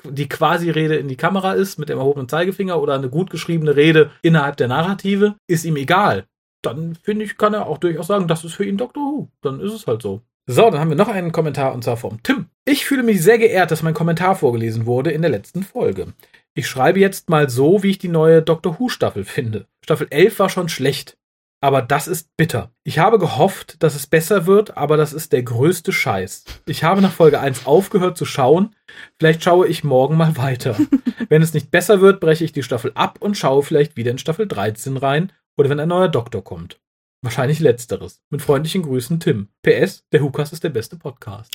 die 0.03 0.30
Quasi-Rede 0.30 0.95
in 0.95 1.09
die 1.09 1.15
Kamera 1.15 1.53
ist 1.53 1.77
mit 1.77 1.89
dem 1.89 1.99
erhobenen 1.99 2.30
Zeigefinger 2.30 2.81
oder 2.81 2.95
eine 2.95 3.09
gut 3.09 3.30
geschriebene 3.30 3.76
Rede 3.76 4.09
innerhalb 4.23 4.57
der 4.57 4.69
Narrative, 4.69 5.35
ist 5.47 5.65
ihm 5.65 5.76
egal. 5.76 6.26
Dann 6.64 6.95
finde 6.95 7.26
ich, 7.26 7.38
kann 7.38 7.53
er 7.53 7.68
auch 7.68 7.77
durchaus 7.77 8.07
sagen, 8.07 8.27
das 8.27 8.43
ist 8.43 8.53
für 8.53 8.65
ihn 8.65 8.77
Dr. 8.77 9.03
Who. 9.03 9.30
Dann 9.41 9.59
ist 9.59 9.73
es 9.73 9.85
halt 9.85 10.01
so. 10.01 10.22
So, 10.49 10.69
dann 10.69 10.80
haben 10.80 10.90
wir 10.90 10.95
noch 10.95 11.10
einen 11.10 11.34
Kommentar 11.34 11.74
und 11.74 11.84
zwar 11.84 11.98
vom 11.98 12.24
Tim. 12.24 12.45
Ich 12.64 12.86
fühle 12.86 13.03
mich 13.03 13.22
sehr 13.22 13.38
geehrt, 13.38 13.69
dass 13.69 13.84
mein 13.84 13.94
Kommentar 13.94 14.34
vorgelesen 14.34 14.86
wurde 14.86 15.11
in 15.11 15.22
der 15.22 15.30
letzten 15.30 15.61
Folge. 15.61 16.14
Ich 16.53 16.68
schreibe 16.68 17.02
jetzt 17.02 17.30
mal 17.30 17.49
so, 17.49 17.84
wie 17.84 17.90
ich 17.90 17.99
die 17.99 18.07
neue 18.07 18.41
Doctor 18.41 18.80
Who 18.80 18.88
Staffel 18.88 19.26
finde. 19.26 19.68
Staffel 19.84 20.07
11 20.10 20.40
war 20.40 20.49
schon 20.49 20.69
schlecht. 20.69 21.18
Aber 21.60 21.82
das 21.82 22.07
ist 22.07 22.30
bitter. 22.38 22.72
Ich 22.86 22.98
habe 22.99 23.19
gehofft, 23.19 23.84
dass 23.84 23.95
es 23.95 24.07
besser 24.07 24.45
wird, 24.45 24.78
aber 24.78 24.95
das 24.95 25.11
ist 25.11 25.34
der 25.34 25.44
größte 25.44 25.91
Scheiß. 25.91 26.45
Ich 26.65 26.84
habe 26.84 27.02
nach 27.02 27.11
Folge 27.11 27.41
1 27.41 27.65
aufgehört 27.65 28.15
zu 28.15 28.26
schauen. 28.26 28.74
Vielleicht 29.19 29.44
schaue 29.44 29.68
ich 29.68 29.84
morgen 29.84 30.15
mal 30.15 30.38
weiter. 30.38 30.78
wenn 31.30 31.41
es 31.41 31.53
nicht 31.53 31.72
besser 31.72 31.99
wird, 31.99 32.22
breche 32.22 32.45
ich 32.45 32.53
die 32.53 32.64
Staffel 32.64 32.91
ab 32.95 33.18
und 33.19 33.38
schaue 33.38 33.64
vielleicht 33.64 33.98
wieder 33.98 34.11
in 34.11 34.18
Staffel 34.18 34.48
13 34.48 34.95
rein 34.95 35.34
oder 35.57 35.69
wenn 35.69 35.80
ein 35.80 35.90
neuer 35.90 36.10
Doktor 36.10 36.44
kommt. 36.44 36.80
Wahrscheinlich 37.28 37.60
letzteres. 37.60 38.22
Mit 38.30 38.41
freundlichen 38.41 38.84
Grüßen, 38.84 39.20
Tim. 39.20 39.49
PS, 39.62 40.06
der 40.14 40.22
Hukas 40.22 40.54
ist 40.54 40.64
der 40.64 40.70
beste 40.70 40.95
Podcast. 40.95 41.54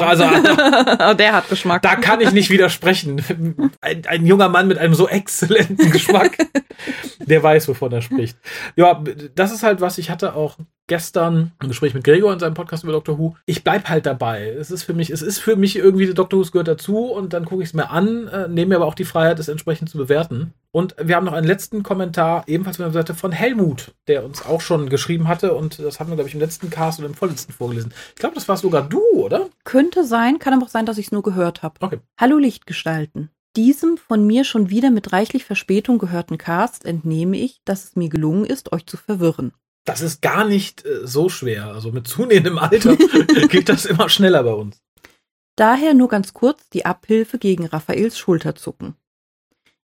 also, 0.00 0.24
der 1.14 1.32
hat 1.34 1.46
Geschmack. 1.50 1.82
da 1.82 1.96
kann 1.96 2.22
ich 2.22 2.32
nicht 2.32 2.48
widersprechen. 2.48 3.70
Ein, 3.82 4.06
ein 4.06 4.24
junger 4.24 4.48
Mann 4.48 4.66
mit 4.66 4.78
einem 4.78 4.94
so 4.94 5.06
exzellenten 5.06 5.90
Geschmack, 5.90 6.38
der 7.18 7.42
weiß, 7.42 7.68
wovon 7.68 7.92
er 7.92 8.00
spricht. 8.00 8.38
Ja, 8.76 9.04
das 9.34 9.52
ist 9.52 9.62
halt 9.62 9.82
was, 9.82 9.98
ich 9.98 10.08
hatte 10.08 10.34
auch 10.34 10.56
gestern 10.90 11.52
ein 11.60 11.68
Gespräch 11.68 11.94
mit 11.94 12.02
Gregor 12.02 12.32
in 12.32 12.40
seinem 12.40 12.54
Podcast 12.54 12.82
über 12.82 12.92
Doctor 12.92 13.16
Who. 13.16 13.36
Ich 13.46 13.62
bleib 13.62 13.88
halt 13.88 14.06
dabei. 14.06 14.48
Es 14.48 14.72
ist 14.72 14.82
für 14.82 14.92
mich, 14.92 15.10
es 15.10 15.22
ist 15.22 15.38
für 15.38 15.54
mich 15.54 15.76
irgendwie, 15.76 16.12
Doctor 16.12 16.40
Who 16.40 16.50
gehört 16.50 16.66
dazu 16.66 17.04
und 17.04 17.32
dann 17.32 17.44
gucke 17.44 17.62
ich 17.62 17.68
es 17.68 17.74
mir 17.74 17.90
an, 17.90 18.26
äh, 18.26 18.48
nehme 18.48 18.70
mir 18.70 18.76
aber 18.76 18.86
auch 18.86 18.96
die 18.96 19.04
Freiheit, 19.04 19.38
es 19.38 19.46
entsprechend 19.46 19.88
zu 19.88 19.98
bewerten. 19.98 20.52
Und 20.72 20.96
wir 21.00 21.14
haben 21.14 21.26
noch 21.26 21.32
einen 21.32 21.46
letzten 21.46 21.84
Kommentar, 21.84 22.42
ebenfalls 22.48 22.78
von 22.78 22.86
der 22.86 22.92
Seite 22.92 23.14
von 23.14 23.30
Helmut, 23.30 23.94
der 24.08 24.24
uns 24.24 24.44
auch 24.44 24.60
schon 24.60 24.88
geschrieben 24.88 25.28
hatte 25.28 25.54
und 25.54 25.78
das 25.78 26.00
haben 26.00 26.10
wir, 26.10 26.16
glaube 26.16 26.28
ich, 26.28 26.34
im 26.34 26.40
letzten 26.40 26.70
Cast 26.70 26.98
oder 26.98 27.08
im 27.08 27.14
vorletzten 27.14 27.52
vorgelesen. 27.52 27.94
Ich 28.08 28.16
glaube, 28.16 28.34
das 28.34 28.48
war 28.48 28.56
sogar 28.56 28.82
du, 28.82 29.00
oder? 29.12 29.48
Könnte 29.62 30.04
sein, 30.04 30.40
kann 30.40 30.54
aber 30.54 30.64
auch 30.64 30.70
sein, 30.70 30.86
dass 30.86 30.98
ich 30.98 31.06
es 31.06 31.12
nur 31.12 31.22
gehört 31.22 31.62
habe. 31.62 31.76
Okay. 31.78 32.00
Hallo 32.18 32.36
Lichtgestalten. 32.36 33.30
Diesem 33.56 33.96
von 33.96 34.26
mir 34.26 34.42
schon 34.42 34.70
wieder 34.70 34.90
mit 34.90 35.12
reichlich 35.12 35.44
Verspätung 35.44 35.98
gehörten 35.98 36.36
Cast 36.36 36.84
entnehme 36.84 37.36
ich, 37.36 37.60
dass 37.64 37.84
es 37.84 37.96
mir 37.96 38.08
gelungen 38.08 38.44
ist, 38.44 38.72
euch 38.72 38.86
zu 38.86 38.96
verwirren. 38.96 39.52
Das 39.90 40.00
ist 40.00 40.22
gar 40.22 40.44
nicht 40.44 40.84
äh, 40.84 41.06
so 41.06 41.28
schwer. 41.28 41.66
Also 41.66 41.90
mit 41.92 42.06
zunehmendem 42.06 42.58
Alter 42.58 42.96
geht 43.48 43.68
das 43.68 43.86
immer 43.86 44.08
schneller 44.08 44.42
bei 44.44 44.52
uns. 44.52 44.80
Daher 45.56 45.94
nur 45.94 46.08
ganz 46.08 46.32
kurz 46.32 46.68
die 46.70 46.86
Abhilfe 46.86 47.38
gegen 47.38 47.66
Raphaels 47.66 48.18
Schulterzucken. 48.18 48.94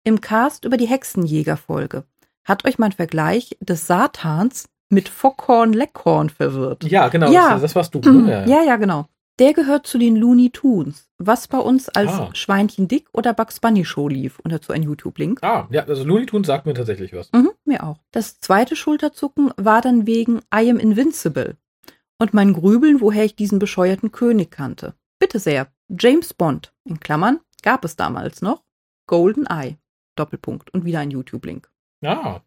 Im 0.05 0.20
Cast 0.20 0.65
über 0.65 0.77
die 0.77 0.89
Hexenjäger-Folge 0.89 2.05
hat 2.45 2.65
euch 2.66 2.79
mein 2.79 2.93
Vergleich 2.93 3.57
des 3.61 3.87
Satans 3.87 4.66
mit 4.91 5.09
Fockhorn-Leckhorn 5.09 6.29
verwirrt. 6.29 6.85
Ja, 6.85 7.09
genau, 7.09 7.31
Ja. 7.31 7.53
Das, 7.53 7.62
das 7.62 7.74
warst 7.77 7.95
du. 7.95 8.01
Mhm. 8.01 8.27
Ne? 8.27 8.45
Ja, 8.49 8.62
ja, 8.62 8.77
genau. 8.77 9.07
Der 9.39 9.55
gehört 9.55 9.87
zu 9.87 9.99
den 9.99 10.17
Looney 10.17 10.51
Tunes, 10.51 11.11
was 11.19 11.49
bei 11.49 11.59
uns 11.59 11.89
als 11.89 12.11
Ah. 12.11 12.31
Schweinchen 12.35 12.87
Dick 12.87 13.09
oder 13.13 13.33
Bugs 13.33 13.61
Bunny 13.61 13.85
Show 13.85 14.09
lief. 14.09 14.39
Und 14.41 14.53
dazu 14.53 14.73
ein 14.73 14.83
YouTube-Link. 14.83 15.43
Ah, 15.43 15.67
ja, 15.71 15.85
also 15.85 16.05
Looney 16.05 16.27
Tunes 16.27 16.47
sagt 16.47 16.67
mir 16.67 16.75
tatsächlich 16.75 17.13
was. 17.15 17.33
Mhm, 17.33 17.51
mir 17.65 17.83
auch. 17.83 17.99
Das 18.11 18.41
zweite 18.41 18.77
Schulterzucken 18.77 19.51
war 19.57 19.81
dann 19.81 20.07
wegen 20.07 20.41
I 20.55 20.71
am 20.71 20.79
Invincible. 20.79 21.57
Und 22.19 22.35
mein 22.35 22.53
Grübeln, 22.53 23.01
woher 23.01 23.25
ich 23.25 23.35
diesen 23.35 23.59
bescheuerten 23.59 24.13
König 24.13 24.51
kannte. 24.51 24.95
Bitte 25.19 25.39
sehr, 25.39 25.69
James 25.89 26.35
Bond, 26.35 26.73
in 26.85 27.01
Klammern, 27.01 27.41
gab 27.63 27.85
es 27.85 27.97
damals 27.97 28.43
noch. 28.43 28.63
Golden 29.07 29.47
Eye, 29.47 29.77
Doppelpunkt 30.15 30.73
und 30.75 30.85
wieder 30.85 31.01
ein 31.01 31.11
YouTube-Link. 31.11 31.71
Ja. 32.01 32.43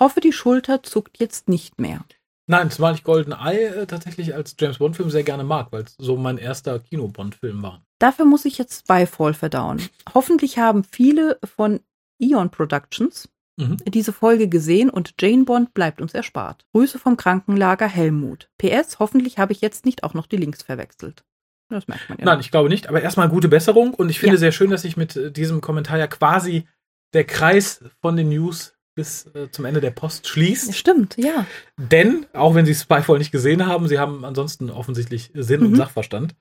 Hoffe, 0.00 0.20
die 0.20 0.32
Schulter 0.32 0.82
zuckt 0.82 1.18
jetzt 1.18 1.48
nicht 1.48 1.80
mehr. 1.80 2.04
Nein, 2.48 2.70
zumal 2.70 2.94
ich 2.94 3.04
Golden 3.04 3.32
Eye 3.32 3.66
äh, 3.66 3.86
tatsächlich 3.86 4.34
als 4.34 4.56
James 4.58 4.78
Bond-Film 4.78 5.10
sehr 5.10 5.22
gerne 5.22 5.44
mag, 5.44 5.68
weil 5.70 5.82
es 5.82 5.94
so 5.98 6.16
mein 6.16 6.38
erster 6.38 6.78
Kino-Bond-Film 6.80 7.62
war. 7.62 7.82
Dafür 8.00 8.24
muss 8.24 8.44
ich 8.44 8.58
jetzt 8.58 8.80
Spyfall 8.80 9.34
verdauen. 9.34 9.80
Hoffentlich 10.14 10.58
haben 10.58 10.82
viele 10.82 11.38
von 11.44 11.80
Eon 12.20 12.50
Productions 12.50 13.28
Mhm. 13.60 13.76
diese 13.88 14.12
Folge 14.12 14.46
gesehen 14.48 14.88
und 14.88 15.14
Jane 15.20 15.42
Bond 15.44 15.74
bleibt 15.74 16.00
uns 16.00 16.14
erspart. 16.14 16.64
Grüße 16.72 16.96
vom 17.00 17.16
Krankenlager 17.16 17.88
Helmut. 17.88 18.48
PS, 18.56 19.00
hoffentlich 19.00 19.38
habe 19.38 19.52
ich 19.52 19.60
jetzt 19.60 19.84
nicht 19.84 20.04
auch 20.04 20.14
noch 20.14 20.26
die 20.28 20.36
Links 20.36 20.62
verwechselt. 20.62 21.24
Das 21.68 21.88
merkt 21.88 22.08
man 22.08 22.18
ja. 22.20 22.24
Nein, 22.24 22.38
ich 22.38 22.52
glaube 22.52 22.68
nicht, 22.68 22.88
aber 22.88 23.02
erstmal 23.02 23.28
gute 23.28 23.48
Besserung 23.48 23.92
und 23.94 24.10
ich 24.10 24.20
finde 24.20 24.36
Ja. 24.36 24.38
sehr 24.38 24.52
schön, 24.52 24.70
dass 24.70 24.82
sich 24.82 24.96
mit 24.96 25.16
äh, 25.16 25.32
diesem 25.32 25.60
Kommentar 25.60 25.98
ja 25.98 26.06
quasi 26.06 26.68
der 27.14 27.24
Kreis 27.24 27.84
von 28.00 28.14
den 28.16 28.28
News 28.28 28.74
bis 28.98 29.26
äh, 29.34 29.48
zum 29.52 29.64
Ende 29.64 29.80
der 29.80 29.92
Post 29.92 30.26
schließt. 30.26 30.74
Stimmt, 30.74 31.16
ja. 31.16 31.46
Denn, 31.76 32.26
auch 32.32 32.56
wenn 32.56 32.66
Sie 32.66 32.74
Spyfall 32.74 33.18
nicht 33.18 33.30
gesehen 33.30 33.64
haben, 33.64 33.86
Sie 33.86 34.00
haben 34.00 34.24
ansonsten 34.24 34.70
offensichtlich 34.70 35.30
Sinn 35.34 35.62
und 35.62 35.70
Mhm. 35.70 35.76
Sachverstand. 35.76 36.34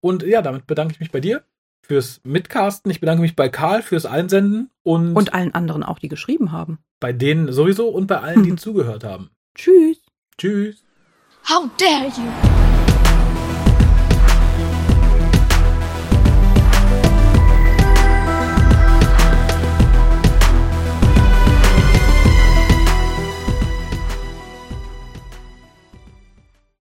Und 0.00 0.24
ja, 0.24 0.42
damit 0.42 0.66
bedanke 0.66 0.94
ich 0.94 0.98
mich 1.00 1.12
bei 1.12 1.20
dir 1.20 1.44
fürs 1.86 2.20
Mitcasten. 2.24 2.90
Ich 2.90 2.98
bedanke 2.98 3.22
mich 3.22 3.36
bei 3.36 3.48
Karl 3.48 3.82
fürs 3.82 4.04
Einsenden 4.04 4.70
und, 4.82 5.14
Und 5.14 5.32
allen 5.32 5.54
anderen 5.54 5.84
auch, 5.84 6.00
die 6.00 6.08
geschrieben 6.08 6.50
haben. 6.50 6.78
bei 6.98 7.12
denen 7.12 7.52
sowieso 7.52 7.88
und 7.88 8.08
bei 8.08 8.18
allen, 8.20 8.42
die 8.42 8.50
Mhm. 8.50 8.58
zugehört 8.66 9.04
haben. 9.04 9.30
Tschüss. 9.54 9.98
Tschüss. 10.38 10.82
How 11.48 11.68
dare 11.78 12.06
you! 12.08 12.71